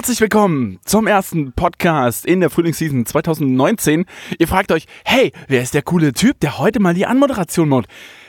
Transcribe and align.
Herzlich 0.00 0.22
willkommen 0.22 0.78
zum 0.86 1.06
ersten 1.06 1.52
Podcast 1.52 2.24
in 2.24 2.40
der 2.40 2.48
Frühlingsseason 2.48 3.04
2019. 3.04 4.06
Ihr 4.38 4.48
fragt 4.48 4.72
euch, 4.72 4.86
hey, 5.04 5.30
wer 5.46 5.60
ist 5.60 5.74
der 5.74 5.82
coole 5.82 6.14
Typ, 6.14 6.40
der 6.40 6.58
heute 6.58 6.80
mal 6.80 6.94
die 6.94 7.04
Anmoderation 7.04 7.84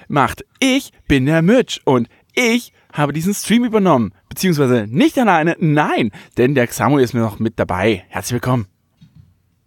macht? 0.09 0.43
Ich 0.59 0.91
bin 1.07 1.27
der 1.27 1.41
Mitch 1.41 1.79
und 1.85 2.09
ich 2.35 2.73
habe 2.91 3.13
diesen 3.13 3.33
Stream 3.33 3.63
übernommen. 3.63 4.11
Beziehungsweise 4.27 4.85
nicht 4.89 5.17
alleine, 5.17 5.55
nein, 5.59 6.11
denn 6.37 6.55
der 6.55 6.67
Xamo 6.67 6.97
ist 6.97 7.13
mir 7.13 7.21
noch 7.21 7.39
mit 7.39 7.57
dabei. 7.57 8.03
Herzlich 8.09 8.33
willkommen. 8.33 8.67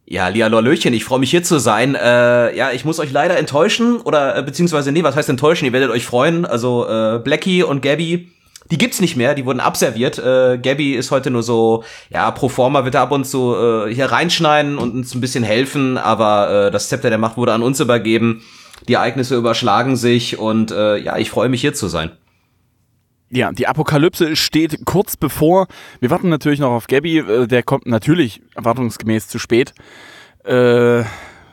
Ja, 0.05 0.29
Lialo 0.29 0.59
Hallöchen, 0.59 0.93
ich 0.93 1.05
freue 1.05 1.21
mich 1.21 1.31
hier 1.31 1.43
zu 1.43 1.59
sein. 1.59 1.95
Äh, 1.95 2.55
ja, 2.55 2.71
ich 2.73 2.85
muss 2.85 3.01
euch 3.01 3.13
leider 3.13 3.39
enttäuschen 3.39 3.97
oder 4.03 4.37
äh, 4.37 4.43
beziehungsweise 4.43 4.93
nee, 4.93 5.05
was 5.05 5.17
heißt 5.17 5.31
enttäuschen? 5.31 5.65
Ihr 5.65 5.73
werdet 5.73 5.91
euch 5.91 6.05
freuen. 6.05 6.45
Also 6.45 6.87
äh, 6.87 7.19
Blackie 7.25 7.63
und 7.63 7.81
Gabby, 7.81 8.29
die 8.71 8.79
gibt's 8.79 9.01
nicht 9.01 9.17
mehr, 9.17 9.35
die 9.35 9.45
wurden 9.45 9.61
abserviert. 9.61 10.19
Äh, 10.19 10.59
Gabby 10.59 10.95
ist 10.95 11.11
heute 11.11 11.31
nur 11.31 11.43
so, 11.43 11.85
ja, 12.11 12.31
pro 12.31 12.49
forma 12.49 12.85
wird 12.85 12.95
er 12.95 13.03
ab 13.03 13.13
und 13.13 13.25
zu 13.27 13.55
äh, 13.55 13.95
hier 13.95 14.07
reinschneiden 14.07 14.79
und 14.79 14.95
uns 14.95 15.15
ein 15.15 15.21
bisschen 15.21 15.45
helfen, 15.45 15.99
aber 15.99 16.69
äh, 16.69 16.71
das 16.71 16.89
Zepter 16.89 17.11
der 17.11 17.19
Macht 17.19 17.37
wurde 17.37 17.53
an 17.53 17.63
uns 17.63 17.81
übergeben. 17.81 18.43
Die 18.89 18.95
Ereignisse 18.95 19.37
überschlagen 19.37 19.97
sich 19.97 20.39
und 20.39 20.71
äh, 20.71 20.97
ja, 20.97 21.17
ich 21.19 21.31
freue 21.31 21.49
mich 21.49 21.61
hier 21.61 21.75
zu 21.75 21.89
sein. 21.89 22.13
Ja, 23.31 23.53
die 23.53 23.67
Apokalypse 23.67 24.37
steht 24.37 24.85
kurz 24.85 25.17
bevor. 25.17 25.67
Wir 26.01 26.11
warten 26.11 26.29
natürlich 26.29 26.61
noch 26.61 26.71
auf 26.71 26.87
Gabby. 26.87 27.19
Äh, 27.19 27.47
der 27.47 27.63
kommt 27.63 27.87
natürlich 27.87 28.43
erwartungsgemäß 28.55 29.29
zu 29.29 29.39
spät. 29.39 29.75
Äh, 30.45 31.05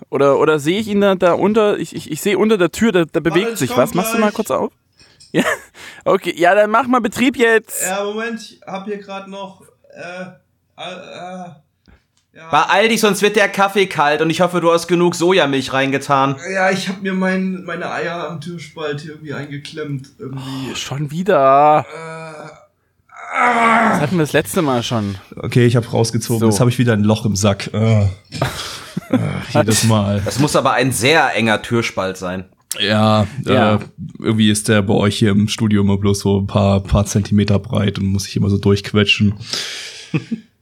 oder, 0.10 0.40
oder 0.40 0.60
sehe 0.60 0.80
ich 0.80 0.88
ihn 0.88 1.02
da, 1.02 1.16
da 1.16 1.34
unter? 1.34 1.80
Ich, 1.80 1.96
ich, 1.96 2.12
ich 2.12 2.22
sehe 2.22 2.38
unter 2.38 2.58
der 2.58 2.72
Tür, 2.72 2.92
da, 2.92 3.06
da 3.06 3.20
bewegt 3.20 3.58
sich 3.58 3.76
was. 3.76 3.94
Machst 3.94 4.14
du 4.14 4.20
mal 4.20 4.32
kurz 4.32 4.52
auf? 4.52 4.72
Ja, 5.32 5.44
okay. 6.06 6.34
Ja, 6.38 6.56
dann 6.56 6.70
mach 6.70 6.88
mal 6.88 7.00
Betrieb 7.02 7.38
jetzt. 7.38 7.84
Ja, 7.84 8.04
Moment, 8.04 8.42
ich 8.42 8.62
hab 8.66 8.86
hier 8.86 8.98
gerade 8.98 9.30
noch. 9.30 9.62
Äh, 9.94 10.24
äh, 10.78 11.50
ja. 12.34 12.50
Beeil 12.50 12.88
dich, 12.88 13.02
sonst 13.02 13.22
wird 13.22 13.36
der 13.36 13.50
Kaffee 13.50 13.88
kalt 13.88 14.22
und 14.22 14.30
ich 14.30 14.40
hoffe, 14.42 14.62
du 14.62 14.72
hast 14.72 14.88
genug 14.88 15.16
Sojamilch 15.16 15.74
reingetan. 15.74 16.38
Ja, 16.54 16.70
ich 16.72 16.88
hab 16.88 17.02
mir 17.02 17.14
mein, 17.14 17.64
meine 17.66 17.92
Eier 17.92 18.30
am 18.30 18.40
Türspalt 18.40 19.02
hier 19.02 19.12
irgendwie 19.12 19.34
eingeklemmt. 19.34 20.12
Irgendwie. 20.18 20.70
Oh, 20.72 20.76
schon 20.76 21.12
wieder. 21.12 21.86
Äh, 21.90 22.50
Das 23.92 24.02
hatten 24.02 24.16
wir 24.18 24.24
das 24.24 24.34
letzte 24.34 24.62
Mal 24.62 24.82
schon. 24.84 25.18
Okay, 25.36 25.66
ich 25.66 25.76
habe 25.76 25.88
rausgezogen. 25.88 26.40
So. 26.40 26.46
Jetzt 26.48 26.60
habe 26.62 26.70
ich 26.70 26.78
wieder 26.80 26.94
ein 26.94 27.04
Loch 27.04 27.26
im 27.26 27.36
Sack. 27.36 27.74
Äh. 27.74 28.08
Äh, 29.10 29.18
jedes 29.54 29.84
Mal. 29.86 30.22
Das 30.24 30.40
muss 30.40 30.56
aber 30.56 30.74
ein 30.74 30.92
sehr 30.92 31.34
enger 31.36 31.62
Türspalt 31.62 32.18
sein. 32.18 32.46
Ja, 32.80 33.28
Ja. 33.46 33.76
Äh, 33.76 33.80
irgendwie 34.20 34.50
ist 34.50 34.68
der 34.70 34.82
bei 34.82 34.94
euch 34.94 35.18
hier 35.18 35.32
im 35.32 35.48
Studio 35.48 35.82
immer 35.82 35.98
bloß 35.98 36.20
so 36.22 36.40
ein 36.40 36.48
paar, 36.48 36.80
paar 36.82 37.06
Zentimeter 37.06 37.60
breit 37.60 38.00
und 38.00 38.06
muss 38.08 38.24
sich 38.24 38.36
immer 38.38 38.50
so 38.50 38.58
durchquetschen. 38.58 39.34
äh, 40.14 40.20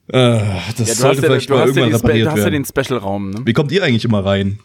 das 0.07 0.09
Ja, 0.09 0.85
du 0.85 0.93
sollte 0.95 0.95
hast, 0.95 1.03
ja, 1.03 1.21
vielleicht 1.21 1.49
du, 1.49 1.53
mal 1.53 1.59
ja, 1.59 1.65
irgendwann 1.67 1.89
Spe- 1.89 1.95
repariert 2.03 2.25
du 2.27 2.31
hast 2.31 2.37
ja 2.39 2.43
werden. 2.45 2.63
den 2.63 2.65
Special-Raum, 2.65 3.30
ne? 3.31 3.41
Wie 3.45 3.53
kommt 3.53 3.71
ihr 3.71 3.83
eigentlich 3.83 4.05
immer 4.05 4.25
rein? 4.25 4.59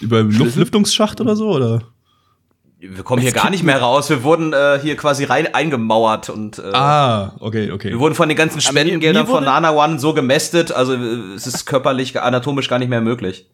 Über 0.00 0.22
Luft 0.22 0.56
Lüftungsschacht 0.56 1.20
oder 1.20 1.36
so? 1.36 1.50
Oder? 1.50 1.82
Wir 2.78 3.02
kommen 3.02 3.20
hier 3.20 3.32
gar 3.32 3.50
nicht 3.50 3.62
mehr 3.62 3.78
raus. 3.82 4.08
Wir 4.08 4.22
wurden 4.22 4.54
äh, 4.54 4.78
hier 4.80 4.96
quasi 4.96 5.24
rein 5.24 5.52
eingemauert 5.54 6.30
und 6.30 6.58
äh, 6.58 6.62
Ah, 6.72 7.34
okay, 7.40 7.70
okay. 7.70 7.90
wir 7.90 7.98
wurden 7.98 8.14
von 8.14 8.28
den 8.30 8.38
ganzen 8.38 8.62
Spendengeldern 8.62 9.26
von 9.26 9.44
Nana 9.44 9.72
One 9.72 9.98
so 9.98 10.14
gemästet. 10.14 10.72
Also 10.72 10.94
äh, 10.94 11.34
es 11.36 11.46
ist 11.46 11.66
körperlich, 11.66 12.18
anatomisch 12.18 12.70
gar 12.70 12.78
nicht 12.78 12.88
mehr 12.88 13.02
möglich. 13.02 13.46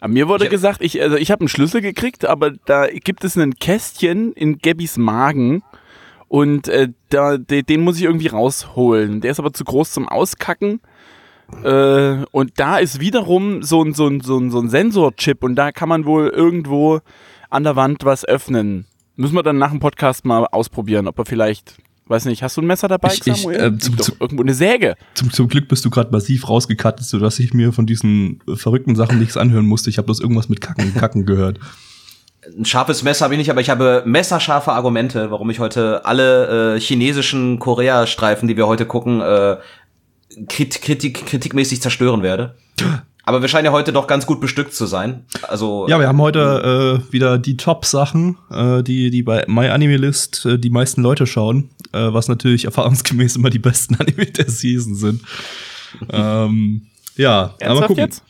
Aber 0.00 0.12
mir 0.12 0.28
wurde 0.28 0.44
Ich- 0.44 0.50
gesagt, 0.50 0.82
ich, 0.82 1.00
also 1.02 1.16
ich 1.16 1.30
habe 1.30 1.40
einen 1.40 1.48
Schlüssel 1.48 1.80
gekriegt, 1.80 2.24
aber 2.24 2.52
da 2.66 2.86
gibt 2.88 3.24
es 3.24 3.36
ein 3.36 3.54
Kästchen 3.54 4.32
in 4.32 4.58
Gabbys 4.58 4.96
Magen 4.96 5.62
und 6.28 6.68
äh, 6.68 6.88
da, 7.08 7.36
de, 7.38 7.62
den 7.62 7.80
muss 7.82 7.96
ich 7.96 8.04
irgendwie 8.04 8.28
rausholen. 8.28 9.20
Der 9.20 9.30
ist 9.30 9.40
aber 9.40 9.52
zu 9.52 9.64
groß 9.64 9.92
zum 9.92 10.08
Auskacken. 10.08 10.80
Äh, 11.64 12.24
und 12.30 12.52
da 12.56 12.76
ist 12.78 13.00
wiederum 13.00 13.62
so 13.62 13.82
ein, 13.82 13.94
so 13.94 14.06
ein, 14.06 14.20
so 14.20 14.36
ein, 14.38 14.50
so 14.50 14.60
ein 14.60 14.68
Sensorchip 14.68 15.42
und 15.42 15.54
da 15.56 15.72
kann 15.72 15.88
man 15.88 16.04
wohl 16.04 16.28
irgendwo 16.28 17.00
an 17.48 17.64
der 17.64 17.74
Wand 17.76 18.04
was 18.04 18.24
öffnen. 18.26 18.84
Müssen 19.16 19.34
wir 19.34 19.42
dann 19.42 19.56
nach 19.58 19.70
dem 19.70 19.80
Podcast 19.80 20.24
mal 20.26 20.44
ausprobieren, 20.44 21.08
ob 21.08 21.18
er 21.18 21.24
vielleicht, 21.24 21.78
weiß 22.08 22.24
nicht, 22.26 22.42
hast 22.42 22.56
du 22.56 22.60
ein 22.62 22.66
Messer 22.66 22.88
dabei, 22.88 23.12
Ich- 23.12 23.26
ich, 23.26 23.42
Samuel? 23.42 23.74
äh, 23.74 23.78
zum- 23.78 23.98
zum- 23.98 24.16
irgendwo 24.20 24.42
eine 24.42 24.54
Säge. 24.54 24.94
Zum, 25.14 25.32
zum 25.32 25.48
Glück 25.48 25.68
bist 25.68 25.84
du 25.84 25.90
gerade 25.90 26.10
massiv 26.10 26.48
rausgekattet, 26.48 27.06
sodass 27.06 27.38
ich 27.38 27.52
mir 27.54 27.72
von 27.72 27.86
diesen 27.86 28.40
äh, 28.48 28.56
verrückten 28.56 28.96
Sachen 28.96 29.18
nichts 29.18 29.36
anhören 29.36 29.66
musste. 29.66 29.90
Ich 29.90 29.98
habe 29.98 30.06
bloß 30.06 30.20
irgendwas 30.20 30.48
mit 30.48 30.60
Kacken, 30.60 30.94
Kacken 30.94 31.26
gehört. 31.26 31.58
Ein 32.56 32.64
scharfes 32.64 33.02
Messer 33.02 33.24
habe 33.24 33.34
ich 33.34 33.38
nicht, 33.38 33.50
aber 33.50 33.60
ich 33.60 33.68
habe 33.68 34.02
messerscharfe 34.06 34.72
Argumente, 34.72 35.30
warum 35.30 35.50
ich 35.50 35.58
heute 35.60 36.04
alle 36.06 36.76
äh, 36.76 36.80
chinesischen 36.80 37.58
Korea-Streifen, 37.58 38.48
die 38.48 38.56
wir 38.56 38.66
heute 38.66 38.86
gucken, 38.86 39.20
äh, 39.20 39.56
krit 40.48 40.80
kritik 40.80 41.26
kritikmäßig 41.26 41.82
zerstören 41.82 42.22
werde. 42.22 42.54
Aber 43.28 43.42
wir 43.42 43.48
scheinen 43.48 43.66
ja 43.66 43.72
heute 43.72 43.92
doch 43.92 44.06
ganz 44.06 44.24
gut 44.24 44.40
bestückt 44.40 44.72
zu 44.72 44.86
sein. 44.86 45.26
Also 45.42 45.86
Ja, 45.86 46.00
wir 46.00 46.08
haben 46.08 46.18
heute 46.22 47.02
äh, 47.06 47.12
wieder 47.12 47.36
die 47.36 47.58
Top-Sachen, 47.58 48.38
äh, 48.50 48.82
die, 48.82 49.10
die 49.10 49.22
bei 49.22 49.44
MyAnimeList 49.46 50.46
äh, 50.46 50.58
die 50.58 50.70
meisten 50.70 51.02
Leute 51.02 51.26
schauen, 51.26 51.68
äh, 51.92 52.10
was 52.10 52.28
natürlich 52.28 52.64
erfahrungsgemäß 52.64 53.36
immer 53.36 53.50
die 53.50 53.58
besten 53.58 53.96
Anime 53.96 54.24
der 54.24 54.48
Season 54.48 54.94
sind. 54.94 55.20
ähm, 56.08 56.86
ja, 57.16 57.54
aber 57.62 57.86
gucken. 57.88 58.04
jetzt? 58.04 58.22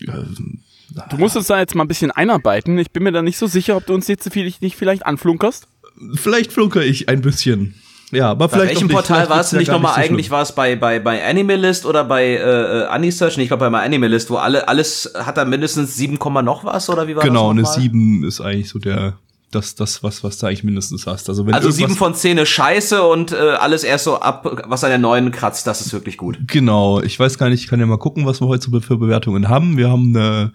Du 0.00 1.16
musst 1.16 1.36
uns 1.36 1.46
da 1.46 1.60
jetzt 1.60 1.76
mal 1.76 1.84
ein 1.84 1.88
bisschen 1.88 2.10
einarbeiten. 2.10 2.76
Ich 2.76 2.90
bin 2.90 3.04
mir 3.04 3.12
da 3.12 3.22
nicht 3.22 3.38
so 3.38 3.46
sicher, 3.46 3.76
ob 3.76 3.86
du 3.86 3.94
uns 3.94 4.08
jetzt 4.08 4.34
nicht 4.34 4.74
vielleicht 4.74 5.06
anflunkerst. 5.06 5.68
Vielleicht 6.14 6.52
flunker 6.52 6.82
ich 6.84 7.08
ein 7.08 7.20
bisschen. 7.20 7.76
Ja, 8.10 8.30
aber 8.30 8.48
Bei 8.48 8.54
vielleicht 8.56 8.70
welchem 8.74 8.86
auch 8.86 8.88
nicht. 8.88 8.94
Portal 9.08 9.28
war 9.28 9.40
es 9.40 9.52
nicht 9.52 9.70
nochmal 9.70 9.94
so 9.94 10.00
eigentlich? 10.00 10.30
War 10.30 10.42
es 10.42 10.52
bei, 10.52 10.76
bei, 10.76 10.98
bei 10.98 11.22
Animalist 11.28 11.84
oder 11.84 12.04
bei 12.04 12.24
äh, 12.24 12.38
äh, 12.38 12.84
Anisearch? 12.86 13.36
Nee, 13.36 13.42
ich 13.44 13.48
glaube 13.50 13.70
bei 13.70 13.82
Animalist, 13.82 14.30
wo 14.30 14.36
alle, 14.36 14.66
alles 14.66 15.12
hat 15.14 15.36
da 15.36 15.44
mindestens 15.44 15.94
7, 15.96 16.18
Komma 16.18 16.40
noch 16.42 16.64
was 16.64 16.88
oder 16.88 17.06
wie 17.06 17.16
war 17.16 17.22
Genau, 17.22 17.52
das 17.52 17.52
eine 17.52 17.62
noch 17.62 17.68
mal? 17.68 17.80
7 17.80 18.24
ist 18.24 18.40
eigentlich 18.40 18.68
so 18.70 18.78
der, 18.78 19.14
das, 19.50 19.74
das 19.74 20.02
was, 20.02 20.24
was 20.24 20.38
da 20.38 20.46
eigentlich 20.46 20.64
mindestens 20.64 21.06
hast. 21.06 21.28
Also, 21.28 21.46
wenn 21.46 21.52
Also 21.54 21.68
irgendwas- 21.68 21.88
7 21.88 21.96
von 21.98 22.14
10 22.14 22.38
ist 22.38 22.48
scheiße 22.48 23.02
und 23.02 23.32
äh, 23.32 23.36
alles 23.36 23.84
erst 23.84 24.04
so 24.04 24.18
ab, 24.20 24.62
was 24.66 24.84
an 24.84 24.90
der 24.90 24.98
neuen 24.98 25.30
kratzt, 25.30 25.66
das 25.66 25.80
ist 25.82 25.92
wirklich 25.92 26.16
gut. 26.16 26.38
Genau, 26.46 27.00
ich 27.02 27.18
weiß 27.20 27.36
gar 27.36 27.50
nicht, 27.50 27.62
ich 27.62 27.68
kann 27.68 27.78
ja 27.80 27.84
mal 27.86 27.98
gucken, 27.98 28.24
was 28.24 28.40
wir 28.40 28.48
heute 28.48 28.70
so 28.70 28.80
für 28.80 28.96
Bewertungen 28.96 29.48
haben. 29.50 29.76
Wir 29.76 29.90
haben 29.90 30.16
eine 30.16 30.52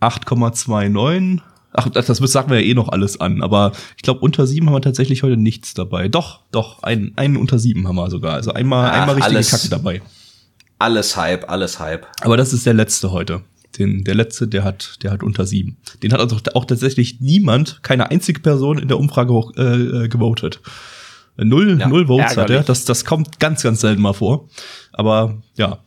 8,29. 0.00 1.40
Ach, 1.76 1.88
das, 1.88 2.06
das 2.06 2.18
sagen 2.18 2.50
wir 2.50 2.60
ja 2.60 2.66
eh 2.66 2.74
noch 2.74 2.88
alles 2.88 3.20
an, 3.20 3.42
aber 3.42 3.72
ich 3.96 4.02
glaube, 4.02 4.20
unter 4.20 4.46
7 4.46 4.64
haben 4.66 4.74
wir 4.74 4.80
tatsächlich 4.80 5.24
heute 5.24 5.36
nichts 5.36 5.74
dabei. 5.74 6.08
Doch, 6.08 6.40
doch, 6.52 6.82
einen, 6.84 7.12
einen 7.16 7.36
unter 7.36 7.58
7 7.58 7.86
haben 7.88 7.96
wir 7.96 8.08
sogar. 8.10 8.34
Also 8.34 8.52
einmal, 8.52 8.90
Ach, 8.90 9.00
einmal 9.00 9.16
richtige 9.16 9.36
alles- 9.36 9.50
Kacke 9.50 9.68
dabei. 9.68 10.00
Alles 10.78 11.16
Hype, 11.16 11.50
alles 11.50 11.80
Hype. 11.80 12.06
Aber 12.22 12.36
das 12.36 12.52
ist 12.52 12.64
der 12.66 12.74
letzte 12.74 13.10
heute. 13.12 13.40
Den, 13.78 14.04
der 14.04 14.14
letzte, 14.14 14.46
der 14.46 14.62
hat, 14.62 15.02
der 15.02 15.10
hat 15.10 15.22
unter 15.24 15.46
7. 15.46 15.76
Den 16.02 16.12
hat 16.12 16.20
also 16.20 16.36
auch 16.54 16.64
tatsächlich 16.64 17.20
niemand, 17.20 17.82
keine 17.82 18.08
einzige 18.10 18.38
Person 18.40 18.78
in 18.78 18.86
der 18.86 18.98
Umfrage 18.98 19.32
äh, 19.56 20.04
äh, 20.04 20.08
gewotet. 20.08 20.60
Null, 21.36 21.78
Ja, 21.80 21.88
null 21.88 22.06
Votes 22.06 22.26
hat 22.30 22.36
er. 22.36 22.42
ärgerlich. 22.42 22.66
Das, 22.66 22.84
das 22.84 23.04
kommt 23.04 23.40
ganz, 23.40 23.62
ganz 23.62 23.80
selten 23.80 24.00
mal 24.00 24.12
vor. 24.12 24.48
Aber 24.92 25.42
ja, 25.56 25.78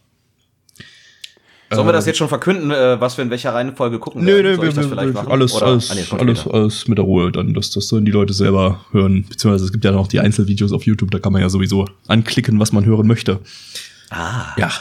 Sollen 1.69 1.86
wir 1.88 1.92
das 1.92 2.06
jetzt 2.06 2.18
schon 2.18 2.30
verkünden, 2.30 2.72
äh, 2.72 3.00
was 3.02 3.18
wir 3.18 3.25
in 3.25 3.30
welcher 3.30 3.54
Reihenfolge 3.54 4.00
gucken 4.00 4.24
Nö, 4.24 4.42
nö, 4.42 4.56
Soll 4.56 4.64
wir, 4.64 4.69
ich 4.69 4.75
das 4.75 4.86
wir, 4.86 4.90
vielleicht 4.90 5.08
wir, 5.10 5.14
machen? 5.14 5.31
alles, 5.31 5.54
Oder- 5.54 5.66
alles, 5.66 5.92
Ah, 5.92 5.96
nee, 5.96 6.19
alles, 6.19 6.48
alles 6.48 6.88
mit 6.88 6.98
der 6.98 7.04
Ruhe. 7.06 7.31
Dann, 7.31 7.54
das, 7.54 7.72
das 7.72 7.88
sollen 7.90 8.06
die 8.06 8.12
Leute 8.12 8.31
selber 8.34 8.86
hören. 8.92 9.25
Beziehungsweise 9.30 9.66
es 9.66 9.72
gibt 9.74 9.84
ja 9.84 9.92
noch 9.92 10.08
die 10.08 10.19
Einzelvideos 10.22 10.72
auf 10.72 10.84
YouTube, 10.86 11.12
da 11.12 11.19
kann 11.19 11.34
man 11.34 11.42
ja 11.42 11.50
sowieso 11.50 11.86
anklicken, 12.08 12.58
was 12.60 12.72
man 12.72 12.86
hören 12.86 13.06
möchte. 13.06 13.40
Ah. 14.10 14.54
Ja. 14.58 14.72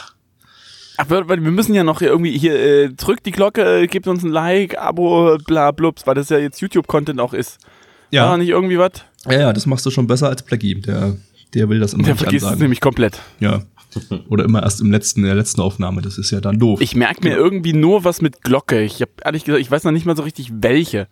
Ach, 0.99 1.09
wir, 1.09 1.27
wir 1.27 1.37
müssen 1.37 1.73
ja 1.75 1.83
noch 1.83 2.01
irgendwie 2.01 2.37
hier, 2.37 2.55
äh, 2.57 2.89
drückt 2.89 3.25
die 3.25 3.31
Glocke, 3.31 3.81
äh, 3.83 3.87
gebt 3.87 4.07
uns 4.07 4.23
ein 4.23 4.31
Like, 4.31 4.77
Abo, 4.79 5.37
bla 5.45 5.71
blups, 5.71 6.07
weil 6.07 6.15
das 6.15 6.29
ja 6.29 6.37
jetzt 6.37 6.59
YouTube-Content 6.61 7.19
auch 7.19 7.33
ist. 7.33 7.59
War 7.61 7.67
Ja, 8.11 8.37
nicht 8.37 8.49
irgendwie 8.49 8.79
was? 8.79 8.91
ja, 9.25 9.39
ja, 9.41 9.53
das 9.53 9.65
machst 9.65 9.85
du 9.85 9.91
schon 9.91 10.07
besser 10.07 10.29
als 10.29 10.41
Blackie. 10.41 10.75
Der, 10.75 11.17
der 11.53 11.67
will 11.69 11.79
das 11.81 11.93
immer 11.93 12.03
Der 12.03 12.13
nicht 12.13 12.23
vergisst 12.23 12.43
es 12.43 12.47
ansagen. 12.47 12.61
nämlich 12.63 12.79
komplett. 12.81 13.19
Ja. 13.41 13.61
Oder 14.29 14.43
immer 14.45 14.63
erst 14.63 14.81
im 14.81 14.91
letzten, 14.91 15.21
in 15.21 15.25
der 15.27 15.35
letzten 15.35 15.61
Aufnahme. 15.61 16.01
Das 16.01 16.17
ist 16.17 16.31
ja 16.31 16.39
dann 16.41 16.59
doof. 16.59 16.81
Ich 16.81 16.95
merke 16.95 17.27
mir 17.27 17.35
irgendwie 17.35 17.73
nur 17.73 18.03
was 18.03 18.21
mit 18.21 18.41
Glocke. 18.43 18.81
Ich 18.83 19.01
habe 19.01 19.11
ehrlich 19.23 19.43
gesagt, 19.45 19.61
ich 19.61 19.71
weiß 19.71 19.83
noch 19.83 19.91
nicht 19.91 20.05
mal 20.05 20.15
so 20.17 20.23
richtig 20.23 20.51
welche. 20.53 21.07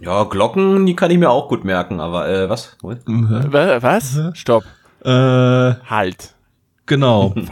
Ja, 0.00 0.24
Glocken, 0.24 0.84
die 0.86 0.96
kann 0.96 1.10
ich 1.10 1.18
mir 1.18 1.30
auch 1.30 1.48
gut 1.48 1.64
merken, 1.64 2.00
aber 2.00 2.28
äh, 2.28 2.48
was? 2.48 2.76
Wa- 2.82 3.82
Was? 3.82 4.18
Stopp. 4.34 4.64
Äh, 5.04 5.08
Halt. 5.10 6.34
genau. 6.86 7.34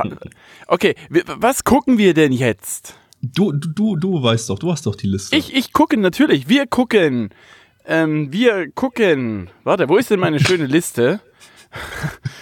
Okay, 0.70 0.96
was 1.38 1.64
gucken 1.64 1.96
wir 1.96 2.12
denn 2.12 2.30
jetzt? 2.30 2.94
Du, 3.22 3.52
du, 3.52 3.70
du, 3.72 3.96
du 3.96 4.22
weißt 4.22 4.50
doch, 4.50 4.58
du 4.58 4.70
hast 4.70 4.84
doch 4.84 4.94
die 4.94 5.06
Liste. 5.06 5.34
Ich, 5.34 5.54
ich 5.56 5.72
gucke 5.72 5.96
natürlich. 5.96 6.50
Wir 6.50 6.66
gucken. 6.66 7.30
Ähm, 7.86 8.30
wir 8.32 8.70
gucken. 8.72 9.48
Warte, 9.64 9.88
wo 9.88 9.96
ist 9.96 10.10
denn 10.10 10.20
meine 10.20 10.40
schöne 10.40 10.66
Liste? 10.66 11.20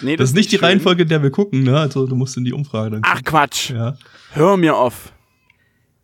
nee, 0.00 0.16
das 0.16 0.30
ist 0.30 0.36
nicht 0.36 0.52
die 0.52 0.56
schön. 0.56 0.66
Reihenfolge, 0.66 1.02
in 1.02 1.08
der 1.08 1.22
wir 1.22 1.30
gucken, 1.30 1.62
ne? 1.62 1.78
Also 1.78 2.06
du 2.06 2.14
musst 2.14 2.36
in 2.36 2.44
die 2.44 2.52
Umfrage 2.52 2.90
dann. 2.90 3.02
Ach 3.04 3.22
Quatsch. 3.24 3.70
Ja. 3.70 3.96
Hör 4.32 4.56
mir 4.56 4.76
auf. 4.76 5.12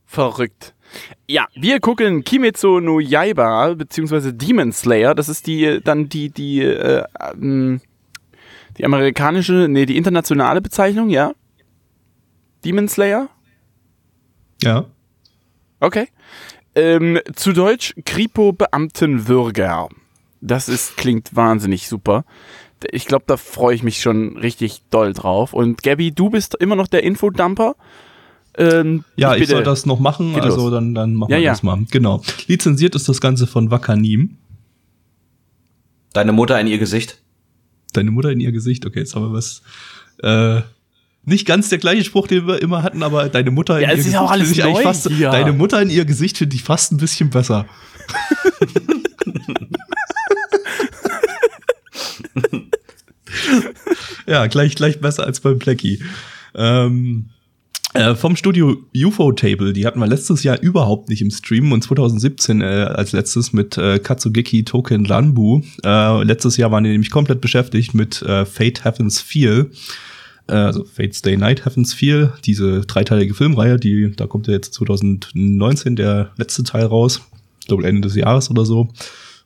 Verrückt. 0.06 0.74
Ja, 1.26 1.46
wir 1.54 1.80
gucken 1.80 2.22
Kimetsu 2.22 2.80
no 2.80 3.00
Yaiba 3.00 3.74
beziehungsweise 3.74 4.32
Demon 4.32 4.72
Slayer. 4.72 5.14
Das 5.14 5.28
ist 5.28 5.46
die 5.46 5.80
dann 5.82 6.08
die 6.08 6.30
die 6.30 6.60
äh, 6.60 7.04
ähm, 7.32 7.80
die 8.78 8.84
amerikanische, 8.84 9.66
nee, 9.68 9.86
die 9.86 9.96
internationale 9.96 10.60
Bezeichnung, 10.60 11.10
ja. 11.10 11.32
Demon 12.64 12.88
Slayer. 12.88 13.28
Ja. 14.62 14.86
Okay. 15.80 16.08
Ähm, 16.74 17.20
zu 17.34 17.52
Deutsch 17.52 17.94
Kripo 18.04 18.52
Beamtenwürger. 18.52 19.88
Das 20.40 20.68
ist 20.68 20.96
klingt 20.96 21.34
wahnsinnig 21.34 21.88
super. 21.88 22.24
Ich 22.92 23.06
glaube, 23.06 23.24
da 23.26 23.36
freue 23.36 23.74
ich 23.74 23.82
mich 23.82 24.00
schon 24.00 24.36
richtig 24.36 24.82
doll 24.90 25.12
drauf. 25.12 25.52
Und 25.52 25.82
Gabby, 25.82 26.12
du 26.12 26.30
bist 26.30 26.54
immer 26.56 26.76
noch 26.76 26.86
der 26.88 27.02
Infodumper. 27.04 27.74
Ähm, 28.56 29.04
Ja, 29.16 29.34
ich, 29.34 29.40
bitte- 29.40 29.52
soll 29.54 29.62
das 29.64 29.84
noch 29.86 29.98
machen, 29.98 30.34
Geht 30.34 30.42
also 30.44 30.62
los. 30.62 30.70
dann, 30.72 30.94
dann 30.94 31.14
machen 31.14 31.30
Ja, 31.30 31.38
wir 31.38 31.44
ja. 31.44 31.52
das 31.52 31.62
mal. 31.62 31.78
Genau. 31.90 32.22
Lizenziert 32.46 32.94
ist 32.94 33.08
das 33.08 33.20
Ganze 33.20 33.46
von 33.46 33.70
Wakanim. 33.70 34.36
Deine 36.12 36.32
Mutter 36.32 36.60
in 36.60 36.66
ihr 36.68 36.78
Gesicht. 36.78 37.18
Deine 37.92 38.10
Mutter 38.12 38.30
in 38.30 38.40
ihr 38.40 38.52
Gesicht. 38.52 38.86
Okay, 38.86 39.00
jetzt 39.00 39.14
haben 39.16 39.22
wir 39.24 39.32
was. 39.32 39.62
Äh, 40.22 40.62
nicht 41.24 41.46
ganz 41.46 41.68
der 41.70 41.78
gleiche 41.78 42.04
Spruch, 42.04 42.26
den 42.28 42.46
wir 42.46 42.60
immer 42.62 42.82
hatten, 42.82 43.02
aber 43.02 43.28
deine 43.28 43.50
Mutter 43.50 43.80
Ja, 43.80 43.84
in 43.84 43.88
ihr 43.88 43.92
es 43.94 43.98
ist 44.00 44.04
Gesicht. 44.06 44.20
auch 44.22 44.30
alles 44.30 44.48
finde 44.48 44.60
ich 44.60 44.64
eigentlich 44.66 44.76
neu 44.84 44.92
fast, 44.92 45.08
hier. 45.10 45.30
Deine 45.30 45.52
Mutter 45.52 45.80
in 45.82 45.90
ihr 45.90 46.04
Gesicht 46.04 46.38
finde 46.38 46.54
ich 46.54 46.62
fast 46.62 46.92
ein 46.92 46.98
bisschen 46.98 47.30
besser. 47.30 47.66
ja, 54.26 54.46
gleich, 54.46 54.74
gleich 54.74 55.00
besser 55.00 55.24
als 55.24 55.40
beim 55.40 55.58
Plecky. 55.58 56.02
Ähm, 56.54 57.30
äh, 57.94 58.16
vom 58.16 58.34
Studio 58.34 58.76
UFO 58.92 59.30
Table, 59.30 59.72
die 59.72 59.86
hatten 59.86 60.00
wir 60.00 60.08
letztes 60.08 60.42
Jahr 60.42 60.60
überhaupt 60.60 61.08
nicht 61.08 61.22
im 61.22 61.30
Stream 61.30 61.70
und 61.70 61.82
2017 61.82 62.60
äh, 62.60 62.64
als 62.64 63.12
letztes 63.12 63.52
mit 63.52 63.78
äh, 63.78 64.00
Katsugeki 64.00 64.64
Token 64.64 65.04
Lanbu. 65.04 65.62
Äh, 65.84 66.24
letztes 66.24 66.56
Jahr 66.56 66.72
waren 66.72 66.82
die 66.82 66.90
nämlich 66.90 67.12
komplett 67.12 67.40
beschäftigt 67.40 67.94
mit 67.94 68.20
äh, 68.22 68.46
Fate 68.46 68.84
Heavens 68.84 69.20
Feel. 69.20 69.70
Äh, 70.48 70.54
also 70.54 70.84
Fate 70.84 71.14
Stay 71.14 71.36
Night 71.36 71.64
Heavens 71.64 71.94
Feel, 71.94 72.32
diese 72.44 72.80
dreiteilige 72.80 73.32
Filmreihe, 73.32 73.78
die, 73.78 74.10
da 74.16 74.26
kommt 74.26 74.48
ja 74.48 74.54
jetzt 74.54 74.74
2019 74.74 75.94
der 75.94 76.32
letzte 76.36 76.64
Teil 76.64 76.86
raus. 76.86 77.20
Ich 77.60 77.68
glaube 77.68 77.86
Ende 77.86 78.08
des 78.08 78.16
Jahres 78.16 78.50
oder 78.50 78.64
so. 78.64 78.88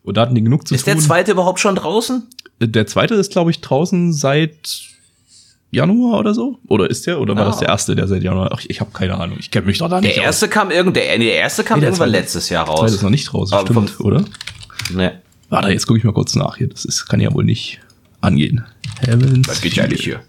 Und 0.03 0.17
da 0.17 0.23
hatten 0.23 0.35
die 0.35 0.43
genug 0.43 0.67
zu 0.67 0.75
Ist 0.75 0.87
tun. 0.87 0.95
der 0.95 1.03
zweite 1.03 1.33
überhaupt 1.33 1.61
schon 1.61 1.75
draußen? 1.75 2.23
Der 2.61 2.87
zweite 2.87 3.15
ist, 3.15 3.31
glaube 3.33 3.51
ich, 3.51 3.61
draußen 3.61 4.13
seit 4.13 4.81
Januar 5.71 6.19
oder 6.19 6.35
so? 6.35 6.59
Oder 6.67 6.89
ist 6.91 7.07
der? 7.07 7.21
Oder 7.21 7.37
war 7.37 7.43
Ah. 7.45 7.51
das 7.51 7.59
der 7.59 7.69
erste, 7.69 7.95
der 7.95 8.09
seit 8.09 8.23
Januar? 8.23 8.51
Ach, 8.53 8.63
ich 8.67 8.81
habe 8.81 8.91
keine 8.93 9.17
Ahnung. 9.19 9.37
Ich 9.39 9.51
kenne 9.51 9.67
mich 9.67 9.79
doch 9.79 9.89
da 9.89 10.01
nicht 10.01 10.17
Der 10.17 10.25
erste 10.25 10.49
kam 10.49 10.71
irgend, 10.71 10.97
der, 10.97 11.19
nee, 11.19 11.27
der 11.27 11.37
erste 11.37 11.63
kam 11.63 11.79
Nee, 11.79 11.83
der 11.83 11.91
irgendwann 11.91 12.09
zweite- 12.11 12.21
letztes 12.23 12.49
Jahr 12.49 12.69
aus. 12.69 12.69
Der 12.69 12.77
zweite 12.77 12.91
raus. 12.93 12.95
ist 12.97 13.03
noch 13.03 13.11
nicht 13.11 13.25
draußen, 13.33 13.55
Aber 13.57 13.67
stimmt, 13.67 13.91
vom- 13.91 14.07
oder? 14.07 14.25
Nee. 14.91 15.11
Warte, 15.51 15.71
jetzt 15.71 15.87
gucke 15.87 15.99
ich 15.99 16.05
mal 16.05 16.13
kurz 16.13 16.35
nach 16.35 16.57
hier. 16.57 16.69
Das 16.69 16.85
ist, 16.85 17.07
kann 17.07 17.21
ja 17.21 17.33
wohl 17.33 17.45
nicht 17.45 17.81
angehen. 18.21 18.65
Heavens 19.01 19.47
Was 19.49 19.61
geht 19.61 19.75
ja 19.75 19.85
eigentlich 19.85 20.03
hier? 20.05 20.21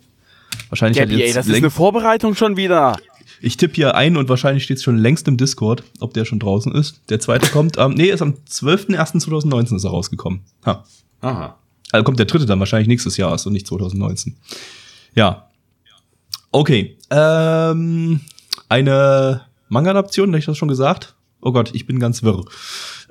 Wahrscheinlich 0.70 1.02
hat 1.02 1.10
Gabby, 1.10 1.22
ey, 1.22 1.28
jetzt 1.28 1.38
das 1.38 1.48
ist 1.48 1.56
eine 1.56 1.70
Vorbereitung 1.72 2.36
schon 2.36 2.56
wieder. 2.58 2.98
Ich 3.42 3.56
tippe 3.58 3.76
hier 3.76 3.96
ein 3.96 4.18
und 4.18 4.28
wahrscheinlich 4.30 4.66
steht 4.66 4.78
es 4.78 4.84
schon 4.84 4.98
längst 4.98 5.28
im 5.30 5.38
Discord, 5.38 5.84
ob 6.02 6.14
der 6.14 6.26
schon 6.26 6.40
draußen 6.40 6.74
ist. 6.76 7.02
Der 7.10 7.20
zweite 7.22 7.48
kommt 7.50 7.78
am, 7.78 7.94
nee, 7.94 8.10
ist 8.10 8.22
am 8.22 8.36
12.01.2019 8.50 9.76
ist 9.78 9.84
er 9.86 9.90
rausgekommen. 9.92 10.42
Ha. 10.66 10.84
Aha. 11.22 11.56
Also 11.92 12.04
kommt 12.04 12.20
der 12.20 12.26
dritte 12.26 12.46
dann 12.46 12.60
wahrscheinlich 12.60 12.88
nächstes 12.88 13.18
Jahr 13.18 13.32
und 13.32 13.54
nicht 13.54 13.68
2019. 13.68 14.38
Ja. 15.16 15.50
Okay. 16.52 16.98
Ähm, 17.10 18.22
eine 18.68 19.42
Manga-Adaption, 19.70 20.30
habe 20.30 20.40
ich 20.40 20.46
das 20.46 20.58
schon 20.58 20.68
gesagt? 20.68 21.16
Oh 21.42 21.52
Gott, 21.52 21.72
ich 21.74 21.86
bin 21.86 22.00
ganz 22.00 22.22
wirr. 22.22 22.44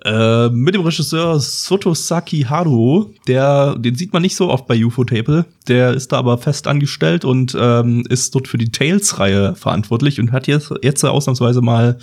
Äh, 0.04 0.50
mit 0.50 0.74
dem 0.74 0.82
Regisseur 0.82 1.40
Sotosaki 1.40 2.42
Haru, 2.42 3.06
der, 3.26 3.74
den 3.76 3.94
sieht 3.94 4.12
man 4.12 4.22
nicht 4.22 4.36
so 4.36 4.50
oft 4.50 4.66
bei 4.66 4.84
UFO 4.84 5.04
Table. 5.04 5.46
Der 5.66 5.94
ist 5.94 6.12
da 6.12 6.18
aber 6.18 6.38
fest 6.38 6.68
angestellt 6.68 7.24
und 7.24 7.56
ähm, 7.58 8.04
ist 8.08 8.34
dort 8.34 8.46
für 8.46 8.58
die 8.58 8.70
Tales-Reihe 8.70 9.54
verantwortlich 9.56 10.20
und 10.20 10.30
hat 10.30 10.46
jetzt, 10.46 10.72
jetzt 10.82 11.04
ausnahmsweise 11.04 11.62
mal 11.62 11.98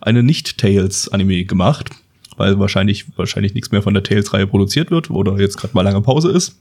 eine 0.00 0.22
Nicht-Tales-Anime 0.22 1.44
gemacht, 1.44 1.90
weil 2.36 2.58
wahrscheinlich, 2.58 3.06
wahrscheinlich 3.16 3.54
nichts 3.54 3.70
mehr 3.70 3.82
von 3.82 3.94
der 3.94 4.02
Tales-Reihe 4.02 4.46
produziert 4.46 4.90
wird 4.90 5.10
oder 5.10 5.38
jetzt 5.38 5.56
gerade 5.56 5.74
mal 5.74 5.82
lange 5.82 6.00
Pause 6.00 6.30
ist. 6.30 6.60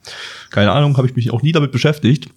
Keine 0.50 0.72
Ahnung, 0.72 0.98
habe 0.98 1.07
ich 1.07 1.16
mich 1.16 1.31
auch 1.31 1.42
nie 1.42 1.51
damit 1.51 1.72
beschäftigt. 1.72 2.27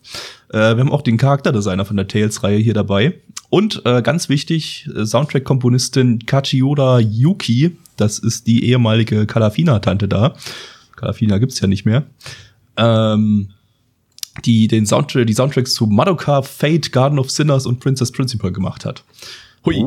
Äh, 0.50 0.76
wir 0.76 0.79
haben 0.79 0.93
auch 0.93 1.02
den 1.02 1.17
Charakterdesigner 1.17 1.85
von 1.85 1.96
der 1.96 2.08
Tales-Reihe 2.08 2.58
hier 2.58 2.75
dabei. 2.75 3.14
Und 3.50 3.82
äh, 3.85 4.02
ganz 4.02 4.29
wichtig, 4.29 4.88
äh, 4.94 5.05
Soundtrack-Komponistin 5.05 6.26
Kachiura 6.26 7.00
Yuki, 7.00 7.76
das 7.96 8.19
ist 8.19 8.46
die 8.46 8.64
ehemalige 8.64 9.26
Kalafina-Tante 9.26 10.08
da. 10.08 10.34
Kalafina 10.96 11.38
gibt's 11.38 11.61
ja 11.61 11.67
nicht 11.67 11.84
mehr. 11.84 12.05
Ähm, 12.76 13.50
die 14.44 14.69
den 14.69 14.87
Soundtrack, 14.87 15.26
die 15.26 15.34
Soundtracks 15.34 15.75
zu 15.75 15.87
Madoka, 15.87 16.43
Fate, 16.43 16.93
Garden 16.93 17.19
of 17.19 17.31
Sinners 17.31 17.67
und 17.67 17.81
Princess 17.81 18.12
Principal 18.12 18.52
gemacht 18.52 18.84
hat. 18.84 19.05
Hui. 19.64 19.84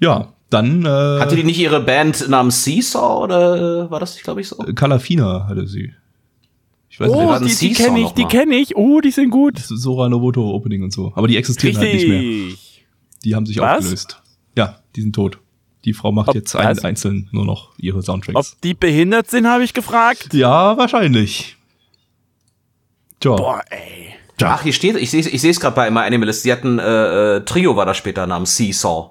Ja, 0.00 0.32
dann 0.50 0.84
äh, 0.84 0.88
Hatte 1.20 1.36
die 1.36 1.44
nicht 1.44 1.58
ihre 1.58 1.80
Band 1.80 2.28
namens 2.28 2.64
Seesaw 2.64 3.22
oder 3.24 3.84
äh, 3.86 3.90
war 3.90 4.00
das 4.00 4.14
nicht, 4.14 4.24
glaube 4.24 4.40
ich, 4.40 4.48
so? 4.48 4.56
Kalafina 4.74 5.46
hatte 5.48 5.66
sie. 5.66 5.92
Ich 6.88 6.98
weiß 7.00 7.10
Oh, 7.10 7.28
war 7.28 7.40
ein 7.40 7.46
die, 7.46 7.54
die 7.54 7.72
kenne 7.74 8.00
ich, 8.00 8.10
die 8.10 8.24
kenne 8.24 8.56
ich. 8.56 8.74
Oh, 8.76 9.00
die 9.00 9.10
sind 9.10 9.30
gut. 9.30 9.56
das 9.58 9.68
Sora 9.68 10.08
Novoto 10.08 10.50
Opening 10.54 10.82
und 10.82 10.92
so. 10.92 11.12
Aber 11.14 11.28
die 11.28 11.36
existieren 11.36 11.76
halt 11.76 11.92
nicht 11.94 12.08
mehr. 12.08 12.20
Richtig. 12.20 12.86
Die 13.24 13.34
haben 13.34 13.46
sich 13.46 13.58
Was? 13.58 13.78
aufgelöst. 13.78 14.22
Ja, 14.56 14.78
die 14.96 15.02
sind 15.02 15.14
tot. 15.14 15.38
Die 15.84 15.92
Frau 15.92 16.10
macht 16.12 16.30
Ob 16.30 16.34
jetzt 16.34 16.56
ein, 16.56 16.76
was? 16.76 16.84
einzeln 16.84 17.28
nur 17.30 17.44
noch 17.44 17.70
ihre 17.78 17.98
Ob 17.98 18.04
Soundtracks. 18.04 18.56
die 18.64 18.74
behindert 18.74 19.30
sind, 19.30 19.46
habe 19.46 19.62
ich 19.64 19.74
gefragt. 19.74 20.34
Ja, 20.34 20.76
wahrscheinlich. 20.76 21.56
Tja. 23.20 23.36
Boah, 23.36 23.62
ey. 23.70 24.14
Ach, 24.42 24.62
hier 24.62 24.72
steht, 24.72 24.96
ich 24.96 25.10
sehe 25.10 25.20
ich 25.20 25.40
sehe 25.40 25.50
es 25.50 25.58
gerade 25.60 25.74
bei 25.74 25.90
My 25.90 26.00
Animalist, 26.00 26.42
sie 26.42 26.52
hatten, 26.52 26.78
äh, 26.78 27.36
äh, 27.36 27.40
Trio 27.44 27.74
war 27.76 27.86
da 27.86 27.94
später 27.94 28.26
namens 28.26 28.56
Seesaw. 28.56 29.10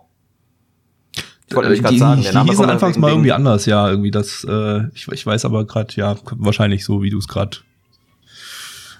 Ich 1.50 1.56
wollte 1.56 1.70
nämlich 1.70 1.80
Äh, 1.80 1.84
gerade 1.84 1.94
die, 1.94 2.00
sagen, 2.00 2.18
die, 2.18 2.24
der 2.24 2.32
die 2.32 2.36
Name 2.38 2.50
hießen 2.50 2.58
kommt 2.62 2.72
anfangs 2.74 2.98
mal 2.98 3.10
irgendwie 3.10 3.32
anders, 3.32 3.66
ja, 3.66 3.89
irgendwie 3.89 4.12
das, 4.12 4.46
äh, 4.48 4.88
ich, 4.94 5.08
ich 5.08 5.25
weiß 5.25 5.46
aber 5.46 5.66
gerade, 5.66 5.94
ja, 5.96 6.16
wahrscheinlich 6.36 6.84
so, 6.84 7.01
wie 7.01 7.10
du 7.10 7.18
es 7.18 7.27
gerade 7.27 7.58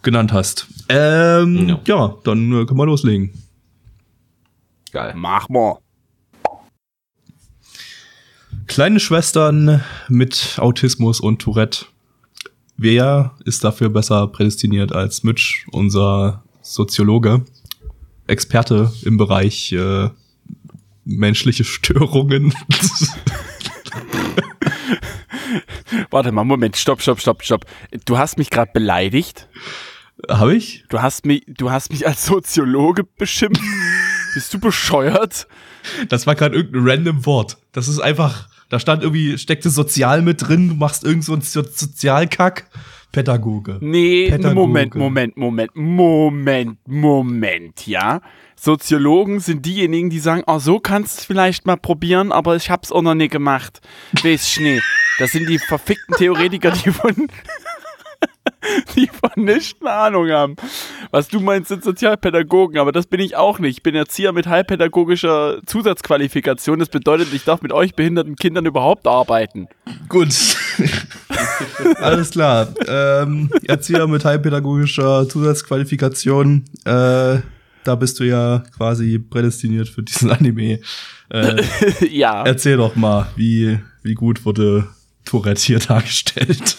genannt 0.02 0.32
hast. 0.32 0.68
Ähm, 0.90 1.68
Ja. 1.70 1.80
ja. 1.86 2.16
dann 2.24 2.52
äh, 2.54 2.66
können 2.66 2.80
wir 2.80 2.86
loslegen. 2.86 3.34
Geil. 4.92 5.14
Mach 5.18 5.50
mal. 5.50 5.80
Kleine 8.68 9.00
Schwestern 9.00 9.84
mit 10.08 10.56
Autismus 10.60 11.20
und 11.20 11.40
Tourette. 11.42 11.86
Wer 12.78 13.34
ist 13.44 13.64
dafür 13.64 13.90
besser 13.90 14.28
prädestiniert 14.28 14.94
als 14.94 15.24
Mitch, 15.24 15.66
unser 15.72 16.44
Soziologe, 16.62 17.44
Experte 18.28 18.92
im 19.04 19.18
Bereich 19.18 19.72
äh, 19.72 20.10
menschliche 21.08 21.64
Störungen? 21.64 22.54
Warte 26.10 26.32
mal, 26.32 26.44
Moment. 26.44 26.78
Stopp, 26.78 27.02
stopp, 27.02 27.22
stopp, 27.22 27.44
stopp. 27.44 27.66
Du 28.06 28.18
hast 28.18 28.38
mich 28.38 28.50
gerade 28.50 28.72
beleidigt. 28.74 29.48
Habe 30.30 30.56
ich? 30.56 30.84
Du 30.90 31.02
hast 31.02 31.26
mich, 31.26 31.44
du 31.48 31.72
hast 31.72 31.92
mich 31.92 32.08
als 32.08 32.26
Soziologe 32.26 33.04
beschimpft. 33.04 33.62
Bist 34.34 34.54
du 34.54 34.60
bescheuert? 34.60 35.48
Das 36.10 36.28
war 36.28 36.36
gerade 36.36 36.56
irgendein 36.56 36.88
random 36.88 37.26
Wort. 37.26 37.58
Das 37.72 37.88
ist 37.88 38.00
einfach, 38.00 38.50
da 38.70 38.80
stand 38.80 39.04
irgendwie, 39.04 39.38
steckte 39.38 39.70
Sozial 39.70 40.22
mit 40.22 40.48
drin, 40.48 40.70
du 40.70 40.76
machst 40.76 41.04
irgend 41.04 41.24
so 41.24 41.34
einen 41.34 41.42
so 41.42 41.64
Sozialkack. 41.64 42.68
Pädagoge. 43.12 43.78
Nee, 43.82 44.30
Pädagoge. 44.30 44.56
Moment, 44.56 44.96
Moment, 44.96 45.38
Moment, 45.38 45.76
Moment, 45.76 46.78
Moment, 46.86 47.88
ja. 47.88 48.22
Soziologen 48.56 49.40
sind 49.40 49.66
diejenigen, 49.66 50.10
die 50.10 50.20
sagen, 50.20 50.44
oh, 50.48 50.60
so 50.60 50.80
kannst 50.80 51.22
du 51.22 51.26
vielleicht 51.26 51.66
mal 51.66 51.78
probieren, 51.78 52.32
aber 52.32 52.56
ich 52.56 52.70
hab's 52.70 52.92
auch 52.92 53.02
noch 53.02 53.14
nie 53.14 53.28
gemacht. 53.28 53.82
Weiß 54.24 54.50
Schnee. 54.50 54.82
Das 55.20 55.32
sind 55.32 55.48
die 55.48 55.60
verfickten 55.60 56.16
Theoretiker, 56.18 56.72
die 56.72 56.92
von, 56.92 57.14
die 58.96 59.08
von 59.08 59.44
nichts 59.44 59.80
eine 59.82 59.92
Ahnung 59.92 60.30
haben. 60.32 60.56
Was 61.12 61.28
du 61.28 61.40
meinst, 61.40 61.70
sind 61.70 61.84
Sozialpädagogen, 61.84 62.80
aber 62.80 62.92
das 62.92 63.06
bin 63.06 63.20
ich 63.20 63.36
auch 63.36 63.60
nicht. 63.60 63.78
Ich 63.78 63.84
bin 63.84 63.96
Erzieher 63.96 64.34
mit 64.34 64.48
heilpädagogischer 64.48 65.60
Zusatzqualifikation. 65.66 66.80
Das 66.80 66.90
bedeutet, 66.90 67.34
ich 67.34 67.44
darf 67.46 67.62
mit 67.62 67.72
euch 67.72 67.96
behinderten 67.96 68.36
Kindern 68.36 68.66
überhaupt 68.66 69.08
arbeiten. 69.08 69.68
Gut. 70.10 70.57
Alles 72.02 72.32
klar. 72.32 72.74
Ähm, 72.88 73.50
Erzieher 73.68 74.08
mit 74.08 74.26
heilpädagogischer 74.26 75.28
Zusatzqualifikation. 75.30 76.66
Äh, 76.86 77.40
da 77.84 77.96
bist 77.96 78.20
du 78.20 78.26
ja 78.26 78.64
quasi 78.76 79.20
prädestiniert 79.20 79.88
für 79.88 80.04
diesen 80.04 80.32
Anime. 80.32 80.80
Äh, 81.30 81.64
ja. 82.10 82.44
erzähl 82.44 82.78
doch 82.78 82.96
mal, 82.96 83.28
wie, 83.36 83.80
wie 84.04 84.14
gut 84.14 84.46
wurde 84.46 84.88
Tourette 85.26 85.62
hier 85.62 85.80
dargestellt? 85.80 86.78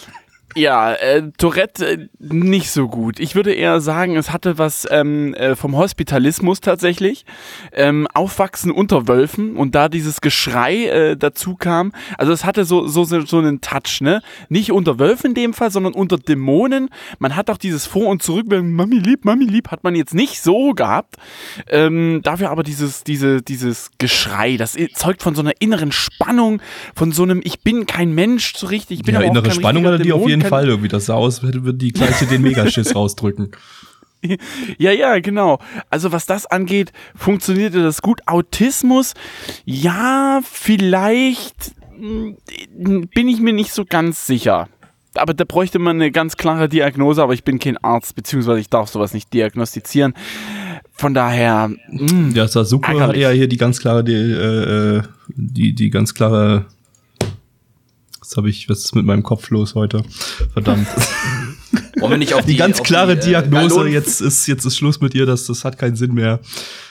Ja, 0.55 0.93
äh, 0.93 1.31
Tourette 1.37 1.85
äh, 1.85 2.07
nicht 2.19 2.71
so 2.71 2.87
gut. 2.87 3.19
Ich 3.19 3.35
würde 3.35 3.53
eher 3.53 3.81
sagen, 3.81 4.15
es 4.17 4.31
hatte 4.31 4.57
was 4.57 4.87
ähm, 4.89 5.33
äh, 5.35 5.55
vom 5.55 5.77
Hospitalismus 5.77 6.59
tatsächlich. 6.59 7.25
Ähm, 7.71 8.07
Aufwachsen 8.13 8.71
unter 8.71 9.07
Wölfen 9.07 9.55
und 9.55 9.75
da 9.75 9.89
dieses 9.89 10.21
Geschrei 10.21 10.85
äh, 10.85 11.17
dazu 11.17 11.55
kam. 11.55 11.91
Also 12.17 12.31
es 12.31 12.45
hatte 12.45 12.65
so, 12.65 12.87
so, 12.87 13.03
so 13.03 13.37
einen 13.37 13.61
Touch, 13.61 14.01
ne? 14.01 14.21
Nicht 14.49 14.71
unter 14.71 14.97
Wölfen 14.97 15.27
in 15.31 15.33
dem 15.35 15.53
Fall, 15.53 15.69
sondern 15.69 15.93
unter 15.93 16.17
Dämonen. 16.17 16.89
Man 17.19 17.35
hat 17.35 17.51
auch 17.51 17.57
dieses 17.57 17.85
Vor- 17.85 18.07
und 18.07 18.23
Zurück, 18.23 18.47
Mami 18.49 18.97
lieb, 18.97 19.25
Mami 19.25 19.45
lieb, 19.45 19.69
hat 19.69 19.83
man 19.83 19.93
jetzt 19.93 20.15
nicht 20.15 20.41
so 20.41 20.73
gehabt. 20.73 21.17
Ähm, 21.69 22.21
dafür 22.23 22.49
aber 22.49 22.63
dieses, 22.63 23.03
diese, 23.03 23.43
dieses 23.43 23.91
Geschrei, 23.99 24.57
das 24.57 24.75
zeugt 24.95 25.21
von 25.21 25.35
so 25.35 25.41
einer 25.41 25.53
inneren 25.59 25.91
Spannung, 25.91 26.59
von 26.95 27.11
so 27.11 27.21
einem 27.21 27.41
Ich 27.43 27.61
bin 27.61 27.85
kein 27.85 28.13
Mensch 28.13 28.55
so 28.55 28.67
richtig. 28.67 28.99
Ich 28.99 29.05
bin 29.05 29.13
ja, 29.13 29.19
aber 29.19 29.27
auch 29.27 29.31
innere 29.31 29.49
kein 29.49 29.55
Spannung 29.55 29.85
hatte 29.85 29.99
die 29.99 30.11
auf 30.11 30.25
Dämon, 30.25 30.38
jeden 30.39 30.49
Fall 30.49 30.67
irgendwie. 30.67 30.87
Das 30.87 31.05
sah 31.05 31.15
aus, 31.15 31.43
würde 31.43 31.73
die 31.73 31.91
gleiche 31.91 32.25
den 32.25 32.41
Megaschiss 32.41 32.95
rausdrücken. 32.95 33.51
Ja, 34.77 34.91
ja, 34.91 35.19
genau. 35.19 35.59
Also 35.89 36.11
was 36.11 36.25
das 36.25 36.45
angeht, 36.45 36.91
funktionierte 37.15 37.81
das 37.81 38.01
gut. 38.01 38.21
Autismus, 38.27 39.13
ja, 39.65 40.41
vielleicht 40.43 41.73
mm, 41.97 42.31
bin 43.13 43.27
ich 43.27 43.39
mir 43.39 43.53
nicht 43.53 43.71
so 43.71 43.85
ganz 43.85 44.27
sicher. 44.27 44.67
Aber 45.15 45.33
da 45.33 45.43
bräuchte 45.43 45.79
man 45.79 45.95
eine 45.95 46.11
ganz 46.11 46.37
klare 46.37 46.69
Diagnose, 46.69 47.23
aber 47.23 47.33
ich 47.33 47.43
bin 47.43 47.59
kein 47.59 47.77
Arzt, 47.77 48.15
beziehungsweise 48.15 48.59
ich 48.59 48.69
darf 48.69 48.89
sowas 48.89 49.13
nicht 49.13 49.33
diagnostizieren. 49.33 50.13
Von 50.91 51.13
daher, 51.13 51.69
mm, 51.89 52.31
Ja, 52.33 52.47
Sasuke 52.47 52.99
hat 52.99 53.15
ja 53.15 53.29
hier 53.29 53.47
die 53.47 53.57
ganz 53.57 53.79
klare, 53.79 54.03
die, 54.03 54.13
äh, 54.13 54.97
äh, 54.97 55.01
die, 55.29 55.73
die 55.73 55.89
ganz 55.89 56.13
klare. 56.13 56.65
Was 58.29 58.37
habe 58.37 58.47
ich, 58.47 58.69
was 58.69 58.85
ist 58.85 58.93
mit 58.95 59.05
meinem 59.05 59.23
Kopf 59.23 59.49
los 59.49 59.73
heute? 59.73 60.03
Verdammt. 60.53 60.87
Wollen 61.99 62.11
wir 62.11 62.17
nicht 62.19 62.35
auf 62.35 62.41
Die, 62.45 62.51
die, 62.51 62.57
ganz 62.57 62.79
auf 62.79 62.85
klare 62.85 63.15
die, 63.15 63.21
äh, 63.21 63.41
Diagnose, 63.41 63.75
Gallonen- 63.75 63.91
jetzt 63.91 64.21
ist, 64.21 64.45
jetzt 64.45 64.65
ist 64.65 64.77
Schluss 64.77 65.01
mit 65.01 65.13
dir, 65.13 65.25
das, 65.25 65.47
das 65.47 65.65
hat 65.65 65.79
keinen 65.79 65.95
Sinn 65.95 66.13
mehr. 66.13 66.39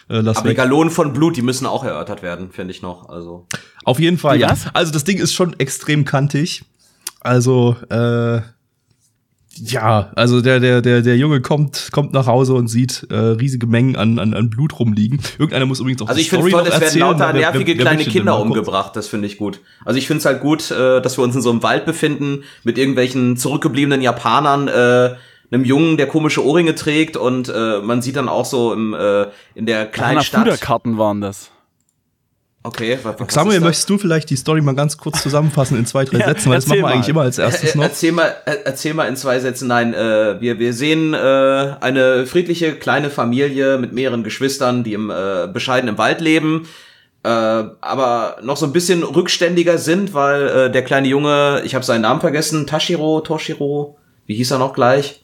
Äh, 0.09 0.19
lass 0.21 0.39
Aber 0.39 0.47
die 0.49 0.51
weg. 0.51 0.57
Gallonen 0.57 0.91
von 0.91 1.13
Blut, 1.13 1.37
die 1.37 1.43
müssen 1.43 1.65
auch 1.65 1.85
erörtert 1.85 2.23
werden, 2.25 2.51
finde 2.51 2.73
ich 2.73 2.83
noch. 2.83 3.09
Also 3.09 3.47
Auf 3.85 4.01
jeden 4.01 4.19
Fall, 4.19 4.35
Die 4.39 4.43
ja. 4.43 4.51
was? 4.51 4.67
Also 4.75 4.91
das 4.93 5.05
Ding 5.05 5.19
ist 5.19 5.33
schon 5.33 5.57
extrem 5.61 6.05
kantig. 6.05 6.65
Also, 7.21 7.77
äh, 7.89 8.41
ja, 9.65 10.11
also 10.15 10.41
der, 10.41 10.61
der, 10.61 10.81
der, 10.83 11.03
der 11.03 11.17
Junge 11.17 11.41
kommt, 11.41 11.89
kommt 11.93 12.13
nach 12.13 12.27
Hause 12.27 12.55
und 12.55 12.69
sieht 12.69 13.07
äh, 13.11 13.15
riesige 13.17 13.67
Mengen 13.67 13.97
an, 13.97 14.19
an, 14.19 14.35
an 14.35 14.51
Blut 14.51 14.79
rumliegen. 14.79 15.21
Irgendeiner 15.39 15.67
muss 15.67 15.81
übrigens 15.81 16.03
auch 16.03 16.09
Also 16.09 16.21
ich 16.21 16.29
finde 16.31 16.49
Story 16.49 16.53
toll, 16.53 16.61
noch 16.63 16.67
es 16.69 16.73
werden 16.75 16.83
erzählen. 16.85 17.01
lauter 17.07 17.19
Wer- 17.19 17.35
wer- 17.35 17.41
nervige 17.53 17.75
wer 17.77 17.81
kleine 17.85 18.05
Kinder 18.05 18.39
umgebracht. 18.41 18.95
Das 18.97 19.09
finde 19.09 19.27
ich 19.27 19.39
gut. 19.39 19.61
Also 19.85 19.99
ich 19.99 20.07
finde 20.07 20.19
es 20.21 20.25
halt 20.27 20.41
gut, 20.41 20.71
äh, 20.71 21.01
dass 21.01 21.19
wir 21.19 21.25
uns 21.25 21.35
in 21.35 21.43
so 21.43 21.51
einem 21.51 21.63
Wald 21.63 21.85
befinden 21.87 22.45
mit 22.65 22.79
irgendwelchen 22.79 23.37
zurückgebliebenen 23.37 24.01
Japanern, 24.03 24.69
äh, 24.69 25.15
einem 25.51 25.65
Jungen, 25.65 25.97
der 25.97 26.07
komische 26.07 26.45
Ohrringe 26.45 26.75
trägt 26.75 27.17
und 27.17 27.49
äh, 27.49 27.81
man 27.81 28.03
sieht 28.03 28.17
dann 28.17 28.29
auch 28.29 28.45
so 28.45 28.73
im, 28.75 28.93
äh, 28.95 29.27
in 29.55 29.65
der 29.67 29.87
kleinen 29.87 30.21
Stadt. 30.21 30.43
Fuderkarten 30.45 30.99
waren 30.99 31.21
das. 31.23 31.51
Okay, 32.65 32.99
was, 33.03 33.15
was 33.19 33.33
Samuel, 33.33 33.61
möchtest 33.61 33.89
du 33.89 33.99
vielleicht 33.99 34.31
die 34.31 34.37
Story 34.37 34.61
mal 34.61 34.75
ganz 34.75 34.99
kurz 34.99 35.23
zusammenfassen 35.23 35.79
in 35.79 35.87
zwei, 35.87 36.05
drei 36.05 36.19
Ja, 36.19 36.27
Sätzen? 36.27 36.51
Weil 36.51 36.57
das 36.57 36.67
machen 36.67 36.79
wir 36.79 36.83
mal. 36.83 36.93
eigentlich 36.93 37.09
immer 37.09 37.23
als 37.23 37.39
erstes 37.39 37.75
Äh, 37.75 37.79
noch. 37.79 37.85
Erzähl 37.85 38.13
mal, 38.13 38.35
äh, 38.47 38.57
erzähl 38.65 38.95
mal 38.95 39.05
in 39.07 39.17
zwei 39.17 39.39
Sätzen. 39.39 39.69
Nein, 39.69 39.95
äh, 39.95 40.41
wir, 40.41 40.59
wir 40.59 40.73
sehen 40.75 41.15
äh, 41.15 41.17
eine 41.17 42.27
friedliche 42.27 42.75
kleine 42.75 43.11
Familie 43.11 43.79
mit 43.79 43.93
mehreren 43.93 44.25
Geschwistern, 44.25 44.83
die 44.85 44.93
im 44.95 45.09
äh, 45.11 45.47
bescheidenen 45.53 45.99
Wald 45.99 46.21
leben, 46.21 46.67
äh, 47.23 47.29
aber 47.29 48.37
noch 48.43 48.57
so 48.57 48.67
ein 48.67 48.73
bisschen 48.73 49.03
rückständiger 49.05 49.79
sind, 49.79 50.13
weil 50.13 50.49
äh, 50.49 50.71
der 50.71 50.83
kleine 50.83 51.07
Junge, 51.09 51.63
ich 51.65 51.75
habe 51.77 51.85
seinen 51.85 52.03
Namen 52.03 52.21
vergessen, 52.21 52.67
Tashiro, 52.67 53.21
Toshiro, 53.21 53.97
wie 54.27 54.35
hieß 54.35 54.51
er 54.51 54.59
noch 54.59 54.73
gleich? 54.75 55.23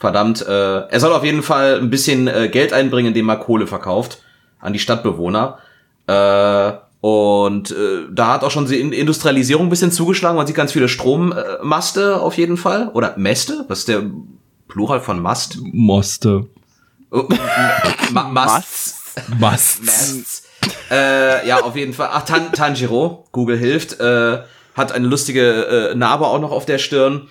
Verdammt, 0.00 0.44
äh, 0.46 0.50
er 0.88 1.00
soll 1.00 1.12
auf 1.12 1.24
jeden 1.24 1.42
Fall 1.42 1.78
ein 1.78 1.90
bisschen 1.90 2.26
äh, 2.26 2.48
Geld 2.48 2.72
einbringen, 2.72 3.08
indem 3.08 3.28
er 3.28 3.36
Kohle 3.36 3.66
verkauft 3.66 4.22
an 4.60 4.72
die 4.72 4.78
Stadtbewohner. 4.78 5.58
Äh, 6.06 6.72
und 7.00 7.70
äh, 7.70 8.06
da 8.10 8.32
hat 8.32 8.44
auch 8.44 8.50
schon 8.50 8.66
die 8.66 8.80
In- 8.80 8.92
Industrialisierung 8.92 9.66
ein 9.66 9.70
bisschen 9.70 9.92
zugeschlagen. 9.92 10.36
Man 10.36 10.46
sieht 10.46 10.56
ganz 10.56 10.72
viele 10.72 10.88
Strommaste 10.88 11.58
Maste 11.62 12.20
auf 12.20 12.36
jeden 12.38 12.56
Fall. 12.56 12.90
Oder 12.94 13.14
Mäste? 13.18 13.64
Was 13.68 13.80
ist 13.80 13.88
der 13.88 14.04
Plural 14.68 15.00
von 15.00 15.20
Mast? 15.20 15.58
Moste. 15.72 16.46
Oh, 17.10 17.24
Ma 18.10 18.24
Masts. 18.24 19.14
Mast. 19.38 19.84
Masts. 19.84 20.42
Äh, 20.90 21.46
ja, 21.46 21.60
auf 21.60 21.76
jeden 21.76 21.92
Fall. 21.92 22.08
Ach, 22.10 22.24
Tan 22.24 22.52
Tanjiro, 22.52 23.26
Google 23.32 23.58
hilft, 23.58 24.00
äh, 24.00 24.38
hat 24.74 24.92
eine 24.92 25.06
lustige 25.06 25.90
äh, 25.90 25.94
Narbe 25.94 26.26
auch 26.26 26.40
noch 26.40 26.50
auf 26.50 26.64
der 26.64 26.78
Stirn. 26.78 27.28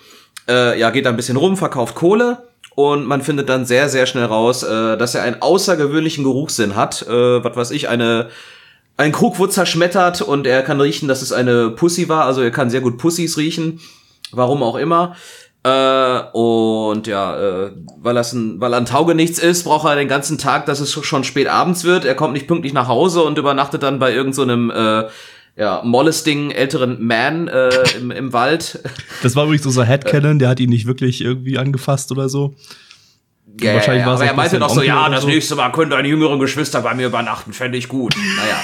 Äh, 0.48 0.78
ja, 0.78 0.90
geht 0.90 1.04
da 1.04 1.10
ein 1.10 1.16
bisschen 1.16 1.36
rum, 1.36 1.56
verkauft 1.56 1.94
Kohle. 1.94 2.44
Und 2.76 3.06
man 3.06 3.22
findet 3.22 3.48
dann 3.48 3.66
sehr, 3.66 3.88
sehr 3.88 4.06
schnell 4.06 4.24
raus, 4.24 4.62
äh, 4.62 4.96
dass 4.96 5.14
er 5.14 5.22
einen 5.22 5.42
außergewöhnlichen 5.42 6.24
Geruchssinn 6.24 6.76
hat. 6.76 7.02
Äh, 7.02 7.44
was 7.44 7.56
weiß 7.56 7.70
ich, 7.72 7.88
eine 7.88 8.30
ein 8.96 9.12
Krug 9.12 9.38
wurde 9.38 9.52
zerschmettert 9.52 10.22
und 10.22 10.46
er 10.46 10.62
kann 10.62 10.80
riechen, 10.80 11.08
dass 11.08 11.22
es 11.22 11.32
eine 11.32 11.70
Pussy 11.70 12.08
war. 12.08 12.24
Also 12.24 12.42
er 12.42 12.50
kann 12.50 12.70
sehr 12.70 12.80
gut 12.80 12.98
Pussys 12.98 13.36
riechen. 13.36 13.80
Warum 14.32 14.62
auch 14.62 14.76
immer. 14.76 15.16
Äh, 15.64 16.20
und 16.32 17.06
ja, 17.06 17.36
äh, 17.36 17.70
weil, 17.96 18.14
das 18.14 18.32
ein, 18.32 18.60
weil 18.60 18.72
er 18.74 18.78
ein 18.78 18.86
Taugenichts 18.86 19.38
ist, 19.38 19.64
braucht 19.64 19.88
er 19.88 19.96
den 19.96 20.08
ganzen 20.08 20.38
Tag, 20.38 20.66
dass 20.66 20.80
es 20.80 20.92
schon 20.92 21.24
spät 21.24 21.48
abends 21.48 21.84
wird. 21.84 22.04
Er 22.04 22.14
kommt 22.14 22.34
nicht 22.34 22.46
pünktlich 22.46 22.72
nach 22.72 22.88
Hause 22.88 23.22
und 23.22 23.38
übernachtet 23.38 23.82
dann 23.82 23.98
bei 23.98 24.14
irgendeinem 24.14 24.34
so 24.34 24.42
einem, 24.42 24.70
äh, 24.70 25.08
ja, 25.56 25.82
molesting 25.84 26.50
älteren 26.50 27.04
Man 27.04 27.48
äh, 27.48 27.70
im, 27.96 28.10
im 28.10 28.32
Wald. 28.32 28.80
Das 29.22 29.36
war 29.36 29.44
übrigens 29.44 29.66
unser 29.66 29.84
Headcanon, 29.84 30.38
der 30.38 30.48
hat 30.48 30.60
ihn 30.60 30.70
nicht 30.70 30.86
wirklich 30.86 31.22
irgendwie 31.22 31.58
angefasst 31.58 32.10
oder 32.12 32.28
so. 32.28 32.54
Ja, 33.60 33.74
Wahrscheinlich 33.74 34.00
ja, 34.02 34.06
war 34.08 34.14
es 34.14 34.20
aber 34.20 34.30
er 34.30 34.34
meinte 34.34 34.56
ein 34.56 34.60
noch 34.60 34.70
so, 34.74 34.82
ja, 34.82 35.08
das 35.08 35.22
so. 35.22 35.28
nächste 35.28 35.54
Mal 35.54 35.70
können 35.70 35.90
deine 35.90 36.08
jüngeren 36.08 36.38
Geschwister 36.40 36.80
bei 36.80 36.94
mir 36.94 37.06
übernachten, 37.06 37.52
fände 37.52 37.78
ich 37.78 37.88
gut. 37.88 38.14
Naja. 38.36 38.60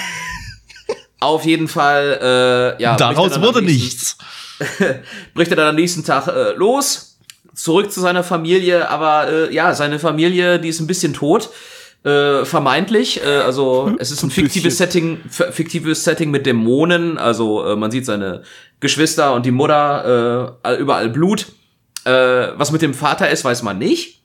Auf 1.21 1.45
jeden 1.45 1.69
Fall, 1.69 2.77
äh, 2.79 2.83
ja. 2.83 2.97
Daraus 2.97 3.41
wurde 3.41 3.63
nichts. 3.63 4.17
bricht 5.35 5.51
er 5.51 5.57
dann 5.57 5.69
am 5.69 5.75
nächsten 5.77 6.05
Tag 6.05 6.27
äh, 6.29 6.53
los, 6.55 7.19
zurück 7.55 7.93
zu 7.93 8.01
seiner 8.01 8.25
Familie, 8.25 8.89
aber 8.89 9.29
äh, 9.29 9.55
ja, 9.55 9.75
seine 9.75 9.99
Familie, 9.99 10.59
die 10.59 10.69
ist 10.69 10.81
ein 10.81 10.87
bisschen 10.87 11.15
tot. 11.15 11.51
Äh, 12.03 12.47
vermeintlich, 12.47 13.23
äh, 13.23 13.27
also 13.29 13.95
es 13.99 14.11
ist 14.11 14.23
ein 14.23 14.31
fiktives 14.31 14.79
Setting, 14.79 15.21
fiktives 15.29 16.03
Setting 16.03 16.31
mit 16.31 16.47
Dämonen, 16.47 17.19
also 17.19 17.63
äh, 17.67 17.77
man 17.77 17.91
sieht 17.91 18.07
seine 18.07 18.43
Geschwister 18.81 19.35
und 19.35 19.45
die 19.45 19.51
Mutter, 19.51 20.57
äh, 20.63 20.67
all- 20.67 20.77
überall 20.79 21.11
Blut. 21.11 21.47
Äh, 22.07 22.11
was 22.57 22.73
mit 22.73 22.81
dem 22.81 22.95
Vater 22.95 23.29
ist, 23.29 23.45
weiß 23.45 23.63
man 23.63 23.77
nicht. 23.79 24.20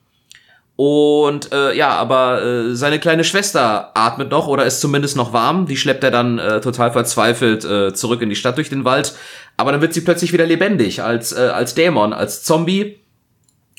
Und 0.76 1.52
äh, 1.52 1.74
ja, 1.74 1.90
aber 1.90 2.42
äh, 2.42 2.74
seine 2.74 2.98
kleine 2.98 3.24
Schwester 3.24 3.92
atmet 3.94 4.30
noch 4.30 4.46
oder 4.46 4.66
ist 4.66 4.82
zumindest 4.82 5.16
noch 5.16 5.32
warm. 5.32 5.66
Die 5.66 5.76
schleppt 5.76 6.04
er 6.04 6.10
dann 6.10 6.38
äh, 6.38 6.60
total 6.60 6.92
verzweifelt 6.92 7.64
äh, 7.64 7.94
zurück 7.94 8.20
in 8.20 8.28
die 8.28 8.36
Stadt 8.36 8.58
durch 8.58 8.68
den 8.68 8.84
Wald. 8.84 9.14
Aber 9.56 9.72
dann 9.72 9.80
wird 9.80 9.94
sie 9.94 10.02
plötzlich 10.02 10.34
wieder 10.34 10.44
lebendig 10.44 11.02
als 11.02 11.32
äh, 11.32 11.48
als 11.48 11.74
Dämon, 11.74 12.12
als 12.12 12.42
Zombie. 12.44 12.98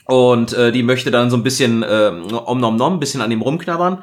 Und 0.06 0.54
äh, 0.54 0.72
die 0.72 0.82
möchte 0.82 1.12
dann 1.12 1.30
so 1.30 1.38
ein 1.38 1.44
bisschen 1.44 1.84
äh, 1.84 2.12
om 2.46 2.60
nom 2.60 2.78
nom, 2.78 2.94
ein 2.94 3.00
bisschen 3.00 3.22
an 3.22 3.30
ihm 3.30 3.42
rumknabbern. 3.42 4.02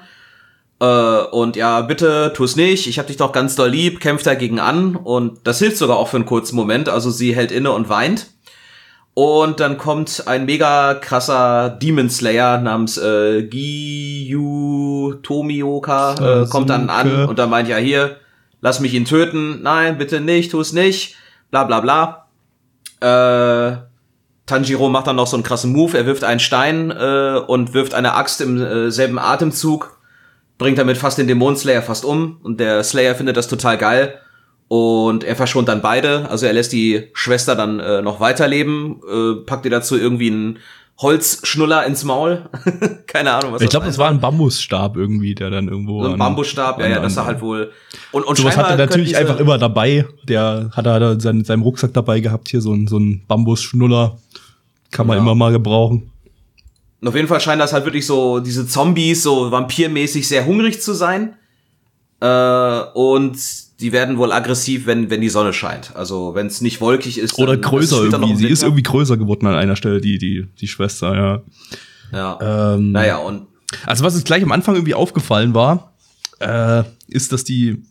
Äh, 0.78 1.24
und 1.32 1.56
ja, 1.56 1.80
bitte 1.80 2.32
tu's 2.36 2.54
nicht, 2.54 2.86
ich 2.86 2.98
hab 2.98 3.06
dich 3.08 3.16
doch 3.16 3.32
ganz 3.32 3.56
doll 3.56 3.70
lieb, 3.70 3.98
kämpft 3.98 4.26
dagegen 4.26 4.60
an. 4.60 4.94
Und 4.94 5.40
das 5.44 5.58
hilft 5.58 5.78
sogar 5.78 5.96
auch 5.96 6.08
für 6.08 6.16
einen 6.18 6.26
kurzen 6.26 6.54
Moment. 6.54 6.88
Also 6.88 7.10
sie 7.10 7.34
hält 7.34 7.50
inne 7.50 7.72
und 7.72 7.88
weint. 7.88 8.28
Und 9.14 9.60
dann 9.60 9.78
kommt 9.78 10.24
ein 10.26 10.44
mega 10.44 10.94
krasser 10.94 11.70
Demon 11.70 12.10
Slayer 12.10 12.58
namens 12.58 12.98
äh, 12.98 13.44
Giyu 13.44 15.14
Tomioka, 15.22 16.14
äh, 16.42 16.48
kommt 16.48 16.68
dann 16.68 16.90
an 16.90 17.26
und 17.26 17.38
dann 17.38 17.48
meint 17.48 17.68
ja 17.68 17.76
hier, 17.76 18.16
lass 18.60 18.80
mich 18.80 18.92
ihn 18.92 19.04
töten. 19.04 19.62
Nein, 19.62 19.98
bitte 19.98 20.20
nicht, 20.20 20.50
tu 20.50 20.60
es 20.60 20.72
nicht. 20.72 21.14
Bla 21.52 21.62
bla 21.62 21.80
bla. 21.80 22.26
Äh, 23.00 23.76
Tanjiro 24.46 24.88
macht 24.88 25.06
dann 25.06 25.16
noch 25.16 25.28
so 25.28 25.36
einen 25.36 25.44
krassen 25.44 25.72
Move. 25.72 25.96
Er 25.96 26.06
wirft 26.06 26.24
einen 26.24 26.40
Stein 26.40 26.90
äh, 26.90 27.40
und 27.46 27.72
wirft 27.72 27.94
eine 27.94 28.14
Axt 28.14 28.40
im 28.40 28.60
äh, 28.60 28.90
selben 28.90 29.20
Atemzug, 29.20 29.96
bringt 30.58 30.78
damit 30.78 30.98
fast 30.98 31.18
den 31.18 31.28
Dämon 31.28 31.56
Slayer 31.56 31.82
fast 31.82 32.04
um. 32.04 32.40
Und 32.42 32.58
der 32.58 32.82
Slayer 32.82 33.14
findet 33.14 33.36
das 33.36 33.46
total 33.46 33.78
geil. 33.78 34.20
Und 34.68 35.24
er 35.24 35.36
verschont 35.36 35.68
dann 35.68 35.82
beide. 35.82 36.28
Also 36.30 36.46
er 36.46 36.52
lässt 36.52 36.72
die 36.72 37.08
Schwester 37.12 37.54
dann 37.54 37.80
äh, 37.80 38.02
noch 38.02 38.18
weiterleben, 38.20 39.00
äh, 39.08 39.34
packt 39.44 39.64
ihr 39.66 39.70
dazu 39.70 39.96
irgendwie 39.96 40.30
einen 40.30 40.58
Holzschnuller 40.98 41.84
ins 41.86 42.04
Maul. 42.04 42.48
Keine 43.06 43.32
Ahnung, 43.32 43.52
was 43.52 43.62
Ich 43.62 43.68
glaube, 43.68 43.86
das 43.86 43.98
war 43.98 44.08
ein 44.10 44.20
Bambusstab 44.20 44.96
irgendwie, 44.96 45.34
der 45.34 45.50
dann 45.50 45.68
irgendwo. 45.68 46.00
so 46.02 46.06
ein 46.08 46.12
an- 46.14 46.18
Bambusstab, 46.18 46.78
ja, 46.78 46.86
an- 46.86 46.90
ja, 46.92 47.00
das 47.00 47.12
an- 47.12 47.16
war 47.18 47.26
halt 47.26 47.40
wohl. 47.42 47.72
Und, 48.12 48.24
und 48.24 48.36
Sowas 48.38 48.56
hat 48.56 48.70
er 48.70 48.76
natürlich 48.76 49.08
diese- 49.08 49.20
einfach 49.20 49.38
immer 49.38 49.58
dabei. 49.58 50.06
Der 50.26 50.70
hat 50.72 50.86
er 50.86 51.12
in 51.12 51.20
seinem, 51.20 51.44
seinem 51.44 51.62
Rucksack 51.62 51.92
dabei 51.92 52.20
gehabt, 52.20 52.48
hier 52.48 52.60
so 52.60 52.72
ein, 52.72 52.86
so 52.86 52.98
ein 52.98 53.22
Bambusschnuller. 53.28 54.16
Kann 54.90 55.06
man 55.08 55.16
Ja. 55.18 55.22
immer 55.22 55.34
mal 55.34 55.52
gebrauchen. 55.52 56.10
Und 57.00 57.08
auf 57.08 57.14
jeden 57.16 57.28
Fall 57.28 57.40
scheinen 57.40 57.58
das 57.58 57.72
halt 57.72 57.84
wirklich 57.84 58.06
so, 58.06 58.40
diese 58.40 58.66
Zombies, 58.66 59.22
so 59.24 59.50
vampirmäßig 59.50 60.26
sehr 60.26 60.46
hungrig 60.46 60.80
zu 60.80 60.94
sein. 60.94 61.34
Äh, 62.24 62.84
und 62.94 63.36
die 63.80 63.92
werden 63.92 64.16
wohl 64.16 64.32
aggressiv, 64.32 64.86
wenn, 64.86 65.10
wenn 65.10 65.20
die 65.20 65.28
Sonne 65.28 65.52
scheint. 65.52 65.94
Also, 65.94 66.34
wenn 66.34 66.46
es 66.46 66.62
nicht 66.62 66.80
wolkig 66.80 67.18
ist. 67.18 67.38
Oder 67.38 67.58
größer 67.58 68.04
noch 68.04 68.12
irgendwie. 68.12 68.36
Sie 68.36 68.46
ist 68.46 68.62
irgendwie 68.62 68.82
größer 68.82 69.18
geworden 69.18 69.46
an 69.46 69.56
einer 69.56 69.76
Stelle, 69.76 70.00
die, 70.00 70.16
die, 70.16 70.46
die 70.58 70.68
Schwester, 70.68 71.14
ja. 71.14 71.42
Ja. 72.12 72.74
Ähm, 72.74 72.92
naja, 72.92 73.18
und 73.18 73.46
Also 73.84 74.04
was 74.04 74.14
uns 74.14 74.24
gleich 74.24 74.42
am 74.42 74.52
Anfang 74.52 74.74
irgendwie 74.74 74.94
aufgefallen 74.94 75.52
war, 75.52 75.92
äh, 76.38 76.84
ist, 77.08 77.32
dass 77.32 77.44
die, 77.44 77.82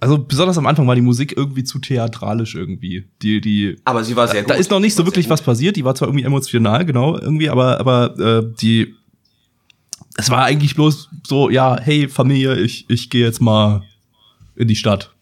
also 0.00 0.16
besonders 0.16 0.56
am 0.56 0.66
Anfang 0.66 0.86
war 0.86 0.94
die 0.94 1.02
Musik 1.02 1.36
irgendwie 1.36 1.64
zu 1.64 1.80
theatralisch 1.80 2.54
irgendwie. 2.54 3.04
Die, 3.20 3.42
die, 3.42 3.76
aber 3.84 4.04
sie 4.04 4.16
war 4.16 4.26
sehr 4.26 4.42
gut. 4.42 4.50
da 4.50 4.54
ist 4.54 4.70
noch 4.70 4.80
nicht 4.80 4.94
so 4.94 5.04
wirklich 5.04 5.28
was 5.28 5.42
passiert. 5.42 5.76
Die 5.76 5.84
war 5.84 5.94
zwar 5.94 6.08
irgendwie 6.08 6.24
emotional, 6.24 6.86
genau, 6.86 7.18
irgendwie, 7.18 7.50
aber, 7.50 7.78
aber 7.78 8.18
äh, 8.18 8.54
die, 8.58 8.94
es 10.16 10.30
war 10.30 10.44
eigentlich 10.44 10.74
bloß 10.74 11.08
so, 11.26 11.50
ja, 11.50 11.78
hey 11.80 12.08
Familie, 12.08 12.56
ich, 12.56 12.88
ich 12.88 13.10
gehe 13.10 13.24
jetzt 13.24 13.40
mal 13.40 13.82
in 14.56 14.68
die 14.68 14.76
Stadt. 14.76 15.12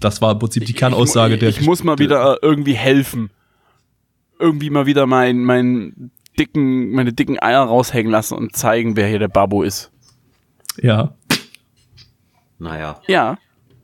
Das 0.00 0.20
war 0.20 0.32
im 0.32 0.38
Prinzip 0.38 0.66
die 0.66 0.72
Kernaussage 0.72 1.34
ich, 1.34 1.40
der. 1.40 1.48
Ich 1.50 1.62
muss 1.62 1.84
mal 1.84 1.98
wieder 1.98 2.34
äh, 2.34 2.38
irgendwie 2.42 2.74
helfen. 2.74 3.30
Irgendwie 4.38 4.70
mal 4.70 4.86
wieder 4.86 5.06
mein, 5.06 5.44
mein 5.44 6.10
dicken, 6.38 6.90
meine 6.90 7.12
dicken 7.12 7.40
Eier 7.40 7.62
raushängen 7.62 8.10
lassen 8.10 8.34
und 8.34 8.56
zeigen, 8.56 8.96
wer 8.96 9.06
hier 9.06 9.20
der 9.20 9.28
Babo 9.28 9.62
ist. 9.62 9.90
Ja. 10.80 11.14
Naja. 12.58 13.00
Ja. 13.06 13.38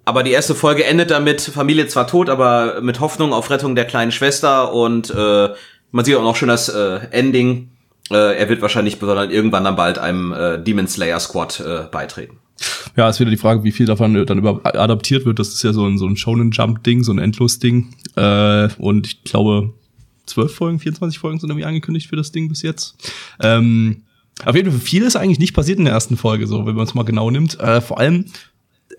Aber 0.04 0.22
die 0.22 0.30
erste 0.30 0.54
Folge 0.54 0.84
endet 0.84 1.10
damit, 1.10 1.40
Familie 1.42 1.86
zwar 1.86 2.06
tot, 2.06 2.30
aber 2.30 2.80
mit 2.80 2.98
Hoffnung 2.98 3.32
auf 3.32 3.50
Rettung 3.50 3.76
der 3.76 3.84
kleinen 3.84 4.10
Schwester 4.10 4.72
und 4.72 5.10
äh, 5.10 5.50
man 5.90 6.04
sieht 6.04 6.16
auch 6.16 6.22
noch 6.22 6.36
schön 6.36 6.48
das 6.48 6.68
äh, 6.68 7.00
Ending. 7.10 7.70
Äh, 8.10 8.38
er 8.38 8.48
wird 8.48 8.62
wahrscheinlich 8.62 8.98
besonders 8.98 9.30
irgendwann 9.30 9.64
dann 9.64 9.76
bald 9.76 9.98
einem 9.98 10.32
äh, 10.32 10.62
Demon 10.62 10.88
Slayer 10.88 11.20
Squad 11.20 11.60
äh, 11.60 11.84
beitreten. 11.90 12.38
Ja, 12.96 13.08
ist 13.08 13.20
wieder 13.20 13.30
die 13.30 13.36
Frage, 13.36 13.62
wie 13.62 13.70
viel 13.70 13.86
davon 13.86 14.26
dann 14.26 14.38
über 14.38 14.60
adaptiert 14.64 15.24
wird. 15.24 15.38
Das 15.38 15.48
ist 15.48 15.62
ja 15.62 15.72
so 15.72 15.86
ein, 15.86 15.98
so 15.98 16.06
ein 16.06 16.16
Shonen 16.16 16.50
Jump 16.50 16.82
Ding, 16.82 17.04
so 17.04 17.12
ein 17.12 17.18
Endlos-Ding. 17.18 17.94
Äh, 18.16 18.68
und 18.78 19.06
ich 19.06 19.22
glaube, 19.24 19.72
12 20.26 20.54
Folgen, 20.54 20.78
24 20.78 21.18
Folgen 21.18 21.38
sind 21.38 21.50
irgendwie 21.50 21.66
angekündigt 21.66 22.08
für 22.08 22.16
das 22.16 22.32
Ding 22.32 22.48
bis 22.48 22.62
jetzt. 22.62 22.96
Ähm, 23.40 24.02
auf 24.44 24.54
jeden 24.54 24.70
Fall 24.70 24.80
viel 24.80 25.02
ist 25.02 25.16
eigentlich 25.16 25.38
nicht 25.38 25.54
passiert 25.54 25.78
in 25.78 25.84
der 25.84 25.94
ersten 25.94 26.16
Folge, 26.16 26.46
so, 26.46 26.66
wenn 26.66 26.74
man 26.74 26.86
es 26.86 26.94
mal 26.94 27.04
genau 27.04 27.30
nimmt. 27.30 27.58
Äh, 27.60 27.80
vor 27.80 27.98
allem 27.98 28.26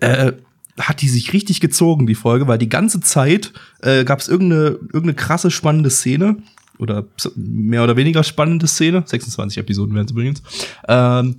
äh, 0.00 0.32
hat 0.78 1.02
die 1.02 1.08
sich 1.08 1.32
richtig 1.32 1.60
gezogen, 1.60 2.06
die 2.06 2.14
Folge, 2.14 2.46
weil 2.48 2.58
die 2.58 2.68
ganze 2.68 3.00
Zeit 3.00 3.52
äh, 3.82 4.04
gab 4.04 4.20
es 4.20 4.28
irgendeine, 4.28 4.78
irgendeine 4.92 5.14
krasse 5.14 5.50
spannende 5.50 5.90
Szene 5.90 6.38
oder 6.80 7.04
mehr 7.36 7.84
oder 7.84 7.96
weniger 7.96 8.24
spannende 8.24 8.66
Szene. 8.66 9.02
26 9.06 9.58
Episoden 9.58 9.94
werden 9.94 10.06
es 10.06 10.12
übrigens. 10.12 10.42
Ähm, 10.88 11.36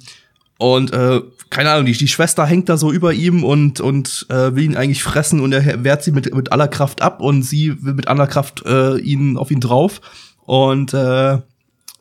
und 0.57 0.93
äh, 0.93 1.21
keine 1.49 1.71
Ahnung, 1.71 1.87
die, 1.87 1.93
die 1.93 2.07
Schwester 2.07 2.45
hängt 2.45 2.69
da 2.69 2.77
so 2.77 2.91
über 2.91 3.13
ihm 3.13 3.43
und, 3.43 3.81
und 3.81 4.27
äh, 4.29 4.55
will 4.55 4.63
ihn 4.63 4.77
eigentlich 4.77 5.03
fressen 5.03 5.39
und 5.39 5.51
er 5.53 5.83
wehrt 5.83 6.03
sie 6.03 6.11
mit, 6.11 6.33
mit 6.33 6.51
aller 6.51 6.67
Kraft 6.67 7.01
ab 7.01 7.19
und 7.19 7.43
sie 7.43 7.83
will 7.83 7.95
mit 7.95 8.07
aller 8.07 8.27
Kraft 8.27 8.63
äh, 8.65 8.97
ihn 8.97 9.37
auf 9.37 9.51
ihn 9.51 9.59
drauf. 9.59 10.01
Und 10.45 10.93
äh, 10.93 11.39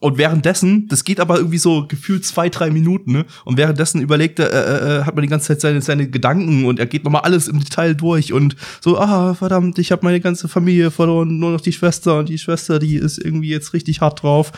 und 0.01 0.17
währenddessen, 0.17 0.89
das 0.89 1.05
geht 1.05 1.21
aber 1.21 1.37
irgendwie 1.37 1.59
so 1.59 1.87
gefühlt 1.87 2.25
zwei, 2.25 2.49
drei 2.49 2.71
Minuten, 2.71 3.13
ne? 3.13 3.27
Und 3.45 3.59
währenddessen 3.59 4.01
überlegt 4.01 4.39
er, 4.39 4.51
äh, 4.51 5.01
äh, 5.01 5.05
hat 5.05 5.15
man 5.15 5.23
die 5.23 5.29
ganze 5.29 5.49
Zeit 5.49 5.61
seine, 5.61 5.83
seine 5.83 6.09
Gedanken 6.09 6.65
und 6.65 6.79
er 6.79 6.87
geht 6.87 7.05
nochmal 7.05 7.21
alles 7.21 7.49
im 7.49 7.61
Detail 7.61 7.95
durch 7.95 8.33
und 8.33 8.57
so, 8.81 8.99
ah, 8.99 9.35
verdammt, 9.35 9.79
ich 9.79 9.93
habe 9.93 10.05
meine 10.07 10.21
ganze 10.21 10.49
Familie 10.49 10.91
verloren, 10.91 11.39
nur 11.39 11.51
noch 11.53 11.61
die 11.61 11.73
Schwester 11.73 12.19
und 12.19 12.31
die 12.31 12.39
Schwester, 12.39 12.79
die 12.79 12.97
ist 12.97 13.19
irgendwie 13.19 13.51
jetzt 13.51 13.75
richtig 13.75 14.01
hart 14.01 14.23
drauf. 14.23 14.53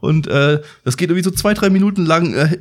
Und 0.00 0.28
äh, 0.28 0.60
das 0.84 0.96
geht 0.96 1.10
irgendwie 1.10 1.24
so 1.24 1.30
zwei, 1.32 1.54
drei 1.54 1.70
Minuten 1.70 2.06
lang, 2.06 2.32
äh, 2.34 2.58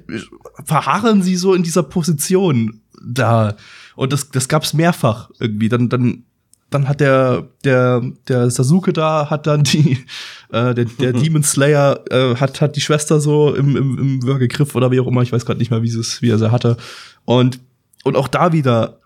verharren 0.66 1.22
sie 1.22 1.36
so 1.36 1.54
in 1.54 1.62
dieser 1.62 1.84
Position 1.84 2.82
da. 3.06 3.56
Und 3.96 4.12
das, 4.12 4.32
das 4.32 4.48
gab's 4.48 4.74
mehrfach 4.74 5.30
irgendwie. 5.40 5.70
Dann, 5.70 5.90
dann 5.90 6.24
dann 6.74 6.88
hat 6.88 7.00
der 7.00 7.48
der 7.64 8.02
der 8.28 8.50
Sasuke 8.50 8.94
da 8.94 9.30
hat 9.30 9.48
dann 9.48 9.64
die 9.64 10.00
äh, 10.52 10.74
der, 10.74 10.86
der 10.86 11.14
Demon 11.14 11.44
Slayer 11.44 12.00
äh, 12.10 12.36
hat 12.36 12.62
hat 12.62 12.76
die 12.76 12.82
Schwester 12.82 13.20
so 13.20 13.54
im 13.54 13.76
im, 13.76 14.00
im 14.00 14.24
Würgegriff 14.24 14.76
oder 14.76 14.92
wie 14.92 15.00
auch 15.00 15.08
immer. 15.08 15.22
Ich 15.22 15.32
weiß 15.32 15.46
gerade 15.46 15.60
nicht 15.60 15.72
mehr 15.72 15.84
wie 15.84 15.90
es 15.90 16.22
wie 16.22 16.30
er 16.30 16.38
sie 16.38 16.52
hatte. 16.52 16.78
Und 17.26 17.60
und 18.04 18.16
auch 18.16 18.28
da 18.28 18.54
wieder 18.54 19.00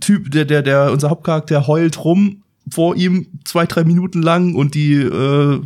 Typ 0.00 0.30
der 0.30 0.44
der 0.44 0.62
der 0.62 0.92
unser 0.92 1.10
Hauptcharakter 1.10 1.66
heult 1.66 2.04
rum 2.04 2.42
vor 2.70 2.94
ihm 2.94 3.26
zwei 3.44 3.66
drei 3.66 3.84
Minuten 3.84 4.22
lang 4.22 4.54
und 4.54 4.74
die 4.74 4.94
äh, 4.94 5.60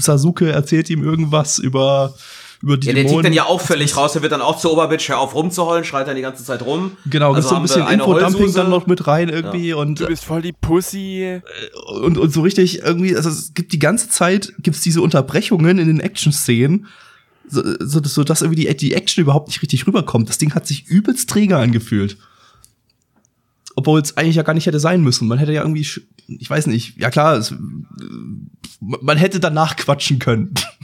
Sasuke 0.00 0.50
erzählt 0.50 0.88
ihm 0.90 1.02
irgendwas 1.02 1.58
über 1.58 2.14
über 2.62 2.76
die 2.76 2.86
Ja, 2.86 2.92
der 2.94 3.02
tickt 3.02 3.10
Dämonen. 3.10 3.24
dann 3.24 3.32
ja 3.32 3.44
auch 3.46 3.60
völlig 3.60 3.96
raus, 3.96 4.12
der 4.12 4.22
wird 4.22 4.32
dann 4.32 4.40
auch 4.40 4.58
zu 4.58 4.70
Oberbitch, 4.72 5.08
hör 5.08 5.18
auf 5.18 5.34
rumzuheulen, 5.34 5.84
schreit 5.84 6.06
dann 6.08 6.16
die 6.16 6.22
ganze 6.22 6.44
Zeit 6.44 6.62
rum. 6.64 6.96
Genau, 7.06 7.32
Also 7.34 7.48
so 7.50 7.56
ein 7.56 7.62
bisschen 7.62 7.86
Infodumping 7.88 8.52
dann 8.54 8.70
noch 8.70 8.86
mit 8.86 9.06
rein 9.06 9.28
irgendwie 9.28 9.72
und 9.74 10.00
Du 10.00 10.06
bist 10.06 10.24
voll 10.24 10.42
die 10.42 10.52
Pussy. 10.52 11.40
und, 12.02 12.16
und 12.18 12.32
so 12.32 12.40
richtig 12.42 12.78
irgendwie, 12.82 13.14
also 13.16 13.28
es 13.28 13.52
gibt 13.54 13.72
die 13.72 13.78
ganze 13.78 14.08
Zeit, 14.08 14.52
gibt's 14.60 14.80
diese 14.80 15.02
Unterbrechungen 15.02 15.78
in 15.78 15.88
den 15.88 16.00
Action-Szenen, 16.00 16.86
so, 17.48 17.62
so, 17.80 18.00
so 18.02 18.24
dass 18.24 18.40
irgendwie 18.42 18.64
die, 18.66 18.76
die 18.76 18.94
Action 18.94 19.20
überhaupt 19.22 19.48
nicht 19.48 19.60
richtig 19.60 19.86
rüberkommt. 19.86 20.28
Das 20.28 20.38
Ding 20.38 20.54
hat 20.54 20.66
sich 20.66 20.86
übelst 20.86 21.28
träge 21.28 21.56
angefühlt. 21.58 22.16
Obwohl 23.74 24.00
es 24.00 24.16
eigentlich 24.16 24.36
ja 24.36 24.42
gar 24.42 24.54
nicht 24.54 24.66
hätte 24.66 24.80
sein 24.80 25.02
müssen. 25.02 25.26
Man 25.28 25.38
hätte 25.38 25.52
ja 25.52 25.62
irgendwie, 25.62 25.86
ich 26.28 26.50
weiß 26.50 26.66
nicht, 26.66 26.98
ja 27.00 27.10
klar, 27.10 27.36
es, 27.36 27.50
äh, 27.52 27.56
man 28.80 29.16
hätte 29.16 29.40
danach 29.40 29.76
quatschen 29.76 30.18
können, 30.18 30.52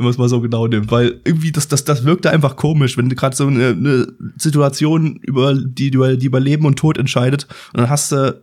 wenn 0.00 0.06
man 0.06 0.12
es 0.12 0.18
mal 0.18 0.30
so 0.30 0.40
genau 0.40 0.66
nimmt, 0.66 0.90
weil 0.90 1.20
irgendwie 1.24 1.52
das, 1.52 1.68
das, 1.68 1.84
das 1.84 2.06
wirkte 2.06 2.30
einfach 2.30 2.56
komisch, 2.56 2.96
wenn 2.96 3.10
du 3.10 3.14
gerade 3.14 3.36
so 3.36 3.46
eine, 3.46 3.68
eine 3.68 4.06
Situation 4.38 5.16
über 5.16 5.54
die, 5.54 5.88
über 5.88 6.16
die 6.16 6.24
über 6.24 6.40
Leben 6.40 6.64
und 6.64 6.78
Tod 6.78 6.96
entscheidet 6.96 7.46
und 7.74 7.80
dann 7.80 7.90
hast 7.90 8.10
du 8.10 8.42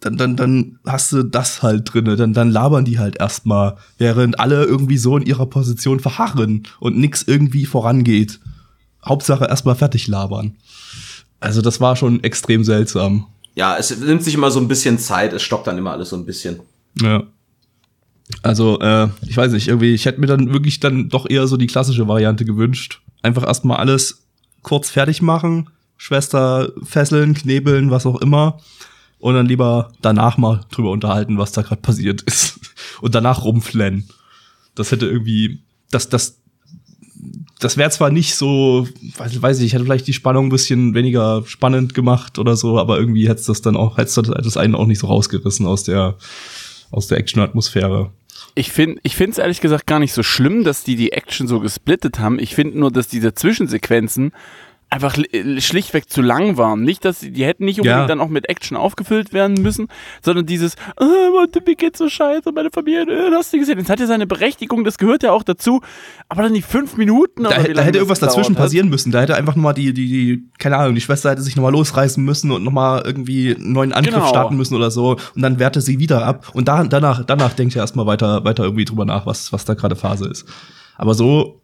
dann, 0.00 0.18
dann, 0.18 0.36
dann 0.36 0.78
hast 0.86 1.12
du 1.12 1.22
das 1.22 1.62
halt 1.62 1.94
drinne, 1.94 2.16
dann, 2.16 2.34
dann 2.34 2.50
labern 2.50 2.84
die 2.84 2.98
halt 2.98 3.18
erstmal, 3.18 3.78
während 3.96 4.38
alle 4.38 4.64
irgendwie 4.64 4.98
so 4.98 5.16
in 5.16 5.24
ihrer 5.24 5.46
Position 5.46 6.00
verharren 6.00 6.64
und 6.80 6.98
nix 6.98 7.22
irgendwie 7.22 7.64
vorangeht. 7.64 8.38
Hauptsache 9.02 9.46
erstmal 9.46 9.76
fertig 9.76 10.06
labern. 10.06 10.56
Also 11.38 11.62
das 11.62 11.80
war 11.80 11.96
schon 11.96 12.22
extrem 12.22 12.62
seltsam. 12.62 13.26
Ja, 13.54 13.78
es 13.78 13.98
nimmt 13.98 14.22
sich 14.22 14.34
immer 14.34 14.50
so 14.50 14.60
ein 14.60 14.68
bisschen 14.68 14.98
Zeit, 14.98 15.32
es 15.32 15.42
stockt 15.42 15.66
dann 15.66 15.78
immer 15.78 15.92
alles 15.92 16.10
so 16.10 16.16
ein 16.16 16.26
bisschen. 16.26 16.60
Ja. 17.00 17.22
Also, 18.42 18.78
äh, 18.80 19.08
ich 19.26 19.36
weiß 19.36 19.52
nicht, 19.52 19.68
irgendwie, 19.68 19.94
ich 19.94 20.06
hätte 20.06 20.20
mir 20.20 20.26
dann 20.26 20.52
wirklich 20.52 20.80
dann 20.80 21.08
doch 21.08 21.28
eher 21.28 21.46
so 21.46 21.56
die 21.56 21.66
klassische 21.66 22.08
Variante 22.08 22.44
gewünscht. 22.44 23.00
Einfach 23.22 23.46
erstmal 23.46 23.78
alles 23.78 24.22
kurz 24.62 24.90
fertig 24.90 25.22
machen, 25.22 25.70
Schwester 25.96 26.72
fesseln, 26.82 27.34
knebeln, 27.34 27.90
was 27.90 28.06
auch 28.06 28.20
immer. 28.20 28.58
Und 29.18 29.34
dann 29.34 29.46
lieber 29.46 29.92
danach 30.00 30.38
mal 30.38 30.62
drüber 30.70 30.90
unterhalten, 30.90 31.36
was 31.36 31.52
da 31.52 31.62
gerade 31.62 31.82
passiert 31.82 32.22
ist. 32.26 32.58
Und 33.00 33.14
danach 33.14 33.44
rumflennen. 33.44 34.08
Das 34.74 34.92
hätte 34.92 35.06
irgendwie, 35.06 35.60
das, 35.90 36.08
das, 36.08 36.38
das 37.58 37.76
wäre 37.76 37.90
zwar 37.90 38.10
nicht 38.10 38.34
so, 38.34 38.88
weiß, 39.18 39.42
weiß 39.42 39.60
ich, 39.60 39.74
hätte 39.74 39.84
vielleicht 39.84 40.06
die 40.06 40.14
Spannung 40.14 40.46
ein 40.46 40.50
bisschen 40.50 40.94
weniger 40.94 41.42
spannend 41.46 41.92
gemacht 41.92 42.38
oder 42.38 42.56
so, 42.56 42.78
aber 42.78 42.98
irgendwie 42.98 43.28
hätte 43.28 43.44
das 43.46 43.60
dann 43.60 43.76
auch, 43.76 43.98
hätte 43.98 44.22
das 44.22 44.56
einen 44.56 44.74
auch 44.74 44.86
nicht 44.86 45.00
so 45.00 45.08
rausgerissen 45.08 45.66
aus 45.66 45.84
der, 45.84 46.16
aus 46.90 47.08
der 47.08 47.18
Action-Atmosphäre. 47.18 48.10
Ich 48.54 48.72
finde 48.72 49.00
es 49.04 49.38
ehrlich 49.38 49.60
gesagt 49.60 49.86
gar 49.86 49.98
nicht 49.98 50.12
so 50.12 50.22
schlimm, 50.22 50.64
dass 50.64 50.84
die 50.84 50.96
die 50.96 51.12
Action 51.12 51.46
so 51.46 51.60
gesplittet 51.60 52.18
haben. 52.18 52.38
Ich 52.38 52.54
finde 52.54 52.78
nur, 52.78 52.90
dass 52.90 53.08
diese 53.08 53.34
Zwischensequenzen 53.34 54.32
einfach 54.90 55.16
li- 55.16 55.60
schlichtweg 55.60 56.10
zu 56.10 56.20
lang 56.20 56.56
waren. 56.56 56.82
Nicht, 56.82 57.04
dass 57.04 57.20
die, 57.20 57.30
die 57.30 57.44
hätten 57.44 57.64
nicht 57.64 57.78
unbedingt 57.78 58.00
Ja. 58.00 58.06
dann 58.06 58.20
auch 58.20 58.28
mit 58.28 58.48
Action 58.48 58.76
aufgefüllt 58.76 59.32
werden 59.32 59.54
müssen, 59.62 59.86
sondern 60.22 60.46
dieses, 60.46 60.74
äh, 60.74 61.04
Mann, 61.32 61.48
mir 61.66 61.76
geht's 61.76 61.98
so 61.98 62.08
scheiße, 62.08 62.50
meine 62.52 62.70
Familie, 62.72 63.02
äh, 63.02 63.30
hast 63.32 63.52
du 63.52 63.58
gesehen? 63.58 63.78
Das 63.78 63.88
hat 63.88 64.00
ja 64.00 64.06
seine 64.06 64.26
Berechtigung, 64.26 64.82
das 64.84 64.98
gehört 64.98 65.22
ja 65.22 65.30
auch 65.32 65.44
dazu. 65.44 65.80
Aber 66.28 66.42
dann 66.42 66.54
die 66.54 66.62
fünf 66.62 66.96
Minuten 66.96 67.44
Da, 67.44 67.50
da 67.50 67.82
hätte 67.82 67.98
irgendwas 67.98 68.18
dazwischen 68.20 68.56
hat. 68.56 68.62
passieren 68.64 68.88
müssen. 68.88 69.12
Da 69.12 69.20
hätte 69.20 69.36
einfach 69.36 69.54
nochmal 69.56 69.74
die, 69.74 69.94
die, 69.94 70.06
die, 70.08 70.42
keine 70.58 70.76
Ahnung, 70.76 70.94
die 70.96 71.00
Schwester 71.00 71.30
hätte 71.30 71.42
sich 71.42 71.54
nochmal 71.56 71.72
losreißen 71.72 72.22
müssen 72.24 72.50
und 72.50 72.64
nochmal 72.64 73.02
irgendwie 73.04 73.54
einen 73.54 73.72
neuen 73.72 73.92
Angriff 73.92 74.14
Genau. 74.14 74.26
starten 74.26 74.56
müssen 74.56 74.74
oder 74.74 74.90
so. 74.90 75.16
Und 75.36 75.42
dann 75.42 75.58
wehrte 75.60 75.80
sie 75.80 75.98
wieder 76.00 76.24
ab. 76.26 76.50
Und 76.52 76.66
da, 76.68 76.82
danach, 76.84 77.24
danach 77.24 77.52
denkt 77.52 77.76
er 77.76 77.82
erstmal 77.82 78.06
weiter, 78.06 78.44
weiter 78.44 78.64
irgendwie 78.64 78.84
drüber 78.86 79.04
nach, 79.04 79.24
was, 79.26 79.52
was 79.52 79.64
da 79.64 79.74
gerade 79.74 79.94
Phase 79.94 80.28
ist. 80.28 80.46
Aber 80.96 81.14
so 81.14 81.59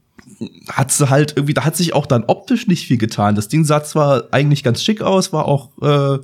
hat 0.68 0.92
sie 0.92 1.08
halt 1.08 1.32
irgendwie, 1.36 1.54
da 1.54 1.64
hat 1.64 1.76
sich 1.76 1.94
auch 1.94 2.06
dann 2.06 2.24
optisch 2.24 2.66
nicht 2.66 2.86
viel 2.86 2.98
getan. 2.98 3.34
Das 3.34 3.48
Ding 3.48 3.64
sah 3.64 3.82
zwar 3.82 4.24
eigentlich 4.32 4.62
ganz 4.62 4.82
schick 4.82 5.02
aus, 5.02 5.32
war 5.32 5.46
auch, 5.46 5.70
äh, 5.82 6.18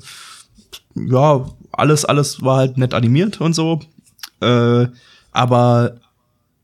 ja, 0.94 1.46
alles, 1.72 2.04
alles 2.04 2.42
war 2.42 2.58
halt 2.58 2.78
nett 2.78 2.94
animiert 2.94 3.40
und 3.40 3.54
so. 3.54 3.80
Äh, 4.40 4.86
aber 5.32 5.96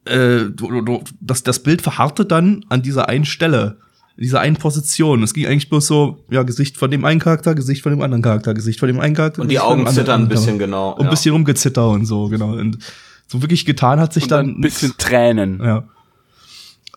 äh, 0.05 0.45
du, 0.51 0.83
du, 0.83 1.03
das, 1.21 1.43
das 1.43 1.63
Bild 1.63 1.83
verharrte 1.83 2.27
dann 2.27 2.65
an 2.69 2.83
dieser 2.83 3.09
einen 3.09 3.25
Stelle, 3.25 3.79
in 4.17 4.25
dieser 4.25 4.41
einen 4.41 4.57
Position. 4.57 5.23
Es 5.23 5.33
ging 5.33 5.47
eigentlich 5.47 5.71
bloß 5.71 5.87
so, 5.87 6.25
ja, 6.31 6.43
Gesicht 6.43 6.77
von 6.77 6.91
dem 6.91 7.05
einen 7.05 7.21
Charakter, 7.21 7.55
Gesicht 7.55 7.83
von 7.83 7.93
dem 7.93 8.03
anderen 8.03 8.23
Charakter, 8.23 8.53
Gesicht 8.53 8.81
von 8.81 8.89
dem 8.89 9.01
einen 9.01 9.15
Charakter. 9.15 9.41
Und 9.41 9.49
die 9.49 9.61
Augen 9.61 9.87
zittern 9.87 10.23
ein 10.23 10.29
bisschen, 10.29 10.59
genau. 10.59 10.91
Und 10.93 11.01
ein 11.01 11.05
ja. 11.05 11.11
bisschen 11.11 11.33
rumgezitter 11.33 11.89
und 11.89 12.05
so, 12.05 12.29
genau. 12.29 12.53
Und 12.53 12.79
so 13.27 13.43
wirklich 13.43 13.65
getan 13.65 14.01
hat 14.01 14.13
sich 14.13 14.25
Und 14.25 14.31
dann, 14.33 14.47
dann 14.47 14.57
ein 14.57 14.61
bisschen 14.61 14.95
Tränen. 14.99 15.61
Ja. 15.63 15.85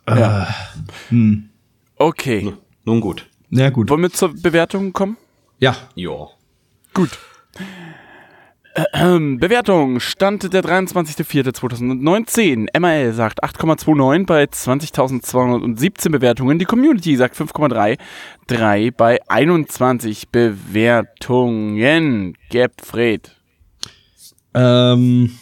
Ja. 0.07 0.43
Äh, 0.43 0.45
hm. 1.09 1.49
Okay. 1.97 2.53
Nun 2.85 3.01
gut. 3.01 3.27
Na 3.49 3.69
gut. 3.69 3.89
Wollen 3.89 4.01
wir 4.01 4.11
zur 4.11 4.33
Bewertung 4.33 4.93
kommen? 4.93 5.17
Ja. 5.59 5.75
Ja. 5.95 6.29
Gut. 6.93 7.19
Ähm, 8.93 9.37
Bewertung. 9.37 9.99
Stand 9.99 10.53
der 10.53 10.63
23.04.2019. 10.63 12.79
MRL 12.79 13.11
sagt 13.13 13.43
8,29 13.43 14.25
bei 14.25 14.45
20.217 14.45 16.09
Bewertungen. 16.09 16.57
Die 16.57 16.65
Community 16.65 17.15
sagt 17.17 17.35
5,33 17.35 18.93
bei 18.95 19.19
21 19.27 20.29
Bewertungen. 20.29 22.37
Gebfred. 22.49 23.35
Ähm, 24.53 25.37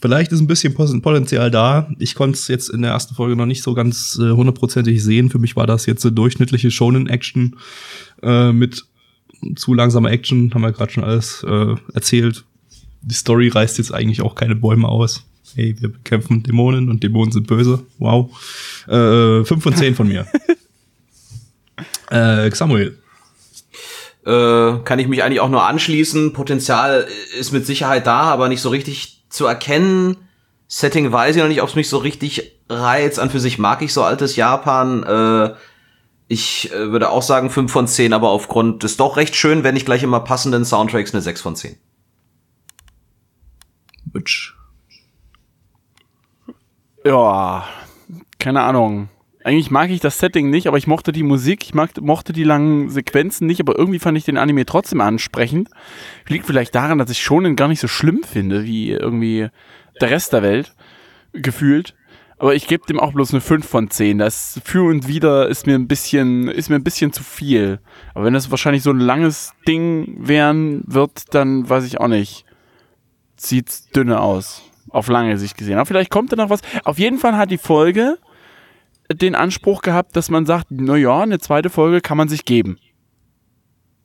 vielleicht 0.00 0.32
ist 0.32 0.40
ein 0.40 0.46
bisschen 0.46 0.74
Potenzial 0.74 1.50
da. 1.50 1.88
Ich 1.98 2.14
konnte 2.14 2.38
es 2.38 2.48
jetzt 2.48 2.68
in 2.68 2.82
der 2.82 2.92
ersten 2.92 3.14
Folge 3.14 3.36
noch 3.36 3.46
nicht 3.46 3.62
so 3.62 3.74
ganz 3.74 4.18
äh, 4.20 4.30
hundertprozentig 4.30 5.02
sehen. 5.02 5.30
Für 5.30 5.38
mich 5.38 5.56
war 5.56 5.66
das 5.66 5.86
jetzt 5.86 6.04
eine 6.04 6.12
durchschnittliche 6.12 6.70
Shonen-Action 6.70 7.56
äh, 8.22 8.52
mit 8.52 8.84
zu 9.54 9.74
langsamer 9.74 10.10
Action, 10.10 10.52
haben 10.54 10.62
wir 10.62 10.72
gerade 10.72 10.92
schon 10.92 11.04
alles 11.04 11.44
äh, 11.46 11.74
erzählt. 11.92 12.44
Die 13.02 13.14
Story 13.14 13.48
reißt 13.48 13.78
jetzt 13.78 13.92
eigentlich 13.92 14.22
auch 14.22 14.34
keine 14.34 14.56
Bäume 14.56 14.88
aus. 14.88 15.24
Hey, 15.54 15.76
wir 15.78 15.90
bekämpfen 15.92 16.42
Dämonen 16.42 16.90
und 16.90 17.02
Dämonen 17.02 17.32
sind 17.32 17.46
böse. 17.46 17.82
Wow. 17.98 18.30
Äh, 18.88 19.44
5 19.44 19.62
von 19.62 19.74
10 19.74 19.94
von 19.94 20.08
mir. 20.08 20.26
äh, 22.10 22.50
Samuel. 22.50 22.98
Äh, 24.24 24.78
kann 24.84 24.98
ich 24.98 25.06
mich 25.06 25.22
eigentlich 25.22 25.40
auch 25.40 25.48
nur 25.48 25.62
anschließen. 25.64 26.32
Potenzial 26.32 27.06
ist 27.38 27.52
mit 27.52 27.64
Sicherheit 27.64 28.06
da, 28.06 28.22
aber 28.22 28.48
nicht 28.48 28.60
so 28.60 28.70
richtig 28.70 29.15
zu 29.36 29.46
erkennen. 29.46 30.16
Setting 30.68 31.12
weiß 31.12 31.36
ich 31.36 31.42
noch 31.42 31.48
nicht, 31.48 31.62
ob 31.62 31.68
es 31.68 31.76
mich 31.76 31.88
so 31.88 31.98
richtig 31.98 32.60
reizt. 32.68 33.20
An 33.20 33.30
für 33.30 33.40
sich 33.40 33.58
mag 33.58 33.82
ich 33.82 33.92
so 33.92 34.02
altes 34.02 34.34
Japan. 34.36 35.04
Äh, 35.04 35.54
ich 36.28 36.72
äh, 36.72 36.90
würde 36.90 37.10
auch 37.10 37.22
sagen 37.22 37.50
5 37.50 37.70
von 37.70 37.86
10, 37.86 38.12
aber 38.12 38.30
aufgrund 38.30 38.82
des 38.82 38.96
doch 38.96 39.16
recht 39.16 39.36
schön, 39.36 39.62
wenn 39.62 39.74
nicht 39.74 39.86
gleich 39.86 40.02
immer 40.02 40.20
passenden 40.20 40.64
Soundtracks 40.64 41.14
eine 41.14 41.22
6 41.22 41.40
von 41.40 41.54
10. 41.54 41.76
Butch. 44.06 44.56
Ja, 47.04 47.68
keine 48.40 48.62
Ahnung. 48.62 49.08
Eigentlich 49.46 49.70
mag 49.70 49.90
ich 49.90 50.00
das 50.00 50.18
Setting 50.18 50.50
nicht, 50.50 50.66
aber 50.66 50.76
ich 50.76 50.88
mochte 50.88 51.12
die 51.12 51.22
Musik, 51.22 51.62
ich 51.62 51.72
mag, 51.72 52.00
mochte 52.00 52.32
die 52.32 52.42
langen 52.42 52.90
Sequenzen 52.90 53.46
nicht, 53.46 53.60
aber 53.60 53.78
irgendwie 53.78 54.00
fand 54.00 54.18
ich 54.18 54.24
den 54.24 54.38
Anime 54.38 54.66
trotzdem 54.66 55.00
ansprechend. 55.00 55.68
Liegt 56.26 56.46
vielleicht 56.46 56.74
daran, 56.74 56.98
dass 56.98 57.10
ich 57.10 57.22
Shonen 57.22 57.54
gar 57.54 57.68
nicht 57.68 57.78
so 57.78 57.86
schlimm 57.86 58.24
finde, 58.24 58.64
wie 58.64 58.90
irgendwie 58.90 59.46
der 60.00 60.10
Rest 60.10 60.32
der 60.32 60.42
Welt 60.42 60.74
gefühlt. 61.32 61.94
Aber 62.38 62.56
ich 62.56 62.66
gebe 62.66 62.86
dem 62.88 62.98
auch 62.98 63.12
bloß 63.12 63.34
eine 63.34 63.40
5 63.40 63.64
von 63.64 63.88
10. 63.88 64.18
Das 64.18 64.60
für 64.64 64.82
und 64.82 65.06
wieder 65.06 65.48
ist 65.48 65.68
mir 65.68 65.76
ein 65.76 65.86
bisschen, 65.86 66.48
ist 66.48 66.68
mir 66.68 66.74
ein 66.74 66.82
bisschen 66.82 67.12
zu 67.12 67.22
viel. 67.22 67.78
Aber 68.14 68.24
wenn 68.24 68.34
das 68.34 68.50
wahrscheinlich 68.50 68.82
so 68.82 68.90
ein 68.90 68.98
langes 68.98 69.52
Ding 69.68 70.26
werden 70.26 70.82
wird, 70.88 71.32
dann 71.34 71.70
weiß 71.70 71.86
ich 71.86 72.00
auch 72.00 72.08
nicht. 72.08 72.44
Sieht's 73.36 73.90
dünne 73.90 74.18
aus. 74.18 74.64
Auf 74.88 75.06
lange 75.06 75.38
Sicht 75.38 75.56
gesehen. 75.56 75.76
Aber 75.76 75.86
vielleicht 75.86 76.10
kommt 76.10 76.32
da 76.32 76.36
noch 76.36 76.50
was. 76.50 76.62
Auf 76.82 76.98
jeden 76.98 77.18
Fall 77.18 77.36
hat 77.36 77.52
die 77.52 77.58
Folge 77.58 78.18
den 79.12 79.34
Anspruch 79.34 79.82
gehabt, 79.82 80.16
dass 80.16 80.30
man 80.30 80.46
sagt, 80.46 80.66
na 80.70 80.96
ja, 80.96 81.20
eine 81.22 81.38
zweite 81.38 81.70
Folge 81.70 82.00
kann 82.00 82.16
man 82.16 82.28
sich 82.28 82.44
geben. 82.44 82.78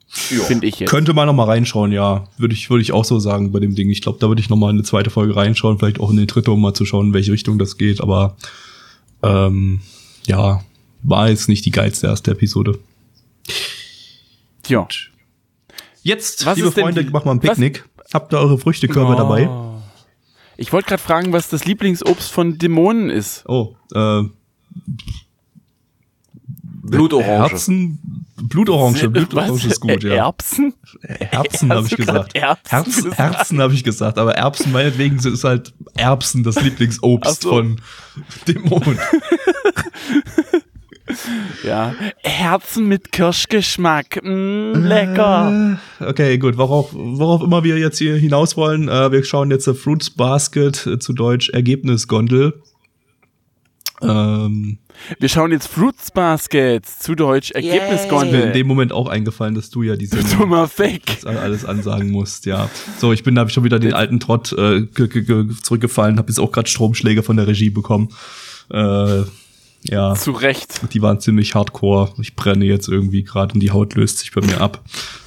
Finde 0.08 0.68
ich 0.68 0.80
jetzt. 0.80 0.90
Könnte 0.90 1.14
man 1.14 1.26
noch 1.28 1.34
mal 1.34 1.46
reinschauen, 1.46 1.94
ja. 1.94 2.26
Würde 2.38 2.54
ich, 2.54 2.70
würde 2.70 2.82
ich 2.82 2.92
auch 2.92 3.06
so 3.06 3.18
sagen 3.20 3.52
bei 3.54 3.60
dem 3.62 3.76
Ding. 3.76 3.90
Ich 3.90 4.02
glaube, 4.02 4.20
da 4.20 4.28
würde 4.28 4.42
ich 4.42 4.50
noch 4.50 4.58
mal 4.58 4.70
in 4.70 4.76
eine 4.76 4.84
zweite 4.84 5.10
Folge 5.10 5.36
reinschauen, 5.38 5.80
vielleicht 5.80 6.02
auch 6.02 6.10
in 6.12 6.18
die 6.18 6.28
dritte, 6.28 6.52
um 6.52 6.62
mal 6.62 6.74
zu 6.74 6.86
schauen, 6.86 7.08
in 7.08 7.14
welche 7.14 7.32
Richtung 7.32 7.58
das 7.58 7.78
geht. 7.78 8.02
Aber 8.02 8.36
ähm, 9.24 9.80
ja, 10.28 10.62
war 11.02 11.30
jetzt 11.30 11.48
nicht 11.48 11.66
die 11.66 11.72
geilste 11.72 12.08
erste 12.08 12.32
Episode. 12.32 12.78
ja. 14.68 14.86
Jetzt, 16.04 16.46
Was 16.46 16.56
liebe 16.58 16.68
ist 16.70 16.78
denn 16.78 16.84
Freunde, 16.86 17.06
die- 17.06 17.12
macht 17.12 17.26
mal 17.26 17.32
ein 17.34 17.44
was- 17.44 17.50
Picknick. 17.52 17.86
Habt 18.14 18.34
ihr 18.34 18.40
eure 18.40 18.58
Früchtekörbe 18.58 19.14
Oh. 19.14 19.18
dabei? 19.18 19.50
Ich 20.58 20.74
wollte 20.74 20.90
gerade 20.90 21.02
fragen, 21.02 21.32
was 21.32 21.48
das 21.50 21.64
Lieblingsobst 21.66 22.32
von 22.32 22.58
Dämonen 22.58 23.10
ist. 23.10 23.44
Oh, 23.48 23.76
äh, 23.94 24.24
Blutorange. 26.84 27.50
Herzen, 27.50 28.26
Blutorange, 28.42 29.10
Blutorange 29.10 29.66
ist 29.66 29.80
gut, 29.80 30.04
ja. 30.04 30.14
Erbsen? 30.16 30.74
Erbsen 31.02 31.72
habe 31.72 31.88
ich 31.88 31.96
gesagt. 31.96 32.36
Erbsen 32.36 32.70
Herzen, 32.70 33.04
gesagt? 33.04 33.18
Herzen 33.18 33.62
habe 33.62 33.74
ich 33.74 33.84
gesagt, 33.84 34.18
aber 34.18 34.36
Erbsen 34.36 34.72
meinetwegen 34.72 35.18
ist 35.18 35.44
halt 35.44 35.74
Erbsen 35.96 36.44
das 36.44 36.62
Lieblingsobst 36.62 37.44
so. 37.44 37.50
von 37.50 37.82
Dämonen. 38.48 39.00
Ja. 41.66 41.94
Herzen 42.24 42.88
mit 42.88 43.12
Kirschgeschmack. 43.12 44.24
Mm, 44.24 44.74
lecker. 44.76 45.78
Äh, 46.00 46.06
Okay, 46.06 46.38
gut. 46.38 46.58
Worauf, 46.58 46.90
worauf 46.94 47.42
immer 47.42 47.64
wir 47.64 47.78
jetzt 47.78 47.98
hier 47.98 48.16
hinaus 48.16 48.58
wollen, 48.58 48.88
äh, 48.88 49.12
wir 49.12 49.24
schauen 49.24 49.52
jetzt 49.52 49.68
äh, 49.68 49.74
Fruits 49.74 50.10
Basket, 50.10 50.86
äh, 50.88 51.00
zu 51.00 51.14
Deutsch 51.14 51.50
Ergebnisgondel. 51.50 52.62
Ähm, 54.02 54.78
Wir 55.20 55.30
schauen 55.30 55.52
jetzt 55.52 55.68
Fruits 55.68 56.12
Basket, 56.12 56.86
zu 56.86 57.16
Deutsch 57.16 57.52
ist 57.52 57.64
mir 57.64 57.74
in 57.74 57.80
Ergebnisgondel. 57.80 58.52
dem 58.52 58.68
Moment 58.68 58.92
auch 58.92 59.08
eingefallen, 59.08 59.56
dass 59.56 59.70
du 59.70 59.84
ja 59.84 59.96
diese 59.96 60.18
Dummer 60.38 60.68
Fake. 60.68 61.20
alles 61.26 61.66
ansagen 61.66 62.10
musst, 62.12 62.46
ja. 62.46 62.70
So, 63.00 63.14
ich 63.14 63.24
bin 63.24 63.36
da 63.36 63.42
hab 63.42 63.48
ich 63.50 63.54
schon 63.54 63.64
wieder 63.64 63.80
den 63.80 63.94
alten 63.94 64.20
Trott 64.20 64.52
äh, 64.54 64.82
ge- 64.82 65.08
ge- 65.08 65.24
ge- 65.24 65.46
zurückgefallen, 65.62 66.18
habe 66.18 66.30
jetzt 66.30 66.40
auch 66.40 66.52
gerade 66.52 66.70
Stromschläge 66.70 67.24
von 67.24 67.38
der 67.38 67.48
Regie 67.48 67.70
bekommen. 67.70 68.10
Äh, 68.72 69.24
ja, 69.84 70.14
Zu 70.14 70.32
Recht. 70.32 70.80
die 70.94 71.02
waren 71.02 71.20
ziemlich 71.20 71.56
hardcore. 71.56 72.14
Ich 72.22 72.36
brenne 72.36 72.66
jetzt 72.66 72.88
irgendwie 72.88 73.24
gerade 73.24 73.56
und 73.56 73.62
die 73.62 73.72
Haut 73.72 73.96
löst 73.96 74.20
sich 74.20 74.32
bei 74.32 74.42
mir 74.42 74.62
ab. 74.62 74.80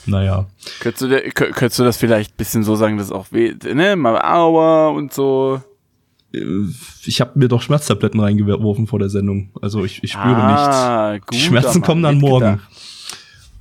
Naja. 0.06 0.46
Könntest 0.78 1.02
du, 1.02 1.30
könntest 1.32 1.78
du 1.80 1.82
das 1.82 1.96
vielleicht 1.96 2.32
ein 2.34 2.36
bisschen 2.36 2.62
so 2.62 2.76
sagen, 2.76 2.96
dass 2.96 3.10
auch 3.10 3.26
weh, 3.32 3.52
ne, 3.72 3.96
mal 3.96 4.16
Aua 4.22 4.88
und 4.90 5.12
so. 5.12 5.60
Äh, 6.34 6.66
Ich 7.04 7.20
habe 7.20 7.38
mir 7.38 7.48
doch 7.48 7.62
Schmerztabletten 7.62 8.20
reingeworfen 8.20 8.86
vor 8.86 8.98
der 8.98 9.08
Sendung. 9.08 9.50
Also 9.60 9.84
ich, 9.84 10.02
ich 10.02 10.12
spüre 10.12 10.36
ah, 10.36 11.12
nichts. 11.12 11.26
Gut, 11.26 11.34
Die 11.34 11.40
Schmerzen 11.40 11.82
kommen 11.82 12.02
dann 12.02 12.18
morgen. 12.18 12.60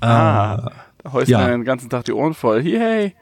Ah, 0.01 0.71
da 1.03 1.13
heust 1.13 1.29
ja. 1.29 1.47
den 1.47 1.63
ganzen 1.63 1.89
Tag 1.89 2.05
die 2.05 2.13
Ohren 2.13 2.33
voll. 2.33 2.65
Yay. 2.65 3.13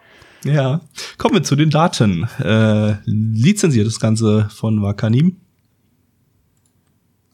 Ja. 0.43 0.81
Kommen 1.17 1.35
wir 1.35 1.43
zu 1.43 1.55
den 1.55 1.69
Daten. 1.69 2.27
Äh, 2.39 2.95
lizenziert 3.05 3.85
das 3.85 3.99
Ganze 3.99 4.49
von 4.49 4.81
Wakanim. 4.81 5.37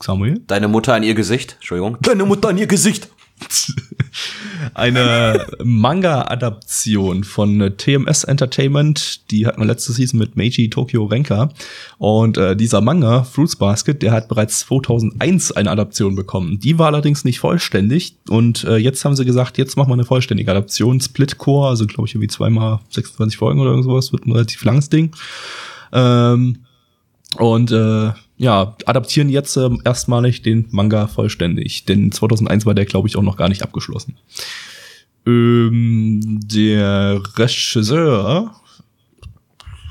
Samuel. 0.01 0.41
Deine 0.47 0.67
Mutter 0.67 0.93
an 0.93 1.03
ihr 1.03 1.15
Gesicht. 1.15 1.53
Entschuldigung. 1.55 1.97
Deine 2.01 2.25
Mutter 2.25 2.49
an 2.49 2.57
ihr 2.57 2.67
Gesicht. 2.67 3.09
Eine 4.73 5.47
Manga-Adaption 5.63 7.23
von 7.23 7.61
äh, 7.61 7.71
TMS 7.71 8.23
Entertainment. 8.23 9.29
Die 9.31 9.45
hatten 9.45 9.61
wir 9.61 9.65
letzte 9.65 9.93
Season 9.93 10.19
mit 10.19 10.35
Meiji 10.35 10.69
Tokyo 10.69 11.05
Renka. 11.05 11.49
Und 11.97 12.37
äh, 12.37 12.55
dieser 12.55 12.81
Manga, 12.81 13.23
Fruits 13.23 13.55
Basket, 13.55 14.01
der 14.01 14.11
hat 14.11 14.27
bereits 14.27 14.59
2001 14.59 15.51
eine 15.53 15.71
Adaption 15.71 16.15
bekommen. 16.15 16.59
Die 16.59 16.77
war 16.79 16.87
allerdings 16.87 17.25
nicht 17.25 17.39
vollständig. 17.39 18.15
Und 18.29 18.63
äh, 18.63 18.77
jetzt 18.77 19.03
haben 19.05 19.15
sie 19.15 19.25
gesagt, 19.25 19.57
jetzt 19.57 19.77
machen 19.77 19.89
wir 19.89 19.93
eine 19.93 20.05
vollständige 20.05 20.51
Adaption. 20.51 20.99
Split-Core, 20.99 21.69
also 21.69 21.85
glaube 21.85 22.07
ich 22.07 22.15
irgendwie 22.15 22.29
zweimal 22.29 22.79
26 22.89 23.37
Folgen 23.37 23.59
oder 23.59 23.71
irgendwas. 23.71 24.11
Wird 24.11 24.25
ein 24.25 24.31
relativ 24.31 24.63
langes 24.63 24.89
Ding. 24.89 25.11
Ähm, 25.91 26.59
und 27.37 27.71
äh, 27.71 28.11
ja, 28.37 28.75
adaptieren 28.85 29.29
jetzt 29.29 29.57
ähm, 29.57 29.81
erstmalig 29.83 30.41
den 30.43 30.67
Manga 30.71 31.07
vollständig. 31.07 31.85
Denn 31.85 32.11
2001 32.11 32.65
war 32.65 32.75
der, 32.75 32.85
glaube 32.85 33.07
ich, 33.07 33.15
auch 33.17 33.23
noch 33.23 33.37
gar 33.37 33.49
nicht 33.49 33.63
abgeschlossen. 33.63 34.15
Ähm, 35.25 36.39
der 36.43 37.19
Regisseur, 37.35 38.51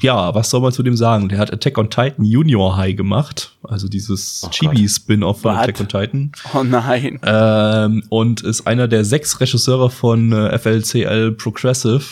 ja, 0.00 0.35
was 0.35 0.50
soll 0.50 0.61
man 0.61 0.72
zu 0.72 0.82
dem 0.82 0.96
sagen? 0.96 1.28
Der 1.28 1.38
hat 1.38 1.52
Attack 1.52 1.76
on 1.78 1.90
Titan 1.90 2.24
Junior 2.24 2.76
High 2.76 2.96
gemacht. 2.96 3.56
Also 3.62 3.88
dieses 3.88 4.42
Oh. 4.44 4.50
Chibi-Spin-Off 4.50 5.40
von 5.40 5.54
Was? 5.54 5.62
Attack 5.62 5.80
on 5.80 5.88
Titan. 5.88 6.32
Oh 6.54 6.62
nein. 6.62 7.18
Ähm, 7.24 8.02
und 8.11 8.42
ist 8.42 8.66
einer 8.66 8.88
der 8.88 9.04
sechs 9.04 9.40
Regisseure 9.40 9.90
von 9.90 10.32
äh, 10.32 10.59
FLCL 10.59 11.32
Progressive. 11.32 12.04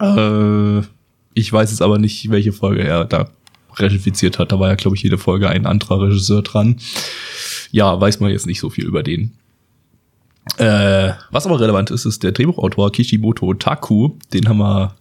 Äh, 0.00 0.82
ich 1.34 1.52
weiß 1.52 1.70
jetzt 1.70 1.82
aber 1.82 1.98
nicht, 1.98 2.30
welche 2.30 2.52
Folge 2.52 2.82
er 2.82 3.04
da 3.04 3.28
regifiziert 3.80 4.38
hat. 4.38 4.52
Da 4.52 4.58
war 4.58 4.68
ja, 4.68 4.74
glaube 4.74 4.96
ich, 4.96 5.02
jede 5.02 5.18
Folge 5.18 5.48
ein 5.48 5.66
anderer 5.66 6.02
Regisseur 6.02 6.42
dran. 6.42 6.76
Ja, 7.70 8.00
weiß 8.00 8.20
man 8.20 8.30
jetzt 8.30 8.46
nicht 8.46 8.60
so 8.60 8.70
viel 8.70 8.84
über 8.84 9.02
den. 9.02 9.32
Äh, 10.56 11.12
was 11.30 11.46
aber 11.46 11.60
relevant 11.60 11.90
ist, 11.90 12.04
ist 12.06 12.22
der 12.22 12.32
Drehbuchautor 12.32 12.90
Kishimoto 12.90 13.54
Taku. 13.54 14.12
Den 14.32 14.48
haben 14.48 14.58
wir 14.58 14.94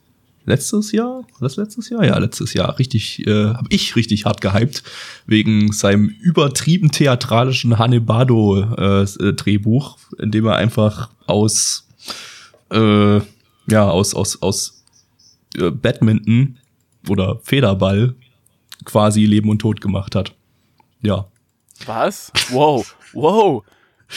letztes 0.47 0.91
Jahr, 0.91 1.07
war 1.07 1.41
das 1.41 1.57
letztes 1.57 1.89
Jahr? 1.89 2.03
Ja, 2.03 2.17
letztes 2.17 2.53
Jahr 2.53 2.79
richtig, 2.79 3.25
äh, 3.27 3.53
habe 3.53 3.67
ich 3.69 3.95
richtig 3.95 4.25
hart 4.25 4.41
gehypt 4.41 4.83
wegen 5.25 5.71
seinem 5.71 6.07
übertrieben 6.07 6.91
theatralischen 6.91 7.77
Hanebado 7.77 8.61
äh, 8.77 9.05
in 10.19 10.31
dem 10.31 10.45
er 10.45 10.55
einfach 10.55 11.09
aus 11.27 11.87
äh, 12.71 13.19
ja 13.69 13.89
aus 13.89 14.13
aus 14.13 14.41
aus 14.41 14.83
äh, 15.57 15.69
Badminton 15.69 16.57
oder 17.09 17.39
Federball 17.43 18.15
quasi 18.87 19.25
Leben 19.25 19.49
und 19.49 19.59
Tod 19.59 19.81
gemacht 19.81 20.15
hat. 20.15 20.33
Ja, 21.01 21.27
Was? 21.85 22.31
Wow, 22.49 22.95
wow. 23.13 23.63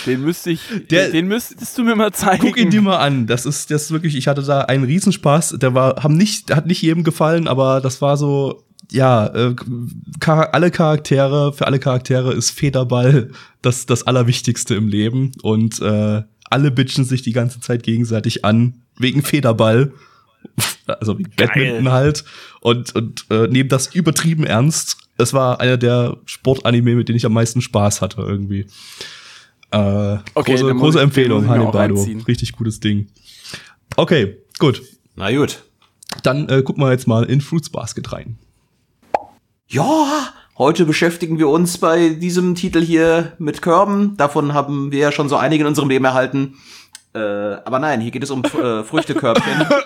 Den 0.06 0.22
müsste 0.22 0.50
ich, 0.50 0.60
Der- 0.90 1.10
den, 1.10 1.26
müsstest 1.26 1.76
du 1.76 1.82
mir 1.82 1.96
mal 1.96 2.12
zeigen. 2.12 2.42
Guck 2.46 2.56
ihn 2.56 2.70
dir 2.70 2.80
mal 2.80 2.98
an. 2.98 3.26
Das 3.26 3.44
ist 3.44 3.70
das 3.72 3.82
ist 3.82 3.90
wirklich, 3.90 4.14
ich 4.14 4.28
hatte 4.28 4.42
da 4.42 4.60
einen 4.62 4.84
Riesenspaß. 4.84 5.56
Der 5.60 5.74
war, 5.74 6.02
haben 6.02 6.16
nicht, 6.16 6.54
hat 6.54 6.66
nicht 6.66 6.80
jedem 6.80 7.02
gefallen, 7.02 7.48
aber 7.48 7.80
das 7.80 8.00
war 8.00 8.16
so, 8.16 8.62
ja, 8.92 9.26
äh, 9.26 9.56
alle 10.24 10.70
Charaktere, 10.70 11.52
für 11.52 11.66
alle 11.66 11.80
Charaktere 11.80 12.32
ist 12.32 12.50
Federball 12.50 13.32
das, 13.62 13.84
das 13.86 14.06
Allerwichtigste 14.06 14.76
im 14.76 14.86
Leben. 14.86 15.32
Und 15.42 15.80
äh, 15.82 16.22
alle 16.48 16.70
bitchen 16.70 17.04
sich 17.04 17.22
die 17.22 17.32
ganze 17.32 17.58
Zeit 17.60 17.82
gegenseitig 17.82 18.44
an, 18.44 18.82
wegen 18.96 19.22
Federball. 19.22 19.92
Also 20.86 21.18
wegen 21.18 21.30
Badminton 21.36 21.92
halt. 21.92 22.24
Und, 22.60 22.94
und 22.96 23.24
äh, 23.30 23.46
nehmen 23.46 23.68
das 23.68 23.94
übertrieben 23.94 24.44
ernst. 24.44 24.96
Es 25.18 25.32
war 25.32 25.60
einer 25.60 25.76
der 25.76 26.16
Sportanime, 26.24 26.96
mit 26.96 27.08
denen 27.08 27.16
ich 27.16 27.26
am 27.26 27.32
meisten 27.32 27.60
Spaß 27.60 28.00
hatte, 28.00 28.22
irgendwie. 28.22 28.66
Äh, 29.70 30.18
Okay, 30.34 30.56
große, 30.56 30.74
große 30.74 31.00
Empfehlung, 31.00 31.46
Hanebado. 31.48 32.02
Richtig 32.26 32.52
gutes 32.52 32.80
Ding. 32.80 33.08
Okay, 33.96 34.38
gut. 34.58 34.82
Na 35.16 35.30
gut. 35.30 35.62
Dann 36.22 36.48
äh, 36.48 36.62
gucken 36.62 36.82
wir 36.82 36.90
jetzt 36.90 37.06
mal 37.06 37.24
in 37.24 37.40
Fruits 37.40 37.70
Basket 37.70 38.12
rein. 38.12 38.38
Ja, 39.68 40.32
heute 40.58 40.84
beschäftigen 40.84 41.38
wir 41.38 41.48
uns 41.48 41.78
bei 41.78 42.10
diesem 42.10 42.56
Titel 42.56 42.82
hier 42.82 43.32
mit 43.38 43.62
Körben. 43.62 44.16
Davon 44.16 44.54
haben 44.54 44.90
wir 44.90 44.98
ja 44.98 45.12
schon 45.12 45.28
so 45.28 45.36
einige 45.36 45.62
in 45.62 45.68
unserem 45.68 45.88
Leben 45.88 46.04
erhalten. 46.04 46.56
Äh, 47.12 47.18
aber 47.18 47.78
nein, 47.78 48.00
hier 48.00 48.10
geht 48.10 48.22
es 48.22 48.30
um 48.30 48.44
äh, 48.44 48.84
Früchtekörbchen. 48.84 49.66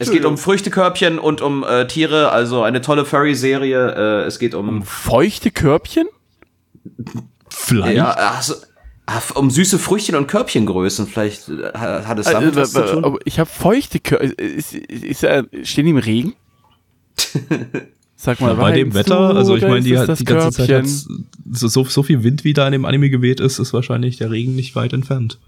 Es 0.00 0.12
geht 0.12 0.24
um 0.24 0.38
Früchtekörbchen 0.38 1.18
und 1.18 1.40
um 1.40 1.64
äh, 1.64 1.88
Tiere, 1.88 2.30
also 2.30 2.62
eine 2.62 2.80
tolle 2.80 3.04
Furry-Serie. 3.04 4.22
Äh, 4.22 4.26
es 4.26 4.38
geht 4.38 4.54
um, 4.54 4.84
Feuchte 4.84 5.50
Körbchen? 5.50 6.06
Vielleicht. 7.50 7.96
ja, 7.96 8.14
ach 8.16 8.42
so, 8.42 8.54
ach, 9.06 9.34
um 9.34 9.50
süße 9.50 9.80
Früchtchen 9.80 10.14
und 10.14 10.28
Körbchengrößen. 10.28 11.08
Vielleicht 11.08 11.48
äh, 11.48 11.72
hat 11.74 12.20
es 12.20 12.26
damit 12.26 12.54
was 12.54 12.72
zu 12.72 12.86
tun. 12.86 13.04
Aber 13.04 13.18
ich 13.24 13.40
habe 13.40 13.50
feuchte 13.50 13.98
Körbchen. 13.98 14.34
Ist, 14.34 14.72
ist, 14.72 15.24
ist, 15.24 15.68
stehen 15.68 15.86
die 15.86 15.90
im 15.90 15.96
Regen? 15.96 16.34
Sag 18.20 18.40
mal, 18.40 18.56
bei 18.56 18.72
dem 18.72 18.94
Wetter, 18.94 19.28
du, 19.32 19.36
also 19.38 19.54
ich 19.54 19.62
meine, 19.62 19.80
die, 19.80 19.90
die 19.90 19.94
ganze 19.94 20.16
Zeit 20.50 20.66
Körbchen? 20.68 20.76
hat's 20.76 21.06
so, 21.52 21.68
so, 21.68 21.84
so 21.84 22.02
viel 22.02 22.24
Wind, 22.24 22.42
wie 22.42 22.52
da 22.52 22.66
in 22.66 22.72
dem 22.72 22.84
Anime 22.84 23.10
geweht 23.10 23.38
ist, 23.38 23.60
ist 23.60 23.72
wahrscheinlich 23.72 24.16
der 24.16 24.32
Regen 24.32 24.56
nicht 24.56 24.74
weit 24.74 24.92
entfernt. 24.92 25.38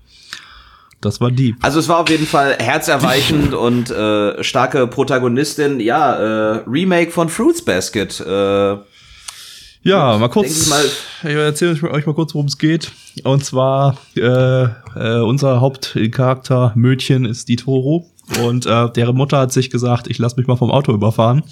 Das 1.01 1.21
war 1.21 1.33
die. 1.33 1.57
Also 1.63 1.81
es 1.81 1.89
war 1.89 1.99
auf 1.99 2.09
jeden 2.09 2.27
Fall 2.27 2.57
herzerweichend 2.61 3.55
und 3.67 3.91
äh, 3.91 4.45
starke 4.45 4.87
Protagonistin. 4.87 5.81
Ja, 5.81 6.15
äh, 6.15 6.63
Remake 6.69 7.11
von 7.11 7.29
Fruits 7.29 7.65
Basket. 7.65 8.21
Äh, 8.21 8.77
Ja, 9.83 10.17
mal 10.19 10.29
kurz. 10.29 10.63
ich 10.63 10.69
mal- 10.69 10.85
ich 11.25 11.31
erzähle 11.37 11.73
euch 11.73 12.07
mal- 12.07 12.15
kurz, 12.15 12.35
worum 12.35 12.47
es 12.47 12.57
geht. 12.59 12.93
Und 13.25 13.45
zwar, 13.45 13.97
äh, 14.17 14.21
äh, 14.23 15.21
unser 15.23 15.61
Hauptcharakter 15.61 16.73
Mödchen 16.77 17.25
ist 17.25 17.49
die 17.49 17.57
Toro. 17.57 18.09
Und 18.45 18.67
äh, 18.67 18.91
deren 18.93 19.17
Mutter 19.17 19.39
hat 19.39 19.53
sich 19.53 19.71
gesagt, 19.71 20.07
ich 20.07 20.19
lass 20.19 20.37
mich 20.37 20.47
mal 20.47 20.57
vom 20.57 20.71
Auto 20.71 20.93
überfahren. 20.93 21.43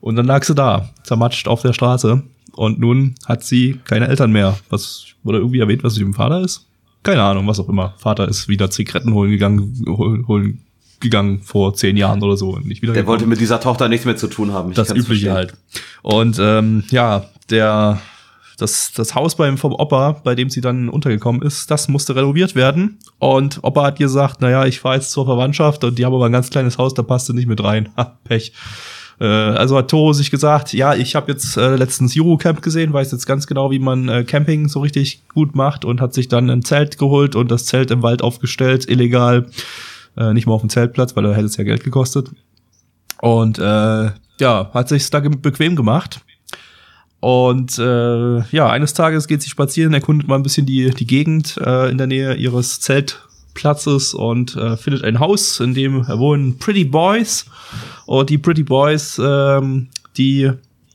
Und 0.00 0.16
dann 0.16 0.26
lag 0.26 0.44
sie 0.44 0.54
da, 0.54 0.90
zermatscht 1.02 1.48
auf 1.48 1.62
der 1.62 1.72
Straße. 1.72 2.22
Und 2.52 2.78
nun 2.78 3.14
hat 3.26 3.44
sie 3.44 3.80
keine 3.84 4.08
Eltern 4.08 4.32
mehr. 4.32 4.58
Was 4.68 5.06
wurde 5.22 5.38
irgendwie 5.38 5.60
erwähnt, 5.60 5.84
was 5.84 5.96
mit 5.96 6.06
dem 6.06 6.14
Vater 6.14 6.40
ist? 6.40 6.66
Keine 7.02 7.22
Ahnung, 7.22 7.46
was 7.46 7.60
auch 7.60 7.68
immer. 7.68 7.94
Vater 7.98 8.28
ist 8.28 8.48
wieder 8.48 8.70
Zigaretten 8.70 9.14
holen 9.14 9.30
gegangen, 9.30 9.84
holen, 9.86 10.60
gegangen 11.00 11.42
vor 11.42 11.74
zehn 11.74 11.96
Jahren 11.96 12.22
oder 12.22 12.36
so. 12.36 12.50
Und 12.50 12.66
nicht 12.66 12.82
wieder 12.82 12.92
der 12.92 13.06
wollte 13.06 13.26
mit 13.26 13.40
dieser 13.40 13.60
Tochter 13.60 13.88
nichts 13.88 14.04
mehr 14.04 14.16
zu 14.16 14.26
tun 14.26 14.52
haben. 14.52 14.70
Ich 14.70 14.76
das 14.76 14.90
Übliche 14.90 15.06
verstehen. 15.06 15.32
halt. 15.32 15.54
Und 16.02 16.38
ähm, 16.40 16.84
ja, 16.90 17.26
der 17.50 18.00
das, 18.58 18.92
das 18.92 19.14
Haus 19.14 19.36
beim, 19.36 19.56
vom 19.56 19.72
Opa, 19.72 20.12
bei 20.24 20.34
dem 20.34 20.50
sie 20.50 20.60
dann 20.60 20.88
untergekommen 20.88 21.42
ist, 21.42 21.70
das 21.70 21.88
musste 21.88 22.16
renoviert 22.16 22.56
werden. 22.56 22.98
Und 23.18 23.60
Opa 23.62 23.84
hat 23.84 23.98
gesagt, 23.98 24.40
naja, 24.40 24.66
ich 24.66 24.80
fahre 24.80 24.96
jetzt 24.96 25.12
zur 25.12 25.24
Verwandtschaft 25.26 25.84
und 25.84 25.98
die 25.98 26.04
haben 26.04 26.14
aber 26.14 26.26
ein 26.26 26.32
ganz 26.32 26.50
kleines 26.50 26.76
Haus, 26.76 26.92
da 26.92 27.02
passt 27.02 27.28
du 27.28 27.32
nicht 27.32 27.48
mit 27.48 27.62
rein. 27.62 27.88
Ha, 27.96 28.18
Pech. 28.24 28.52
Äh, 29.20 29.24
also 29.24 29.76
hat 29.76 29.88
Toro 29.88 30.12
sich 30.12 30.30
gesagt, 30.30 30.72
ja, 30.72 30.94
ich 30.94 31.14
habe 31.14 31.32
jetzt 31.32 31.56
äh, 31.56 31.76
letztens 31.76 32.16
Eurocamp 32.16 32.62
gesehen, 32.62 32.92
weiß 32.92 33.12
jetzt 33.12 33.26
ganz 33.26 33.46
genau, 33.46 33.70
wie 33.70 33.78
man 33.78 34.08
äh, 34.08 34.24
Camping 34.24 34.68
so 34.68 34.80
richtig 34.80 35.22
gut 35.28 35.54
macht 35.54 35.84
und 35.84 36.00
hat 36.00 36.14
sich 36.14 36.28
dann 36.28 36.50
ein 36.50 36.62
Zelt 36.62 36.98
geholt 36.98 37.34
und 37.34 37.50
das 37.50 37.64
Zelt 37.64 37.90
im 37.90 38.02
Wald 38.02 38.22
aufgestellt, 38.22 38.88
illegal. 38.88 39.46
Äh, 40.16 40.32
nicht 40.32 40.46
mal 40.46 40.54
auf 40.54 40.62
dem 40.62 40.70
Zeltplatz, 40.70 41.14
weil 41.16 41.24
da 41.24 41.32
hätte 41.32 41.46
es 41.46 41.56
ja 41.56 41.64
Geld 41.64 41.84
gekostet. 41.84 42.30
Und 43.20 43.58
äh, 43.58 44.10
ja, 44.40 44.70
hat 44.72 44.88
sich 44.88 45.08
da 45.10 45.20
bequem 45.20 45.76
gemacht. 45.76 46.20
Und 47.20 47.78
äh, 47.78 48.38
ja, 48.50 48.70
eines 48.70 48.94
Tages 48.94 49.26
geht 49.26 49.42
sie 49.42 49.50
spazieren, 49.50 49.92
erkundet 49.92 50.28
mal 50.28 50.36
ein 50.36 50.44
bisschen 50.44 50.66
die, 50.66 50.90
die 50.90 51.06
Gegend 51.06 51.56
äh, 51.64 51.90
in 51.90 51.98
der 51.98 52.06
Nähe 52.06 52.34
ihres 52.34 52.80
Zeltplatzes 52.80 54.14
und 54.14 54.54
äh, 54.54 54.76
findet 54.76 55.02
ein 55.02 55.18
Haus, 55.18 55.58
in 55.58 55.74
dem 55.74 56.06
wohnen 56.06 56.58
Pretty 56.58 56.84
Boys. 56.84 57.46
Und 58.08 58.30
die 58.30 58.38
Pretty 58.38 58.62
Boys, 58.62 59.20
ähm, 59.22 59.88
die 60.16 60.50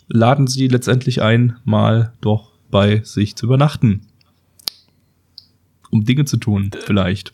laden 0.07 0.47
sie 0.47 0.67
letztendlich 0.67 1.21
ein, 1.21 1.57
mal 1.63 2.11
doch 2.21 2.49
bei 2.71 3.01
sich 3.03 3.35
zu 3.35 3.45
übernachten. 3.45 4.07
Um 5.91 6.05
Dinge 6.05 6.25
zu 6.25 6.37
tun, 6.37 6.71
vielleicht. 6.87 7.31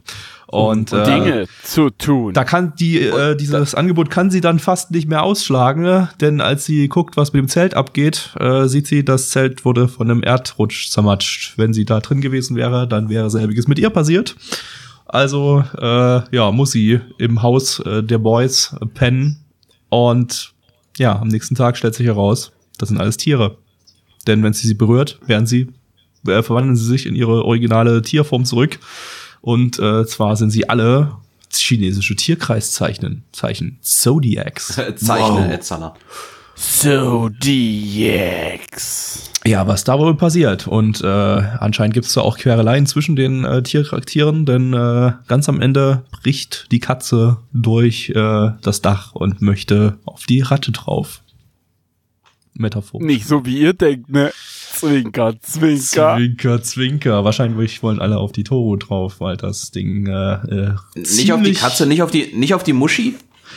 Und, 0.48 0.92
äh, 0.92 1.06
Dinge 1.06 1.46
zu 1.64 1.92
tun. 1.92 2.34
da 2.34 2.44
kann 2.44 2.74
die, 2.78 3.00
äh, 3.00 3.38
dieses 3.38 3.74
Angebot 3.74 4.10
kann 4.10 4.30
sie 4.30 4.42
dann 4.42 4.60
fast 4.60 4.92
nicht 4.92 5.08
mehr 5.08 5.24
ausschlagen, 5.24 6.10
denn 6.20 6.42
als 6.42 6.66
sie 6.66 6.90
guckt, 6.90 7.16
was 7.16 7.32
mit 7.32 7.40
dem 7.42 7.48
Zelt 7.48 7.74
abgeht, 7.74 8.36
äh, 8.38 8.68
sieht 8.68 8.86
sie, 8.86 9.06
das 9.06 9.30
Zelt 9.30 9.64
wurde 9.64 9.88
von 9.88 10.12
einem 10.12 10.24
Erdrutsch 10.24 10.90
zermatscht. 10.90 11.58
Wenn 11.58 11.72
sie 11.72 11.86
da 11.86 12.02
drin 12.02 12.20
gewesen 12.20 12.58
wäre, 12.58 12.86
dann 12.86 13.08
wäre 13.08 13.30
selbiges 13.30 13.70
mit 13.70 13.80
ihr 13.80 13.92
passiert. 13.92 14.36
Also, 15.06 15.64
äh, 15.78 16.36
ja, 16.36 16.52
muss 16.52 16.72
sie 16.72 17.00
im 17.18 17.42
Haus 17.44 17.80
äh, 17.80 18.04
der 18.04 18.18
Boys 18.18 18.76
pennen. 18.94 19.46
Und 19.90 20.54
ja, 20.98 21.20
am 21.20 21.28
nächsten 21.28 21.56
Tag 21.56 21.78
stellt 21.78 21.96
sich 21.96 22.08
heraus, 22.08 22.52
das 22.78 22.90
sind 22.90 23.00
alles 23.00 23.18
Tiere. 23.18 23.58
Denn 24.28 24.44
wenn 24.44 24.54
sie 24.54 24.68
sie 24.68 24.74
berührt, 24.74 25.20
werden 25.26 25.48
sie, 25.48 25.68
äh, 26.28 26.44
verwandeln 26.44 26.76
sie 26.76 26.86
sich 26.86 27.06
in 27.06 27.16
ihre 27.16 27.46
originale 27.46 28.02
Tierform 28.02 28.46
zurück. 28.46 28.80
Und 29.42 29.80
äh, 29.80 30.06
zwar 30.06 30.36
sind 30.36 30.52
sie 30.52 30.70
alle 30.70 31.18
chinesische 31.52 32.16
Tierkreiszeichen, 32.16 33.24
Zeichen, 33.32 33.80
Zodiacs. 33.82 34.68
Zeichne, 34.98 35.46
wow. 35.46 35.52
Etzana. 35.52 35.96
Zodiacs. 36.82 38.10
Ja, 39.46 39.66
was 39.68 39.86
da 39.86 39.98
wohl 39.98 40.16
passiert. 40.16 40.68
Und 40.68 41.02
äh, 41.02 41.08
anscheinend 41.08 41.94
gibt 41.94 42.06
es 42.06 42.14
da 42.14 42.22
auch 42.22 42.38
Quereleien 42.38 42.86
zwischen 42.86 43.16
den 43.16 43.46
äh, 43.46 43.64
Tiercharakteren, 43.64 44.46
denn 44.46 44.74
äh, 44.74 45.14
ganz 45.28 45.48
am 45.48 45.62
Ende 45.62 46.04
bricht 46.12 46.68
die 46.72 46.82
Katze 46.82 47.38
durch 47.54 48.10
äh, 48.10 48.52
das 48.62 48.82
Dach 48.82 49.14
und 49.14 49.42
möchte 49.42 49.98
auf 50.06 50.26
die 50.26 50.42
Ratte 50.42 50.72
drauf. 50.72 51.22
Metaphor. 52.54 53.02
Nicht 53.02 53.26
so 53.26 53.46
wie 53.46 53.58
ihr 53.60 53.72
denkt, 53.74 54.10
ne? 54.10 54.34
Zwinker, 54.74 55.40
Zwinker. 55.42 56.18
Zwinker, 56.18 56.62
Zwinker. 56.62 57.24
Wahrscheinlich 57.24 57.82
wollen 57.82 58.00
alle 58.00 58.18
auf 58.18 58.34
die 58.34 58.44
Toro 58.44 58.76
drauf, 58.76 59.22
weil 59.22 59.38
das 59.38 59.72
Ding 59.72 60.08
äh, 60.08 60.34
äh, 60.34 60.76
Nicht 60.96 61.32
auf 61.32 61.42
die 61.42 61.54
Katze, 61.54 61.86
nicht 61.86 62.02
auf 62.02 62.12
die, 62.12 62.34
nicht 62.36 62.54
auf 62.54 62.64
die 62.64 62.74
Muschi? 62.74 63.16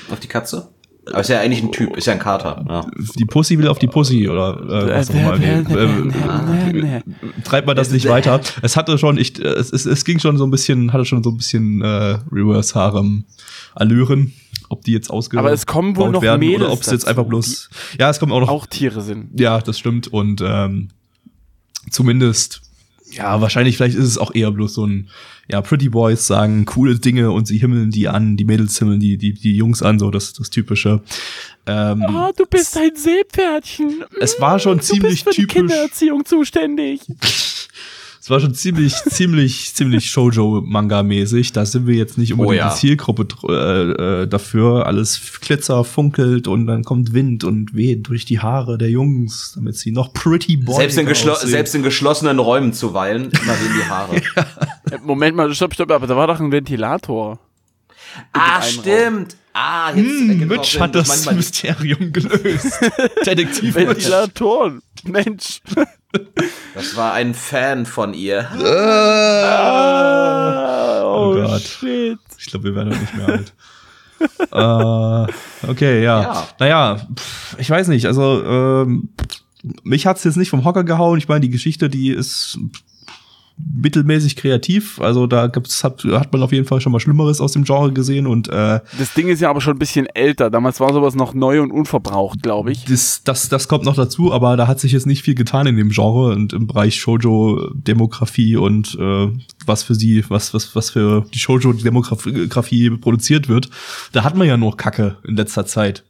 Auf 0.09 0.21
die 0.21 0.29
Katze? 0.29 0.69
Aber 1.07 1.21
ist 1.21 1.31
ja 1.31 1.41
eigentlich 1.41 1.63
ein 1.63 1.73
Typ, 1.73 1.97
ist 1.97 2.07
ja 2.07 2.13
ein 2.13 2.21
Kater. 2.21 2.65
Ja. 2.69 2.87
Die 3.19 3.25
Pussy 3.25 3.59
will 3.59 3.67
auf 3.67 3.79
die 3.79 3.89
Pussy 3.89 4.29
oder 4.29 4.61
äh, 4.61 4.95
was 4.95 5.11
auch 5.11 5.15
immer. 5.15 5.37
Nee, 5.37 6.97
äh, 6.97 7.03
treibt 7.43 7.67
man 7.67 7.75
das 7.75 7.91
nicht 7.91 8.09
weiter. 8.09 8.41
Es 8.63 8.77
hatte 8.77 8.97
schon, 8.99 9.19
ich, 9.19 9.39
äh, 9.41 9.49
es, 9.49 9.73
es, 9.73 9.85
es 9.85 10.05
ging 10.05 10.21
schon 10.21 10.39
so 10.39 10.45
ein 10.45 10.51
bisschen, 10.53 10.93
hatte 10.93 11.05
schon 11.05 11.25
so 11.25 11.31
ein 11.31 11.37
bisschen 11.37 11.83
äh, 11.83 12.19
Reverse 12.31 12.75
Harem 12.77 13.25
Allüren, 13.75 14.33
ob 14.69 14.85
die 14.85 14.93
jetzt 14.93 15.11
ausgebaut 15.11 15.45
Aber 15.45 15.53
es 15.53 15.67
kommen 15.67 15.97
wohl 15.97 16.11
noch 16.11 16.23
werden 16.23 16.39
Mädels 16.39 16.63
oder 16.63 16.73
ob 16.73 16.81
es 16.83 16.91
jetzt 16.91 17.09
einfach 17.09 17.25
bloß. 17.25 17.69
Ja, 17.99 18.09
es 18.09 18.21
kommen 18.21 18.31
auch 18.31 18.41
noch. 18.41 18.49
Auch 18.49 18.67
Tiere 18.67 19.01
sind. 19.01 19.39
Ja, 19.41 19.61
das 19.61 19.79
stimmt 19.79 20.09
und 20.09 20.41
ähm, 20.45 20.89
zumindest. 21.91 22.63
Ja, 23.13 23.41
wahrscheinlich, 23.41 23.77
vielleicht 23.77 23.97
ist 23.97 24.07
es 24.07 24.19
auch 24.19 24.35
eher 24.35 24.51
bloß 24.51 24.75
so 24.75 24.87
ein, 24.87 25.09
ja, 25.51 25.61
Pretty 25.61 25.89
Boys 25.89 26.27
sagen 26.27 26.65
coole 26.65 26.99
Dinge 26.99 27.31
und 27.31 27.47
sie 27.47 27.59
himmeln 27.59 27.91
die 27.91 28.09
an, 28.09 28.37
die 28.37 28.45
Mädels 28.45 28.79
himmeln 28.79 29.01
die, 29.01 29.19
die, 29.19 29.35
die 29.35 29.55
Jungs 29.57 29.83
an, 29.83 29.99
so 29.99 30.11
das, 30.11 30.33
das 30.33 30.51
typische. 30.51 31.03
Ähm, 31.67 32.05
Oh, 32.09 32.31
du 32.37 32.47
bist 32.47 32.77
ein 32.77 32.95
Seepferdchen. 32.97 34.05
Es 34.21 34.41
war 34.41 34.59
schon 34.59 34.79
Du 34.79 34.85
ziemlich 34.85 35.25
bist 35.25 35.37
für 35.37 35.43
die 35.43 35.47
typisch. 35.47 35.55
Kindererziehung 35.55 36.25
zuständig. 36.25 37.01
Es 38.25 38.31
war 38.31 38.39
schon 38.39 38.55
ziemlich, 38.55 38.95
ziemlich, 39.11 39.75
ziemlich 39.75 40.09
Shoujo-Manga-mäßig. 40.09 41.51
Da 41.53 41.67
sind 41.67 41.89
wir 41.89 41.97
jetzt 41.97 42.19
nicht 42.19 42.33
unbedingt 42.33 42.55
Oh 42.55 42.57
ja. 42.57 42.73
die 42.73 42.79
Zielgruppe 42.79 43.27
äh, 43.49 44.23
äh, 44.23 44.27
dafür. 44.29 44.87
Alles 44.87 45.21
glitzer, 45.41 45.83
funkelt 45.83 46.47
und 46.47 46.69
dann 46.69 46.85
kommt 46.85 47.13
Wind 47.15 47.43
und 47.43 47.75
weht 47.75 48.07
durch 48.07 48.25
die 48.25 48.39
Haare 48.39 48.79
der 48.79 48.91
Jungs, 48.91 49.55
damit 49.57 49.77
sie 49.77 49.91
noch 49.91 50.13
pretty 50.13 50.57
boy 50.57 50.77
Selbst 50.77 50.99
in, 50.99 51.49
selbst 51.49 51.75
in 51.75 51.83
geschlossenen 51.83 52.39
Räumen 52.39 52.73
zuweilen, 52.73 53.25
immer 53.43 53.55
wehen 53.55 53.73
die 53.83 53.89
Haare. 53.89 54.23
Äh, 54.91 54.99
Moment 55.05 55.37
mal, 55.37 55.53
stopp, 55.55 55.75
stopp, 55.75 55.91
aber 55.91 56.07
da 56.07 56.17
war 56.17 56.27
doch 56.27 56.39
ein 56.41 56.51
Ventilator. 56.53 57.39
ah, 58.33 58.61
stimmt. 58.61 59.37
Ah, 59.53 59.91
jetzt 59.95 60.07
Hm, 60.07 60.49
Mitch 60.49 60.79
hat 60.81 60.95
das 60.95 61.09
manchmal- 61.09 61.37
Mysterium 61.37 62.13
gelöst. 62.13 62.79
Detektiv. 63.27 63.75
Ventilatoren. 63.75 64.83
Mensch. 65.05 65.61
Das 66.75 66.97
war 66.97 67.13
ein 67.15 67.35
Fan 67.35 67.87
von 67.87 68.15
ihr. 68.15 68.49
Ah, 69.63 71.03
Oh 71.05 71.31
oh, 71.31 71.35
Gott. 71.35 71.61
shit. 71.63 72.19
Ich 72.39 72.47
glaube, 72.47 72.65
wir 72.67 72.75
werden 72.75 72.91
heute 72.91 73.01
nicht 73.01 73.15
mehr 73.17 73.29
alt. 73.29 73.53
äh, 75.67 75.69
okay, 75.71 76.03
ja. 76.03 76.23
Ja. 76.23 76.49
Naja, 76.59 76.97
pff, 77.17 77.57
ich 77.59 77.69
weiß 77.69 77.89
nicht. 77.89 78.07
Also, 78.07 78.43
ähm, 78.45 79.09
mich 79.83 80.07
hat's 80.07 80.25
jetzt 80.25 80.37
nicht 80.37 80.51
vom 80.51 80.65
Hocker 80.65 80.85
gehauen. 80.85 81.19
Ich 81.19 81.29
meine, 81.29 81.41
die 81.41 81.51
Geschichte, 81.51 81.89
die 81.89 82.09
ist 82.11 82.59
mittelmäßig 83.57 84.37
kreativ. 84.37 85.01
Also 85.01 85.27
da 85.27 85.47
gibt's, 85.47 85.85
hat, 85.85 86.05
hat 86.05 86.33
man 86.33 86.43
auf 86.43 86.53
jeden 86.53 86.67
Fall 86.67 86.81
schon 86.81 86.93
mal 86.93 87.01
Schlimmeres 87.01 87.41
aus 87.41 87.53
dem 87.53 87.65
Genre 87.65 87.93
gesehen 87.93 88.27
und 88.27 88.49
äh, 88.49 88.81
Das 88.99 89.15
Ding 89.15 89.29
ist 89.29 89.41
ja 89.41 89.51
aber 89.51 89.61
schon 89.61 89.75
ein 89.75 89.79
bisschen 89.79 90.07
älter. 90.07 90.51
Damals 90.51 90.81
war 90.81 90.93
sowas 90.93 91.15
noch 91.15 91.35
neu 91.35 91.61
und 91.63 91.71
unverbraucht, 91.71 92.43
glaube 92.43 92.73
ich. 92.73 92.85
das, 92.85 93.23
das, 93.25 93.49
das 93.49 93.69
kommt 93.69 93.85
noch 93.85 93.95
dazu, 93.95 94.33
aber 94.33 94.57
da 94.57 94.67
hat 94.67 94.81
sich 94.81 94.93
jetzt 94.93 95.07
nicht 95.07 95.23
viel 95.23 95.35
getan 95.35 95.67
in 95.67 95.77
dem 95.77 95.91
Genre 95.91 96.33
und 96.33 96.53
im 96.53 96.67
Bereich 96.67 96.97
Shoujo-Demografie 96.97 98.57
und 98.57 98.97
äh, 98.99 99.29
was 99.67 99.83
für 99.83 99.95
sie, 99.95 100.25
was, 100.29 100.55
was, 100.55 100.75
was 100.75 100.91
für 100.91 101.27
die 101.33 101.39
Shoujo-Demografie 101.39 102.91
produziert 102.91 103.49
wird. 103.49 103.71
Da 104.13 104.25
hat 104.25 104.37
man 104.37 104.47
ja 104.47 104.57
nur 104.57 104.77
Kacke 104.77 105.17
in 105.25 105.37
letzter 105.37 105.67
Zeit. 105.67 106.05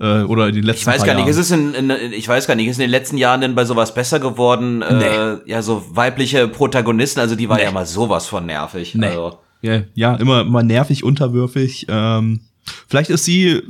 Äh, 0.00 0.22
oder 0.22 0.48
in 0.48 0.54
den 0.54 0.64
letzten 0.64 0.80
Ich 0.80 0.86
weiß 0.86 1.04
gar 1.04 1.14
nicht, 1.14 1.26
Jahren. 1.26 1.30
ist 1.30 1.38
es 1.38 1.50
in, 1.50 1.74
in, 1.74 1.90
ich 2.12 2.26
weiß 2.26 2.46
gar 2.46 2.54
nicht, 2.54 2.66
ist 2.66 2.76
in 2.78 2.82
den 2.82 2.90
letzten 2.90 3.18
Jahren 3.18 3.40
denn 3.42 3.54
bei 3.54 3.64
sowas 3.64 3.94
besser 3.94 4.20
geworden? 4.20 4.82
Äh, 4.82 5.38
ja, 5.44 5.62
so 5.62 5.84
weibliche 5.90 6.48
Protagonisten, 6.48 7.20
also 7.20 7.36
die 7.36 7.48
war 7.48 7.60
ja 7.60 7.70
mal 7.70 7.86
sowas 7.86 8.26
von 8.26 8.46
nervig. 8.46 8.94
Nee. 8.94 9.06
Also, 9.06 9.38
Ja, 9.60 9.82
ja, 9.94 10.14
immer, 10.16 10.40
immer 10.40 10.62
nervig, 10.62 11.04
unterwürfig. 11.04 11.86
Ähm, 11.88 12.40
vielleicht 12.88 13.10
ist 13.10 13.24
sie, 13.24 13.62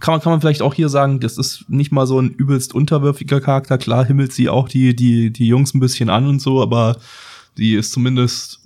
kann 0.00 0.12
man, 0.14 0.20
kann 0.20 0.32
man 0.32 0.40
vielleicht 0.40 0.62
auch 0.62 0.74
hier 0.74 0.88
sagen, 0.90 1.20
das 1.20 1.38
ist 1.38 1.64
nicht 1.68 1.92
mal 1.92 2.06
so 2.06 2.20
ein 2.20 2.30
übelst 2.30 2.74
unterwürfiger 2.74 3.40
Charakter. 3.40 3.78
Klar 3.78 4.04
himmelt 4.04 4.32
sie 4.32 4.48
auch 4.50 4.68
die, 4.68 4.94
die, 4.94 5.32
die 5.32 5.48
Jungs 5.48 5.72
ein 5.74 5.80
bisschen 5.80 6.10
an 6.10 6.26
und 6.26 6.40
so, 6.40 6.60
aber 6.62 6.98
die 7.56 7.74
ist 7.74 7.92
zumindest, 7.92 8.60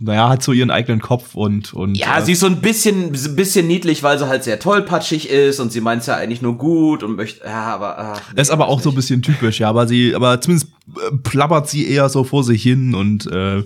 naja, 0.00 0.28
hat 0.30 0.42
so 0.42 0.52
ihren 0.52 0.70
eigenen 0.70 1.00
Kopf 1.00 1.34
und, 1.34 1.72
und 1.74 1.94
ja, 1.94 2.18
äh, 2.18 2.22
sie 2.24 2.32
ist 2.32 2.40
so 2.40 2.46
ein 2.46 2.60
bisschen, 2.60 3.12
ein 3.14 3.36
bisschen 3.36 3.66
niedlich, 3.66 4.02
weil 4.02 4.18
sie 4.18 4.26
halt 4.26 4.42
sehr 4.44 4.58
tollpatschig 4.58 5.28
ist 5.28 5.60
und 5.60 5.70
sie 5.72 5.80
meint's 5.80 6.06
ja 6.06 6.16
eigentlich 6.16 6.40
nur 6.42 6.56
gut 6.58 7.02
und 7.02 7.16
möchte, 7.16 7.44
ja, 7.44 7.74
aber. 7.74 7.98
Ach, 7.98 8.20
nee, 8.34 8.40
ist 8.40 8.50
aber 8.50 8.68
auch 8.68 8.78
weiß 8.78 8.84
so 8.84 8.88
ein 8.90 8.92
nicht. 8.94 8.96
bisschen 8.96 9.22
typisch, 9.22 9.60
ja, 9.60 9.68
aber 9.68 9.86
sie, 9.86 10.14
aber 10.14 10.40
zumindest 10.40 10.72
äh, 10.96 11.16
plappert 11.22 11.68
sie 11.68 11.86
eher 11.88 12.08
so 12.08 12.24
vor 12.24 12.42
sich 12.44 12.62
hin 12.62 12.94
und 12.94 13.26
äh, 13.30 13.62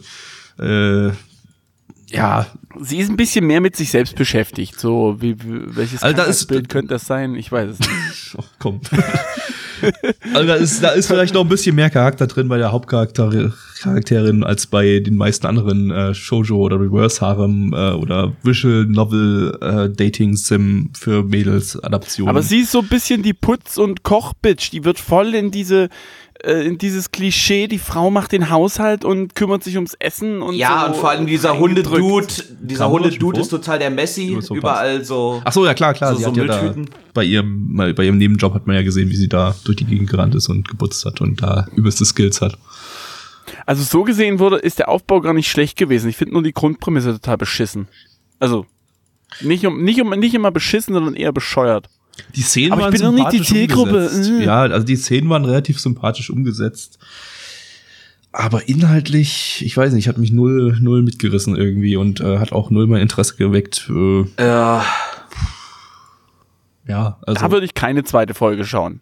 äh, 0.60 1.12
ja, 2.10 2.46
Sie 2.80 2.98
ist 2.98 3.08
ein 3.08 3.16
bisschen 3.16 3.46
mehr 3.46 3.60
mit 3.60 3.76
sich 3.76 3.90
selbst 3.92 4.16
beschäftigt. 4.16 4.78
So, 4.80 5.16
wie, 5.20 5.40
wie 5.44 5.76
welches 5.76 6.02
Also 6.02 6.16
da 6.16 6.24
ist- 6.24 6.46
Bild 6.46 6.68
könnte 6.68 6.94
das 6.94 7.06
sein? 7.06 7.36
Ich 7.36 7.50
weiß 7.52 7.70
es 7.70 7.78
nicht. 7.78 7.90
Oh, 8.36 8.42
komm. 8.58 8.80
Also 10.34 10.46
da 10.46 10.54
ist, 10.54 10.82
da 10.82 10.88
ist 10.90 11.06
vielleicht 11.06 11.34
noch 11.34 11.42
ein 11.42 11.48
bisschen 11.48 11.74
mehr 11.76 11.90
Charakter 11.90 12.26
drin 12.26 12.48
bei 12.48 12.58
der 12.58 12.72
Hauptcharakterin 12.72 14.44
als 14.44 14.66
bei 14.66 15.00
den 15.00 15.16
meisten 15.16 15.46
anderen 15.46 15.90
äh, 15.90 16.14
Shoujo 16.14 16.56
oder 16.56 16.80
Reverse 16.80 17.20
Harem 17.20 17.72
äh, 17.72 17.92
oder 17.92 18.32
Visual 18.42 18.87
Novel 18.87 19.58
äh, 19.60 19.90
Dating 19.90 20.37
Sim 20.37 20.90
für 20.94 21.22
Mädels 21.22 21.82
Adaptionen. 21.82 22.30
Aber 22.30 22.42
sie 22.42 22.60
ist 22.60 22.72
so 22.72 22.80
ein 22.80 22.88
bisschen 22.88 23.22
die 23.22 23.34
Putz- 23.34 23.78
und 23.78 24.02
Kochbitch. 24.02 24.70
Die 24.70 24.84
wird 24.84 24.98
voll 24.98 25.34
in 25.34 25.50
diese 25.50 25.88
äh, 26.44 26.66
in 26.66 26.78
dieses 26.78 27.11
Klischee, 27.11 27.66
die 27.68 27.78
Frau 27.78 28.11
macht 28.11 28.33
den 28.33 28.50
Haushalt 28.50 29.04
und 29.04 29.35
kümmert 29.35 29.64
sich 29.64 29.76
ums 29.76 29.94
Essen 29.98 30.42
und 30.42 30.54
Ja, 30.54 30.80
so 30.80 30.87
und 30.87 30.96
vor 30.96 31.11
allem 31.11 31.26
dieser. 31.26 31.59
Hundedude, 31.59 32.26
dieser 32.61 32.88
Hundedude 32.90 33.40
ist 33.40 33.48
total 33.48 33.78
der 33.78 33.90
Messi, 33.90 34.37
so 34.40 34.54
überall 34.54 35.04
so. 35.04 35.40
Ach 35.44 35.52
so, 35.52 35.64
ja 35.64 35.74
klar, 35.74 35.94
klar. 35.94 36.12
So- 36.12 36.18
sie 36.18 36.24
so 36.24 36.30
hat 36.30 36.37
ja 36.37 36.44
da 36.44 36.62
Mülltüten. 36.62 36.90
bei 37.14 37.24
ihrem, 37.24 37.76
bei 37.96 38.04
ihrem 38.04 38.18
Nebenjob 38.18 38.54
hat 38.54 38.66
man 38.66 38.76
ja 38.76 38.83
gesehen, 38.83 39.11
wie 39.11 39.16
sie 39.16 39.28
da 39.28 39.54
durch 39.64 39.76
die 39.76 39.85
Gegend 39.87 40.11
gerannt 40.11 40.35
ist 40.35 40.48
und 40.48 40.68
geputzt 40.68 41.04
hat 41.04 41.20
und 41.20 41.42
da 41.42 41.66
übelste 41.74 42.04
Skills 42.04 42.40
hat. 42.40 42.57
Also 43.66 43.83
so 43.83 44.02
gesehen 44.04 44.38
wurde, 44.38 44.57
ist 44.57 44.78
der 44.78 44.88
Aufbau 44.88 45.20
gar 45.20 45.33
nicht 45.35 45.48
schlecht 45.50 45.76
gewesen. 45.76 46.09
Ich 46.09 46.16
finde 46.16 46.35
nur 46.35 46.42
die 46.42 46.52
Grundprämisse 46.52 47.12
total 47.12 47.37
beschissen. 47.38 47.88
Also 48.38 48.66
nicht 49.40 49.66
um 49.66 49.83
nicht 49.83 50.00
um 50.00 50.11
nicht 50.11 50.35
immer 50.35 50.50
beschissen, 50.50 50.94
sondern 50.94 51.14
eher 51.14 51.33
bescheuert. 51.33 51.88
Die 52.37 52.42
Szenen 52.42 52.72
Aber 52.72 52.81
ich 52.81 52.85
waren 52.85 52.92
bin 52.92 53.03
doch 53.03 53.12
nicht 53.12 53.33
die 53.33 53.37
sympathisch 53.38 53.48
Zielgruppe. 53.48 53.90
umgesetzt. 54.09 54.31
Mhm. 54.31 54.40
Ja, 54.42 54.61
also 54.62 54.87
die 54.87 54.96
Szenen 54.96 55.29
waren 55.31 55.44
relativ 55.44 55.81
sympathisch 55.81 56.31
umgesetzt. 56.31 56.98
Aber 58.33 58.68
inhaltlich, 58.68 59.62
ich 59.64 59.77
weiß 59.77 59.92
nicht, 59.92 60.09
hat 60.09 60.18
mich 60.18 60.33
null, 60.33 60.77
null 60.81 61.03
mitgerissen 61.03 61.55
irgendwie 61.57 61.96
und 61.96 62.20
äh, 62.20 62.38
hat 62.38 62.53
auch 62.53 62.70
null 62.70 62.87
mein 62.88 63.00
Interesse 63.03 63.37
geweckt. 63.37 63.88
Äh, 63.88 64.22
Äh, 64.42 64.81
ja, 66.87 67.18
also. 67.27 67.40
Da 67.40 67.50
würde 67.50 67.64
ich 67.66 67.74
keine 67.74 68.05
zweite 68.05 68.35
Folge 68.35 68.64
schauen. 68.64 69.00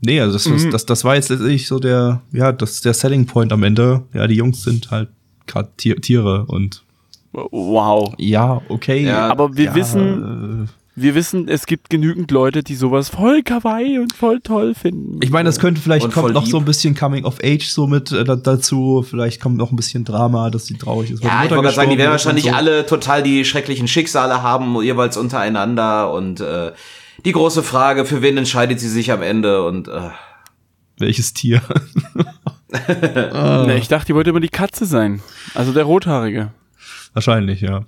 nee, 0.00 0.20
also 0.20 0.32
das, 0.34 0.46
Mhm. 0.46 0.52
das, 0.54 0.70
das, 0.70 0.86
das 0.86 1.04
war 1.04 1.14
jetzt 1.16 1.28
letztlich 1.28 1.66
so 1.66 1.78
der, 1.78 2.22
ja, 2.32 2.52
das 2.52 2.72
ist 2.72 2.84
der 2.84 2.94
Selling 2.94 3.26
Point 3.26 3.52
am 3.52 3.62
Ende. 3.62 4.02
Ja, 4.14 4.26
die 4.26 4.34
Jungs 4.36 4.62
sind 4.62 4.90
halt 4.90 5.08
gerade 5.46 5.70
Tier, 5.76 6.00
Tiere 6.00 6.44
und 6.46 6.84
Wow. 7.32 8.14
ja, 8.16 8.62
okay. 8.68 9.04
Ja, 9.04 9.28
Aber 9.28 9.56
wir 9.56 9.66
ja, 9.66 9.74
wissen, 9.74 10.64
äh, 10.64 10.66
wir 11.00 11.14
wissen, 11.14 11.48
es 11.48 11.66
gibt 11.66 11.90
genügend 11.90 12.30
Leute, 12.30 12.62
die 12.62 12.74
sowas 12.74 13.08
voll 13.08 13.42
kawaii 13.42 13.98
und 13.98 14.12
voll 14.14 14.40
toll 14.40 14.74
finden. 14.74 15.18
Ich 15.22 15.30
meine, 15.30 15.48
das 15.48 15.58
könnte 15.58 15.80
vielleicht 15.80 16.04
Und 16.06 16.12
kommt 16.14 16.34
noch 16.34 16.42
lieb. 16.44 16.50
so 16.50 16.58
ein 16.58 16.64
bisschen 16.64 16.94
Coming 16.94 17.24
of 17.24 17.38
Age 17.42 17.66
so 17.68 17.86
mit 17.86 18.12
äh, 18.12 18.24
da, 18.24 18.36
dazu. 18.36 19.04
Vielleicht 19.08 19.40
kommt 19.40 19.56
noch 19.56 19.70
ein 19.70 19.76
bisschen 19.76 20.04
Drama, 20.04 20.50
dass 20.50 20.66
sie 20.66 20.78
traurig 20.78 21.10
ist. 21.10 21.22
ja, 21.24 21.44
ich 21.44 21.50
wollte 21.50 21.62
gerade 21.62 21.74
sagen, 21.74 21.90
die 21.90 21.98
werden 21.98 22.10
wahrscheinlich 22.10 22.44
so. 22.44 22.50
alle 22.52 22.86
total 22.86 23.22
die 23.22 23.44
schrecklichen 23.44 23.88
Schicksale 23.88 24.42
haben, 24.42 24.80
jeweils 24.82 25.16
untereinander 25.16 26.12
und 26.12 26.40
äh, 26.40 26.72
die 27.24 27.32
große 27.32 27.62
Frage, 27.62 28.04
für 28.04 28.22
wen 28.22 28.36
entscheidet 28.36 28.78
sie 28.80 28.88
sich 28.88 29.10
am 29.10 29.22
Ende 29.22 29.64
und 29.64 29.88
äh, 29.88 30.10
Welches 30.98 31.32
Tier? 31.34 31.62
Ne, 32.88 33.78
ich 33.78 33.88
dachte, 33.88 34.06
die 34.08 34.14
wollte 34.14 34.28
immer 34.30 34.40
die 34.40 34.48
Katze 34.50 34.84
sein. 34.84 35.22
Also 35.54 35.72
der 35.72 35.84
Rothaarige. 35.84 36.50
Wahrscheinlich, 37.14 37.62
ja. 37.62 37.84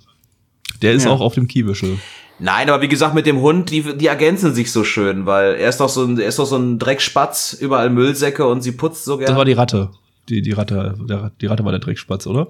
Der 0.81 0.93
ist 0.93 1.05
Ja. 1.05 1.11
auch 1.11 1.21
auf 1.21 1.35
dem 1.35 1.47
Kiebüschel. 1.47 1.99
Nein, 2.43 2.69
aber 2.71 2.81
wie 2.81 2.87
gesagt, 2.87 3.13
mit 3.13 3.27
dem 3.27 3.39
Hund, 3.41 3.69
die, 3.69 3.97
die 3.97 4.07
ergänzen 4.07 4.53
sich 4.55 4.71
so 4.71 4.83
schön, 4.83 5.27
weil 5.27 5.53
er 5.55 5.69
ist 5.69 5.79
doch 5.79 5.89
so 5.89 6.03
ein, 6.03 6.19
er 6.19 6.27
ist 6.27 6.39
doch 6.39 6.45
so 6.47 6.57
ein 6.57 6.79
Dreckspatz, 6.79 7.53
überall 7.53 7.91
Müllsäcke 7.91 8.47
und 8.47 8.61
sie 8.61 8.71
putzt 8.71 9.05
so 9.05 9.15
Das 9.17 9.27
gern. 9.27 9.37
war 9.37 9.45
die 9.45 9.53
Ratte. 9.53 9.91
Die, 10.27 10.41
die 10.41 10.51
Ratte, 10.51 10.95
der, 11.07 11.31
die 11.39 11.45
Ratte 11.45 11.63
war 11.63 11.71
der 11.71 11.79
Dreckspatz, 11.79 12.25
oder? 12.25 12.47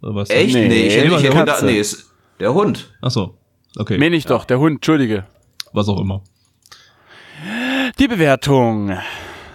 oder 0.00 0.14
was? 0.14 0.30
Echt? 0.30 0.54
Nee, 0.54 0.68
Nee, 0.68 0.86
ich 0.86 0.96
hätte, 0.96 1.18
hätte 1.20 1.36
gedacht, 1.38 1.62
nee, 1.64 1.78
ist 1.80 2.10
der 2.38 2.54
Hund. 2.54 2.88
Ach 3.00 3.10
so. 3.10 3.36
Okay. 3.76 3.98
Meine 3.98 4.14
ich 4.16 4.26
doch, 4.26 4.44
der 4.44 4.58
Hund, 4.60 4.76
entschuldige. 4.76 5.24
Was 5.72 5.88
auch 5.88 6.00
immer. 6.00 6.22
Die 7.98 8.06
Bewertung. 8.08 8.96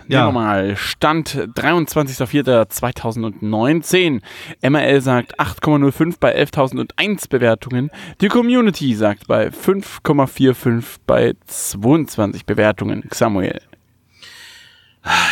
Ja. 0.09 0.21
Nehmen 0.25 0.35
wir 0.35 0.41
mal. 0.41 0.75
Stand 0.77 1.35
23.04.2019. 1.55 4.21
MRL 4.61 5.01
sagt 5.01 5.37
8,05 5.39 6.15
bei 6.19 6.35
11.001 6.39 7.29
Bewertungen. 7.29 7.89
Die 8.21 8.27
Community 8.29 8.95
sagt 8.95 9.27
bei 9.27 9.47
5,45 9.49 10.83
bei 11.05 11.33
22 11.45 12.45
Bewertungen. 12.45 13.03
Samuel. 13.11 13.59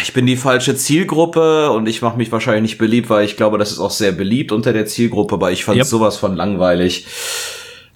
Ich 0.04 0.14
bin 0.14 0.26
die 0.26 0.38
falsche 0.38 0.74
Zielgruppe 0.76 1.70
und 1.72 1.88
ich 1.88 2.02
mache 2.02 2.16
mich 2.18 2.32
wahrscheinlich 2.32 2.62
nicht 2.62 2.78
beliebt, 2.78 3.10
weil 3.10 3.26
ich 3.26 3.36
glaube, 3.36 3.58
das 3.58 3.72
ist 3.74 3.80
auch 3.80 3.92
sehr 3.92 4.14
beliebt 4.14 4.54
unter 4.54 4.72
der 4.72 4.86
Zielgruppe, 4.86 5.36
aber 5.36 5.52
ich 5.52 5.66
fand 5.66 5.78
Yep. 5.78 5.86
sowas 5.88 6.16
von 6.18 6.34
langweilig. 6.36 7.06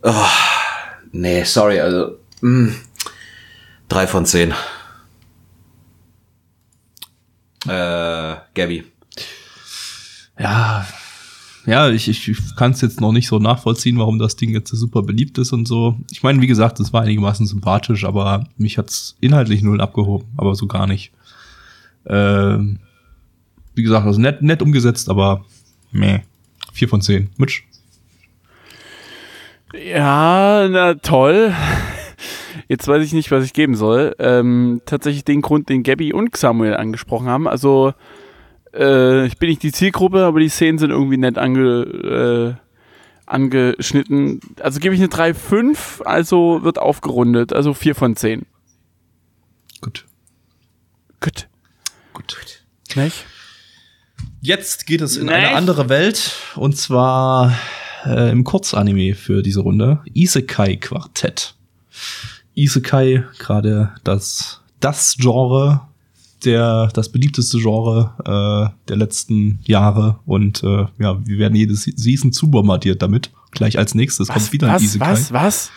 Oh, 0.03 0.13
nee, 1.13 1.43
sorry, 1.43 1.79
also 1.79 2.17
mh, 2.41 2.73
drei 3.87 4.07
von 4.07 4.25
zehn. 4.25 4.53
Äh, 7.69 8.37
Gabby. 8.55 8.83
Ja. 10.39 10.87
Ja, 11.65 11.89
ich, 11.89 12.07
ich, 12.07 12.55
kann 12.55 12.71
es 12.71 12.81
jetzt 12.81 12.99
noch 12.99 13.11
nicht 13.11 13.27
so 13.27 13.37
nachvollziehen, 13.37 13.99
warum 13.99 14.17
das 14.17 14.35
Ding 14.35 14.51
jetzt 14.51 14.69
so 14.69 14.77
super 14.77 15.03
beliebt 15.03 15.37
ist 15.37 15.51
und 15.51 15.67
so. 15.67 15.97
Ich 16.09 16.23
meine, 16.23 16.41
wie 16.41 16.47
gesagt, 16.47 16.79
es 16.79 16.93
war 16.93 17.03
einigermaßen 17.03 17.45
sympathisch, 17.45 18.05
aber 18.05 18.47
mich 18.57 18.77
hat's 18.77 19.17
inhaltlich 19.19 19.61
null 19.61 19.81
abgehoben, 19.81 20.27
aber 20.37 20.55
so 20.55 20.65
gar 20.65 20.87
nicht. 20.87 21.11
Ähm, 22.07 22.79
wie 23.75 23.83
gesagt, 23.83 24.07
also 24.07 24.19
nett, 24.19 24.41
nett 24.41 24.61
umgesetzt, 24.61 25.09
aber 25.09 25.45
meh. 25.91 26.21
Vier 26.73 26.89
von 26.89 27.01
zehn. 27.01 27.29
Mitch? 27.37 27.63
Ja, 29.73 30.67
na 30.69 30.95
toll. 30.95 31.53
Jetzt 32.67 32.87
weiß 32.87 33.03
ich 33.03 33.13
nicht, 33.13 33.31
was 33.31 33.45
ich 33.45 33.53
geben 33.53 33.75
soll. 33.75 34.15
Ähm, 34.19 34.81
tatsächlich 34.85 35.23
den 35.25 35.41
Grund, 35.41 35.69
den 35.69 35.83
Gabby 35.83 36.13
und 36.13 36.35
Samuel 36.35 36.75
angesprochen 36.75 37.27
haben. 37.27 37.47
Also 37.47 37.93
Äh, 38.71 39.25
ich 39.25 39.37
bin 39.39 39.49
nicht 39.49 39.63
die 39.63 39.71
Zielgruppe, 39.71 40.23
aber 40.25 40.39
die 40.39 40.49
Szenen 40.49 40.77
sind 40.77 40.91
irgendwie 40.91 41.17
nett 41.17 41.39
ange, 41.39 42.55
äh, 42.55 42.55
angeschnitten. 43.25 44.39
Also 44.59 44.79
gebe 44.79 44.93
ich 44.93 45.01
eine 45.01 45.09
3,5, 45.09 46.03
also 46.03 46.63
wird 46.63 46.77
aufgerundet. 46.77 47.51
Also 47.51 47.73
4 47.73 47.95
von 47.95 48.15
10. 48.15 48.45
Gut. 49.81 50.05
Gut. 51.19 51.47
Gut. 52.13 52.37
Nicht? 52.95 53.25
Jetzt 54.41 54.85
geht 54.85 55.01
es 55.01 55.17
in 55.17 55.25
Nicht? 55.25 55.35
eine 55.35 55.55
andere 55.55 55.89
Welt 55.89 56.33
und 56.55 56.77
zwar 56.77 57.55
äh, 58.05 58.31
im 58.31 58.43
Kurzanime 58.43 59.15
für 59.15 59.41
diese 59.41 59.61
Runde. 59.61 60.01
Isekai 60.13 60.75
Quartett. 60.77 61.55
Isekai, 62.59 63.23
gerade 63.37 63.91
das, 64.03 64.61
das 64.79 65.15
Genre, 65.17 65.81
der, 66.45 66.87
das 66.93 67.09
beliebteste 67.09 67.57
Genre 67.57 68.13
äh, 68.19 68.87
der 68.87 68.95
letzten 68.97 69.59
Jahre 69.63 70.19
und 70.25 70.63
äh, 70.63 70.85
ja, 70.99 71.19
wir 71.25 71.37
werden 71.37 71.55
jedes 71.55 71.83
Season 71.83 72.31
zubombardiert 72.31 73.01
damit. 73.01 73.31
Gleich 73.51 73.77
als 73.77 73.95
nächstes 73.95 74.27
kommt 74.27 74.53
wieder 74.53 74.67
ein 74.67 74.75
was, 74.75 74.83
Isekai. 74.83 75.11
was, 75.11 75.33
was? 75.33 75.33
Was 75.33 75.71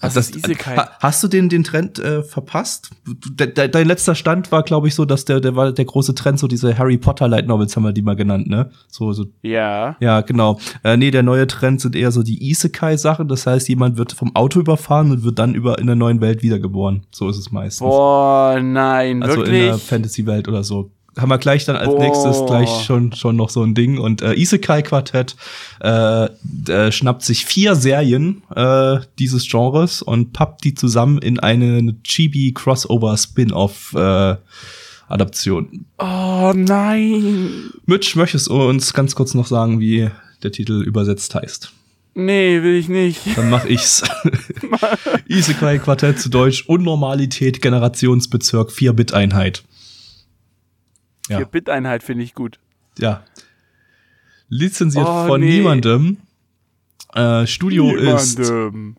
Das- 0.00 0.16
ist 0.16 0.36
Isekai? 0.36 0.76
Ha, 0.76 0.90
hast 1.00 1.22
du 1.22 1.28
den, 1.28 1.48
den 1.48 1.64
Trend 1.64 1.98
äh, 1.98 2.22
verpasst? 2.22 2.90
De, 3.06 3.46
de, 3.52 3.68
dein 3.68 3.86
letzter 3.86 4.14
Stand 4.14 4.52
war, 4.52 4.62
glaube 4.62 4.88
ich, 4.88 4.94
so, 4.94 5.04
dass 5.06 5.24
der, 5.24 5.40
der 5.40 5.56
war 5.56 5.72
der 5.72 5.84
große 5.84 6.14
Trend, 6.14 6.38
so 6.38 6.46
diese 6.48 6.76
Harry 6.76 6.98
Potter 6.98 7.28
Light 7.28 7.46
Novels 7.46 7.74
haben 7.76 7.84
wir 7.84 7.92
die 7.92 8.02
mal 8.02 8.14
genannt, 8.16 8.46
ne? 8.46 8.70
So, 8.88 9.12
so 9.12 9.26
Ja. 9.42 9.96
ja, 10.00 10.20
genau. 10.20 10.58
Äh, 10.84 10.96
nee, 10.98 11.10
der 11.10 11.22
neue 11.22 11.46
Trend 11.46 11.80
sind 11.80 11.96
eher 11.96 12.12
so 12.12 12.22
die 12.22 12.50
Isekai-Sachen. 12.50 13.28
Das 13.28 13.46
heißt, 13.46 13.68
jemand 13.68 13.96
wird 13.96 14.12
vom 14.12 14.36
Auto 14.36 14.60
überfahren 14.60 15.10
und 15.10 15.24
wird 15.24 15.38
dann 15.38 15.54
über 15.54 15.78
in 15.78 15.86
der 15.86 15.96
neuen 15.96 16.20
Welt 16.20 16.42
wiedergeboren. 16.42 17.06
So 17.10 17.28
ist 17.30 17.38
es 17.38 17.50
meistens. 17.50 17.86
Boah, 17.88 18.58
nein, 18.60 19.22
also 19.22 19.42
in 19.44 19.50
der 19.52 19.62
wirklich? 19.72 19.82
Fantasy-Welt 19.82 20.48
oder 20.48 20.62
so. 20.62 20.90
Haben 21.16 21.30
wir 21.30 21.38
gleich 21.38 21.64
dann 21.64 21.76
als 21.76 21.88
Boah. 21.88 21.98
nächstes 21.98 22.44
gleich 22.46 22.68
schon, 22.84 23.12
schon 23.12 23.36
noch 23.36 23.48
so 23.48 23.62
ein 23.62 23.74
Ding. 23.74 23.98
Und 23.98 24.20
äh, 24.20 24.34
Isekai-Quartett 24.34 25.34
äh, 25.80 26.26
äh, 26.68 26.92
schnappt 26.92 27.22
sich 27.22 27.46
vier 27.46 27.74
Serien 27.74 28.42
äh, 28.54 28.98
dieses 29.18 29.48
Genres 29.48 30.02
und 30.02 30.34
pappt 30.34 30.64
die 30.64 30.74
zusammen 30.74 31.18
in 31.18 31.40
eine 31.40 31.94
Chibi-Crossover-Spin-Off 32.04 33.94
äh, 33.94 34.36
Adaption. 35.08 35.86
Oh 35.98 36.52
nein. 36.54 37.70
Mitch, 37.86 38.16
möchtest 38.16 38.48
du 38.48 38.62
uns 38.62 38.92
ganz 38.92 39.14
kurz 39.14 39.32
noch 39.34 39.46
sagen, 39.46 39.80
wie 39.80 40.10
der 40.42 40.52
Titel 40.52 40.82
übersetzt 40.82 41.34
heißt? 41.34 41.72
Nee, 42.14 42.62
will 42.62 42.76
ich 42.76 42.88
nicht. 42.88 43.20
Dann 43.36 43.50
mach 43.50 43.66
ich's. 43.66 44.02
Isekai 45.28 45.78
Quartett 45.78 46.18
zu 46.18 46.30
Deutsch 46.30 46.64
Unnormalität 46.66 47.60
Generationsbezirk 47.60 48.70
4-Bit-Einheit. 48.70 49.64
Ja. 51.28 51.38
4-Bit-Einheit 51.40 52.02
finde 52.02 52.24
ich 52.24 52.34
gut. 52.34 52.58
ja. 52.98 53.22
Lizenziert 54.48 55.04
Oh, 55.08 55.26
von 55.26 55.40
nee. 55.40 55.58
niemandem. 55.58 56.18
Äh, 57.14 57.46
Studio 57.48 57.94
ist. 57.96 58.38
Niemandem. 58.38 58.96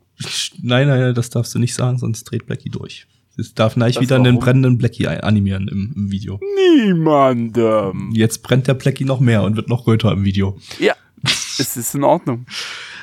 Nein, 0.61 0.87
nein, 0.89 1.13
das 1.15 1.29
darfst 1.29 1.55
du 1.55 1.59
nicht 1.59 1.73
sagen, 1.73 1.97
sonst 1.99 2.25
dreht 2.25 2.45
Blackie 2.47 2.69
durch. 2.69 3.07
Es 3.37 3.53
darf 3.53 3.77
nicht 3.77 3.95
Das 3.95 4.01
wieder 4.01 4.15
einen 4.17 4.39
brennenden 4.39 4.77
Blackie 4.77 5.07
animieren 5.07 5.67
im, 5.69 5.93
im 5.95 6.11
Video. 6.11 6.39
Niemandem. 6.75 8.09
Jetzt 8.13 8.43
brennt 8.43 8.67
der 8.67 8.73
Blackie 8.73 9.05
noch 9.05 9.19
mehr 9.21 9.43
und 9.43 9.55
wird 9.55 9.69
noch 9.69 9.87
röter 9.87 10.11
im 10.11 10.25
Video. 10.25 10.57
Ja, 10.79 10.95
es 11.23 11.77
ist 11.77 11.95
in 11.95 12.03
Ordnung. 12.03 12.45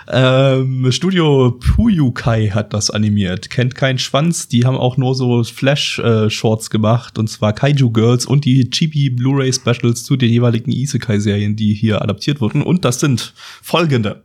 Ähm, 0.08 0.90
Studio 0.92 1.52
Puyukai 1.52 2.50
hat 2.50 2.74
das 2.74 2.90
animiert. 2.90 3.50
Kennt 3.50 3.74
keinen 3.74 3.98
Schwanz. 3.98 4.48
Die 4.48 4.66
haben 4.66 4.76
auch 4.76 4.96
nur 4.96 5.14
so 5.14 5.42
Flash-Shorts 5.42 6.70
gemacht. 6.70 7.18
Und 7.18 7.28
zwar 7.28 7.52
Kaiju 7.52 7.90
Girls 7.90 8.26
und 8.26 8.44
die 8.44 8.68
Chibi 8.70 9.10
Blu-ray 9.10 9.52
Specials 9.52 10.04
zu 10.04 10.16
den 10.16 10.30
jeweiligen 10.30 10.72
Isekai-Serien, 10.72 11.56
die 11.56 11.74
hier 11.74 12.02
adaptiert 12.02 12.40
wurden. 12.40 12.62
Und 12.62 12.84
das 12.84 13.00
sind 13.00 13.32
folgende. 13.62 14.24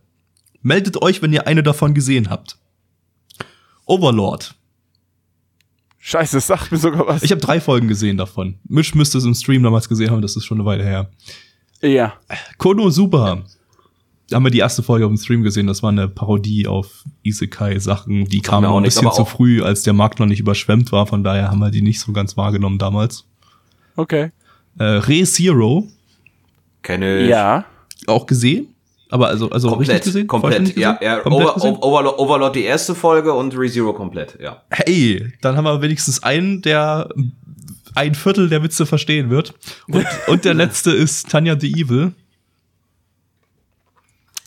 Meldet 0.62 1.02
euch, 1.02 1.22
wenn 1.22 1.32
ihr 1.34 1.48
eine 1.48 1.64
davon 1.64 1.94
gesehen 1.94 2.30
habt. 2.30 2.58
Overlord. 3.86 4.56
Scheiße, 6.00 6.40
sagt 6.40 6.72
mir 6.72 6.78
sogar 6.78 7.08
was. 7.08 7.24
Ich 7.24 7.32
habe 7.32 7.42
drei 7.42 7.60
Folgen 7.62 7.88
gesehen 7.88 8.18
davon. 8.18 8.56
Misch 8.68 8.96
müsste 8.96 9.18
es 9.18 9.26
im 9.26 9.36
Stream 9.36 9.64
damals 9.64 9.90
gesehen 9.90 10.12
haben, 10.12 10.22
das 10.22 10.36
ist 10.36 10.46
schon 10.46 10.58
eine 10.58 10.66
Weile 10.66 10.84
her. 10.84 11.10
ja. 11.82 12.14
Konosuba. 12.58 13.44
Haben 14.34 14.44
wir 14.44 14.52
die 14.52 14.60
erste 14.60 14.84
Folge 14.84 15.06
auf 15.06 15.12
dem 15.12 15.18
Stream 15.18 15.44
gesehen. 15.44 15.68
Das 15.68 15.82
war 15.84 15.90
eine 15.90 16.08
Parodie 16.08 16.68
auf 16.68 17.04
Isekai-Sachen. 17.24 18.26
Die 18.26 18.42
kamen 18.42 18.66
auch 18.66 18.78
ein 18.78 18.84
bisschen 18.84 19.08
aber 19.08 19.16
zu 19.16 19.26
früh, 19.26 19.62
als 19.62 19.84
der 19.84 19.94
Markt 19.94 20.20
noch 20.20 20.26
nicht 20.26 20.40
überschwemmt 20.40 20.92
war. 20.92 21.08
Von 21.08 21.24
daher 21.24 21.50
haben 21.50 21.60
wir 21.60 21.72
die 21.72 21.82
nicht 21.82 22.00
so 22.00 22.12
ganz 22.12 22.38
wahrgenommen 22.38 22.78
damals. 22.78 23.26
Okay. 23.96 24.32
Äh, 24.78 24.84
Re 24.84 25.24
Zero 25.24 25.88
Kenne 26.82 27.20
ich. 27.20 27.30
Ja. 27.30 27.66
auch 28.08 28.26
gesehen. 28.26 28.76
Aber 29.10 29.28
also, 29.28 29.50
also 29.50 29.70
Komplett, 29.70 29.90
richtig 29.90 30.14
gesehen? 30.14 30.28
komplett, 30.28 30.54
Vollständig 30.54 30.82
ja, 30.82 30.94
gesehen? 30.94 31.12
ja 31.12 31.20
Komplett 31.20 31.44
Over, 31.44 31.54
gesehen? 31.56 31.76
Overlord, 31.78 32.20
Overlord 32.20 32.56
die 32.56 32.64
erste 32.64 32.94
Folge 32.94 33.34
und 33.34 33.58
ReZero 33.58 33.94
komplett, 33.94 34.38
ja. 34.40 34.62
Hey, 34.70 35.34
dann 35.42 35.58
haben 35.58 35.66
wir 35.66 35.82
wenigstens 35.82 36.22
einen, 36.22 36.62
der 36.62 37.10
ein 37.96 38.14
Viertel 38.14 38.50
der 38.50 38.62
Witze 38.62 38.86
verstehen 38.86 39.30
wird. 39.30 39.54
Und, 39.88 40.06
und 40.28 40.46
der 40.46 40.54
letzte 40.54 40.92
ist 40.92 41.30
Tanya 41.30 41.60
the 41.60 41.72
Evil. 41.72 42.14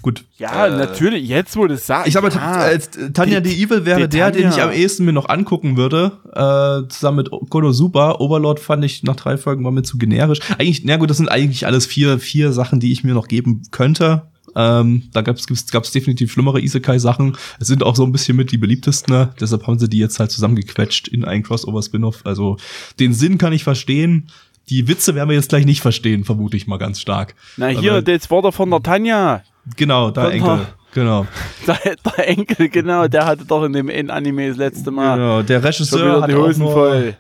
Gut. 0.03 0.25
Ja, 0.37 0.67
Äh, 0.67 0.71
natürlich. 0.77 1.29
Jetzt, 1.29 1.55
du 1.55 1.65
es 1.67 1.87
sagst. 1.87 2.09
Ich 2.09 2.15
sag 2.15 2.23
mal, 2.23 2.33
ja. 2.33 2.53
als 2.53 2.91
Tanya 3.15 3.41
the 3.43 3.63
Evil 3.63 3.85
wäre 3.85 4.09
die 4.09 4.17
der, 4.17 4.33
den 4.33 4.49
ich 4.49 4.57
Tanja. 4.57 4.65
am 4.65 4.73
ehesten 4.73 5.05
mir 5.05 5.13
noch 5.13 5.29
angucken 5.29 5.77
würde. 5.77 6.13
Äh, 6.35 6.89
zusammen 6.89 7.19
mit 7.19 7.31
Konosuba. 7.49 8.17
Overlord 8.19 8.59
fand 8.61 8.85
ich 8.85 9.05
nach 9.05 9.17
drei 9.17 9.37
Folgen 9.39 9.65
war 9.65 9.71
mir 9.71 9.85
zu 9.85 9.99
generisch. 9.99 10.41
Eigentlich, 10.59 10.83
na 10.85 10.97
gut, 10.97 11.09
das 11.09 11.17
sind 11.19 11.29
eigentlich 11.29 11.67
alles 11.67 11.87
vier, 11.87 12.19
vier 12.19 12.53
Sachen, 12.53 12.81
die 12.81 12.91
ich 12.93 13.05
mir 13.05 13.15
noch 13.15 13.29
geben 13.29 13.63
könnte. 13.71 14.23
Ähm, 14.55 15.05
da 15.13 15.23
gibt's, 15.23 15.47
gab's 15.71 15.93
definitiv 15.93 16.33
schlimmere 16.33 16.61
Isekai-Sachen. 16.61 17.37
Es 17.59 17.69
sind 17.69 17.83
auch 17.83 17.97
so 17.97 18.05
ein 18.05 18.13
bisschen 18.13 18.37
mit 18.37 18.53
die 18.53 18.59
beliebtesten. 18.59 19.15
Ne? 19.15 19.31
Deshalb 19.41 19.67
haben 19.67 19.79
sie 19.79 19.89
die 19.89 19.99
jetzt 19.99 20.19
halt 20.19 20.31
zusammengequetscht 20.31 21.09
in 21.09 21.25
einen 21.25 21.43
Crossover-Spin-Off. 21.43 22.23
Also 22.25 22.57
den 23.01 23.15
Sinn 23.15 23.39
kann 23.39 23.53
ich 23.53 23.65
verstehen. 23.65 24.29
Die 24.69 24.89
Witze 24.89 25.15
werden 25.15 25.29
wir 25.29 25.37
jetzt 25.37 25.49
gleich 25.49 25.65
nicht 25.65 25.81
verstehen, 25.81 26.25
vermute 26.25 26.57
ich 26.57 26.67
mal 26.67 26.77
ganz 26.77 27.01
stark. 27.01 27.35
Na, 27.57 27.69
hier, 27.69 28.03
das 28.03 28.31
Wort 28.31 28.55
von 28.55 28.71
der 28.71 28.83
Tanja. 28.83 29.43
Genau, 29.77 30.11
da 30.11 30.31
Enkel. 30.31 30.67
Genau. 30.95 31.27
Der, 31.67 31.79
der 31.97 32.29
Enkel, 32.29 32.69
genau, 32.69 33.09
der 33.09 33.25
hatte 33.25 33.47
doch 33.47 33.65
in 33.65 33.73
dem 33.73 33.89
Anime 34.11 34.49
das 34.49 34.59
letzte 34.59 34.91
Mal. 34.91 35.17
genau. 35.17 35.43
Der 35.43 35.65
Regisseur 35.65 36.21
hat 36.21 36.31
die 36.31 36.35
auch 36.35 36.55
nur, 36.57 36.73
voll. 36.73 37.17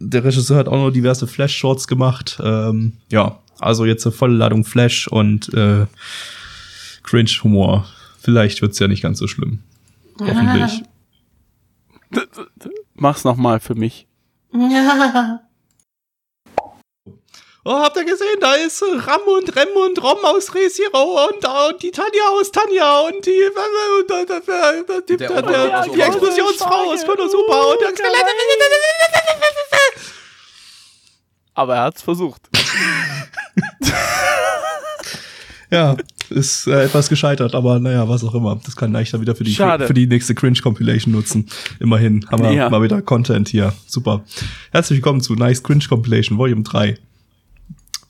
der 0.00 0.24
Regisseur 0.24 0.56
hat 0.58 0.66
auch 0.66 0.76
noch 0.76 0.90
diverse 0.90 1.26
Flash-Shorts 1.28 1.86
gemacht. 1.86 2.40
Ähm, 2.42 2.94
ja, 3.10 3.38
also 3.60 3.84
jetzt 3.84 4.04
eine 4.06 4.12
volle 4.12 4.34
Ladung 4.34 4.64
Flash 4.64 5.06
und 5.06 5.54
äh, 5.54 5.86
Cringe-Humor. 7.04 7.86
Vielleicht 8.18 8.60
wird's 8.62 8.78
ja 8.80 8.88
nicht 8.88 9.02
ganz 9.02 9.18
so 9.18 9.28
schlimm. 9.28 9.60
Hoffentlich. 10.20 10.82
Mach's 12.94 13.22
nochmal 13.24 13.60
für 13.60 13.74
mich. 13.76 14.06
Oh, 17.64 17.74
habt 17.78 17.96
ihr 17.96 18.04
gesehen? 18.04 18.38
Da 18.40 18.54
ist 18.54 18.82
äh, 18.82 18.86
Ram 18.98 19.20
und 19.28 19.54
Rem 19.54 19.68
und 19.76 20.02
Rom 20.02 20.18
aus 20.24 20.52
Resiro 20.52 21.26
und, 21.28 21.44
äh, 21.44 21.68
und 21.72 21.80
die 21.80 21.92
Tanja 21.92 22.22
aus 22.32 22.50
Tanja 22.50 23.00
und 23.02 23.24
die, 23.24 23.30
äh, 23.30 24.00
und, 24.00 24.10
äh, 24.10 24.22
äh, 24.34 24.80
äh, 24.80 25.02
die, 25.08 25.16
Der 25.16 25.42
der, 25.42 25.82
die. 25.84 26.00
Explosionsfrau 26.00 26.90
aus 26.92 27.04
Konosuba 27.06 27.60
und 27.70 27.80
der 27.80 27.90
Aber 31.54 31.76
er 31.76 31.82
hat's 31.84 32.02
versucht. 32.02 32.42
Ja, 35.70 35.96
ist 36.28 36.66
äh, 36.66 36.84
etwas 36.84 37.08
gescheitert, 37.08 37.54
aber 37.54 37.78
naja, 37.80 38.06
was 38.06 38.22
auch 38.24 38.34
immer. 38.34 38.60
Das 38.62 38.76
kann 38.76 38.94
ich 38.96 39.10
dann 39.10 39.22
wieder 39.22 39.34
für 39.34 39.42
die, 39.44 39.54
Schade. 39.54 39.86
für 39.86 39.94
die 39.94 40.06
nächste 40.06 40.34
Cringe-Compilation 40.34 41.14
nutzen. 41.14 41.48
Immerhin 41.80 42.26
haben 42.30 42.42
wir 42.42 42.52
Ja. 42.52 42.68
mal 42.68 42.82
wieder 42.82 43.00
Content 43.00 43.48
hier. 43.48 43.72
Super. 43.86 44.22
Herzlich 44.70 44.98
willkommen 44.98 45.22
zu 45.22 45.34
Nice 45.34 45.62
Cringe 45.62 45.82
Compilation, 45.88 46.36
Volume 46.36 46.62
3. 46.62 46.98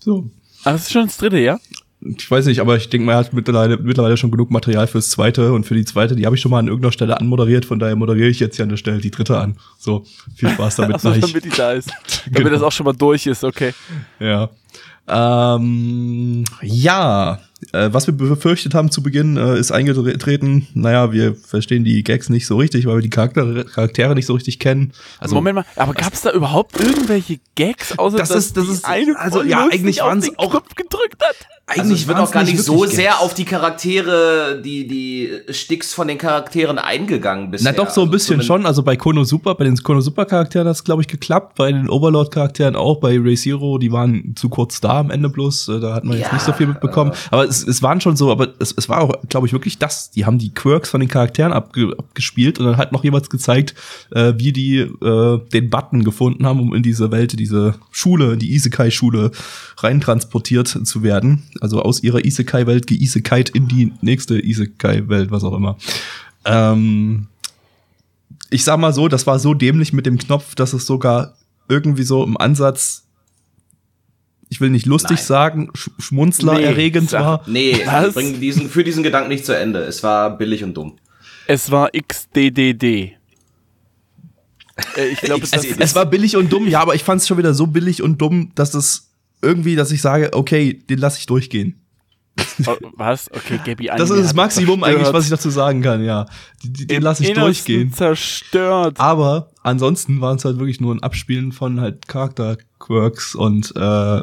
So. 0.05 0.31
Ah, 0.65 0.73
das 0.73 0.83
ist 0.83 0.93
schon 0.93 1.07
das 1.07 1.17
dritte, 1.17 1.39
ja? 1.39 1.59
Ich 2.05 2.29
weiß 2.29 2.47
nicht, 2.47 2.59
aber 2.61 2.77
ich 2.77 2.89
denke 2.89 3.09
er 3.13 3.19
hat 3.19 3.33
mittlerweile, 3.33 3.77
mittlerweile 3.77 4.17
schon 4.17 4.33
genug 4.33 4.51
Material 4.51 4.89
fürs 4.89 5.11
zweite 5.11 5.53
und 5.53 5.65
für 5.65 5.75
die 5.77 5.85
zweite, 5.85 6.17
die 6.17 6.27
habe 6.27 6.35
ich 6.35 6.43
schon 6.43 6.51
mal 6.51 6.59
an 6.59 6.67
irgendeiner 6.67 6.91
Stelle 6.93 7.17
anmoderiert, 7.21 7.65
von 7.65 7.79
daher 7.79 7.95
moderiere 7.95 8.29
ich 8.29 8.41
jetzt 8.41 8.57
hier 8.57 8.65
an 8.65 8.71
der 8.71 8.77
Stelle 8.77 8.99
die 8.99 9.13
dritte 9.13 9.39
an. 9.39 9.57
So, 9.79 10.05
viel 10.35 10.49
Spaß 10.49 10.77
damit 10.77 10.99
gleich. 11.01 11.21
damit 11.21 11.45
die 11.45 11.51
da 11.51 11.73
ist. 11.73 11.91
Damit 12.27 12.37
Genau. 12.39 12.51
das 12.51 12.63
auch 12.63 12.73
schon 12.73 12.87
mal 12.87 12.93
durch 12.93 13.27
ist, 13.27 13.45
okay. 13.45 13.73
Ja. 14.19 14.51
Ähm, 15.07 16.45
ja, 16.63 17.39
äh, 17.73 17.89
was 17.93 18.07
wir 18.07 18.15
befürchtet 18.15 18.75
haben 18.75 18.91
zu 18.91 19.03
Beginn, 19.03 19.37
äh, 19.37 19.59
ist 19.59 19.73
eingetreten. 19.73 20.67
Naja, 20.75 21.13
wir 21.13 21.35
verstehen 21.35 21.85
die 21.85 22.03
Gags 22.03 22.29
nicht 22.29 22.47
so 22.47 22.57
richtig, 22.57 22.87
weil 22.87 22.97
wir 22.97 23.03
die 23.03 23.11
Charaktere, 23.11 23.65
Charaktere 23.65 24.15
nicht 24.15 24.27
so 24.27 24.35
richtig 24.35 24.59
kennen. 24.59 24.93
Also, 25.21 25.35
Moment 25.35 25.57
mal, 25.57 25.65
aber 25.77 25.95
gab's 25.95 26.23
da 26.23 26.33
überhaupt 26.33 26.79
irgendwelche 26.81 27.39
Gags, 27.55 27.99
außer 27.99 28.17
Das 28.19 28.29
dass 28.31 28.39
ist- 28.47 28.57
das 28.57 28.67
die 28.67 28.73
ist- 28.73 28.85
eine 28.85 29.19
also, 29.19 29.43
ja, 29.43 29.61
lustig 29.65 29.81
eigentlich 29.81 30.03
auf 30.03 30.09
waren's 30.09 30.25
den 30.27 30.39
auch- 30.39 30.51
Knopf 30.51 30.75
gedrückt 30.75 31.23
hat? 31.23 31.37
Also 31.65 31.95
es 31.95 32.07
wird 32.07 32.19
auch 32.19 32.31
gar 32.31 32.43
nicht 32.45 32.59
so 32.63 32.75
wirklich 32.81 32.97
sehr 32.97 33.11
Gags. 33.13 33.21
auf 33.23 33.35
die 33.35 33.45
Charaktere, 33.93 34.61
die, 34.63 34.87
die 34.87 35.31
Sticks 35.51 35.95
von 35.95 36.09
den 36.09 36.19
Charakteren 36.19 36.79
eingegangen 36.79 37.51
bisher. 37.51 37.73
Na 37.73 37.77
doch, 37.85 37.91
so 37.91 38.03
ein 38.03 38.05
Also 38.05 38.11
bisschen 38.13 38.27
zumindest- 38.27 38.47
schon. 38.49 38.67
Also 38.67 38.83
bei 38.83 38.97
Kono 38.97 39.25
Super, 39.25 39.55
bei 39.55 39.65
den 39.65 39.77
Kono 39.77 40.01
Super 40.01 40.25
Charakteren 40.27 40.67
hat 40.69 40.75
es, 40.77 40.85
glaube 40.85 41.03
ich, 41.03 41.09
geklappt. 41.09 41.57
Bei 41.57 41.71
den 41.73 41.89
Overlord 41.89 42.33
Charakteren 42.33 42.77
auch. 42.77 43.01
Bei 43.01 43.19
Ray 43.19 43.37
Zero, 43.37 43.79
die 43.79 43.93
waren 43.93 44.35
zu 44.37 44.49
kurz 44.49 44.81
da 44.81 45.01
am 45.01 45.11
Ende 45.11 45.29
bloß. 45.29 45.69
Äh, 45.69 45.81
Da 45.81 45.95
hat 45.95 46.05
man 46.05 46.17
jetzt 46.19 46.29
Ja, 46.29 46.35
nicht 46.35 46.45
so 46.45 46.53
viel 46.53 46.67
mitbekommen. 46.67 47.13
Aber 47.31 47.51
es, 47.53 47.67
es 47.67 47.83
waren 47.83 48.01
schon 48.01 48.17
so, 48.17 48.31
aber 48.31 48.55
es, 48.59 48.75
es 48.77 48.89
war 48.89 49.01
auch, 49.01 49.15
glaube 49.29 49.47
ich, 49.47 49.53
wirklich 49.53 49.79
das. 49.79 50.11
Die 50.11 50.25
haben 50.25 50.39
die 50.39 50.53
Quirks 50.53 50.91
von 50.91 51.01
den 51.01 51.09
Charakteren 51.09 51.53
abge, 51.53 51.95
abgespielt 51.99 52.59
und 52.59 52.67
dann 52.67 52.77
hat 52.77 52.93
noch 52.93 53.05
jemals 53.05 53.31
gezeigt, 53.31 53.75
äh, 54.11 54.35
wie 54.37 54.53
die 54.53 54.79
äh, 54.79 55.41
den 55.53 55.71
Button 55.71 56.05
gefunden 56.05 56.47
haben, 56.47 56.61
um 56.61 56.75
in 56.75 56.83
diese 56.83 57.11
Welt, 57.11 57.39
diese 57.39 57.75
Schule, 57.91 58.37
die 58.37 58.55
Isekai-Schule 58.55 59.31
reintransportiert 59.79 60.69
zu 60.69 61.03
werden. 61.03 61.43
Also 61.61 61.83
aus 61.83 62.03
ihrer 62.03 62.25
Isekai-Welt 62.25 62.87
geisekait 62.87 63.51
in 63.51 63.69
die 63.69 63.93
nächste 64.01 64.39
Isekai-Welt, 64.39 65.31
was 65.31 65.45
auch 65.45 65.55
immer. 65.55 65.77
Ähm, 66.45 67.29
ich 68.51 68.65
sag 68.65 68.79
mal 68.79 68.93
so, 68.93 69.09
das 69.09 69.27
war 69.27 69.39
so 69.39 69.55
dämlich 69.55 69.93
mit 69.93 70.07
dem 70.07 70.19
Knopf, 70.19 70.55
dass 70.55 70.73
es 70.73 70.87
sogar 70.87 71.35
irgendwie 71.69 72.03
so 72.03 72.25
im 72.25 72.37
Ansatz, 72.37 73.05
ich 74.53 74.61
will 74.61 74.69
nicht 74.69 74.85
lustig 74.85 75.17
Nein. 75.17 75.25
sagen, 75.27 75.71
sch 75.75 75.89
schmunzler 75.99 76.55
Nee, 76.59 76.65
erregend 76.65 77.09
sag- 77.09 77.23
war. 77.25 77.43
Nee, 77.47 77.81
Was? 77.87 78.13
bring 78.13 78.39
diesen, 78.39 78.69
für 78.69 78.85
diesen 78.85 79.03
Gedanken 79.03 79.31
nicht 79.31 79.47
zu 79.47 79.57
Ende. 79.57 79.81
Es 79.81 80.03
war 80.03 80.37
billig 80.37 80.63
und 80.63 80.75
dumm. 80.75 80.99
Es 81.47 81.71
war 81.71 81.89
XDDD. 81.97 83.17
Äh, 84.97 85.09
ich 85.11 85.21
glaube, 85.23 85.43
Es- 85.51 85.53
es- 85.53 85.77
Es 85.79 85.95
war 85.95 86.05
billig 86.07 86.37
und 86.37 86.53
dumm, 86.53 86.69
ja, 86.69 86.81
aber 86.81 86.95
ich 86.95 87.03
fand 87.03 87.23
es 87.23 87.27
schon 87.29 87.39
wieder 87.39 87.55
so 87.55 87.67
billig 87.67 88.03
und 88.03 88.19
dumm, 88.21 88.53
dass 88.55 88.75
es 88.75 89.11
irgendwie, 89.41 89.75
dass 89.75 89.91
ich 89.91 90.03
sage, 90.03 90.31
okay, 90.35 90.75
den 90.89 90.99
lasse 90.99 91.19
ich 91.19 91.27
durchgehen. 91.27 91.79
Oh, 92.67 92.77
was? 92.97 93.31
Okay, 93.33 93.59
Gabi 93.65 93.91
Das 93.97 94.09
ist 94.11 94.19
das 94.23 94.35
Maximum 94.35 94.85
eigentlich, 94.85 95.13
was 95.13 95.25
ich 95.25 95.31
dazu 95.31 95.51
sagen 95.51 95.83
kann, 95.83 96.03
ja. 96.05 96.27
Den 96.65 97.03
lasse 97.03 97.23
ich 97.25 97.33
durchgehen. 97.35 97.93
zerstört. 97.93 98.99
Aber 99.01 99.51
ansonsten 99.63 100.21
waren 100.21 100.37
es 100.37 100.45
halt 100.45 100.59
wirklich 100.59 100.81
nur 100.81 100.95
ein 100.95 101.03
Abspielen 101.03 101.53
von 101.53 101.81
halt 101.81 102.09
Charakter-Quirks 102.09 103.35
und 103.35 103.73
äh, 103.77 104.23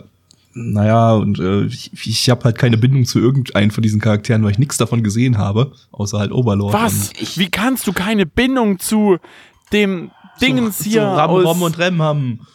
naja, 0.53 1.13
und 1.13 1.39
äh, 1.39 1.65
ich, 1.65 1.91
ich 1.93 2.29
habe 2.29 2.43
halt 2.43 2.57
keine 2.57 2.77
Bindung 2.77 3.05
zu 3.05 3.19
irgendeinem 3.19 3.71
von 3.71 3.83
diesen 3.83 4.01
Charakteren, 4.01 4.43
weil 4.43 4.51
ich 4.51 4.59
nichts 4.59 4.77
davon 4.77 5.03
gesehen 5.03 5.37
habe, 5.37 5.71
außer 5.91 6.17
halt 6.17 6.31
Overlord. 6.31 6.73
Was? 6.73 7.11
Wie 7.35 7.49
kannst 7.49 7.87
du 7.87 7.93
keine 7.93 8.25
Bindung 8.25 8.79
zu 8.79 9.17
dem 9.71 10.11
Dingens 10.41 10.79
Und 10.79 10.85
hier 10.85 11.01
so 11.01 11.07
Ram, 11.07 11.29
aus 11.29 11.45
Rom 11.45 11.61
und 11.61 11.77
Rem 11.77 12.01
haben. 12.01 12.47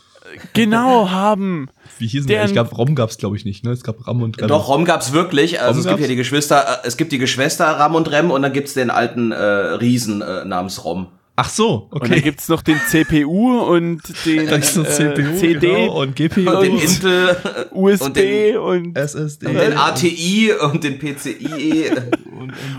genau 0.52 1.10
haben? 1.10 1.68
Wie 1.98 2.08
hießen 2.08 2.26
die? 2.26 2.34
Ich 2.34 2.52
glaube, 2.52 2.74
Rom 2.74 2.96
gab's 2.96 3.16
glaube 3.18 3.36
ich 3.36 3.44
nicht, 3.44 3.64
ne? 3.64 3.70
Es 3.70 3.84
gab 3.84 4.06
Ram 4.06 4.22
und 4.22 4.40
Rem. 4.40 4.48
Doch, 4.48 4.68
Rom 4.68 4.84
gab's 4.84 5.12
wirklich. 5.12 5.60
Also 5.60 5.80
Rom 5.80 5.80
es 5.80 5.86
gibt 5.86 6.00
ja 6.00 6.08
die 6.08 6.16
Geschwister, 6.16 6.80
äh, 6.82 6.86
es 6.86 6.96
gibt 6.96 7.12
die 7.12 7.18
Geschwister 7.18 7.66
Ram 7.66 7.94
und 7.94 8.10
Rem 8.10 8.30
und 8.30 8.42
dann 8.42 8.52
gibt's 8.52 8.74
den 8.74 8.90
alten 8.90 9.30
äh, 9.30 9.36
Riesen 9.36 10.20
äh, 10.20 10.44
namens 10.44 10.84
Rom. 10.84 11.08
Ach 11.36 11.48
so, 11.48 11.88
Und 11.90 12.04
dann 12.04 12.12
okay. 12.12 12.20
gibt's 12.22 12.48
noch 12.48 12.62
den 12.62 12.78
CPU 12.88 13.58
und 13.58 14.00
den 14.24 14.44
noch 14.46 14.52
äh, 14.52 14.60
CPU 14.60 15.36
CD, 15.36 15.58
genau, 15.66 16.00
und 16.02 16.14
GPU 16.14 16.48
Und 16.48 16.62
den 16.62 16.72
und 16.74 16.82
Intel 16.84 17.36
USB 17.72 18.02
und 18.04 18.16
den, 18.16 18.56
und, 18.58 18.96
SSD 18.96 19.46
und 19.48 19.54
den 19.54 19.76
ATI 19.76 20.52
und 20.62 20.84
den 20.84 20.98
PCI. 20.98 21.90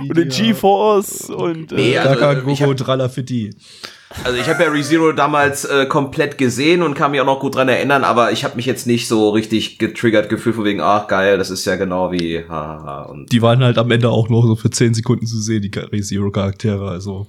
und 0.08 0.18
den 0.18 0.30
GeForce 0.30 1.30
und 1.32 1.74
äh, 1.74 1.76
Nee, 1.76 1.98
also, 1.98 2.42
Gogo, 2.42 2.56
hab- 2.70 2.78
Tralafiti. 2.78 3.50
Also 4.24 4.40
ich 4.40 4.48
habe 4.48 4.64
ja 4.64 4.70
ReZero 4.70 5.12
damals 5.12 5.66
äh, 5.66 5.88
komplett 5.88 6.38
gesehen 6.38 6.82
und 6.84 6.94
kann 6.94 7.12
mich 7.12 7.20
auch 7.20 7.26
noch 7.26 7.42
gut 7.42 7.56
dran 7.56 7.68
erinnern, 7.68 8.06
aber 8.06 8.32
ich 8.32 8.46
habe 8.46 8.56
mich 8.56 8.66
jetzt 8.66 8.88
nicht 8.88 9.10
so 9.10 9.32
richtig 9.32 9.80
getriggert 9.80 10.30
gefühlt 10.30 10.56
von 10.56 10.64
wegen, 10.64 10.80
ach 10.80 11.08
geil, 11.08 11.38
das 11.38 11.50
ist 11.50 11.66
ja 11.66 11.76
genau 11.76 12.14
wie 12.14 12.46
hahaha 12.48 13.02
und 13.04 13.30
Die 13.34 13.42
waren 13.42 13.62
halt 13.62 13.78
am 13.78 13.92
Ende 13.92 14.10
auch 14.10 14.30
nur 14.30 14.44
so 14.48 14.56
für 14.56 14.70
10 14.70 14.94
Sekunden 14.94 15.26
zu 15.26 15.42
sehen, 15.42 15.62
die 15.62 16.02
Zero-Charaktere. 16.02 16.88
Also 16.90 17.28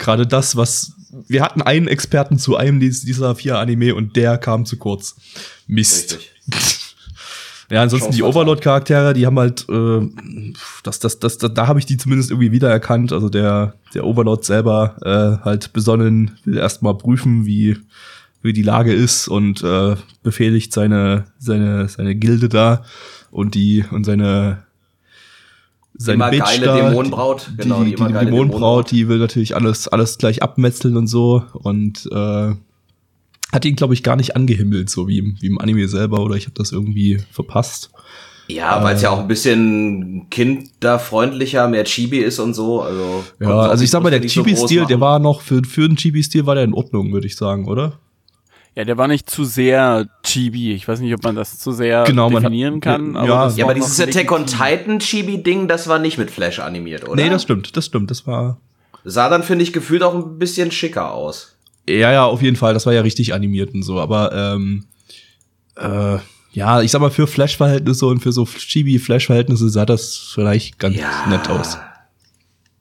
gerade 0.00 0.26
das, 0.26 0.56
was. 0.56 0.92
Wir 1.28 1.42
hatten 1.42 1.62
einen 1.62 1.88
Experten 1.88 2.38
zu 2.38 2.56
einem 2.56 2.80
dies- 2.80 3.04
dieser 3.04 3.34
vier 3.34 3.58
Anime 3.58 3.94
und 3.94 4.16
der 4.16 4.38
kam 4.38 4.64
zu 4.64 4.76
kurz. 4.76 5.16
Mist. 5.66 6.18
Ja, 7.72 7.82
ansonsten 7.82 8.10
die. 8.10 8.24
Overlord-Charaktere, 8.24 9.14
die 9.14 9.26
haben 9.26 9.38
halt, 9.38 9.64
äh, 9.68 10.00
das, 10.82 10.98
das, 10.98 11.20
das, 11.20 11.38
da, 11.38 11.46
da 11.46 11.68
habe 11.68 11.78
ich 11.78 11.86
die 11.86 11.96
zumindest 11.96 12.32
irgendwie 12.32 12.50
wiedererkannt. 12.50 13.12
Also 13.12 13.28
der, 13.28 13.74
der 13.94 14.04
Overlord 14.04 14.44
selber 14.44 14.96
äh, 15.04 15.44
halt 15.44 15.72
besonnen, 15.72 16.32
will 16.44 16.58
erstmal 16.58 16.98
prüfen, 16.98 17.46
wie, 17.46 17.76
wie 18.42 18.52
die 18.52 18.64
Lage 18.64 18.92
ist 18.92 19.28
und 19.28 19.62
äh, 19.62 19.94
befehligt 20.24 20.72
seine, 20.72 21.26
seine, 21.38 21.88
seine 21.88 22.16
Gilde 22.16 22.48
da 22.48 22.84
und 23.30 23.54
die 23.54 23.84
und 23.92 24.02
seine 24.02 24.64
seine 26.00 26.14
Immer 26.14 26.30
Bitch 26.30 26.44
geile 26.44 26.66
da, 26.66 26.88
Dämonenbraut, 26.88 27.50
die, 27.52 27.56
genau, 27.58 27.84
die, 27.84 27.90
die 27.90 27.90
die, 27.90 27.96
Dämonenbraut, 27.96 28.26
Dämonenbraut. 28.26 28.90
die 28.90 29.08
will 29.08 29.18
natürlich 29.18 29.54
alles, 29.54 29.86
alles 29.86 30.16
gleich 30.16 30.42
abmetzeln 30.42 30.96
und 30.96 31.08
so 31.08 31.44
und 31.52 32.08
äh, 32.10 32.54
hat 33.52 33.64
ihn, 33.64 33.76
glaube 33.76 33.92
ich, 33.92 34.02
gar 34.02 34.16
nicht 34.16 34.34
angehimmelt, 34.34 34.88
so 34.88 35.08
wie 35.08 35.18
im, 35.18 35.36
wie 35.40 35.48
im 35.48 35.58
Anime 35.58 35.88
selber, 35.88 36.20
oder 36.20 36.36
ich 36.36 36.46
habe 36.46 36.54
das 36.54 36.72
irgendwie 36.72 37.20
verpasst. 37.30 37.90
Ja, 38.48 38.82
weil 38.82 38.96
es 38.96 39.02
ja 39.02 39.10
auch 39.10 39.20
ein 39.20 39.28
bisschen 39.28 40.26
kinderfreundlicher, 40.30 41.68
mehr 41.68 41.84
Chibi 41.84 42.18
ist 42.18 42.38
und 42.38 42.54
so. 42.54 42.80
Also 42.80 43.22
Ja, 43.38 43.60
also 43.60 43.84
ich 43.84 43.90
sag 43.90 44.02
mal, 44.02 44.10
der 44.10 44.20
nicht 44.20 44.32
so 44.34 44.42
Chibi-Stil, 44.42 44.86
der 44.86 45.00
war 45.00 45.18
noch, 45.18 45.42
für, 45.42 45.62
für 45.64 45.86
den 45.86 45.96
Chibi-Stil 45.96 46.46
war 46.46 46.54
der 46.54 46.64
in 46.64 46.72
Ordnung, 46.72 47.12
würde 47.12 47.26
ich 47.26 47.36
sagen, 47.36 47.68
oder? 47.68 47.98
Ja, 48.76 48.84
der 48.84 48.96
war 48.98 49.08
nicht 49.08 49.28
zu 49.28 49.44
sehr 49.44 50.06
Chibi. 50.22 50.72
Ich 50.72 50.86
weiß 50.86 51.00
nicht, 51.00 51.12
ob 51.14 51.22
man 51.24 51.34
das 51.36 51.58
zu 51.58 51.72
sehr 51.72 52.04
Genau, 52.04 52.30
man 52.30 52.36
hat- 52.36 52.50
definieren 52.50 52.80
kann. 52.80 53.14
ja, 53.14 53.20
aber 53.20 53.28
das 53.44 53.56
Ja, 53.56 53.64
aber 53.64 53.74
dieses 53.74 54.00
Attack 54.00 54.30
on. 54.32 54.46
Titan 54.46 54.98
Chibi-Ding, 55.00 55.68
das 55.68 55.88
war 55.88 55.98
nicht 55.98 56.18
mit 56.18 56.30
Flash 56.30 56.58
animiert, 56.60 57.06
oder? 57.08 57.16
Nee, 57.22 57.28
das 57.30 57.42
stimmt, 57.42 57.76
das 57.76 57.86
stimmt, 57.86 58.10
das 58.10 58.26
war, 58.26 58.58
Sah 59.04 59.28
dann, 59.30 59.42
finde 59.42 59.62
ich, 59.64 59.72
gefühlt 59.72 60.02
auch 60.02 60.14
ein 60.14 60.38
bisschen 60.38 60.70
schicker 60.70 61.12
aus. 61.12 61.56
ja, 61.88 62.12
ja, 62.12 62.24
auf 62.26 62.42
jeden 62.42 62.56
Fall, 62.56 62.74
das 62.74 62.86
war 62.86 62.92
ja 62.92 63.00
richtig 63.00 63.32
animiert 63.34 63.72
und 63.74 63.82
so, 63.82 63.98
aber, 63.98 64.32
ähm, 64.34 64.84
äh, 65.76 66.18
ja, 66.52 66.82
ich 66.82 66.90
sag 66.90 67.00
mal, 67.00 67.10
für 67.10 67.26
Flash-Verhältnisse 67.26 68.06
und 68.06 68.20
für 68.20 68.32
so 68.32 68.44
Chibi-Flash-Verhältnisse 68.44 69.68
sah 69.70 69.86
das 69.86 70.16
vielleicht 70.34 70.78
ganz 70.78 70.96
Ja. 70.96 71.26
nett 71.28 71.48
aus. 71.48 71.78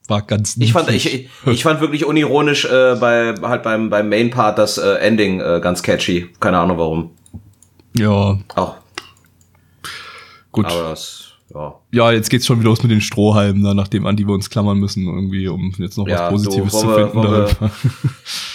War 0.10 0.22
ganz 0.24 0.58
Ich 0.60 0.74
fand, 0.74 0.88
niedlich. 0.90 1.30
ich, 1.46 1.52
ich 1.54 1.64
fand 1.64 1.82
wirklich 1.82 2.04
unironisch 2.06 2.66
äh, 2.66 2.96
bei 3.00 3.36
halt 3.42 3.64
beim 3.64 3.90
beim 3.90 4.10
Main 4.10 4.30
Part 4.32 4.58
das 4.58 4.78
äh, 4.78 4.96
Ending 4.96 5.40
äh, 5.40 5.60
ganz 5.62 5.84
catchy. 5.84 6.30
Keine 6.40 6.58
Ahnung 6.58 6.78
warum. 6.78 7.12
Ja, 7.98 8.38
Auch. 8.56 8.76
gut. 10.52 10.66
Aber 10.66 10.90
das, 10.90 11.32
ja. 11.54 11.76
ja, 11.92 12.12
jetzt 12.12 12.30
geht's 12.30 12.46
schon 12.46 12.60
wieder 12.60 12.70
los 12.70 12.82
mit 12.84 12.92
den 12.92 13.02
Strohhalmen, 13.02 13.64
da, 13.64 13.74
nachdem 13.74 14.06
an 14.06 14.16
die 14.16 14.28
wir 14.28 14.34
uns 14.34 14.50
klammern 14.50 14.78
müssen, 14.80 15.06
irgendwie, 15.08 15.48
um 15.48 15.74
jetzt 15.78 15.98
noch 15.98 16.08
Ja, 16.08 16.32
was 16.32 16.44
Positives 16.44 16.74
wollen 16.74 16.82
zu 16.84 16.88
wir- 16.90 17.10
finden. 17.10 17.22
darüber. 17.60 17.72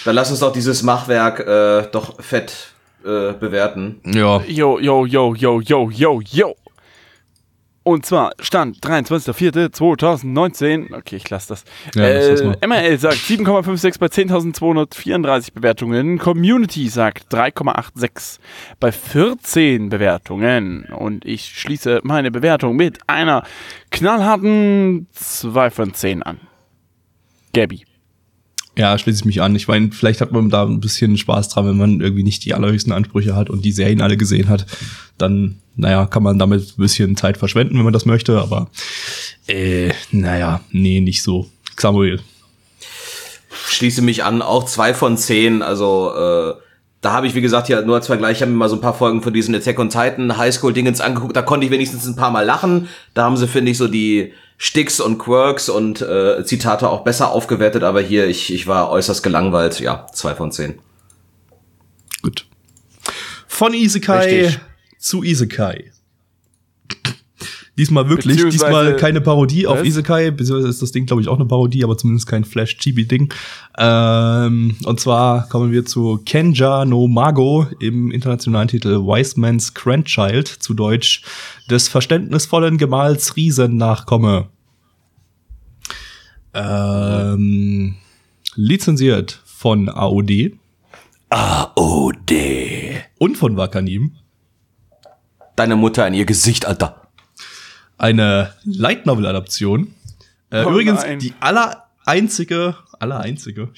Dann 0.05 0.15
lass 0.15 0.31
uns 0.31 0.39
doch 0.39 0.53
dieses 0.53 0.83
Machwerk 0.83 1.39
äh, 1.41 1.87
doch 1.91 2.21
fett 2.21 2.71
äh, 3.03 3.33
bewerten. 3.33 3.99
ja, 4.05 4.41
Yo, 4.43 4.79
yo, 4.79 5.05
yo, 5.05 5.33
yo, 5.35 5.61
yo, 5.61 5.89
yo, 5.91 6.21
yo. 6.21 6.55
Und 7.87 8.03
zwar 8.03 8.31
Stand 8.39 8.79
23.04.2019. 8.79 10.91
Okay, 10.91 11.17
ich 11.17 11.29
lasse 11.29 11.49
das. 11.49 11.63
Ja, 11.93 12.03
äh. 12.03 12.57
MRL 12.65 12.97
sagt 12.97 13.17
7,56 13.17 13.99
bei 13.99 14.07
10.234 14.07 15.53
Bewertungen. 15.53 16.17
Community 16.17 16.89
sagt 16.89 17.31
3,86 17.31 18.39
bei 18.79 18.91
14 18.91 19.89
Bewertungen. 19.89 20.85
Und 20.85 21.25
ich 21.25 21.45
schließe 21.45 22.01
meine 22.03 22.31
Bewertung 22.31 22.75
mit 22.75 22.97
einer 23.05 23.43
knallharten 23.91 25.05
2 25.11 25.69
von 25.69 25.93
10 25.93 26.23
an. 26.23 26.39
Gabby. 27.53 27.85
Ja, 28.77 28.97
schließe 28.97 29.19
ich 29.19 29.25
mich 29.25 29.41
an. 29.41 29.55
Ich 29.55 29.67
meine, 29.67 29.91
vielleicht 29.91 30.19
hat 30.19 30.31
man 30.31 30.49
da 30.49 30.65
ein 30.65 30.81
bisschen 30.81 31.17
Spaß 31.17 31.49
dran, 31.49 31.65
wenn 31.67 31.77
man 31.77 32.01
irgendwie 32.01 32.23
nicht 32.23 32.43
die 32.43 32.53
allerhöchsten 32.53 32.91
Ansprüche 32.91 33.35
hat 33.35 33.49
und 33.49 33.63
die 33.63 33.71
Serien 33.71 34.01
alle 34.01 34.17
gesehen 34.17 34.49
hat. 34.49 34.65
Dann, 35.17 35.55
naja, 35.77 36.05
kann 36.05 36.23
man 36.23 36.37
damit 36.37 36.73
ein 36.77 36.81
bisschen 36.81 37.15
Zeit 37.15 37.37
verschwenden, 37.37 37.77
wenn 37.77 37.85
man 37.85 37.93
das 37.93 38.05
möchte, 38.05 38.39
aber 38.39 38.69
äh, 39.47 39.93
naja, 40.11 40.59
nee, 40.71 40.99
nicht 40.99 41.23
so. 41.23 41.49
Samuel. 41.77 42.19
Schließe 43.67 44.01
mich 44.01 44.23
an, 44.23 44.41
auch 44.41 44.65
zwei 44.65 44.93
von 44.93 45.17
zehn. 45.17 45.61
Also 45.61 46.11
äh, 46.13 46.53
da 47.01 47.13
habe 47.13 47.27
ich, 47.27 47.35
wie 47.35 47.41
gesagt, 47.41 47.69
ja 47.69 47.81
nur 47.81 47.95
als 47.95 48.07
Vergleich, 48.07 48.37
ich 48.37 48.41
habe 48.41 48.51
mir 48.51 48.57
mal 48.57 48.69
so 48.69 48.75
ein 48.75 48.81
paar 48.81 48.93
Folgen 48.93 49.21
von 49.21 49.33
diesen 49.33 49.55
Attack 49.55 49.79
on 49.79 49.89
Titan 49.89 50.37
Highschool-Dingens 50.37 51.01
angeguckt. 51.01 51.35
Da 51.35 51.43
konnte 51.43 51.65
ich 51.65 51.71
wenigstens 51.71 52.05
ein 52.05 52.15
paar 52.15 52.31
Mal 52.31 52.45
lachen. 52.45 52.89
Da 53.13 53.23
haben 53.23 53.37
sie, 53.37 53.47
finde 53.47 53.71
ich, 53.71 53.77
so 53.77 53.87
die 53.87 54.33
Sticks 54.57 54.99
und 54.99 55.17
Quirks 55.17 55.69
und 55.69 56.01
äh, 56.01 56.43
Zitate 56.45 56.89
auch 56.89 57.03
besser 57.03 57.31
aufgewertet. 57.31 57.83
Aber 57.83 58.01
hier, 58.01 58.27
ich, 58.27 58.53
ich 58.53 58.67
war 58.67 58.89
äußerst 58.89 59.23
gelangweilt. 59.23 59.79
Ja, 59.79 60.07
zwei 60.13 60.35
von 60.35 60.51
zehn. 60.51 60.79
Gut. 62.21 62.47
Von 63.47 63.73
Isekai 63.73 64.43
Richtig. 64.43 64.59
zu 64.97 65.23
Isekai. 65.23 65.91
Diesmal 67.77 68.07
wirklich, 68.07 68.37
diesmal 68.37 68.95
keine 68.95 69.19
Parodie 69.19 69.67
auf 69.67 69.79
Was? 69.79 69.85
Isekai, 69.85 70.31
beziehungsweise 70.31 70.69
ist 70.69 70.81
das 70.81 70.93
Ding, 70.93 71.05
glaube 71.05 71.21
ich, 71.21 71.27
auch 71.27 71.35
eine 71.35 71.45
Parodie, 71.45 71.83
aber 71.83 71.97
zumindest 71.97 72.25
kein 72.25 72.45
Flash-Chibi-Ding. 72.45 73.33
Ähm, 73.77 74.77
und 74.85 74.99
zwar 75.01 75.49
kommen 75.49 75.73
wir 75.73 75.85
zu 75.85 76.21
Kenja 76.25 76.85
no 76.85 77.07
Mago 77.09 77.67
im 77.81 78.11
internationalen 78.11 78.69
Titel 78.69 78.99
Wise 79.01 79.37
Man's 79.37 79.73
Grandchild, 79.73 80.47
zu 80.47 80.73
Deutsch 80.73 81.23
des 81.69 81.89
verständnisvollen 81.89 82.77
Gemahls 82.77 83.35
Riesennachkomme. 83.35 84.47
Ähm, 86.53 87.95
lizenziert 88.55 89.41
von 89.43 89.89
AOD 89.89 90.53
AOD. 91.29 92.31
und 93.17 93.37
von 93.37 93.57
Wakanim. 93.57 94.13
deine 95.57 95.75
Mutter 95.75 96.07
in 96.07 96.13
ihr 96.13 96.25
Gesicht, 96.25 96.65
Alter. 96.65 97.04
Eine 97.97 98.53
Light 98.65 99.05
Novel 99.05 99.25
Adaption. 99.25 99.93
Äh, 100.49 100.63
Oh 100.65 100.69
übrigens 100.71 101.01
nein. 101.01 101.19
die 101.19 101.33
aller 101.39 101.85
einzige, 102.05 102.75
aller 102.99 103.19
einzige, 103.19 103.69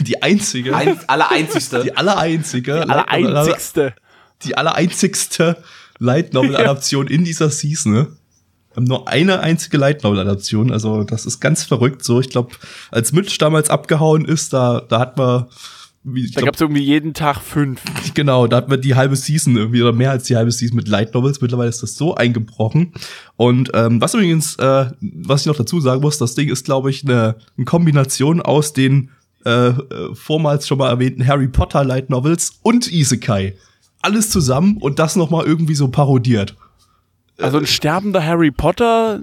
die 0.00 0.22
einzige, 0.22 0.74
Ein, 0.76 0.98
aller 1.08 1.30
einzigste. 1.30 1.82
die 1.82 1.96
aller 1.96 2.16
einzige, 2.18 2.88
Aller 2.88 3.08
einzigste. 3.08 3.94
die 4.44 4.56
aller 4.56 4.74
einzigste 4.74 5.62
Light 5.98 6.32
Novel 6.34 6.56
Adaption 6.62 7.06
in 7.06 7.24
dieser 7.24 7.50
Season. 7.50 7.92
Ne? 7.92 8.16
Haben 8.76 8.84
nur 8.84 9.08
eine 9.08 9.40
einzige 9.40 9.76
Light 9.78 10.02
Novel 10.04 10.20
Adaption, 10.20 10.70
also 10.72 11.04
das 11.04 11.26
ist 11.26 11.40
ganz 11.40 11.64
verrückt 11.64 12.04
so. 12.04 12.20
Ich 12.20 12.30
glaube, 12.30 12.54
als 12.90 13.12
Mitch 13.12 13.36
damals 13.38 13.68
abgehauen 13.68 14.24
ist, 14.24 14.52
da, 14.52 14.80
da 14.88 15.00
hat 15.00 15.16
man, 15.16 15.46
wie, 16.04 16.24
ich 16.24 16.32
Da 16.32 16.40
glaub, 16.40 16.46
gab's 16.46 16.60
irgendwie 16.60 16.82
jeden 16.82 17.14
Tag 17.14 17.40
fünf. 17.40 17.82
Genau, 18.14 18.46
da 18.46 18.58
hat 18.58 18.68
man 18.68 18.80
die 18.80 18.94
halbe 18.94 19.16
Season 19.16 19.56
irgendwie 19.56 19.80
oder 19.80 19.92
mehr 19.92 20.10
als 20.10 20.24
die 20.24 20.36
halbe 20.36 20.52
Season 20.52 20.76
mit 20.76 20.86
Light 20.86 21.14
Novels. 21.14 21.40
Mittlerweile 21.40 21.70
ist 21.70 21.82
das 21.82 21.96
so 21.96 22.14
eingebrochen. 22.14 22.92
Und 23.36 23.70
ähm, 23.72 24.00
was 24.00 24.12
übrigens, 24.14 24.56
äh, 24.56 24.90
was 25.00 25.42
ich 25.42 25.46
noch 25.46 25.56
dazu 25.56 25.80
sagen 25.80 26.02
muss, 26.02 26.18
das 26.18 26.34
Ding 26.34 26.50
ist, 26.50 26.64
glaube 26.64 26.90
ich, 26.90 27.04
eine, 27.04 27.36
eine 27.56 27.64
Kombination 27.64 28.42
aus 28.42 28.72
den 28.72 29.10
äh, 29.44 29.68
äh, 29.68 30.14
vormals 30.14 30.68
schon 30.68 30.78
mal 30.78 30.90
erwähnten 30.90 31.26
Harry 31.26 31.48
Potter 31.48 31.84
Light 31.84 32.10
Novels 32.10 32.60
und 32.62 32.92
Isekai. 32.92 33.54
Alles 34.02 34.30
zusammen 34.30 34.76
und 34.78 34.98
das 34.98 35.16
noch 35.16 35.30
mal 35.30 35.44
irgendwie 35.44 35.74
so 35.74 35.88
parodiert. 35.88 36.56
Also 37.38 37.58
ein 37.58 37.66
sterbender 37.66 38.24
Harry 38.24 38.50
Potter 38.50 39.20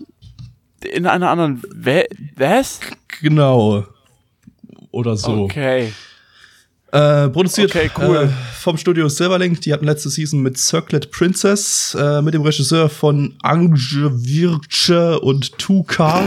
in 0.84 1.06
einer 1.06 1.30
anderen 1.30 1.62
Welt. 1.74 2.10
Was? 2.36 2.80
Genau. 3.22 3.86
Oder 4.92 5.16
so. 5.16 5.44
Okay. 5.44 5.94
Äh, 6.92 7.30
produziert 7.30 7.76
Okay, 7.76 7.92
cool. 8.00 8.16
äh, 8.16 8.28
vom 8.60 8.78
Studio 8.78 9.08
Silverlink. 9.10 9.62
Die 9.62 9.72
hatten 9.74 9.86
letzte 9.86 10.10
Season 10.10 10.42
mit 10.42 10.58
Circlet 10.58 11.12
Princess, 11.12 11.96
äh, 12.00 12.22
mit 12.22 12.34
dem 12.34 12.42
Regisseur 12.42 12.90
von 12.90 13.36
Ange 13.44 13.78
Virche 13.78 15.20
und 15.20 15.58
Tukar. 15.60 16.24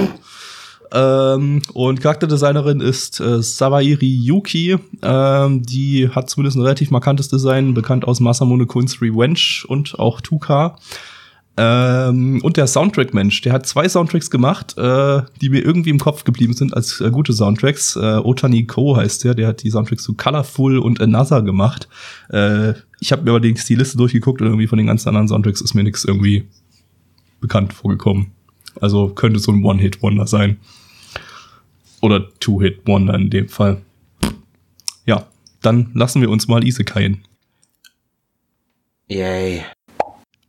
Ähm, 0.95 1.63
und 1.73 2.01
Charakterdesignerin 2.01 2.81
ist 2.81 3.19
äh, 3.19 3.43
Sawairi 3.43 4.07
Yuki. 4.07 4.77
Ähm, 5.03 5.63
die 5.63 6.09
hat 6.11 6.29
zumindest 6.29 6.57
ein 6.57 6.63
relativ 6.63 6.91
markantes 6.91 7.29
Design, 7.29 7.75
bekannt 7.75 8.07
aus 8.07 8.21
Masamune 8.21 8.67
Kun's 8.67 9.01
Revenge 9.01 9.65
und 9.67 9.99
auch 9.99 10.21
Tukar. 10.21 10.79
Ähm, 11.57 12.41
und 12.43 12.57
der 12.57 12.67
Soundtrack-Mensch, 12.67 13.43
der 13.43 13.53
hat 13.53 13.67
zwei 13.67 13.87
Soundtracks 13.87 14.31
gemacht, 14.31 14.77
äh, 14.79 15.23
die 15.41 15.51
mir 15.51 15.63
irgendwie 15.63 15.91
im 15.91 15.99
Kopf 15.99 16.25
geblieben 16.25 16.55
sind 16.55 16.75
als 16.75 17.01
äh, 17.01 17.11
gute 17.11 17.35
Soundtracks. 17.35 17.97
Äh, 17.97 18.21
Otani 18.25 18.65
Ko 18.65 18.97
heißt 18.97 19.25
der, 19.25 19.35
der 19.35 19.49
hat 19.49 19.63
die 19.63 19.71
Soundtracks 19.71 20.03
zu 20.03 20.15
Colorful 20.15 20.79
und 20.79 21.01
Another 21.01 21.43
gemacht. 21.43 21.89
Äh, 22.31 22.73
ich 23.01 23.13
habe 23.13 23.23
mir 23.23 23.33
allerdings 23.33 23.67
die 23.67 23.75
Liste 23.75 23.99
durchgeguckt 23.99 24.41
und 24.41 24.47
irgendwie 24.47 24.67
von 24.67 24.79
den 24.79 24.87
ganzen 24.87 25.11
anderen 25.11 25.29
Soundtracks 25.29 25.61
ist 25.61 25.75
mir 25.75 25.83
nichts 25.83 26.05
irgendwie 26.05 26.49
bekannt 27.41 27.75
vorgekommen. 27.75 28.33
Also 28.81 29.09
könnte 29.09 29.39
so 29.39 29.53
ein 29.53 29.63
One-Hit-Wonder 29.63 30.27
sein. 30.27 30.59
Oder 32.01 32.33
Two-Hit-Wonder 32.41 33.15
in 33.15 33.29
dem 33.29 33.49
Fall. 33.49 33.83
Ja, 35.05 35.27
dann 35.61 35.91
lassen 35.93 36.23
wir 36.23 36.31
uns 36.31 36.49
mal 36.49 36.65
Isekaien. 36.65 37.25
Yay. 39.09 39.63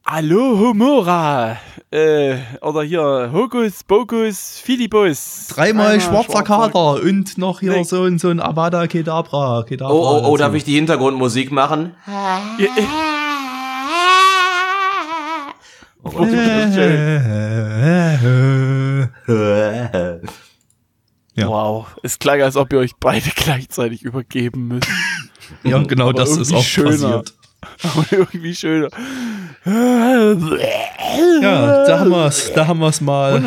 Hallo 0.05 0.57
Humora. 0.59 1.57
Äh, 1.89 2.37
oder 2.61 2.83
hier 2.83 3.29
Hokus 3.31 3.83
Pokus 3.83 4.59
Filibus. 4.61 5.47
Dreimal 5.49 5.93
Einmal 5.93 6.01
schwarzer 6.01 6.43
Kater 6.43 7.01
und 7.01 7.37
noch 7.37 7.61
hier 7.61 7.71
Nee. 7.71 7.83
so 7.83 8.03
ein, 8.03 8.19
so 8.19 8.29
ein 8.29 8.41
Avada 8.41 8.85
Kedavra. 8.87 9.63
Kedavra 9.63 9.93
Oh, 9.93 10.21
oh, 10.25 10.31
oh, 10.31 10.37
darf 10.37 10.53
ich 10.55 10.65
die 10.65 10.75
Hintergrundmusik 10.75 11.51
machen? 11.51 11.95
Ja, 12.05 12.41
äh, 12.59 12.67
Oh 16.05 16.09
Gott. 16.09 16.27
Ja. 21.35 21.47
Wow. 21.47 21.87
Es 22.03 22.19
klang, 22.19 22.41
als 22.43 22.55
ob 22.57 22.71
ihr 22.73 22.77
euch 22.79 22.91
beide 22.99 23.27
gleichzeitig 23.35 24.03
übergeben 24.03 24.67
müsst. 24.67 24.87
ja, 25.63 25.81
genau, 25.81 26.09
Aber 26.09 26.13
das 26.13 26.37
ist 26.37 26.53
auch 26.53 26.61
schöner. 26.61 26.91
passiert. 26.91 27.33
Aber 27.83 28.05
irgendwie 28.11 28.55
schöner. 28.55 28.89
Ja, 29.65 30.35
da 31.85 31.99
haben 31.99 32.09
wir's, 32.11 32.51
da 32.53 32.67
haben 32.67 32.79
wir's 32.79 33.01
mal. 33.01 33.43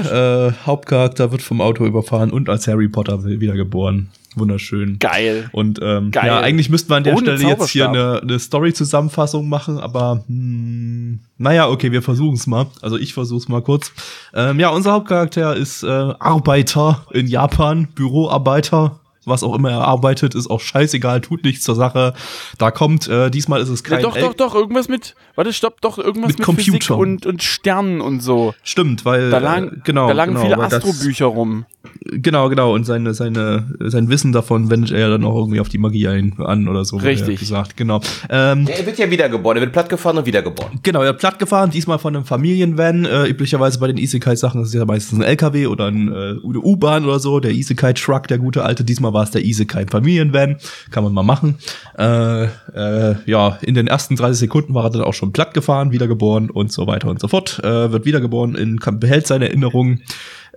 Äh, 0.57 0.67
Hauptcharakter 0.67 1.31
wird 1.33 1.43
vom 1.43 1.61
Auto 1.61 1.85
überfahren 1.85 2.31
und 2.31 2.49
als 2.49 2.67
Harry 2.69 2.89
Potter 2.89 3.25
wiedergeboren. 3.25 4.09
Wunderschön. 4.37 4.99
Geil. 4.99 5.49
Und 5.53 5.81
ähm, 5.83 6.11
Geil. 6.11 6.27
ja, 6.27 6.41
eigentlich 6.41 6.69
müssten 6.69 6.91
wir 6.91 6.97
an 6.97 7.05
der 7.05 7.15
Ohne 7.15 7.37
Stelle 7.37 7.49
jetzt 7.49 7.71
hier 7.71 7.89
eine, 7.89 8.21
eine 8.21 8.39
Story-Zusammenfassung 8.39 9.49
machen, 9.49 9.79
aber 9.79 10.25
hm, 10.27 11.21
naja, 11.39 11.69
okay, 11.69 11.91
wir 11.91 12.03
versuchen 12.03 12.35
es 12.35 12.47
mal. 12.47 12.67
Also 12.83 12.99
ich 12.99 13.15
versuch's 13.15 13.49
mal 13.49 13.63
kurz. 13.63 13.93
Ähm, 14.35 14.61
ja, 14.61 14.69
unser 14.69 14.93
Hauptcharakter 14.93 15.57
ist 15.57 15.83
äh, 15.83 15.87
Arbeiter 15.87 17.07
in 17.13 17.27
Japan, 17.27 17.89
Büroarbeiter. 17.95 19.01
Was 19.27 19.43
auch 19.43 19.55
immer 19.57 19.71
er 19.73 19.81
arbeitet, 19.81 20.35
ist 20.35 20.49
auch 20.49 20.61
scheißegal, 20.61 21.21
tut 21.21 21.45
nichts 21.45 21.65
zur 21.65 21.75
Sache. 21.75 22.15
Da 22.59 22.71
kommt, 22.71 23.09
äh, 23.09 23.29
diesmal 23.31 23.61
ist 23.61 23.69
es 23.69 23.83
Ja, 23.83 23.97
kein 23.97 24.03
doch, 24.03 24.17
El- 24.17 24.23
doch, 24.23 24.35
doch, 24.35 24.55
irgendwas 24.55 24.89
mit, 24.89 25.15
warte, 25.35 25.53
stopp, 25.53 25.81
doch, 25.81 25.99
irgendwas 25.99 26.29
Mit 26.29 26.39
mit, 26.39 26.47
Computer. 26.47 26.79
Physik 26.79 26.91
und, 26.97 27.27
und 27.27 27.43
Sternen 27.43 28.01
und 28.01 28.21
so. 28.23 28.55
Stimmt, 28.63 29.05
weil 29.05 29.31
Da 29.31 29.39
äh, 29.39 29.41
lagen, 29.41 29.83
genau, 29.85 30.07
da 30.07 30.15
lagen 30.15 30.35
genau, 30.35 30.45
viele 30.45 30.59
Astrobücher 30.59 31.27
rum. 31.27 31.67
Genau, 32.03 32.49
genau. 32.49 32.73
Und 32.75 32.85
seine, 32.85 33.15
seine, 33.15 33.75
sein 33.81 34.09
Wissen 34.09 34.33
davon 34.33 34.71
wendet 34.71 34.91
er 34.93 35.01
ja 35.01 35.09
dann 35.09 35.25
auch 35.25 35.37
irgendwie 35.37 35.61
auf 35.61 35.69
die 35.69 35.79
Magie 35.79 36.07
ein, 36.09 36.35
an 36.39 36.69
oder 36.69 36.85
so. 36.85 36.97
Richtig. 36.97 37.35
Ja 37.35 37.41
gesagt, 37.41 37.77
genau. 37.77 38.01
Ähm, 38.31 38.67
Er 38.69 38.87
wird 38.87 38.99
ja 38.99 39.11
wiedergeboren, 39.11 39.57
er 39.57 39.61
wird 39.63 39.73
plattgefahren 39.73 40.19
und 40.19 40.27
wiedergeboren. 40.27 40.79
Genau, 40.83 41.03
er 41.03 41.11
hat 41.11 41.19
platt 41.19 41.39
gefahren, 41.39 41.71
diesmal 41.71 41.99
von 41.99 42.15
einem 42.17 42.25
Familienvan. 42.25 43.05
Äh, 43.05 43.27
üblicherweise 43.27 43.79
bei 43.79 43.87
den 43.89 43.99
Isekai-Sachen 43.99 44.63
ist 44.63 44.69
es 44.69 44.75
ja 44.75 44.85
meistens 44.85 45.19
ein 45.19 45.23
LKW 45.23 45.67
oder 45.67 45.87
ein, 45.87 46.09
äh, 46.13 46.15
eine 46.15 46.61
U-Bahn 46.61 47.05
oder 47.05 47.19
so. 47.19 47.41
Der 47.41 47.53
Isekai-Truck, 47.53 48.29
der 48.29 48.39
gute 48.39 48.65
alte. 48.65 48.85
Diesmal 48.85 49.13
war 49.17 49.23
es 49.23 49.31
der 49.31 49.45
Isekai-Familienvan. 49.45 50.59
Kann 50.91 51.03
man 51.03 51.15
mal 51.15 51.23
machen. 51.23 51.57
Äh, 51.99 52.45
äh, 52.45 53.17
ja, 53.25 53.59
in 53.63 53.75
den 53.75 53.87
ersten 53.87 54.15
30 54.15 54.39
Sekunden 54.39 54.75
war 54.75 54.85
er 54.85 54.91
dann 54.91 55.03
auch 55.03 55.15
schon 55.15 55.33
platt 55.33 55.55
gefahren, 55.55 55.91
wiedergeboren 55.91 56.51
und 56.51 56.71
so 56.71 56.87
weiter 56.87 57.09
und 57.09 57.19
so 57.19 57.29
fort. 57.29 57.59
Äh, 57.65 57.91
wird 57.91 58.05
wiedergeboren, 58.05 58.55
in, 58.55 58.79
behält 59.01 59.27
seine 59.27 59.49
Erinnerungen 59.49 60.03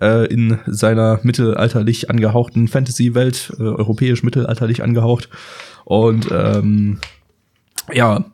äh, 0.01 0.25
in 0.27 0.59
seiner 0.67 1.21
mittelalterlich 1.23 2.09
angehauchten 2.09 2.67
Fantasy-Welt, 2.67 3.53
äh, 3.57 3.63
europäisch 3.63 4.23
mittelalterlich 4.23 4.83
angehaucht. 4.83 5.29
Und 5.85 6.27
ähm, 6.31 6.99
ja, 7.93 8.25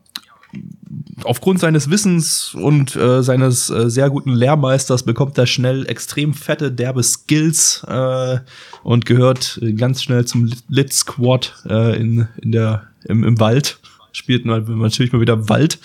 aufgrund 1.24 1.60
seines 1.60 1.90
Wissens 1.90 2.54
und 2.54 2.96
äh, 2.96 3.24
seines 3.24 3.70
äh, 3.70 3.90
sehr 3.90 4.10
guten 4.10 4.34
Lehrmeisters 4.34 5.04
bekommt 5.04 5.38
er 5.38 5.46
schnell 5.46 5.88
extrem 5.88 6.34
fette, 6.34 6.72
derbe 6.72 7.04
Skills 7.04 7.86
äh, 7.88 8.40
und 8.84 9.06
gehört 9.06 9.60
ganz 9.78 10.04
schnell 10.04 10.26
zum 10.26 10.52
Lit- 10.68 10.94
Squad 10.94 11.54
äh, 11.68 12.00
in, 12.00 12.28
in 12.42 12.52
der, 12.52 12.88
im, 13.06 13.24
im 13.24 13.40
Wald. 13.40 13.80
Spielt 14.12 14.46
natürlich 14.46 15.12
mal 15.12 15.22
wieder 15.22 15.50
Wald. 15.50 15.80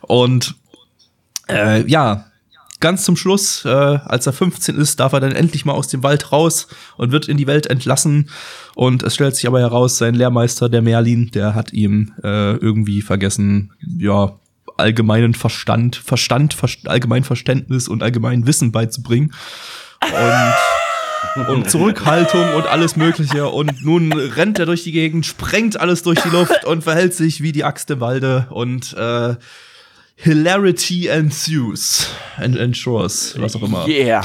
Und 0.00 0.54
äh, 1.48 1.86
ja, 1.90 2.26
ganz 2.80 3.04
zum 3.04 3.16
Schluss, 3.16 3.64
äh, 3.64 3.68
als 3.68 4.26
er 4.26 4.32
15 4.32 4.76
ist, 4.76 5.00
darf 5.00 5.12
er 5.12 5.20
dann 5.20 5.32
endlich 5.32 5.64
mal 5.64 5.72
aus 5.72 5.88
dem 5.88 6.02
Wald 6.02 6.32
raus 6.32 6.68
und 6.96 7.12
wird 7.12 7.28
in 7.28 7.36
die 7.36 7.46
Welt 7.46 7.66
entlassen. 7.66 8.30
Und 8.74 9.02
es 9.02 9.14
stellt 9.14 9.36
sich 9.36 9.46
aber 9.46 9.60
heraus, 9.60 9.98
sein 9.98 10.14
Lehrmeister, 10.14 10.68
der 10.68 10.82
Merlin, 10.82 11.30
der 11.32 11.54
hat 11.54 11.72
ihm 11.72 12.12
äh, 12.22 12.56
irgendwie 12.56 13.02
vergessen, 13.02 13.72
ja, 13.98 14.38
allgemeinen 14.76 15.34
Verstand, 15.34 15.96
Verstand, 15.96 16.54
Verst 16.54 16.88
allgemein 16.88 17.24
Verständnis 17.24 17.88
und 17.88 18.02
allgemein 18.02 18.46
Wissen 18.46 18.72
beizubringen. 18.72 19.32
Und, 21.36 21.48
und 21.48 21.70
Zurückhaltung 21.70 22.54
und 22.54 22.66
alles 22.66 22.96
Mögliche. 22.96 23.48
Und 23.48 23.84
nun 23.84 24.12
rennt 24.12 24.58
er 24.58 24.66
durch 24.66 24.84
die 24.84 24.92
Gegend, 24.92 25.26
sprengt 25.26 25.78
alles 25.78 26.02
durch 26.02 26.20
die 26.20 26.28
Luft 26.28 26.64
und 26.64 26.84
verhält 26.84 27.14
sich 27.14 27.42
wie 27.42 27.52
die 27.52 27.64
Axt 27.64 27.90
im 27.90 28.00
Walde. 28.00 28.46
Und 28.50 28.92
äh, 28.94 29.34
Hilarity 30.16 31.08
ensues. 31.08 32.08
Ensures, 32.38 33.34
was 33.38 33.56
auch 33.56 33.62
immer. 33.62 33.86
Yeah. 33.86 34.22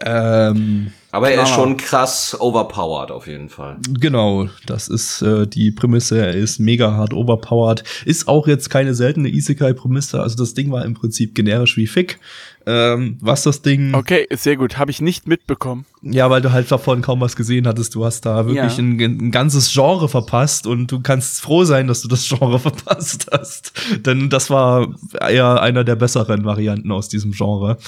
Ähm, 0.00 0.92
Aber 1.10 1.30
er 1.30 1.42
ist 1.42 1.48
Klar. 1.52 1.60
schon 1.60 1.76
krass 1.76 2.36
overpowered 2.38 3.10
auf 3.10 3.26
jeden 3.26 3.48
Fall. 3.48 3.78
genau, 3.98 4.48
das 4.66 4.86
ist 4.88 5.22
äh, 5.22 5.46
die 5.46 5.70
Prämisse. 5.72 6.18
Er 6.24 6.34
ist 6.34 6.60
mega 6.60 6.92
hart 6.92 7.12
overpowered. 7.12 7.82
Ist 8.04 8.28
auch 8.28 8.46
jetzt 8.46 8.70
keine 8.70 8.94
seltene 8.94 9.28
Isekai-Prämisse. 9.28 10.20
Also 10.20 10.36
das 10.36 10.54
Ding 10.54 10.70
war 10.70 10.84
im 10.84 10.94
Prinzip 10.94 11.34
generisch 11.34 11.76
wie 11.76 11.86
Fick. 11.86 12.20
Ähm, 12.66 13.16
was 13.22 13.44
das 13.44 13.62
Ding. 13.62 13.94
Okay, 13.94 14.26
sehr 14.30 14.56
gut. 14.56 14.76
Habe 14.76 14.90
ich 14.90 15.00
nicht 15.00 15.26
mitbekommen. 15.26 15.86
Ja, 16.02 16.28
weil 16.28 16.42
du 16.42 16.52
halt 16.52 16.70
davon 16.70 17.00
kaum 17.00 17.20
was 17.22 17.34
gesehen 17.34 17.66
hattest. 17.66 17.94
Du 17.94 18.04
hast 18.04 18.26
da 18.26 18.44
wirklich 18.46 18.76
Ja. 18.76 18.82
ein, 18.84 19.00
ein 19.00 19.30
ganzes 19.30 19.72
Genre 19.72 20.08
verpasst 20.08 20.66
und 20.66 20.92
du 20.92 21.00
kannst 21.00 21.40
froh 21.40 21.64
sein, 21.64 21.86
dass 21.88 22.02
du 22.02 22.08
das 22.08 22.28
Genre 22.28 22.58
verpasst 22.60 23.26
hast. 23.32 23.72
Denn 24.04 24.28
das 24.28 24.50
war 24.50 24.88
eher 25.28 25.62
einer 25.62 25.82
der 25.82 25.96
besseren 25.96 26.44
Varianten 26.44 26.92
aus 26.92 27.08
diesem 27.08 27.32
Genre. 27.32 27.78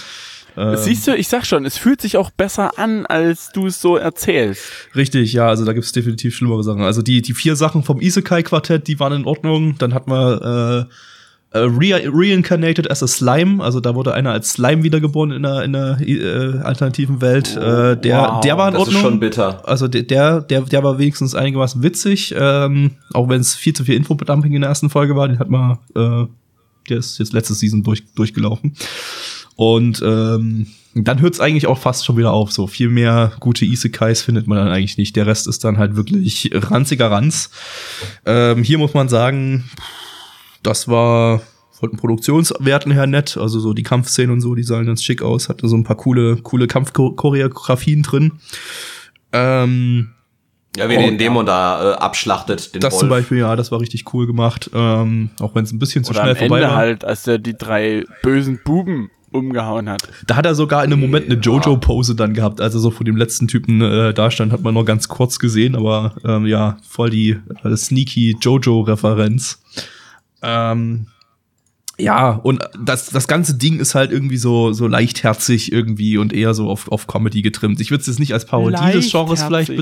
Ähm, 0.57 0.76
Siehst 0.76 1.07
du, 1.07 1.14
ich 1.16 1.28
sag 1.28 1.44
schon, 1.46 1.64
es 1.64 1.76
fühlt 1.78 2.01
sich 2.01 2.16
auch 2.16 2.30
besser 2.30 2.78
an, 2.78 3.07
als 3.07 3.51
du 3.53 3.66
es 3.66 3.80
so 3.80 3.96
erzählst. 3.96 4.62
Richtig, 4.94 5.32
ja, 5.32 5.48
also 5.48 5.64
da 5.64 5.72
gibt's 5.72 5.92
definitiv 5.92 6.34
schlimmere 6.36 6.62
Sachen. 6.64 6.82
Also 6.82 7.03
die, 7.03 7.22
die 7.22 7.34
vier 7.34 7.57
Sachen 7.57 7.82
vom 7.82 8.01
Isekai-Quartett, 8.01 8.86
die 8.88 8.98
waren 9.01 9.12
in 9.12 9.24
Ordnung. 9.24 9.76
Dann 9.78 9.94
hat 9.94 10.07
man 10.07 10.38
äh, 10.40 11.59
re 11.59 12.01
reincarnated 12.05 12.90
as 12.90 13.03
a 13.03 13.07
Slime, 13.09 13.62
also 13.62 13.80
da 13.80 13.94
wurde 13.96 14.14
einer 14.14 14.30
als 14.30 14.51
Slime 14.53 14.82
wiedergeboren 14.84 15.32
in 15.32 15.42
der, 15.42 15.62
in 15.64 15.72
der 15.72 15.98
äh, 16.01 16.59
alternativen 16.62 17.20
Welt. 17.20 17.57
äh, 17.57 17.96
der, 17.96 18.18
wow, 18.20 18.40
der 18.40 18.57
war 18.57 18.68
in 18.68 18.74
Das 18.74 18.82
ist 18.82 18.88
Ordnung. 18.88 19.03
schon 19.03 19.20
bitter. 19.20 19.68
Also 19.68 19.88
der, 19.88 20.03
der, 20.05 20.40
der, 20.42 20.61
der 20.62 20.82
war 20.84 20.98
wenigstens 20.98 21.34
einigermaßen 21.34 21.82
witzig, 21.82 22.34
ähm, 22.38 22.92
auch 23.12 23.28
wenn 23.28 23.40
es 23.40 23.55
viel 23.57 23.72
zu 23.72 23.84
viel 23.84 23.96
Infodumping 23.96 24.53
in 24.53 24.61
der 24.61 24.68
ersten 24.68 24.90
Folge 24.90 25.16
war. 25.16 25.26
Den 25.26 25.38
hat 25.40 25.51
man, 25.51 25.78
äh, 25.96 26.26
der 26.88 26.98
ist 26.98 27.18
jetzt 27.18 27.32
letzte 27.32 27.55
Season 27.55 27.82
durch, 27.82 28.05
durchgelaufen. 28.14 28.74
Und 29.61 30.01
ähm, 30.03 30.69
dann 30.95 31.21
hört 31.21 31.35
es 31.35 31.41
eigentlich 31.41 31.67
auch 31.67 31.77
fast 31.77 32.07
schon 32.07 32.17
wieder 32.17 32.33
auf. 32.33 32.51
So 32.51 32.67
viel 32.67 32.89
mehr 32.89 33.33
gute 33.41 33.67
Isekais 33.67 34.23
findet 34.23 34.47
man 34.47 34.57
dann 34.57 34.69
eigentlich 34.69 34.97
nicht. 34.97 35.15
Der 35.17 35.27
Rest 35.27 35.47
ist 35.47 35.65
dann 35.65 35.77
halt 35.77 35.97
wirklich 35.97 36.51
ranziger 36.55 37.11
Ranz. 37.11 37.51
Ähm, 38.25 38.63
hier 38.63 38.79
muss 38.79 38.95
man 38.95 39.11
sagen, 39.11 39.69
das 40.63 40.89
war 40.89 41.43
von 41.73 41.91
den 41.91 41.99
Produktionswerten 41.99 42.91
her 42.91 43.07
nett. 43.07 43.37
Also 43.37 43.61
so 43.61 43.75
die 43.75 43.83
Kampfszenen 43.83 44.31
und 44.31 44.41
so, 44.41 44.55
die 44.55 44.63
sahen 44.63 44.87
ganz 44.87 45.03
schick 45.05 45.21
aus. 45.21 45.51
Hatte 45.51 45.69
so 45.69 45.77
ein 45.77 45.85
paar 45.85 45.97
coole, 45.99 46.37
coole 46.37 46.67
Kampfchoreografien 46.67 48.03
drin. 48.03 48.33
Ähm, 49.35 50.13
Ja, 50.75 50.89
wie 50.89 50.97
Oh, 50.97 51.01
den 51.03 51.19
Dämon 51.19 51.45
da 51.45 51.93
äh, 51.93 51.95
abschlachtet, 51.97 52.75
den 52.75 52.81
das 52.81 52.95
Wolf. 52.95 53.01
zum 53.01 53.09
Beispiel, 53.11 53.39
ja, 53.41 53.57
das 53.57 53.71
war 53.71 53.81
richtig 53.81 54.15
cool 54.15 54.27
gemacht. 54.27 54.71
Ähm, 54.73 55.29
auch 55.39 55.55
wenn 55.55 55.65
es 55.65 55.73
ein 55.73 55.79
bisschen 55.79 56.03
zu 56.03 56.13
Oder 56.13 56.21
schnell 56.23 56.33
am 56.33 56.39
vorbei 56.39 56.57
Ende 56.61 56.69
war. 56.71 56.77
halt, 56.77 57.05
als 57.05 57.27
er 57.27 57.37
die 57.39 57.59
drei 57.59 58.05
bösen 58.23 58.59
Buben 58.65 59.11
umgehauen 59.33 59.89
hat. 59.89 60.03
Da 60.26 60.37
hat 60.37 60.47
er 60.47 60.55
sogar 60.55 60.85
in 60.85 60.93
einem 60.93 61.01
Moment 61.01 61.26
eine 61.26 61.41
Jojo-Pose 61.41 62.14
dann 62.14 62.35
gehabt. 62.35 62.61
Als 62.61 62.74
er 62.74 62.81
so 62.81 62.91
vor 62.91 63.05
dem 63.05 63.16
letzten 63.16 63.49
Typen 63.49 63.81
äh, 63.81 64.12
da 64.12 64.31
stand, 64.31 64.53
hat 64.53 64.62
man 64.62 64.74
noch 64.74 64.85
ganz 64.85 65.09
kurz 65.09 65.39
gesehen, 65.39 65.76
aber 65.76 66.14
ähm, 66.24 66.47
ja, 66.47 66.76
voll 66.89 67.11
die 67.11 67.37
äh, 67.64 67.76
sneaky 67.76 68.37
Jojo-Referenz. 68.41 69.62
Ähm, 70.43 71.07
ja, 71.99 72.31
und 72.31 72.64
das, 72.83 73.11
das 73.11 73.28
ganze 73.28 73.55
Ding 73.55 73.78
ist 73.78 73.95
halt 73.95 74.11
irgendwie 74.11 74.39
so, 74.39 74.72
so 74.72 74.87
leichtherzig 74.87 75.70
irgendwie 75.70 76.16
und 76.16 76.33
eher 76.33 76.55
so 76.55 76.68
auf, 76.68 76.91
auf 76.91 77.07
Comedy 77.07 77.43
getrimmt. 77.43 77.81
Ich 77.81 77.91
würde 77.91 78.01
es 78.01 78.07
jetzt 78.07 78.18
nicht 78.18 78.33
als 78.33 78.47
Parodie 78.47 78.93
des 78.93 79.11
Genres 79.11 79.43
vielleicht 79.43 79.72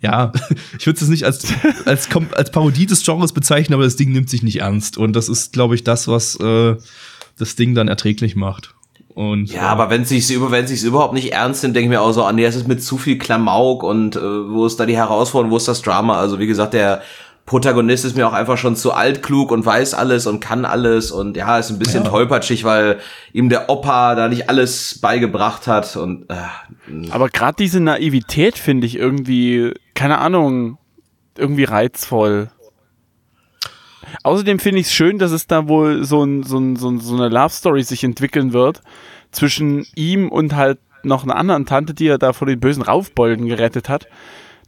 ja, 0.00 0.32
ich 0.78 0.86
würde 0.86 1.00
es 1.00 1.08
nicht 1.08 1.24
als, 1.24 1.46
als, 1.84 2.08
als 2.32 2.50
Parodie 2.50 2.86
des 2.86 3.04
Genres 3.04 3.32
bezeichnen, 3.32 3.74
aber 3.74 3.84
das 3.84 3.96
Ding 3.96 4.12
nimmt 4.12 4.30
sich 4.30 4.42
nicht 4.42 4.60
ernst. 4.60 4.96
Und 4.96 5.14
das 5.14 5.28
ist, 5.28 5.52
glaube 5.52 5.74
ich, 5.74 5.84
das, 5.84 6.08
was 6.08 6.36
äh, 6.36 6.76
das 7.38 7.56
Ding 7.56 7.74
dann 7.74 7.88
erträglich 7.88 8.36
macht. 8.36 8.74
Und, 9.14 9.52
Ja, 9.52 9.62
aber 9.62 9.90
wenn 9.90 10.04
sich's 10.04 10.30
über, 10.30 10.50
wenn 10.52 10.66
sich's 10.68 10.84
überhaupt 10.84 11.12
nicht 11.14 11.32
ernst 11.32 11.62
nimmt, 11.62 11.74
denke 11.74 11.86
ich 11.86 11.90
mir 11.90 12.00
auch 12.02 12.12
so, 12.12 12.22
ah, 12.24 12.32
nee, 12.32 12.44
das 12.44 12.54
ist 12.54 12.68
mit 12.68 12.82
zu 12.82 12.98
viel 12.98 13.18
Klamauk 13.18 13.82
und 13.82 14.14
äh, 14.16 14.20
wo 14.20 14.64
ist 14.64 14.78
da 14.78 14.86
die 14.86 14.96
Herausforderung, 14.96 15.50
wo 15.52 15.56
ist 15.56 15.66
das 15.66 15.82
Drama? 15.82 16.18
Also 16.20 16.38
wie 16.38 16.46
gesagt, 16.46 16.72
der 16.74 17.02
Protagonist 17.44 18.04
ist 18.04 18.14
mir 18.14 18.28
auch 18.28 18.34
einfach 18.34 18.58
schon 18.58 18.76
zu 18.76 18.92
altklug 18.92 19.50
und 19.50 19.64
weiß 19.64 19.94
alles 19.94 20.26
und 20.26 20.38
kann 20.38 20.64
alles 20.66 21.10
und 21.10 21.36
ja, 21.36 21.58
ist 21.58 21.70
ein 21.70 21.78
bisschen 21.78 22.04
Ja. 22.04 22.10
tollpatschig, 22.10 22.62
weil 22.64 22.98
ihm 23.32 23.48
der 23.48 23.70
Opa 23.70 24.14
da 24.14 24.28
nicht 24.28 24.48
alles 24.50 24.98
beigebracht 25.00 25.66
hat 25.66 25.96
und 25.96 26.26
äh, 26.30 26.34
Aber 27.10 27.28
gerade 27.30 27.56
diese 27.58 27.80
Naivität 27.80 28.58
finde 28.58 28.86
ich 28.86 28.96
irgendwie, 28.98 29.72
keine 29.94 30.18
Ahnung, 30.18 30.76
irgendwie 31.36 31.64
reizvoll. 31.64 32.50
Außerdem 34.22 34.58
finde 34.58 34.80
ich 34.80 34.86
es 34.86 34.92
schön, 34.92 35.18
dass 35.18 35.30
es 35.30 35.46
da 35.46 35.68
wohl 35.68 36.04
so, 36.04 36.22
ein, 36.22 36.42
so, 36.42 36.58
ein, 36.58 36.76
so, 36.76 36.90
ein, 36.90 37.00
so 37.00 37.14
eine 37.14 37.28
Love 37.28 37.50
Story 37.50 37.82
sich 37.82 38.04
entwickeln 38.04 38.52
wird 38.52 38.82
zwischen 39.30 39.86
ihm 39.94 40.28
und 40.28 40.54
halt 40.54 40.78
noch 41.02 41.24
einer 41.24 41.36
anderen 41.36 41.66
Tante, 41.66 41.94
die 41.94 42.08
er 42.08 42.18
da 42.18 42.32
vor 42.32 42.46
den 42.46 42.60
bösen 42.60 42.82
Raufbolden 42.82 43.46
gerettet 43.46 43.88
hat. 43.88 44.06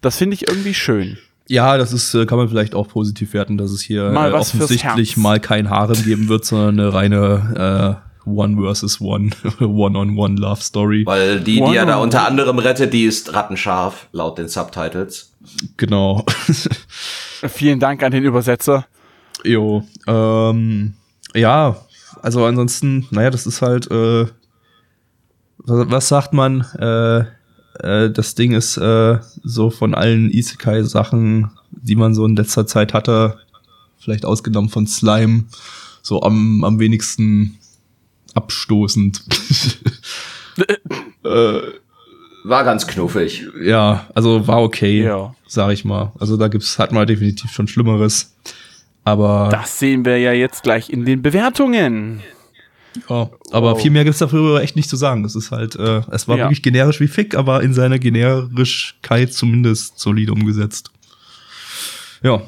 Das 0.01 0.17
finde 0.17 0.35
ich 0.35 0.49
irgendwie 0.49 0.75
schön. 0.75 1.19
ja, 1.49 1.77
das 1.77 1.93
ist, 1.93 2.15
äh, 2.15 2.27
kann 2.27 2.39
man 2.39 2.49
vielleicht 2.49 2.75
auch 2.75 2.89
positiv 2.89 3.33
werten, 3.35 3.59
dass 3.59 3.71
es 3.73 3.83
hier 3.83 4.11
Mal 4.11 4.31
äh, 4.31 4.35
offensichtlich 4.35 5.17
mal 5.17 5.41
kein 5.41 5.69
Harem 5.69 6.03
geben 6.05 6.29
wird, 6.29 6.45
sondern 6.45 6.79
eine 6.79 6.95
reine 6.95 8.01
äh, 8.07 8.11
One 8.29 8.63
versus 8.63 9.01
One, 9.01 9.31
One-on-One 9.61 10.41
Love 10.41 10.63
Story. 10.63 11.05
weil 11.07 11.41
die, 11.41 11.63
die 11.63 11.77
er 11.77 11.87
da 11.87 11.97
unter 11.97 12.27
anderem 12.27 12.59
rettet, 12.59 12.93
die 12.93 13.05
ist 13.05 13.33
rattenscharf, 13.35 14.09
laut 14.13 14.39
den 14.39 14.49
Subtitles. 14.49 15.33
Genau. 15.77 16.25
Vielen 17.49 17.81
Dank 17.81 18.03
an 18.03 18.13
den 18.13 18.25
Übersetzer. 18.25 18.87
Jo. 19.45 19.85
Ähm, 20.07 20.95
ja, 21.35 21.77
also 22.23 22.45
ansonsten, 22.45 23.07
naja, 23.11 23.31
das 23.31 23.47
ist 23.47 23.63
halt, 23.63 23.91
äh, 23.91 24.27
was, 25.59 25.91
was 25.91 26.09
sagt 26.09 26.33
man? 26.33 26.63
Äh, 26.79 27.21
äh, 27.83 28.11
das 28.11 28.35
Ding 28.35 28.53
ist 28.53 28.77
äh, 28.77 29.19
so 29.43 29.71
von 29.71 29.95
allen 29.95 30.31
Isekai-Sachen, 30.31 31.51
die 31.71 31.97
man 31.97 32.15
so 32.15 32.25
in 32.27 32.37
letzter 32.37 32.67
Zeit 32.67 32.93
hatte, 32.95 33.39
vielleicht 33.99 34.25
ausgenommen 34.25 34.71
von 34.71 34.87
Slime, 34.87 35.45
so 36.03 36.23
am, 36.23 36.65
am 36.65 36.79
wenigsten 36.79 37.59
abstoßend. 38.35 39.23
äh, 41.25 41.61
War 42.45 42.65
ganz 42.65 42.87
knuffig. 42.87 43.47
ja, 43.63 44.07
also 44.15 44.47
war 44.47 44.63
okay, 44.63 45.05
Ja. 45.05 45.35
sag 45.47 45.73
ich 45.73 45.85
mal. 45.85 46.13
Also 46.19 46.37
da 46.37 46.49
gibt's, 46.49 46.79
hat 46.79 46.93
man 46.93 47.07
definitiv 47.07 47.51
schon 47.53 47.69
Schlimmeres. 47.69 48.35
Aber 49.05 49.49
Das 49.51 49.79
sehen 49.79 50.05
wir 50.05 50.19
ja 50.19 50.33
jetzt 50.33 50.63
gleich 50.63 50.91
in 50.91 51.05
den 51.05 51.23
Bewertungen. 51.23 52.21
Ja, 53.09 53.31
aber 53.53 53.73
Wow. 53.73 53.81
viel 53.81 53.91
mehr 53.93 54.05
gibt's 54.05 54.19
dafür 54.19 54.61
echt 54.61 54.77
nicht 54.77 54.91
zu 54.91 54.97
sagen. 54.97 55.25
Es 55.25 55.35
ist 55.37 55.53
halt, 55.53 55.77
äh, 55.77 56.03
es 56.11 56.27
war 56.29 56.37
Ja. 56.37 56.45
wirklich 56.45 56.63
generisch 56.63 57.01
wie 57.01 57.09
Fick, 57.09 57.35
aber 57.37 57.63
in 57.63 57.73
seiner 57.73 57.99
Generischkeit 57.99 59.33
zumindest 59.33 59.99
solide 60.01 60.33
umgesetzt. 60.33 60.91
Ja, 62.23 62.43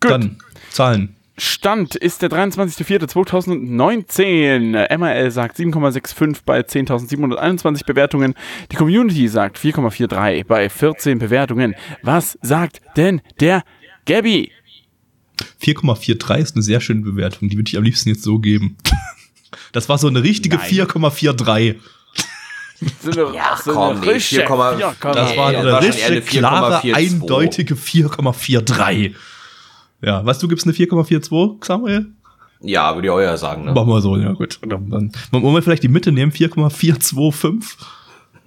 Gut. 0.00 0.10
dann 0.10 0.36
Zahlen. 0.70 1.14
Stand 1.38 1.94
ist 1.96 2.20
der 2.22 2.28
23.04.2019. 2.30 4.74
Äh, 4.74 4.94
MRL 4.96 5.30
sagt 5.30 5.56
7,65 5.56 6.42
bei 6.44 6.60
10.721 6.60 7.84
Bewertungen. 7.86 8.34
Die 8.70 8.76
Community 8.76 9.28
sagt 9.28 9.58
4,43 9.58 10.44
bei 10.46 10.68
14 10.68 11.18
Bewertungen. 11.18 11.74
Was 12.02 12.38
sagt 12.42 12.80
denn 12.96 13.22
der 13.40 13.62
Gabby? 14.06 14.50
4,43 15.60 16.38
ist 16.38 16.56
eine 16.56 16.62
sehr 16.62 16.80
schöne 16.80 17.02
Bewertung. 17.02 17.48
Die 17.48 17.56
würde 17.56 17.68
ich 17.68 17.76
am 17.76 17.84
liebsten 17.84 18.08
jetzt 18.10 18.22
so 18.22 18.38
geben. 18.38 18.76
Das 19.72 19.88
war 19.88 19.98
so 19.98 20.06
eine 20.06 20.22
richtige 20.22 20.56
Nein. 20.56 20.70
4,43. 20.70 21.76
So 23.00 23.10
eine, 23.10 23.36
Ja, 23.36 23.56
so 23.62 23.72
komm, 23.72 23.96
eine 23.96 24.00
nee, 24.00 24.10
rische 24.10 24.46
4,4. 24.46 24.94
4,4. 24.96 25.12
Das 25.12 25.36
war 25.36 25.48
eine 25.48 25.82
richtige, 25.82 26.20
klare, 26.22 26.80
4,42. 26.80 26.94
eindeutige 26.94 27.74
4,43. 27.74 29.14
Ja, 30.02 30.24
was, 30.24 30.38
du 30.38 30.48
gibst 30.48 30.66
eine 30.66 30.74
4,42, 30.74 31.64
Samuel? 31.64 32.06
Ja, 32.60 32.94
würde 32.94 33.08
ich 33.08 33.10
auch 33.10 33.20
ja 33.20 33.36
sagen. 33.36 33.64
Ne? 33.64 33.72
Machen 33.72 33.88
wir 33.88 34.00
so, 34.00 34.16
ja 34.16 34.32
gut. 34.32 34.58
Dann, 34.66 34.88
dann 34.90 35.12
wollen 35.30 35.54
wir 35.54 35.62
vielleicht 35.62 35.82
die 35.82 35.88
Mitte 35.88 36.12
nehmen, 36.12 36.32
4,425. 36.32 37.76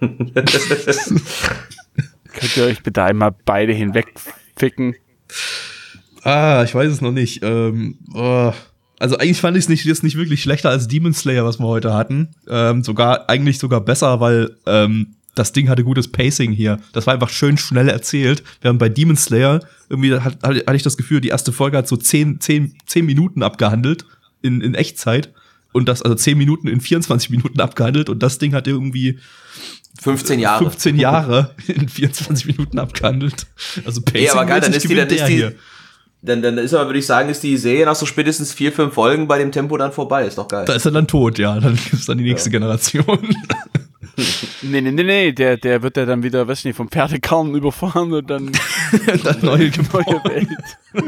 Könnt 0.00 0.36
ihr 2.56 2.64
euch 2.64 2.82
bitte 2.82 3.02
einmal 3.02 3.34
beide 3.44 3.72
hinwegficken? 3.72 4.96
Ah, 6.22 6.62
ich 6.64 6.74
weiß 6.74 6.90
es 6.90 7.00
noch 7.00 7.12
nicht. 7.12 7.40
Ähm, 7.42 7.98
oh. 8.14 8.52
Also 8.98 9.18
eigentlich 9.18 9.40
fand 9.40 9.56
ich 9.56 9.64
es 9.64 9.68
nicht, 9.68 9.84
jetzt 9.84 10.02
nicht 10.02 10.16
wirklich 10.16 10.42
schlechter 10.42 10.70
als 10.70 10.88
Demon 10.88 11.12
Slayer, 11.12 11.44
was 11.44 11.58
wir 11.58 11.66
heute 11.66 11.94
hatten. 11.94 12.30
Ähm, 12.48 12.82
sogar, 12.82 13.28
eigentlich 13.28 13.58
sogar 13.58 13.80
besser, 13.80 14.20
weil 14.20 14.56
ähm, 14.66 15.16
das 15.36 15.52
Ding 15.52 15.68
hatte 15.68 15.84
gutes 15.84 16.10
Pacing 16.10 16.50
hier. 16.50 16.80
Das 16.92 17.06
war 17.06 17.14
einfach 17.14 17.28
schön 17.28 17.58
schnell 17.58 17.88
erzählt. 17.88 18.42
Während 18.62 18.78
bei 18.78 18.88
Demon 18.88 19.16
Slayer 19.16 19.60
irgendwie 19.88 20.18
hat, 20.18 20.42
hatte 20.42 20.76
ich 20.76 20.82
das 20.82 20.96
Gefühl, 20.96 21.20
die 21.20 21.28
erste 21.28 21.52
Folge 21.52 21.76
hat 21.76 21.86
so 21.86 21.96
10, 21.96 22.40
10, 22.40 22.74
10 22.86 23.06
Minuten 23.06 23.42
abgehandelt 23.42 24.06
in, 24.42 24.60
in 24.62 24.74
Echtzeit. 24.74 25.32
Und 25.76 25.90
das, 25.90 26.00
also 26.00 26.14
10 26.14 26.38
Minuten 26.38 26.68
in 26.68 26.80
24 26.80 27.28
Minuten 27.28 27.60
abgehandelt. 27.60 28.08
Und 28.08 28.22
das 28.22 28.38
Ding 28.38 28.54
hat 28.54 28.66
irgendwie 28.66 29.18
15 30.00 30.40
Jahre. 30.40 30.64
15 30.64 30.96
Jahre 30.98 31.54
in 31.66 31.90
24 31.90 32.46
Minuten 32.46 32.78
abgehandelt. 32.78 33.46
Also 33.84 34.00
Pacing 34.00 34.22
Ey, 34.22 34.30
aber 34.30 34.46
geil, 34.46 34.60
dann 34.62 34.72
ist 34.72 34.88
die, 34.88 34.94
dann 34.94 35.06
ist 35.06 35.28
die, 35.28 35.34
hier. 35.34 35.54
dann, 36.22 36.40
dann 36.40 36.56
ist 36.56 36.72
aber, 36.72 36.86
würde 36.86 36.98
ich 36.98 37.04
sagen, 37.04 37.28
ist 37.28 37.42
die 37.42 37.58
Serie 37.58 37.84
nach 37.84 37.94
so 37.94 38.06
spätestens 38.06 38.54
vier, 38.54 38.72
fünf 38.72 38.94
Folgen 38.94 39.28
bei 39.28 39.36
dem 39.36 39.52
Tempo 39.52 39.76
dann 39.76 39.92
vorbei. 39.92 40.26
Ist 40.26 40.38
doch 40.38 40.48
geil. 40.48 40.64
Da 40.64 40.72
ist 40.72 40.86
er 40.86 40.92
dann 40.92 41.06
tot, 41.06 41.38
ja. 41.38 41.60
Dann 41.60 41.76
gibt's 41.76 42.06
dann 42.06 42.16
die 42.16 42.24
nächste 42.24 42.48
Generation. 42.48 43.36
Nee, 44.62 44.80
nee, 44.80 44.90
nee, 44.92 45.02
nee, 45.02 45.32
der, 45.32 45.56
der 45.56 45.82
wird 45.82 45.96
ja 45.96 46.06
dann 46.06 46.22
wieder, 46.22 46.48
weiß 46.48 46.60
ich 46.60 46.64
nicht, 46.66 46.76
vom 46.76 46.88
Pferdekarren 46.88 47.54
überfahren 47.54 48.12
und 48.12 48.30
dann 48.30 48.50
dann 49.24 49.36
neue 49.42 49.56
neue 49.58 49.70
Gebäude. 49.70 50.20
Welt. 50.24 50.48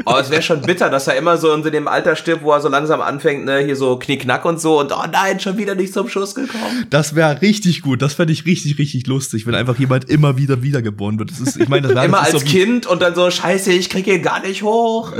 Aber 0.05 0.19
es 0.19 0.29
wäre 0.29 0.41
schon 0.43 0.61
bitter, 0.61 0.89
dass 0.89 1.07
er 1.07 1.15
immer 1.17 1.37
so 1.37 1.51
in 1.53 1.63
dem 1.63 1.87
Alter 1.87 2.15
stirbt, 2.15 2.43
wo 2.43 2.51
er 2.51 2.61
so 2.61 2.69
langsam 2.69 3.01
anfängt, 3.01 3.45
ne, 3.45 3.59
hier 3.59 3.75
so 3.75 3.97
Knickknack 3.97 4.45
und 4.45 4.61
so 4.61 4.79
und 4.79 4.91
oh 4.91 5.03
nein, 5.11 5.39
schon 5.39 5.57
wieder 5.57 5.73
nicht 5.73 5.93
zum 5.93 6.07
Schuss 6.09 6.35
gekommen. 6.35 6.85
Das 6.91 7.15
wäre 7.15 7.41
richtig 7.41 7.81
gut. 7.81 8.01
Das 8.01 8.13
fände 8.13 8.31
ich 8.33 8.45
richtig, 8.45 8.77
richtig 8.77 9.07
lustig, 9.07 9.47
wenn 9.47 9.55
einfach 9.55 9.79
jemand 9.79 10.07
immer 10.09 10.37
wieder 10.37 10.61
wiedergeboren 10.61 11.17
wird. 11.17 11.31
Das 11.31 11.39
ist, 11.39 11.57
ich 11.59 11.67
meine, 11.69 11.87
das, 11.87 11.95
wär- 11.95 12.05
Immer 12.05 12.19
das 12.19 12.29
ist 12.29 12.33
als 12.35 12.43
so 12.43 12.49
Kind 12.49 12.85
und 12.85 13.01
dann 13.01 13.15
so, 13.15 13.29
scheiße, 13.31 13.71
ich 13.73 13.89
krieg 13.89 14.05
ihn 14.07 14.21
gar 14.21 14.41
nicht 14.45 14.61
hoch. 14.61 15.11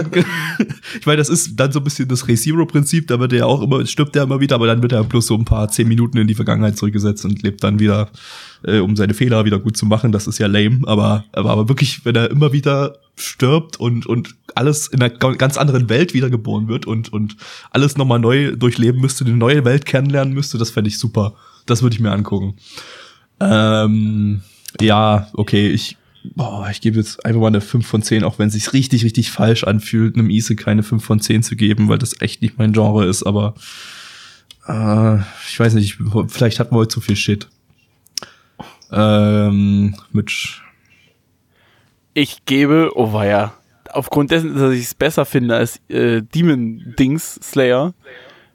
Ich 0.99 1.05
meine, 1.05 1.17
das 1.17 1.29
ist 1.29 1.55
dann 1.59 1.71
so 1.71 1.79
ein 1.79 1.83
bisschen 1.83 2.07
das 2.07 2.27
Re-Zero-Prinzip. 2.27 3.07
Da 3.07 3.19
wird 3.19 3.33
er 3.33 3.39
ja 3.39 3.45
auch 3.45 3.61
immer, 3.61 3.85
stirbt 3.87 4.15
er 4.15 4.23
immer 4.23 4.39
wieder, 4.39 4.55
aber 4.55 4.67
dann 4.67 4.81
wird 4.83 4.91
er 4.91 5.03
bloß 5.03 5.25
so 5.27 5.35
ein 5.35 5.45
paar 5.45 5.69
zehn 5.69 5.87
Minuten 5.87 6.17
in 6.17 6.27
die 6.27 6.35
Vergangenheit 6.35 6.77
zurückgesetzt 6.77 7.25
und 7.25 7.41
lebt 7.41 7.63
dann 7.63 7.78
wieder 7.79 8.09
äh, 8.63 8.79
um 8.79 8.95
seine 8.95 9.13
Fehler 9.13 9.45
wieder 9.45 9.59
gut 9.59 9.77
zu 9.77 9.85
machen. 9.85 10.11
Das 10.11 10.27
ist 10.27 10.37
ja 10.37 10.47
lame, 10.47 10.81
aber, 10.85 11.23
aber, 11.31 11.51
aber 11.51 11.69
wirklich, 11.69 12.03
wenn 12.05 12.15
er 12.15 12.29
immer 12.31 12.51
wieder 12.53 12.97
stirbt 13.15 13.77
und, 13.79 14.05
und 14.05 14.35
alles 14.55 14.87
in 14.87 15.01
einer 15.01 15.09
ga- 15.13 15.33
ganz 15.33 15.57
anderen 15.57 15.89
Welt 15.89 16.13
wiedergeboren 16.13 16.67
wird 16.67 16.85
und, 16.85 17.11
und 17.11 17.35
alles 17.71 17.97
nochmal 17.97 18.19
neu 18.19 18.55
durchleben 18.55 19.01
müsste, 19.01 19.25
eine 19.25 19.35
neue 19.35 19.65
Welt 19.65 19.85
kennenlernen 19.85 20.33
müsste, 20.33 20.57
das 20.57 20.71
fände 20.71 20.89
ich 20.89 20.97
super. 20.97 21.35
Das 21.65 21.81
würde 21.81 21.93
ich 21.95 21.99
mir 21.99 22.11
angucken. 22.11 22.55
Ähm, 23.39 24.41
ja, 24.81 25.27
okay, 25.33 25.69
ich, 25.69 25.97
boah, 26.35 26.67
ich 26.71 26.81
gebe 26.81 26.97
jetzt 26.97 27.25
einfach 27.25 27.41
mal 27.41 27.47
eine 27.47 27.61
5 27.61 27.85
von 27.85 28.01
10, 28.01 28.23
auch 28.23 28.39
wenn 28.39 28.47
es 28.47 28.53
sich 28.53 28.73
richtig, 28.73 29.03
richtig 29.03 29.31
falsch 29.31 29.63
anfühlt, 29.63 30.15
einem 30.15 30.29
Ise 30.29 30.55
keine 30.55 30.83
5 30.83 31.03
von 31.03 31.19
10 31.19 31.43
zu 31.43 31.55
geben, 31.55 31.87
weil 31.89 31.97
das 31.97 32.21
echt 32.21 32.41
nicht 32.41 32.57
mein 32.57 32.73
Genre 32.73 33.05
ist, 33.05 33.23
aber 33.23 33.55
äh, 34.67 35.17
ich 35.49 35.59
weiß 35.59 35.73
nicht, 35.75 35.97
vielleicht 36.27 36.59
hatten 36.59 36.73
wir 36.75 36.79
heute 36.79 36.93
zu 36.93 37.01
viel 37.01 37.15
Shit. 37.15 37.47
Ähm, 38.91 39.95
mit 40.11 40.61
Ich 42.13 42.45
gebe, 42.45 42.91
oh 42.95 43.13
weia, 43.13 43.53
aufgrund 43.91 44.31
dessen, 44.31 44.55
dass 44.57 44.73
ich 44.73 44.85
es 44.85 44.95
besser 44.95 45.25
finde 45.25 45.55
als 45.55 45.79
äh, 45.89 46.21
Demon 46.21 46.95
Dings 46.97 47.35
Slayer, 47.35 47.93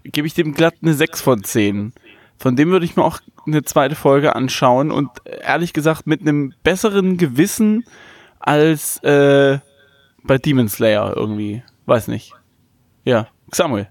gebe 0.05 0.27
ich 0.27 0.35
dem 0.35 0.55
glatt 0.55 0.75
eine 0.83 0.95
6 0.95 1.21
von 1.21 1.43
10. 1.45 1.93
Von 2.39 2.57
dem 2.57 2.71
würde 2.71 2.85
ich 2.85 2.97
mir 2.97 3.05
auch 3.05 3.21
eine 3.47 3.63
zweite 3.63 3.95
Folge 3.95 4.35
anschauen 4.35 4.91
und 4.91 5.11
ehrlich 5.25 5.73
gesagt 5.73 6.07
mit 6.07 6.21
einem 6.21 6.55
besseren 6.63 7.17
Gewissen 7.17 7.85
als 8.39 8.99
äh, 9.03 9.59
bei 10.23 10.39
Demon 10.39 10.69
Slayer 10.69 11.15
irgendwie. 11.17 11.63
Weiß 11.87 12.09
nicht. 12.09 12.33
Ja, 13.05 13.29
Samuel. 13.53 13.89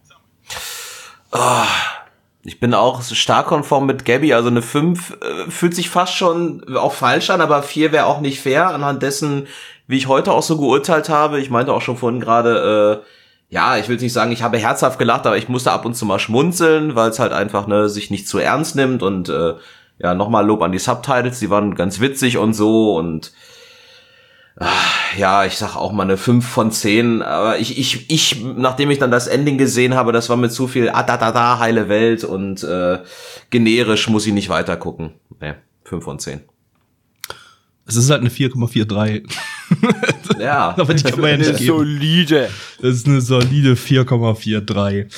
Ich 2.45 2.59
bin 2.59 2.73
auch 2.73 3.01
stark 3.01 3.47
konform 3.47 3.85
mit 3.85 4.03
Gabby, 4.03 4.33
also 4.33 4.49
eine 4.49 4.61
5 4.61 5.11
äh, 5.21 5.49
fühlt 5.49 5.73
sich 5.73 5.89
fast 5.89 6.13
schon 6.15 6.75
auch 6.75 6.91
falsch 6.91 7.29
an, 7.29 7.39
aber 7.39 7.63
4 7.63 7.93
wäre 7.93 8.05
auch 8.05 8.19
nicht 8.19 8.41
fair, 8.41 8.67
anhand 8.67 9.01
dessen, 9.01 9.47
wie 9.87 9.97
ich 9.97 10.07
heute 10.07 10.33
auch 10.33 10.43
so 10.43 10.57
geurteilt 10.57 11.07
habe. 11.07 11.39
Ich 11.39 11.49
meinte 11.49 11.73
auch 11.73 11.81
schon 11.81 11.95
vorhin 11.95 12.19
gerade, 12.19 13.01
äh, 13.01 13.53
ja, 13.53 13.77
ich 13.77 13.87
will 13.87 13.95
nicht 13.97 14.11
sagen, 14.11 14.31
ich 14.33 14.43
habe 14.43 14.57
herzhaft 14.57 14.99
gelacht, 14.99 15.25
aber 15.25 15.37
ich 15.37 15.47
musste 15.47 15.71
ab 15.71 15.85
und 15.85 15.95
zu 15.95 16.05
mal 16.05 16.19
schmunzeln, 16.19 16.95
weil 16.95 17.11
es 17.11 17.19
halt 17.19 17.31
einfach 17.31 17.67
ne, 17.67 17.87
sich 17.87 18.11
nicht 18.11 18.27
zu 18.27 18.39
ernst 18.39 18.75
nimmt 18.75 19.03
und 19.03 19.29
äh, 19.29 19.53
ja, 19.99 20.13
nochmal 20.13 20.45
Lob 20.45 20.61
an 20.63 20.73
die 20.73 20.79
Subtitles, 20.79 21.39
die 21.39 21.49
waren 21.49 21.75
ganz 21.75 22.01
witzig 22.01 22.37
und 22.37 22.53
so 22.53 22.95
und 22.97 23.31
ja, 25.17 25.45
ich 25.45 25.57
sag 25.57 25.75
auch 25.75 25.91
mal 25.91 26.03
eine 26.03 26.17
5 26.17 26.47
von 26.47 26.71
10, 26.71 27.21
aber 27.21 27.57
ich, 27.57 27.77
ich, 27.77 28.09
ich, 28.09 28.43
nachdem 28.43 28.91
ich 28.91 28.99
dann 28.99 29.11
das 29.11 29.27
Ending 29.27 29.57
gesehen 29.57 29.95
habe, 29.95 30.11
das 30.11 30.29
war 30.29 30.37
mit 30.37 30.51
zu 30.51 30.67
viel 30.67 30.89
ah, 30.89 31.03
da, 31.03 31.17
da, 31.17 31.31
da, 31.31 31.59
heile 31.59 31.89
Welt 31.89 32.23
und 32.23 32.63
äh, 32.63 32.99
generisch 33.49 34.09
muss 34.09 34.27
ich 34.27 34.33
nicht 34.33 34.49
weiter 34.49 34.77
gucken. 34.77 35.13
Nee, 35.41 35.53
5 35.85 36.03
von 36.03 36.19
10. 36.19 36.41
es 37.87 37.95
ist 37.95 38.11
halt 38.11 38.21
eine 38.21 38.29
4,43. 38.29 39.23
Ja. 40.39 40.69
Aber 40.77 40.93
die 40.93 41.03
kann 41.03 41.19
man 41.19 41.31
ja 41.31 41.37
nicht 41.37 41.57
geben. 41.57 41.65
Solide. 41.65 42.49
Das 42.79 42.95
ist 42.95 43.07
eine 43.07 43.21
solide 43.21 43.73
4,43. 43.73 45.11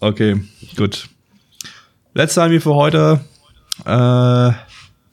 Okay, 0.00 0.42
gut. 0.76 1.08
Letzte 2.12 2.42
Anime 2.42 2.60
für 2.60 2.74
heute. 2.74 3.20
Äh, 3.86 4.52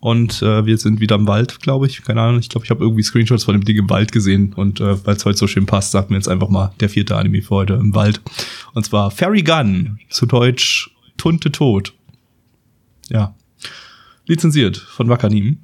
und 0.02 0.41
äh, 0.41 0.66
wir 0.66 0.80
sind 0.80 0.99
wieder 0.99 1.16
im 1.16 1.28
Wald, 1.28 1.60
glaube 1.62 1.86
ich. 1.86 2.04
Keine 2.04 2.22
Ahnung. 2.22 2.39
Ich 2.39 2.49
glaube, 2.49 2.66
ich 2.66 2.72
habe 2.72 2.84
irgendwie 2.84 3.04
Screenshots 3.04 3.43
von 3.43 3.54
dem 3.54 3.64
Ding 3.64 3.78
im 3.78 3.89
Wald 3.91 4.12
gesehen. 4.12 4.52
Und 4.54 4.82
äh, 4.82 5.06
weil 5.06 5.16
es 5.16 5.26
heute 5.26 5.38
so 5.38 5.45
schön 5.45 5.68
passt, 5.68 5.91
sagt 5.91 6.10
mir 6.10 6.16
jetzt 6.16 6.28
einfach 6.28 6.49
mal 6.49 6.74
der 6.80 6.89
vierte 6.89 7.16
Anime 7.16 7.43
für 7.43 7.52
heute 7.52 7.74
im 7.76 7.93
Wald. 7.93 8.20
Und 8.74 8.84
zwar 8.84 9.12
Fairy 9.12 9.43
Gun. 9.43 9.99
Zu 10.10 10.26
Deutsch 10.26 10.89
Tunte 11.18 11.52
Tod. 11.52 11.93
Ja. 13.10 13.36
Lizenziert 14.26 14.76
von 14.76 15.08
Wakanim. 15.08 15.60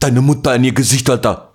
Deine 0.00 0.20
Mutter 0.20 0.56
in 0.56 0.64
ihr 0.64 0.72
Gesicht, 0.72 1.08
Alter. 1.08 1.52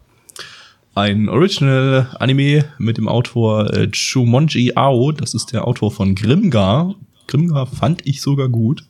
ein 0.95 1.28
Original 1.28 2.15
Anime 2.17 2.63
mit 2.78 2.97
dem 2.97 3.09
Autor 3.09 3.74
äh, 3.74 3.91
Chumonji 3.91 4.72
Ao. 4.76 5.11
Das 5.11 5.34
ist 5.34 5.51
der 5.51 5.67
Autor 5.67 5.91
von 5.91 6.15
Grimgar. 6.15 6.95
Grimgar 7.28 7.67
fand 7.67 8.07
ich 8.07 8.22
sogar 8.22 8.47
gut. 8.47 8.86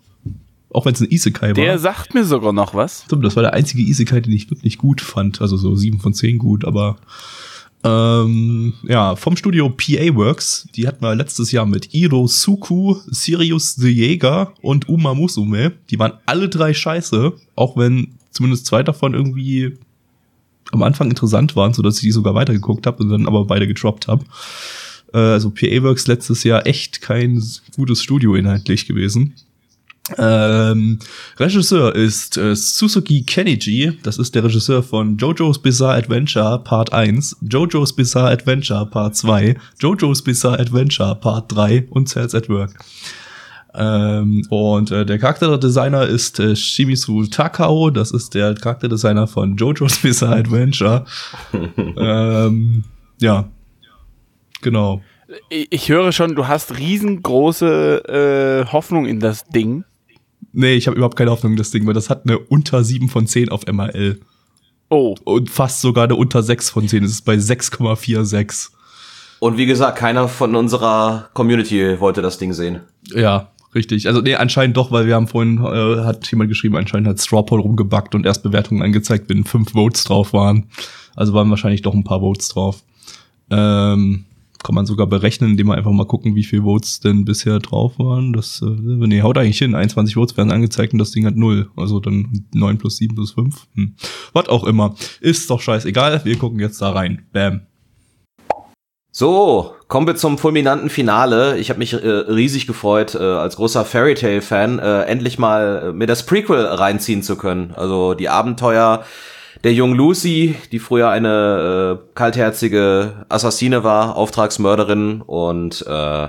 Auch 0.72 0.86
wenn 0.86 0.94
es 0.94 1.02
ein 1.02 1.10
Isekai 1.10 1.54
Der 1.54 1.72
war. 1.72 1.80
sagt 1.80 2.14
mir 2.14 2.26
sogar 2.26 2.54
noch 2.54 2.76
was. 2.76 3.04
Stimmt, 3.06 3.26
das 3.26 3.36
war 3.36 3.44
der 3.44 3.54
einzige 3.54 3.82
Isekai, 3.82 4.22
den 4.22 4.34
ich 4.34 4.50
wirklich 4.52 4.78
gut 4.78 5.02
fand. 5.02 5.42
Also 5.42 5.58
so 5.58 5.76
sieben 5.76 6.00
von 6.00 6.14
zehn 6.14 6.38
gut, 6.38 6.64
aber 6.64 6.98
ähm, 7.84 8.74
ja, 8.84 9.16
vom 9.16 9.38
Studio 9.38 9.70
PA 9.70 10.16
Works. 10.16 10.68
Die 10.76 10.88
hatten 10.88 11.02
wir 11.02 11.16
letztes 11.16 11.52
Jahr 11.52 11.66
mit 11.66 11.94
Iro 11.94 12.28
Suku, 12.28 12.96
Sirius 13.08 13.76
the 13.76 13.90
Jäger 13.90 14.54
und 14.62 14.90
Uma 14.90 15.14
Musume. 15.14 15.74
Die 15.90 15.98
waren 15.98 16.14
alle 16.26 16.50
drei 16.50 16.74
scheiße, 16.74 17.34
auch 17.56 17.78
wenn 17.78 18.10
zumindest 18.32 18.66
zwei 18.66 18.84
davon 18.84 19.14
irgendwie 19.14 19.78
am 20.72 20.84
Anfang 20.84 21.10
interessant 21.10 21.56
waren, 21.56 21.74
so 21.74 21.82
dass 21.82 21.96
ich 21.96 22.02
die 22.02 22.12
sogar 22.12 22.36
weitergeguckt 22.36 22.86
habe 22.86 23.02
und 23.02 23.10
dann 23.10 23.28
aber 23.28 23.46
beide 23.46 23.66
gedroppt 23.68 24.08
habe. 24.08 24.26
Äh, 25.14 25.18
also 25.18 25.50
PA 25.50 25.82
Works 25.84 26.08
letztes 26.08 26.44
Jahr 26.44 26.68
echt 26.68 27.02
kein 27.02 27.42
gutes 27.76 28.04
Studio 28.04 28.36
inhaltlich 28.36 28.86
gewesen. 28.86 29.36
Ähm, 30.18 31.00
Regisseur 31.38 31.96
ist 31.96 32.38
äh, 32.38 32.56
Suzuki 32.56 33.24
Keniji. 33.24 33.98
Das 34.04 34.18
ist 34.18 34.36
der 34.36 34.44
Regisseur 34.44 34.84
von 34.84 35.18
JoJo's 35.18 35.60
Bizarre 35.60 35.96
Adventure 35.96 36.60
Part 36.64 36.94
1, 36.94 37.38
JoJo's 37.42 37.94
Bizarre 37.94 38.32
Adventure 38.32 38.86
Part 38.86 39.16
2, 39.16 39.56
JoJo's 39.80 40.24
Bizarre 40.24 40.60
Adventure 40.60 41.16
Part 41.16 41.52
3 41.52 41.88
und 41.90 42.10
Cells 42.10 42.34
at 42.36 42.50
Work. 42.50 42.74
Ähm, 43.76 44.46
und 44.50 44.92
äh, 44.92 45.06
der 45.06 45.20
Charakterdesigner 45.20 46.08
ist 46.08 46.40
äh, 46.40 46.56
Shimizu 46.56 47.26
Takao. 47.28 47.92
Das 47.92 48.12
ist 48.12 48.34
der 48.34 48.56
Charakterdesigner 48.56 49.28
von 49.28 49.56
JoJo's 49.58 50.00
Bizarre 50.00 50.38
Adventure. 50.38 51.06
ähm, 51.98 52.84
ja, 53.20 53.50
genau. 54.62 55.02
Ich 55.50 55.68
ich 55.70 55.90
höre 55.90 56.12
schon, 56.12 56.36
du 56.36 56.48
hast 56.48 56.80
riesengroße 56.80 58.66
äh, 58.66 58.72
Hoffnung 58.72 59.06
in 59.06 59.20
das 59.20 59.46
Ding. 59.46 59.84
Nee, 60.52 60.74
ich 60.76 60.88
habe 60.88 60.98
überhaupt 60.98 61.18
keine 61.18 61.32
Hoffnung 61.32 61.54
in 61.54 61.58
das 61.58 61.72
Ding, 61.72 61.86
weil 61.86 61.94
das 61.94 62.10
hat 62.10 62.26
eine 62.26 62.40
unter 62.40 62.84
7 62.84 63.10
von 63.10 63.28
10 63.28 63.50
auf 63.50 63.66
MRL. 63.68 64.20
Oh, 64.90 65.16
Und 65.24 65.50
fast 65.50 65.82
sogar 65.82 66.06
eine 66.06 66.16
unter 66.16 66.42
6 66.42 66.70
von 66.72 66.88
10. 66.88 67.04
Es 67.04 67.12
ist 67.12 67.26
bei 67.26 67.36
6,46. 67.36 68.70
Und 69.40 69.58
wie 69.58 69.66
gesagt, 69.66 69.98
keiner 69.98 70.28
von 70.28 70.56
unserer 70.56 71.30
Community 71.34 72.00
wollte 72.00 72.22
das 72.22 72.38
Ding 72.40 72.54
sehen. 72.54 72.82
Ja, 73.14 73.52
richtig. 73.76 74.08
Also 74.08 74.22
nee, 74.22 74.36
anscheinend 74.36 74.76
doch, 74.76 74.92
weil 74.92 75.08
wir 75.08 75.16
haben 75.16 75.28
vorhin, 75.28 75.60
äh, 75.60 76.04
hat 76.04 76.30
jemand 76.32 76.50
geschrieben, 76.50 76.76
anscheinend 76.76 77.08
hat 77.08 77.22
Strawpoll 77.22 77.62
rumgebackt 77.62 78.16
und 78.16 78.26
erst 78.26 78.44
Bewertungen 78.44 78.82
angezeigt, 78.82 79.30
wenn 79.30 79.46
fünf 79.46 79.72
Votes 79.72 80.04
drauf 80.04 80.34
waren. 80.34 80.70
Also 81.16 81.34
waren 81.34 81.50
wahrscheinlich 81.50 81.84
doch 81.84 81.94
ein 81.94 82.04
paar 82.04 82.20
Votes 82.20 82.50
drauf. 82.50 82.84
Ähm, 83.52 84.26
kann 84.64 84.76
man 84.76 84.86
sogar 84.86 85.08
berechnen, 85.08 85.52
indem 85.52 85.68
man 85.68 85.78
einfach 85.78 85.92
mal 85.92 86.06
gucken, 86.06 86.36
wie 86.36 86.44
viele 86.44 86.64
Votes 86.64 87.00
denn 87.00 87.26
bisher 87.26 87.60
drauf 87.60 87.98
waren. 87.98 88.34
Das, 88.34 88.62
äh, 88.62 88.66
nee, 88.66 89.22
haut 89.22 89.38
eigentlich 89.38 89.58
hin. 89.58 89.76
21 89.76 90.16
Votes 90.16 90.38
werden 90.38 90.52
angezeigt 90.52 90.94
und 90.94 91.00
das 91.00 91.12
Ding 91.12 91.26
hat 91.26 91.36
null. 91.36 91.70
Also 91.76 92.00
dann 92.00 92.46
9 92.54 92.78
plus 92.78 92.98
7 92.98 93.16
plus 93.16 93.32
5. 93.32 93.68
Hm. 93.76 93.96
Was 94.34 94.50
auch 94.50 94.66
immer. 94.66 94.96
Ist 95.22 95.50
doch 95.50 95.62
scheißegal. 95.62 96.22
Wir 96.26 96.38
gucken 96.38 96.60
jetzt 96.60 96.82
da 96.82 96.92
rein. 96.92 97.24
Bam. 97.32 97.62
So, 99.12 99.76
kommen 99.88 100.08
wir 100.08 100.16
zum 100.16 100.38
fulminanten 100.38 100.90
Finale. 100.90 101.58
Ich 101.58 101.70
habe 101.70 101.80
mich 101.80 101.94
äh, 101.94 101.98
riesig 101.98 102.68
gefreut, 102.68 103.16
äh, 103.16 103.18
als 103.18 103.56
großer 103.56 103.84
Fairy 103.84 104.14
Tail 104.14 104.42
Fan 104.42 104.78
äh, 104.78 105.02
endlich 105.04 105.40
mal 105.40 105.88
äh, 105.88 105.94
mir 105.94 106.06
das 106.06 106.26
Prequel 106.26 106.64
reinziehen 106.64 107.24
zu 107.24 107.36
können. 107.36 107.74
Also 107.76 108.14
die 108.14 108.30
Abenteuer 108.30 109.04
der 109.64 109.74
jungen 109.74 109.96
Lucy, 109.96 110.56
die 110.72 110.80
früher 110.80 111.10
eine 111.10 112.00
äh, 112.00 112.16
kaltherzige 112.16 113.26
Assassine 113.30 113.84
war, 113.84 114.16
Auftragsmörderin 114.16 115.22
und 115.22 115.86
äh, 115.88 116.28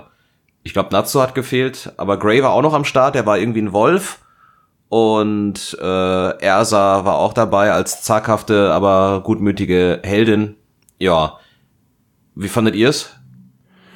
ich 0.62 0.72
glaube 0.72 0.90
Natsu 0.92 1.20
hat 1.20 1.34
gefehlt, 1.34 1.92
aber 1.96 2.18
Gray 2.18 2.42
war 2.42 2.50
auch 2.50 2.62
noch 2.62 2.74
am 2.74 2.84
Start, 2.84 3.14
der 3.14 3.26
war 3.26 3.38
irgendwie 3.38 3.62
ein 3.62 3.72
Wolf 3.72 4.18
und 4.88 5.78
äh, 5.80 6.38
Ersa 6.42 7.04
war 7.04 7.18
auch 7.18 7.32
dabei 7.32 7.72
als 7.72 8.02
zaghafte, 8.02 8.72
aber 8.72 9.22
gutmütige 9.24 10.00
Heldin. 10.02 10.56
Ja, 10.98 11.38
wie 12.34 12.48
fandet 12.48 12.74
ihr's? 12.74 13.10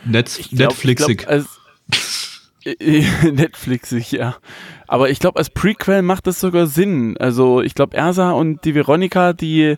Netz, 0.05 0.39
Netflixig. 0.53 1.11
Ich 1.11 1.27
glaub, 1.27 1.31
als, 1.31 1.47
Netflixig, 3.23 4.13
ja. 4.13 4.37
Aber 4.87 5.11
ich 5.11 5.19
glaube, 5.19 5.39
als 5.39 5.51
Prequel 5.51 6.03
macht 6.03 6.27
das 6.27 6.41
sogar 6.41 6.67
Sinn. 6.67 7.17
Also 7.19 7.63
ich 7.63 7.75
glaube, 7.75 7.97
Ersa 7.97 8.33
und 8.33 8.65
die 8.65 8.75
Veronika, 8.75 9.33
die, 9.33 9.77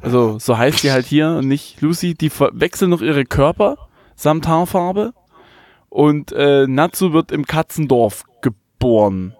also 0.00 0.38
so 0.38 0.56
heißt 0.56 0.82
die 0.82 0.92
halt 0.92 1.06
hier 1.06 1.28
und 1.30 1.48
nicht 1.48 1.80
Lucy, 1.80 2.14
die 2.14 2.30
wechseln 2.30 2.90
noch 2.90 3.02
ihre 3.02 3.24
Körper 3.24 3.76
samt 4.14 4.46
Haarfarbe. 4.46 5.12
Und 5.88 6.32
äh, 6.32 6.66
Natsu 6.66 7.12
wird 7.12 7.32
im 7.32 7.46
Katzendorf 7.46 8.24
geboren. 8.42 9.34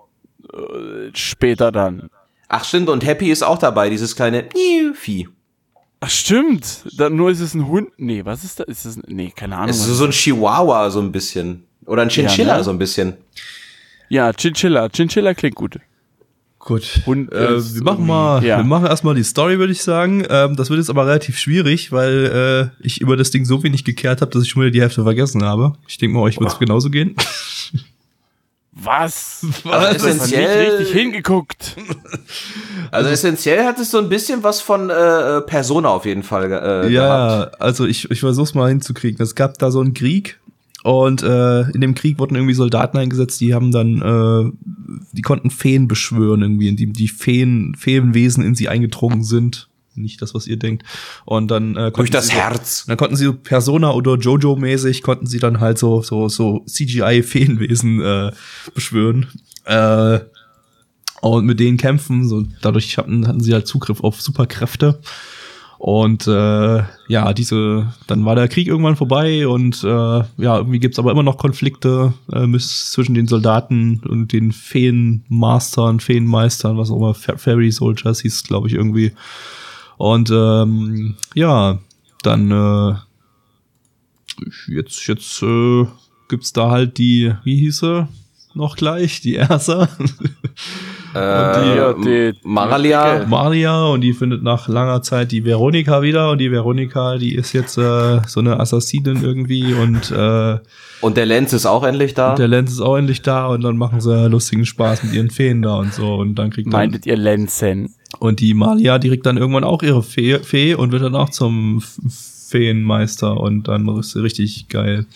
Äh, 0.52 1.10
später 1.14 1.70
dann. 1.72 2.10
Ach 2.48 2.64
stimmt, 2.64 2.88
und 2.88 3.04
Happy 3.04 3.30
ist 3.30 3.42
auch 3.42 3.58
dabei, 3.58 3.90
dieses 3.90 4.16
kleine 4.16 4.48
Vieh. 4.94 5.28
Ach 6.00 6.08
stimmt, 6.08 6.86
dann 6.96 7.16
nur 7.16 7.30
ist 7.30 7.40
es 7.40 7.54
ein 7.54 7.66
Hund. 7.66 7.90
Nee, 7.98 8.24
was 8.24 8.44
ist 8.44 8.60
das? 8.60 8.68
Ist 8.68 8.86
das 8.86 9.00
nee, 9.06 9.32
keine 9.34 9.56
Ahnung. 9.56 9.70
Es 9.70 9.86
ist 9.86 9.96
so 9.98 10.04
ein 10.04 10.12
Chihuahua 10.12 10.90
so 10.90 11.00
ein 11.00 11.12
bisschen. 11.12 11.64
Oder 11.86 12.02
ein 12.02 12.08
Chinchilla 12.08 12.52
Ja, 12.52 12.58
ne? 12.58 12.64
so 12.64 12.70
ein 12.70 12.78
bisschen. 12.78 13.14
Ja, 14.08 14.32
Chinchilla. 14.32 14.88
Chinchilla 14.88 15.34
klingt 15.34 15.56
gut. 15.56 15.78
Gut. 16.58 17.00
Hund 17.06 17.32
äh, 17.32 17.56
ist 17.56 17.76
wir 17.76 17.82
machen 17.82 18.06
mal, 18.06 18.44
ja. 18.44 18.58
wir 18.58 18.64
machen 18.64 18.86
erstmal 18.86 19.14
die 19.14 19.22
Story, 19.22 19.58
würde 19.58 19.72
ich 19.72 19.82
sagen. 19.82 20.26
Ähm, 20.28 20.56
das 20.56 20.70
wird 20.70 20.78
jetzt 20.78 20.90
aber 20.90 21.06
relativ 21.06 21.38
schwierig, 21.38 21.92
weil 21.92 22.72
äh, 22.80 22.84
ich 22.84 23.00
über 23.00 23.16
das 23.16 23.30
Ding 23.30 23.44
so 23.44 23.62
wenig 23.62 23.84
gekehrt 23.84 24.20
habe, 24.20 24.30
dass 24.32 24.42
ich 24.42 24.50
schon 24.50 24.62
wieder 24.62 24.72
die 24.72 24.80
Hälfte 24.80 25.02
vergessen 25.02 25.44
habe. 25.44 25.74
Ich 25.86 25.98
denke 25.98 26.16
mal, 26.16 26.22
euch 26.22 26.38
wird 26.38 26.50
es 26.50 26.58
genauso 26.58 26.90
gehen. 26.90 27.14
Was? 28.72 29.44
Also 29.64 29.70
Hast 29.72 30.02
du 30.02 30.06
nicht 30.06 30.16
essentiell, 30.16 30.76
richtig 30.76 30.92
hingeguckt? 30.92 31.76
also 32.90 33.10
essentiell 33.10 33.64
hat 33.64 33.78
es 33.78 33.90
so 33.90 33.98
ein 33.98 34.08
bisschen 34.08 34.42
was 34.42 34.60
von 34.60 34.90
äh, 34.90 35.40
Persona 35.42 35.88
auf 35.88 36.04
jeden 36.04 36.22
Fall 36.22 36.52
äh, 36.52 36.92
ja, 36.92 37.38
gehabt. 37.38 37.60
also 37.60 37.86
ich, 37.86 38.10
ich 38.10 38.20
versuch's 38.20 38.54
mal 38.54 38.68
hinzukriegen. 38.68 39.20
Es 39.22 39.34
gab 39.34 39.58
da 39.58 39.70
so 39.70 39.80
einen 39.80 39.94
Krieg 39.94 40.38
und 40.88 41.22
äh, 41.22 41.62
in 41.70 41.80
dem 41.82 41.94
Krieg 41.94 42.18
wurden 42.18 42.34
irgendwie 42.34 42.54
Soldaten 42.54 42.96
eingesetzt, 42.96 43.40
die 43.42 43.52
haben 43.54 43.72
dann, 43.72 44.00
äh, 44.00 44.52
die 45.12 45.22
konnten 45.22 45.50
Feen 45.50 45.86
beschwören 45.86 46.40
irgendwie, 46.40 46.68
indem 46.68 46.92
die 46.94 47.08
Feen, 47.08 47.74
Feenwesen 47.76 48.42
in 48.42 48.54
sie 48.54 48.68
eingedrungen 48.68 49.22
sind. 49.22 49.68
Nicht 49.94 50.22
das, 50.22 50.32
was 50.34 50.46
ihr 50.46 50.56
denkt. 50.56 50.84
Und 51.24 51.50
dann 51.50 51.76
äh, 51.76 51.90
Durch 51.90 52.10
das 52.10 52.28
sie- 52.28 52.34
Herz. 52.34 52.84
Dann 52.86 52.96
konnten 52.96 53.16
sie 53.16 53.24
so 53.24 53.34
Persona 53.34 53.90
oder 53.90 54.14
Jojo-mäßig 54.14 55.02
konnten 55.02 55.26
sie 55.26 55.40
dann 55.40 55.60
halt 55.60 55.76
so 55.76 56.02
so 56.02 56.28
so 56.28 56.64
CGI-Feenwesen 56.66 58.00
äh, 58.00 58.32
beschwören 58.74 59.26
äh, 59.64 60.20
und 61.20 61.44
mit 61.46 61.58
denen 61.60 61.76
kämpfen. 61.78 62.28
So 62.28 62.44
dadurch 62.62 62.96
hatten, 62.96 63.26
hatten 63.26 63.40
sie 63.40 63.52
halt 63.52 63.66
Zugriff 63.66 64.02
auf 64.04 64.22
Superkräfte. 64.22 65.00
Und 65.78 66.26
äh, 66.26 66.82
ja, 67.06 67.32
diese, 67.32 67.92
dann 68.08 68.24
war 68.24 68.34
der 68.34 68.48
Krieg 68.48 68.66
irgendwann 68.66 68.96
vorbei 68.96 69.46
und 69.46 69.84
äh, 69.84 69.86
ja, 69.86 70.56
irgendwie 70.56 70.80
gibt's 70.80 70.98
aber 70.98 71.12
immer 71.12 71.22
noch 71.22 71.38
Konflikte 71.38 72.12
äh, 72.32 72.58
zwischen 72.58 73.14
den 73.14 73.28
Soldaten 73.28 74.00
und 74.04 74.32
den 74.32 74.50
Feenmastern, 74.50 76.00
Feenmeistern, 76.00 76.76
was 76.78 76.90
auch 76.90 76.96
immer, 76.96 77.14
Fa- 77.14 77.36
Fairy 77.36 77.70
Soldiers 77.70 78.20
hieß 78.22 78.34
es, 78.34 78.42
glaube 78.42 78.66
ich, 78.66 78.74
irgendwie. 78.74 79.12
Und 79.98 80.30
ähm, 80.32 81.14
ja, 81.34 81.78
dann 82.22 82.50
äh, 82.50 82.94
jetzt, 84.66 85.06
jetzt 85.06 85.42
äh, 85.42 85.86
gibt's 86.28 86.52
da 86.52 86.70
halt 86.70 86.98
die, 86.98 87.32
wie 87.44 87.56
hieß 87.56 87.78
sie 87.78 88.08
noch 88.54 88.74
gleich? 88.76 89.20
Die 89.20 89.36
Ersa. 89.36 89.88
Äh, 91.18 91.76
Ja, 91.76 91.92
die- 91.92 92.32
Maralia. 92.44 93.24
Maria 93.26 93.86
und 93.86 94.00
die 94.02 94.12
findet 94.12 94.42
nach 94.42 94.68
langer 94.68 95.02
Zeit 95.02 95.32
die 95.32 95.44
Veronika 95.44 96.02
wieder 96.02 96.30
und 96.30 96.38
die 96.38 96.50
Veronika, 96.50 97.16
die 97.18 97.34
ist 97.34 97.52
jetzt 97.52 97.76
äh, 97.78 98.20
so 98.26 98.40
eine 98.40 98.60
Assassinin 98.60 99.22
irgendwie 99.22 99.74
und 99.74 100.10
äh, 100.10 100.58
Und 101.00 101.16
der 101.16 101.26
Lenz 101.26 101.52
ist 101.52 101.66
auch 101.66 101.84
endlich 101.84 102.14
da. 102.14 102.34
der 102.34 102.48
Lenz 102.48 102.70
ist 102.72 102.80
auch 102.80 102.96
endlich 102.96 103.22
da 103.22 103.46
und 103.48 103.62
dann 103.62 103.76
machen 103.76 104.00
sie 104.00 104.28
lustigen 104.28 104.64
Spaß 104.66 105.04
mit 105.04 105.12
ihren 105.12 105.30
Feen 105.30 105.62
da 105.62 105.74
und 105.76 105.92
so 105.92 106.14
und 106.14 106.34
dann 106.36 106.50
kriegt 106.50 106.66
dann, 106.72 106.78
Meintet 106.80 107.06
ihr 107.06 107.16
Lenzen? 107.16 107.94
und 108.20 108.40
die 108.40 108.54
Malia, 108.54 108.98
die 108.98 109.08
kriegt 109.08 109.26
dann 109.26 109.36
irgendwann 109.36 109.64
auch 109.64 109.82
ihre 109.82 110.02
Fee, 110.02 110.38
Fee 110.38 110.74
und 110.74 110.92
wird 110.92 111.02
dann 111.02 111.14
auch 111.14 111.28
zum 111.30 111.82
Feenmeister 112.48 113.38
und 113.38 113.68
dann 113.68 113.86
ist 113.98 114.12
sie 114.12 114.22
richtig 114.22 114.68
geil. 114.68 115.06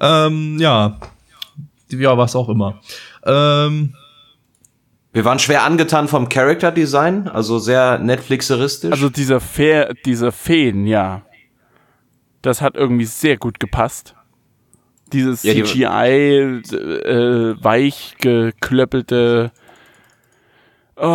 Ähm, 0.00 0.56
ja, 0.58 0.96
ja, 1.90 2.16
was 2.16 2.34
auch 2.34 2.48
immer. 2.48 2.80
Ähm, 3.24 3.94
Wir 5.12 5.24
waren 5.26 5.38
schwer 5.38 5.62
angetan 5.64 6.08
vom 6.08 6.28
Character 6.28 6.72
Design, 6.72 7.28
also 7.28 7.58
sehr 7.58 7.98
Netflixeristisch. 7.98 8.90
Also 8.92 9.10
dieser 9.10 9.40
Fe 9.40 9.92
diese 10.06 10.32
Feen, 10.32 10.86
ja. 10.86 11.22
Das 12.40 12.60
hat 12.62 12.76
irgendwie 12.76 13.04
sehr 13.04 13.36
gut 13.36 13.60
gepasst. 13.60 14.14
Dieses 15.12 15.42
Ja, 15.42 15.52
die- 15.52 15.64
CGI, 15.64 16.62
äh, 16.74 17.62
weich 17.62 18.14
geklöppelte. 18.20 19.52
Oh, 20.96 21.06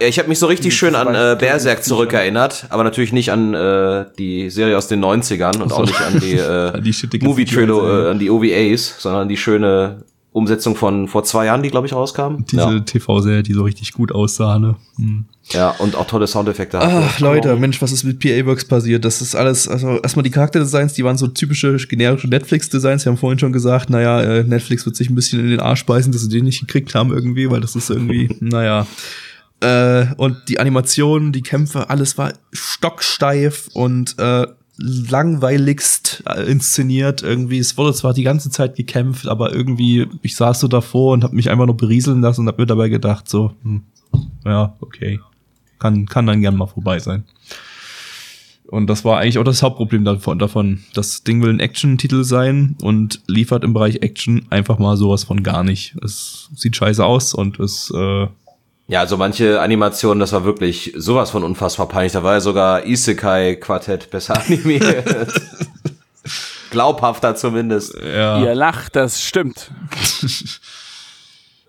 Ja, 0.00 0.08
ich 0.08 0.18
habe 0.18 0.28
mich 0.28 0.40
so 0.40 0.46
richtig 0.46 0.74
schön 0.76 0.96
an 0.96 1.14
äh, 1.14 1.36
Berserk 1.38 1.84
zurückerinnert, 1.84 2.66
aber 2.70 2.82
natürlich 2.82 3.12
nicht 3.12 3.30
an 3.30 3.54
äh, 3.54 4.06
die 4.18 4.50
Serie 4.50 4.76
aus 4.76 4.88
den 4.88 5.00
90ern 5.04 5.60
und 5.62 5.72
auch 5.72 5.86
nicht 5.86 6.00
an 6.00 6.18
die, 6.18 6.32
äh, 6.38 6.80
Die 6.80 6.92
shittige 6.92 7.24
Movie 7.24 7.44
Trailer, 7.44 7.74
CGI-Serie. 7.76 8.06
äh, 8.06 8.10
an 8.10 8.18
die 8.18 8.30
OVAs, 8.30 8.96
sondern 9.00 9.22
an 9.22 9.28
die 9.28 9.36
schöne 9.36 10.02
Umsetzung 10.32 10.76
von 10.76 11.08
vor 11.08 11.24
zwei 11.24 11.44
Jahren, 11.46 11.62
die 11.62 11.68
glaube 11.68 11.86
ich 11.86 11.92
rauskam. 11.92 12.44
diese 12.50 12.62
ja. 12.62 12.80
TV-Serie, 12.80 13.42
die 13.42 13.52
so 13.52 13.64
richtig 13.64 13.92
gut 13.92 14.12
aussah, 14.12 14.58
ne? 14.58 14.76
Hm. 14.96 15.26
ja, 15.50 15.70
und 15.72 15.94
auch 15.94 16.06
tolle 16.06 16.26
Soundeffekte. 16.26 16.78
hat. 16.78 16.88
Ach, 16.90 17.20
Leute, 17.20 17.54
Mensch, 17.56 17.82
was 17.82 17.92
ist 17.92 18.04
mit 18.04 18.18
PA 18.18 18.46
Works 18.46 18.64
passiert? 18.64 19.04
Das 19.04 19.20
ist 19.20 19.34
alles, 19.34 19.68
also 19.68 19.98
erstmal 20.00 20.22
die 20.22 20.30
Charakterdesigns, 20.30 20.94
die 20.94 21.04
waren 21.04 21.18
so 21.18 21.26
typische 21.26 21.76
generische 21.76 22.28
Netflix-Designs. 22.28 23.04
Wir 23.04 23.12
haben 23.12 23.18
vorhin 23.18 23.38
schon 23.38 23.52
gesagt, 23.52 23.90
naja, 23.90 24.22
äh, 24.22 24.44
Netflix 24.44 24.86
wird 24.86 24.96
sich 24.96 25.10
ein 25.10 25.14
bisschen 25.14 25.40
in 25.40 25.50
den 25.50 25.60
Arsch 25.60 25.84
beißen, 25.84 26.10
dass 26.12 26.22
sie 26.22 26.30
den 26.30 26.46
nicht 26.46 26.60
gekriegt 26.60 26.94
haben 26.94 27.12
irgendwie, 27.12 27.50
weil 27.50 27.60
das 27.60 27.76
ist 27.76 27.90
irgendwie, 27.90 28.34
naja. 28.40 28.86
Äh, 29.60 30.06
und 30.16 30.48
die 30.48 30.58
Animationen, 30.58 31.32
die 31.32 31.42
Kämpfe, 31.42 31.90
alles 31.90 32.16
war 32.16 32.32
stocksteif 32.52 33.68
und 33.74 34.18
äh, 34.18 34.46
langweiligst 34.76 36.22
äh, 36.26 36.50
inszeniert 36.50 37.22
irgendwie. 37.22 37.58
Es 37.58 37.76
wurde 37.76 37.94
zwar 37.94 38.14
die 38.14 38.22
ganze 38.22 38.50
Zeit 38.50 38.76
gekämpft, 38.76 39.28
aber 39.28 39.54
irgendwie, 39.54 40.08
ich 40.22 40.36
saß 40.36 40.60
so 40.60 40.68
davor 40.68 41.12
und 41.12 41.24
habe 41.24 41.36
mich 41.36 41.50
einfach 41.50 41.66
nur 41.66 41.76
berieseln 41.76 42.20
lassen 42.20 42.42
und 42.42 42.48
habe 42.48 42.62
mir 42.62 42.66
dabei 42.66 42.88
gedacht, 42.88 43.28
so, 43.28 43.52
hm, 43.62 43.82
ja, 44.44 44.74
okay. 44.80 45.20
Kann, 45.78 46.06
kann 46.06 46.26
dann 46.26 46.40
gern 46.40 46.56
mal 46.56 46.66
vorbei 46.66 46.98
sein. 46.98 47.24
Und 48.72 48.86
das 48.86 49.04
war 49.04 49.18
eigentlich 49.18 49.36
auch 49.36 49.44
das 49.44 49.62
Hauptproblem 49.62 50.04
davon. 50.04 50.38
davon. 50.38 50.82
Das 50.94 51.24
Ding 51.24 51.42
will 51.42 51.50
ein 51.50 51.60
Action-Titel 51.60 52.24
sein 52.24 52.76
und 52.80 53.20
liefert 53.26 53.64
im 53.64 53.74
Bereich 53.74 53.96
Action 53.96 54.46
einfach 54.48 54.78
mal 54.78 54.96
sowas 54.96 55.24
von 55.24 55.42
gar 55.42 55.62
nicht. 55.62 55.94
Es 56.02 56.48
sieht 56.54 56.76
scheiße 56.76 57.04
aus 57.04 57.34
und 57.34 57.60
es, 57.60 57.92
äh, 57.94 58.28
Ja, 58.92 59.00
also 59.00 59.16
manche 59.16 59.58
Animationen, 59.58 60.20
das 60.20 60.34
war 60.34 60.44
wirklich 60.44 60.92
sowas 60.94 61.30
von 61.30 61.44
unfassbar 61.44 61.88
peinlich. 61.88 62.12
Da 62.12 62.22
war 62.22 62.34
ja 62.34 62.40
sogar 62.40 62.84
Isekai 62.84 63.56
Quartett 63.56 64.10
besser 64.10 64.38
animiert. 64.44 65.32
Glaubhafter 66.70 67.34
zumindest. 67.34 67.94
ja. 67.94 68.42
Ihr 68.42 68.54
lacht, 68.54 68.94
das 68.94 69.22
stimmt. 69.22 69.70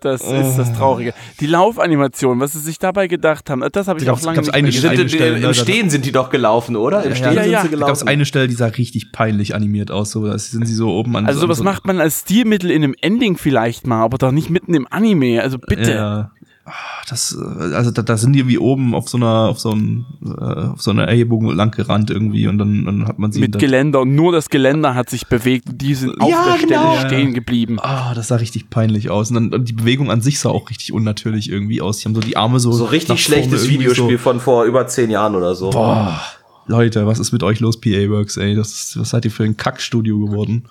Das 0.04 0.20
ist 0.20 0.58
das 0.58 0.70
Traurige. 0.74 1.14
Die 1.40 1.46
Laufanimation, 1.46 2.38
was 2.38 2.52
sie 2.52 2.58
sich 2.58 2.78
dabei 2.78 3.06
gedacht 3.06 3.48
haben, 3.48 3.64
das 3.72 3.88
habe 3.88 4.02
ich 4.02 4.10
auch 4.10 4.20
lange 4.20 4.42
nicht 4.42 4.52
eine 4.52 4.70
gesehen. 4.70 4.90
Eine 4.90 5.08
Stelle, 5.08 5.38
Im 5.38 5.54
Stehen 5.54 5.88
sind 5.88 6.04
die 6.04 6.12
doch 6.12 6.28
gelaufen, 6.28 6.76
oder? 6.76 7.04
Im 7.04 7.14
Stehen 7.14 7.32
ja, 7.32 7.42
sind 7.42 7.52
ja. 7.52 7.62
sie 7.62 7.68
Da 7.70 7.76
Da 7.76 7.86
gab 7.86 7.94
es 7.94 8.00
gelaufen. 8.00 8.08
eine 8.08 8.26
Stelle, 8.26 8.48
die 8.48 8.54
sah 8.54 8.66
richtig 8.66 9.12
peinlich 9.12 9.54
animiert 9.54 9.90
aus. 9.90 10.10
So, 10.10 10.26
da 10.26 10.36
sind 10.36 10.66
sie 10.66 10.74
so 10.74 10.90
oben 10.90 11.16
an 11.16 11.24
Also 11.24 11.40
so, 11.40 11.46
sowas 11.46 11.58
so, 11.58 11.64
macht 11.64 11.86
man 11.86 12.02
als 12.02 12.20
Stilmittel 12.20 12.70
in 12.70 12.84
einem 12.84 12.94
Ending 13.00 13.38
vielleicht 13.38 13.86
mal, 13.86 14.02
aber 14.02 14.18
doch 14.18 14.30
nicht 14.30 14.50
mitten 14.50 14.74
im 14.74 14.86
Anime. 14.90 15.40
Also 15.40 15.56
bitte. 15.58 15.92
Ja. 15.92 16.30
Ah, 16.66 16.72
Das, 17.10 17.36
äh, 17.38 17.74
also 17.74 17.90
da, 17.90 18.00
da 18.02 18.16
sind 18.16 18.32
die 18.32 18.38
irgendwie 18.38 18.58
oben 18.58 18.94
auf 18.94 19.08
so 19.08 19.18
einer, 19.18 19.48
auf 19.50 19.60
so 19.60 19.72
einem, 19.72 20.06
äh, 20.24 20.30
auf 20.72 20.80
so 20.80 20.90
einer 20.92 21.04
Erhebung 21.04 21.50
lang 21.54 21.70
gerannt 21.72 22.10
irgendwie 22.10 22.46
und 22.48 22.56
dann, 22.58 22.86
dann 22.86 23.06
hat 23.06 23.18
man 23.18 23.32
sie. 23.32 23.40
Mit 23.40 23.58
Geländer 23.58 24.00
und 24.00 24.14
nur 24.14 24.32
das 24.32 24.48
Geländer 24.48 24.94
hat 24.94 25.10
sich 25.10 25.26
bewegt 25.26 25.68
und 25.68 25.82
die 25.82 25.94
sind 25.94 26.18
auf 26.20 26.30
Ja, 26.30 26.44
der 26.52 26.58
Stelle 26.58 26.68
genau. 26.72 27.06
stehen 27.06 27.34
geblieben. 27.34 27.78
Ah, 27.80 28.14
das 28.14 28.28
sah 28.28 28.36
richtig 28.36 28.70
peinlich 28.70 29.10
aus. 29.10 29.28
Und 29.30 29.34
dann 29.34 29.52
und 29.52 29.68
die 29.68 29.74
Bewegung 29.74 30.10
an 30.10 30.20
sich 30.22 30.38
sah 30.38 30.48
auch 30.48 30.70
richtig 30.70 30.92
unnatürlich 30.92 31.50
irgendwie 31.50 31.82
aus. 31.82 31.98
Die 31.98 32.06
haben 32.06 32.14
so 32.14 32.20
die 32.22 32.36
Arme 32.38 32.58
so. 32.60 32.72
So 32.72 32.86
richtig 32.86 33.22
schlechtes 33.22 33.68
Videospiel 33.68 34.16
So. 34.16 34.22
von 34.22 34.40
vor 34.40 34.64
über 34.64 34.86
zehn 34.86 35.10
Jahren 35.10 35.34
oder 35.34 35.54
so. 35.54 35.68
Boah, 35.70 36.18
Leute, 36.66 37.06
was 37.06 37.18
ist 37.18 37.32
mit 37.32 37.42
euch 37.42 37.60
los, 37.60 37.78
PA 37.78 38.08
Works, 38.08 38.38
ey? 38.38 38.54
Das 38.54 38.72
ist, 38.72 38.98
was 38.98 39.10
seid 39.10 39.26
ihr 39.26 39.30
für 39.30 39.44
ein 39.44 39.58
Kackstudio 39.58 40.18
geworden? 40.18 40.64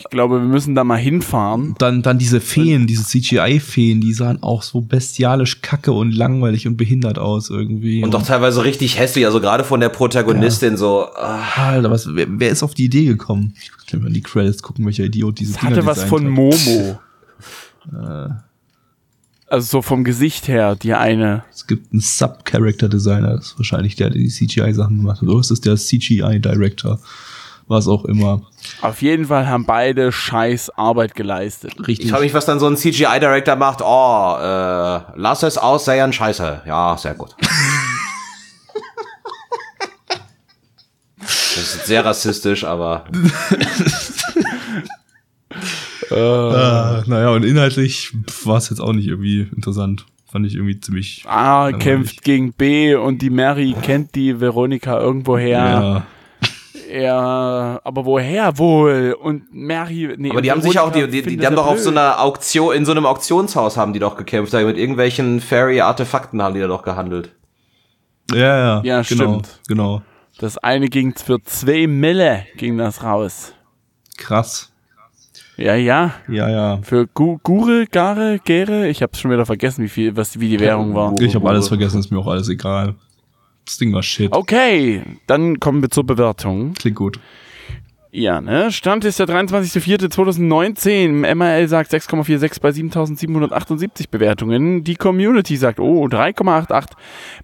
Ich 0.00 0.08
glaube, 0.08 0.40
wir 0.40 0.48
müssen 0.48 0.74
da 0.74 0.82
mal 0.82 0.96
hinfahren. 0.96 1.74
Dann, 1.78 2.00
dann 2.00 2.18
diese 2.18 2.40
Feen, 2.40 2.86
diese 2.86 3.04
CGI-Feen, 3.04 4.00
die 4.00 4.14
sahen 4.14 4.42
auch 4.42 4.62
so 4.62 4.80
bestialisch 4.80 5.60
kacke 5.60 5.92
und 5.92 6.12
langweilig 6.12 6.66
und 6.66 6.76
behindert 6.78 7.18
aus 7.18 7.50
irgendwie. 7.50 8.02
Und 8.02 8.14
doch 8.14 8.22
teilweise 8.22 8.64
richtig 8.64 8.98
hässlich, 8.98 9.26
also 9.26 9.40
gerade 9.40 9.62
von 9.62 9.80
der 9.80 9.90
Protagonistin 9.90 10.78
so. 10.78 11.06
ah, 11.14 11.42
Alter, 11.56 11.90
was, 11.90 12.08
wer, 12.14 12.26
wer 12.28 12.50
ist 12.50 12.62
auf 12.62 12.74
die 12.74 12.84
Idee 12.84 13.04
gekommen? 13.04 13.54
Ich 13.60 13.92
will 13.92 14.00
mal 14.00 14.08
in 14.08 14.14
die 14.14 14.22
Credits 14.22 14.62
gucken, 14.62 14.86
welcher 14.86 15.04
Idiot 15.04 15.38
dieses 15.38 15.56
Es 15.56 15.62
hatte 15.62 15.84
was 15.84 16.04
von 16.04 16.26
Momo. 16.28 16.98
Also 19.50 19.66
so 19.66 19.82
vom 19.82 20.04
Gesicht 20.04 20.48
her, 20.48 20.76
die 20.76 20.94
eine. 20.94 21.42
Es 21.52 21.66
gibt 21.66 21.92
einen 21.92 22.00
Sub-Character-Designer, 22.00 23.36
das 23.36 23.46
ist 23.48 23.58
wahrscheinlich 23.58 23.96
der, 23.96 24.10
der 24.10 24.22
die 24.22 24.28
CGI-Sachen 24.28 24.98
gemacht 24.98 25.20
hat. 25.20 25.28
Oder 25.28 25.40
ist 25.40 25.50
es 25.50 25.60
der 25.60 25.76
CGI-Director? 25.76 27.00
Was 27.70 27.86
auch 27.86 28.04
immer. 28.04 28.42
Auf 28.82 29.00
jeden 29.00 29.26
Fall 29.26 29.46
haben 29.46 29.64
beide 29.64 30.10
scheiß 30.10 30.70
Arbeit 30.70 31.14
geleistet. 31.14 31.72
Richtig. 31.86 32.06
Ich 32.06 32.10
frage 32.10 32.24
mich, 32.24 32.34
was 32.34 32.44
dann 32.44 32.58
so 32.58 32.66
ein 32.66 32.76
CGI-Director 32.76 33.54
macht. 33.54 33.80
Oh, 33.80 34.36
äh, 34.40 35.00
lass 35.14 35.44
es 35.44 35.56
aussehen, 35.56 36.12
scheiße. 36.12 36.62
Ja, 36.66 36.96
sehr 36.98 37.14
gut. 37.14 37.36
Das 41.20 41.74
ist 41.74 41.86
sehr 41.86 42.04
rassistisch, 42.04 42.64
aber 42.64 43.04
äh, 46.10 46.14
naja, 47.06 47.30
und 47.30 47.44
inhaltlich 47.44 48.12
war 48.44 48.56
es 48.56 48.70
jetzt 48.70 48.80
auch 48.80 48.92
nicht 48.92 49.08
irgendwie 49.08 49.48
interessant. 49.54 50.06
Fand 50.32 50.46
ich 50.46 50.54
irgendwie 50.54 50.80
ziemlich. 50.80 51.24
A 51.26 51.64
Langweilig. 51.64 51.84
kämpft 51.84 52.22
gegen 52.22 52.52
B 52.52 52.94
und 52.94 53.20
die 53.20 53.30
Mary 53.30 53.74
kennt 53.82 54.14
die 54.14 54.40
Veronika 54.40 54.98
irgendwoher. 54.98 55.58
Ja. 55.58 56.06
Ja, 56.92 57.80
aber 57.84 58.04
woher 58.04 58.58
wohl? 58.58 59.16
Und 59.20 59.44
Mary, 59.52 60.14
nee, 60.16 60.30
Aber 60.30 60.42
die 60.42 60.50
haben 60.50 60.60
sich 60.60 60.78
auch, 60.78 60.90
die, 60.90 61.06
die, 61.08 61.36
die, 61.36 61.46
haben 61.46 61.54
doch 61.54 61.66
auf 61.66 61.74
blöd. 61.74 61.84
so 61.84 61.90
einer 61.90 62.20
Auktion, 62.20 62.74
in 62.74 62.84
so 62.84 62.92
einem 62.92 63.06
Auktionshaus 63.06 63.76
haben 63.76 63.92
die 63.92 63.98
doch 64.00 64.16
gekämpft, 64.16 64.52
da 64.52 64.60
mit 64.62 64.76
irgendwelchen 64.76 65.40
Fairy-Artefakten 65.40 66.42
haben 66.42 66.54
die 66.54 66.60
da 66.60 66.66
doch 66.66 66.82
gehandelt. 66.82 67.32
Ja, 68.32 68.38
ja. 68.38 68.82
Ja, 68.82 69.02
genau, 69.02 69.02
stimmt. 69.02 69.60
Genau. 69.68 70.02
Das 70.38 70.58
eine 70.58 70.88
ging 70.88 71.14
für 71.14 71.42
zwei 71.42 71.86
Mille, 71.86 72.46
ging 72.56 72.78
das 72.78 73.02
raus. 73.04 73.52
Krass. 74.16 74.72
Ja, 75.56 75.74
ja. 75.74 76.14
Ja, 76.28 76.48
ja. 76.48 76.78
Für 76.82 77.06
Gu 77.06 77.38
Gure, 77.42 77.86
Gare, 77.86 78.40
Gere, 78.42 78.88
ich 78.88 79.02
hab's 79.02 79.20
schon 79.20 79.30
wieder 79.30 79.44
vergessen, 79.44 79.84
wie 79.84 79.88
viel, 79.88 80.16
was, 80.16 80.40
wie 80.40 80.48
die 80.48 80.60
Währung 80.60 80.94
war. 80.94 81.14
Ich 81.20 81.34
habe 81.34 81.48
alles 81.48 81.68
vergessen, 81.68 82.00
ist 82.00 82.10
mir 82.10 82.18
auch 82.18 82.26
alles 82.26 82.48
egal. 82.48 82.94
Das 83.64 83.78
Ding 83.78 83.92
war 83.92 84.02
shit. 84.02 84.32
Okay, 84.32 85.02
dann 85.26 85.60
kommen 85.60 85.82
wir 85.82 85.90
zur 85.90 86.04
Bewertung. 86.04 86.74
Klingt 86.74 86.96
gut. 86.96 87.20
Ja, 88.12 88.40
ne? 88.40 88.72
Stand 88.72 89.04
ist 89.04 89.20
der 89.20 89.28
23.04.2019. 89.28 91.32
MRL 91.34 91.68
sagt 91.68 91.92
6,46 91.92 92.60
bei 92.60 92.72
7778 92.72 94.10
Bewertungen. 94.10 94.82
Die 94.82 94.96
Community 94.96 95.56
sagt, 95.56 95.78
oh, 95.78 96.06
3,88 96.06 96.88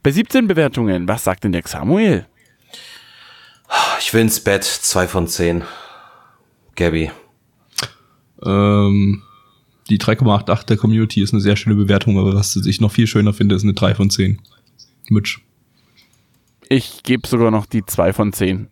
bei 0.02 0.10
17 0.10 0.48
Bewertungen. 0.48 1.06
Was 1.06 1.22
sagt 1.22 1.44
denn 1.44 1.52
der 1.52 1.62
Samuel? 1.64 2.26
Ich 4.00 4.12
will 4.12 4.22
ins 4.22 4.40
Bett, 4.40 4.64
zwei 4.64 5.06
von 5.06 5.28
zehn. 5.28 5.62
Gabby. 6.74 7.12
Ähm, 8.44 9.22
die 9.88 9.98
3,88 9.98 10.66
der 10.66 10.76
Community 10.76 11.22
ist 11.22 11.32
eine 11.32 11.40
sehr 11.40 11.56
schöne 11.56 11.76
Bewertung, 11.76 12.18
aber 12.18 12.34
was 12.34 12.56
ich 12.56 12.80
noch 12.80 12.92
viel 12.92 13.06
schöner 13.06 13.32
finde, 13.32 13.54
ist 13.54 13.62
eine 13.62 13.74
3 13.74 13.94
von 13.94 14.10
10. 14.10 14.40
Mitch. 15.08 15.38
Ich 16.68 17.02
gebe 17.02 17.26
sogar 17.28 17.50
noch 17.50 17.66
die 17.66 17.84
2 17.84 18.12
von 18.12 18.32
10. 18.32 18.68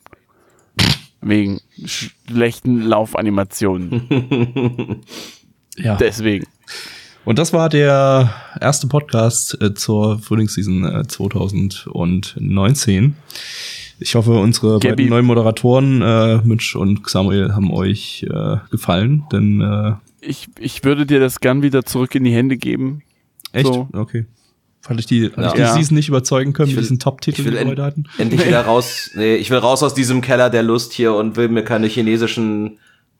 Wegen 1.20 1.60
schlechten 1.84 2.80
Laufanimationen. 2.82 5.00
Ja. 5.76 5.96
Deswegen. 5.96 6.46
Und 7.24 7.36
das 7.40 7.52
war 7.52 7.68
der 7.68 8.32
erste 8.60 8.86
Podcast 8.86 9.60
äh, 9.60 9.74
zur 9.74 10.20
Frühlingsseason 10.20 10.84
äh, 10.84 11.02
2019. 11.04 13.16
Ich 13.98 14.14
hoffe, 14.14 14.38
unsere 14.38 14.74
Gabby. 14.78 14.90
beiden 14.90 15.08
neuen 15.08 15.26
Moderatoren, 15.26 16.00
äh, 16.00 16.36
Mitch 16.44 16.78
und 16.78 17.10
Samuel, 17.10 17.54
haben 17.54 17.72
euch 17.72 18.24
äh, 18.30 18.58
gefallen. 18.70 19.24
Denn 19.32 19.60
äh, 19.62 19.94
Ich, 20.20 20.46
ich 20.60 20.84
würde 20.84 21.06
dir 21.06 21.18
das 21.18 21.40
gern 21.40 21.62
wieder 21.62 21.84
zurück 21.84 22.14
in 22.14 22.22
die 22.22 22.32
Hände 22.32 22.56
geben. 22.56 23.02
echt? 23.52 23.66
So. 23.66 23.88
Okay. 23.92 24.26
Fand 24.86 25.00
ich 25.00 25.06
die, 25.06 25.30
ja. 25.34 25.46
ich 25.46 25.52
die 25.54 25.60
Ja. 25.60 25.72
Season 25.72 25.94
nicht 25.94 26.08
überzeugen 26.08 26.52
können 26.52 26.68
Ich 26.68 26.74
mit 26.74 26.82
will- 26.82 26.82
diesen 26.88 26.98
Top-Titel, 26.98 27.44
will 27.44 27.52
die 27.52 27.58
wir 27.60 27.66
heute 27.66 27.82
hatten? 27.84 28.04
Endlich 28.18 28.46
wieder 28.46 28.60
raus. 28.66 29.10
Nee, 29.14 29.36
ich 29.36 29.48
will 29.50 29.56
raus 29.58 29.82
aus 29.82 29.94
diesem 29.94 30.20
Keller 30.20 30.50
der 30.50 30.62
Lust 30.62 30.92
hier 30.92 31.14
und 31.14 31.36
will 31.36 31.48
mir 31.48 31.64
keine 31.64 31.86
chinesischen 31.86 32.78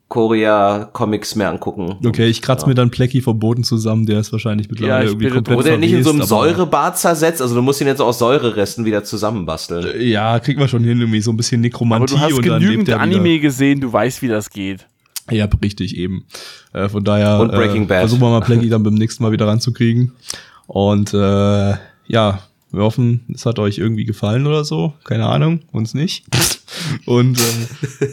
Korea-Comics 0.08 1.34
mehr 1.34 1.50
angucken. 1.50 1.96
Okay, 2.06 2.26
ich 2.26 2.42
kratze 2.42 2.66
mir 2.66 2.74
dann 2.74 2.90
Plecky 2.90 3.20
vom 3.20 3.38
Boden 3.38 3.64
zusammen, 3.64 4.06
der 4.06 4.20
ist 4.20 4.32
wahrscheinlich 4.32 4.68
mittlerweile 4.70 5.04
ich 5.06 5.10
irgendwie 5.12 5.28
komplett 5.30 5.56
Wurde 5.58 5.70
er 5.70 5.78
nicht 5.78 5.92
in 5.92 6.04
so 6.04 6.10
einem 6.10 6.20
aber- 6.20 6.28
Säurebad 6.28 6.98
zersetzt? 6.98 7.40
Also 7.42 7.54
du 7.54 7.62
musst 7.62 7.80
ihn 7.80 7.86
jetzt 7.86 8.00
aus 8.00 8.18
Säureresten 8.18 8.84
wieder 8.84 9.02
zusammenbasteln. 9.04 10.00
Ja, 10.00 10.38
kriegt 10.40 10.58
man 10.58 10.68
schon 10.68 10.84
hin, 10.84 11.00
irgendwie 11.00 11.20
so 11.20 11.30
ein 11.32 11.36
bisschen 11.36 11.60
Aber 11.60 11.62
Nekromantie 11.68 12.14
du 12.14 12.20
hast 12.20 12.32
und 12.34 12.46
dann 12.46 12.60
lebt 12.60 12.70
genügend 12.70 12.88
er 12.90 13.00
Anime 13.00 13.24
wieder. 13.24 13.42
gesehen, 13.42 13.80
du 13.80 13.92
weißt, 13.92 14.22
wie 14.22 14.28
das 14.28 14.50
geht. 14.50 14.86
Ja, 15.30 15.48
richtig, 15.62 15.96
eben. 15.96 16.26
Äh, 16.74 16.88
von 16.90 17.02
daher 17.02 17.40
Und 17.40 17.50
Breaking 17.50 17.84
äh, 17.84 17.86
Bad. 17.86 18.00
versuchen 18.00 18.20
wir 18.20 18.28
mal 18.30 18.40
Plecky 18.42 18.68
dann 18.68 18.82
beim 18.82 18.94
nächsten 18.94 19.22
Mal 19.22 19.32
wieder 19.32 19.46
ranzukriegen. 19.46 20.12
Und 20.66 21.14
äh, 21.14 21.74
ja, 22.06 22.40
wir 22.70 22.82
hoffen, 22.82 23.24
es 23.32 23.46
hat 23.46 23.58
euch 23.58 23.78
irgendwie 23.78 24.04
gefallen 24.04 24.46
oder 24.46 24.64
so. 24.64 24.94
Keine 25.04 25.26
Ahnung, 25.26 25.60
uns 25.72 25.94
nicht. 25.94 26.24
Und 27.06 27.38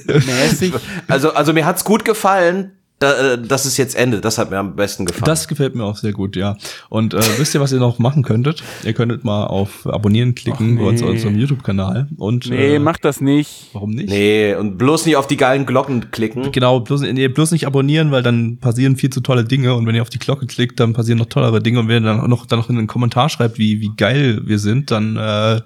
äh, 0.08 0.20
Mäßig. 0.20 0.74
Also, 1.08 1.34
also 1.34 1.54
mir 1.54 1.66
hat's 1.66 1.84
gut 1.84 2.06
gefallen, 2.06 2.72
da, 3.02 3.34
äh, 3.34 3.42
dass 3.42 3.66
es 3.66 3.78
jetzt 3.78 3.96
endet. 3.96 4.24
Das 4.24 4.38
hat 4.38 4.52
mir 4.52 4.58
am 4.60 4.76
besten 4.76 5.06
gefallen. 5.06 5.26
das 5.26 5.48
gefällt 5.48 5.76
mir 5.76 5.84
auch 5.84 5.98
sehr 5.98 6.12
gut, 6.12 6.36
ja. 6.36 6.56
Und 6.90 7.14
äh, 7.14 7.22
wisst 7.38 7.56
ihr, 7.56 7.62
was 7.62 7.72
ihr 7.72 7.80
noch 7.80 8.00
machen 8.00 8.24
könntet? 8.24 8.64
Ihr 8.84 8.94
könntet 8.94 9.24
mal 9.24 9.46
auf 9.46 9.88
Abonnieren 9.88 10.36
klicken 10.36 10.78
bei 10.78 10.84
uns 10.84 11.02
nee. 11.02 11.08
auf 11.08 11.14
unserem 11.14 11.38
YouTube-Kanal. 11.38 12.08
Und 12.18 12.50
Nee, 12.50 12.76
äh, 12.76 12.80
mach 12.80 12.98
das 12.98 13.20
nicht. 13.20 13.70
warum 13.74 13.92
nicht? 13.92 14.10
nee, 14.10 14.54
und 14.54 14.78
bloß 14.78 15.06
nicht 15.06 15.16
auf 15.16 15.28
die 15.28 15.38
geilen 15.38 15.66
Glocken 15.66 16.12
klicken. 16.12 16.52
Genau, 16.52 16.80
bloß, 16.80 17.02
nee, 17.02 17.28
bloß 17.28 17.52
nicht 17.52 17.66
abonnieren, 17.66 18.12
weil 18.12 18.22
dann 18.22 18.58
passieren 18.58 18.96
viel 18.96 19.10
zu 19.10 19.22
tolle 19.22 19.44
Dinge 19.46 19.74
und 19.74 19.88
wenn 19.88 19.96
ihr 19.96 20.02
auf 20.02 20.10
die 20.10 20.20
Glocke 20.20 20.46
klickt, 20.46 20.80
dann 20.80 20.94
passieren 20.94 21.18
noch 21.18 21.26
tollere 21.26 21.62
Dinge 21.62 21.80
und 21.80 21.88
wenn 21.88 22.04
ihr 22.04 22.08
dann 22.08 22.20
auch 22.20 22.28
noch, 22.28 22.46
dann 22.46 22.60
noch 22.60 22.70
in 22.70 22.76
den 22.76 22.88
Kommentar 22.88 23.30
schreibt, 23.30 23.58
wie, 23.58 23.82
wie 23.82 23.92
geil 23.98 24.42
wir 24.46 24.60
sind, 24.60 24.92
dann, 24.92 25.16
äh, 25.16 25.62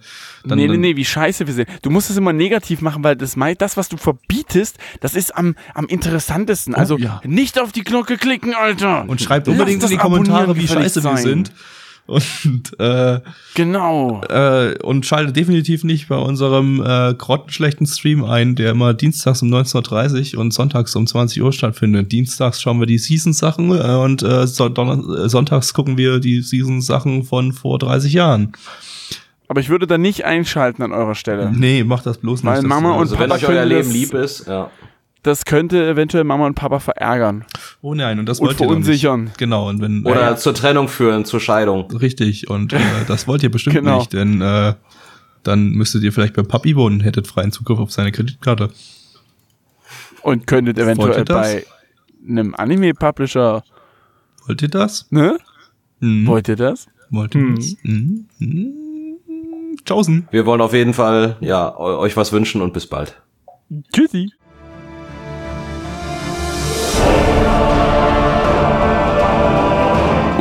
dann, 0.48 0.58
nee, 0.58 0.68
nee, 0.68 0.78
nee, 0.78 0.96
wie 0.96 1.06
scheiße 1.06 1.48
wir 1.48 1.54
sind. 1.54 1.68
Du 1.82 1.90
musst 1.90 2.10
es 2.10 2.18
immer 2.18 2.34
negativ 2.34 2.82
machen, 2.82 3.04
weil 3.04 3.16
das, 3.16 3.36
das 3.58 3.78
was 3.78 3.90
du 3.90 3.98
verbietest, 3.98 4.78
das 5.02 5.16
ist 5.16 5.36
am, 5.36 5.56
am 5.74 5.88
interessantesten. 5.88 6.76
Also 6.76 6.98
ja. 6.98 7.20
Nicht 7.28 7.60
auf 7.62 7.72
die 7.72 7.84
Glocke 7.84 8.18
klicken, 8.18 8.54
Alter. 8.54 9.06
und 9.08 9.22
schreibt 9.22 9.48
Lass 9.48 9.54
unbedingt 9.58 9.84
in 9.84 9.90
die 9.90 9.98
Kommentare, 9.98 10.56
wie 10.56 10.68
scheiße 10.68 11.04
wir 11.04 11.16
sein. 11.16 11.18
sind. 11.18 11.52
Und, 12.08 12.80
äh, 12.80 13.20
Genau. 13.56 14.22
äh, 14.30 14.78
und 14.84 15.08
schaltet 15.08 15.36
definitiv 15.36 15.84
nicht 15.84 16.08
bei 16.08 16.18
unserem 16.18 16.80
äh, 16.86 17.16
grottenschlechten 17.16 17.88
Stream 17.88 18.24
ein, 18.24 18.56
der 18.56 18.72
immer 18.72 18.94
dienstags 18.94 19.42
um 19.42 19.50
19.30 19.52 20.36
Uhr 20.36 20.42
und 20.42 20.54
sonntags 20.54 20.96
um 20.96 21.08
20 21.08 21.42
Uhr 21.42 21.52
stattfindet. 21.52 22.12
Dienstags 22.12 22.62
schauen 22.62 22.80
wir 22.80 22.86
die 22.86 23.00
Season-Sachen 23.00 23.72
äh, 23.72 23.96
und 23.96 24.22
äh, 24.22 24.44
äh, 24.44 24.48
sonntags 24.48 25.74
gucken 25.74 25.98
wir 25.98 26.20
die 26.20 26.42
Season-Sachen 26.42 27.24
von 27.24 27.54
vor 27.54 27.80
30 27.80 28.14
Jahren. 28.14 28.52
Aber 29.48 29.62
ich 29.62 29.70
würde 29.70 29.88
da 29.88 29.98
nicht 29.98 30.26
einschalten 30.26 30.84
an 30.84 30.92
eurer 30.92 31.16
Stelle. 31.16 31.52
Nee, 31.56 31.84
mach 31.84 32.04
das 32.04 32.20
bloß 32.20 32.44
nicht. 32.44 32.52
Weil 32.54 32.62
Mama 32.64 32.94
und 32.94 33.00
Also 33.00 33.20
wenn 33.20 33.30
Papa 33.30 33.42
euch 33.42 33.48
euer 33.48 33.66
Leben 33.66 33.92
lieb 33.92 34.14
ist, 34.14 34.48
ja. 34.48 34.70
Das 35.26 35.44
könnte 35.44 35.88
eventuell 35.88 36.24
Mama 36.24 36.46
und 36.46 36.54
Papa 36.54 36.80
verärgern. 36.80 37.46
Oh 37.82 37.96
nein, 37.96 38.20
und 38.20 38.28
das 38.30 38.40
Und 38.40 38.46
wollt 38.46 38.58
ihr 38.58 38.60
doch 38.60 38.66
verunsichern. 38.74 39.24
nicht. 39.24 39.38
Genau, 39.40 39.68
und 39.68 39.82
wenn 39.82 40.06
Oder 40.06 40.34
äh, 40.34 40.38
zur 40.38 40.54
Trennung 40.54 40.88
führen, 40.88 41.26
zur 41.26 41.40
Scheidung. 41.40 41.90
richtig, 41.92 42.48
und 42.48 42.74
äh, 42.74 42.80
das 43.08 43.28
wollt 43.28 43.42
ihr 43.42 43.50
bestimmt 43.50 43.76
Genau. 43.76 43.98
nicht, 43.98 44.14
denn 44.14 44.40
äh, 44.42 44.76
dann 45.42 45.70
müsstet 45.72 46.04
ihr 46.04 46.14
vielleicht 46.14 46.36
bei 46.36 46.44
Papi 46.44 46.76
wohnen, 46.76 47.00
hättet 47.00 47.26
freien 47.28 47.52
Zugriff 47.52 47.80
auf 47.80 47.92
seine 47.92 48.12
Kreditkarte. 48.12 48.70
Und 50.22 50.46
könntet 50.46 50.78
eventuell 50.78 51.18
ihr 51.18 51.26
bei 51.26 51.66
einem 52.28 52.54
Anime-Publisher, 52.54 53.64
Wollt 54.46 54.62
ihr 54.62 54.68
das? 54.70 55.08
ne? 55.12 55.40
Mhm. 56.02 56.28
Wollt 56.28 56.48
ihr 56.50 56.56
das? 56.56 56.86
Wollt 57.10 57.34
ihr 57.34 57.42
Mhm. 57.42 57.56
das? 57.56 57.76
Mhm. 57.82 58.26
Mhm. 58.38 58.74
Tschaußen. 59.86 60.28
Wir 60.30 60.46
wollen 60.46 60.62
auf 60.62 60.74
jeden 60.74 60.94
Fall, 60.94 61.38
ja, 61.42 61.76
eu- 61.76 61.98
euch 61.98 62.16
was 62.16 62.32
wünschen 62.32 62.62
und 62.62 62.74
bis 62.74 62.86
bald. 62.88 63.20
Tschüssi. 63.92 64.32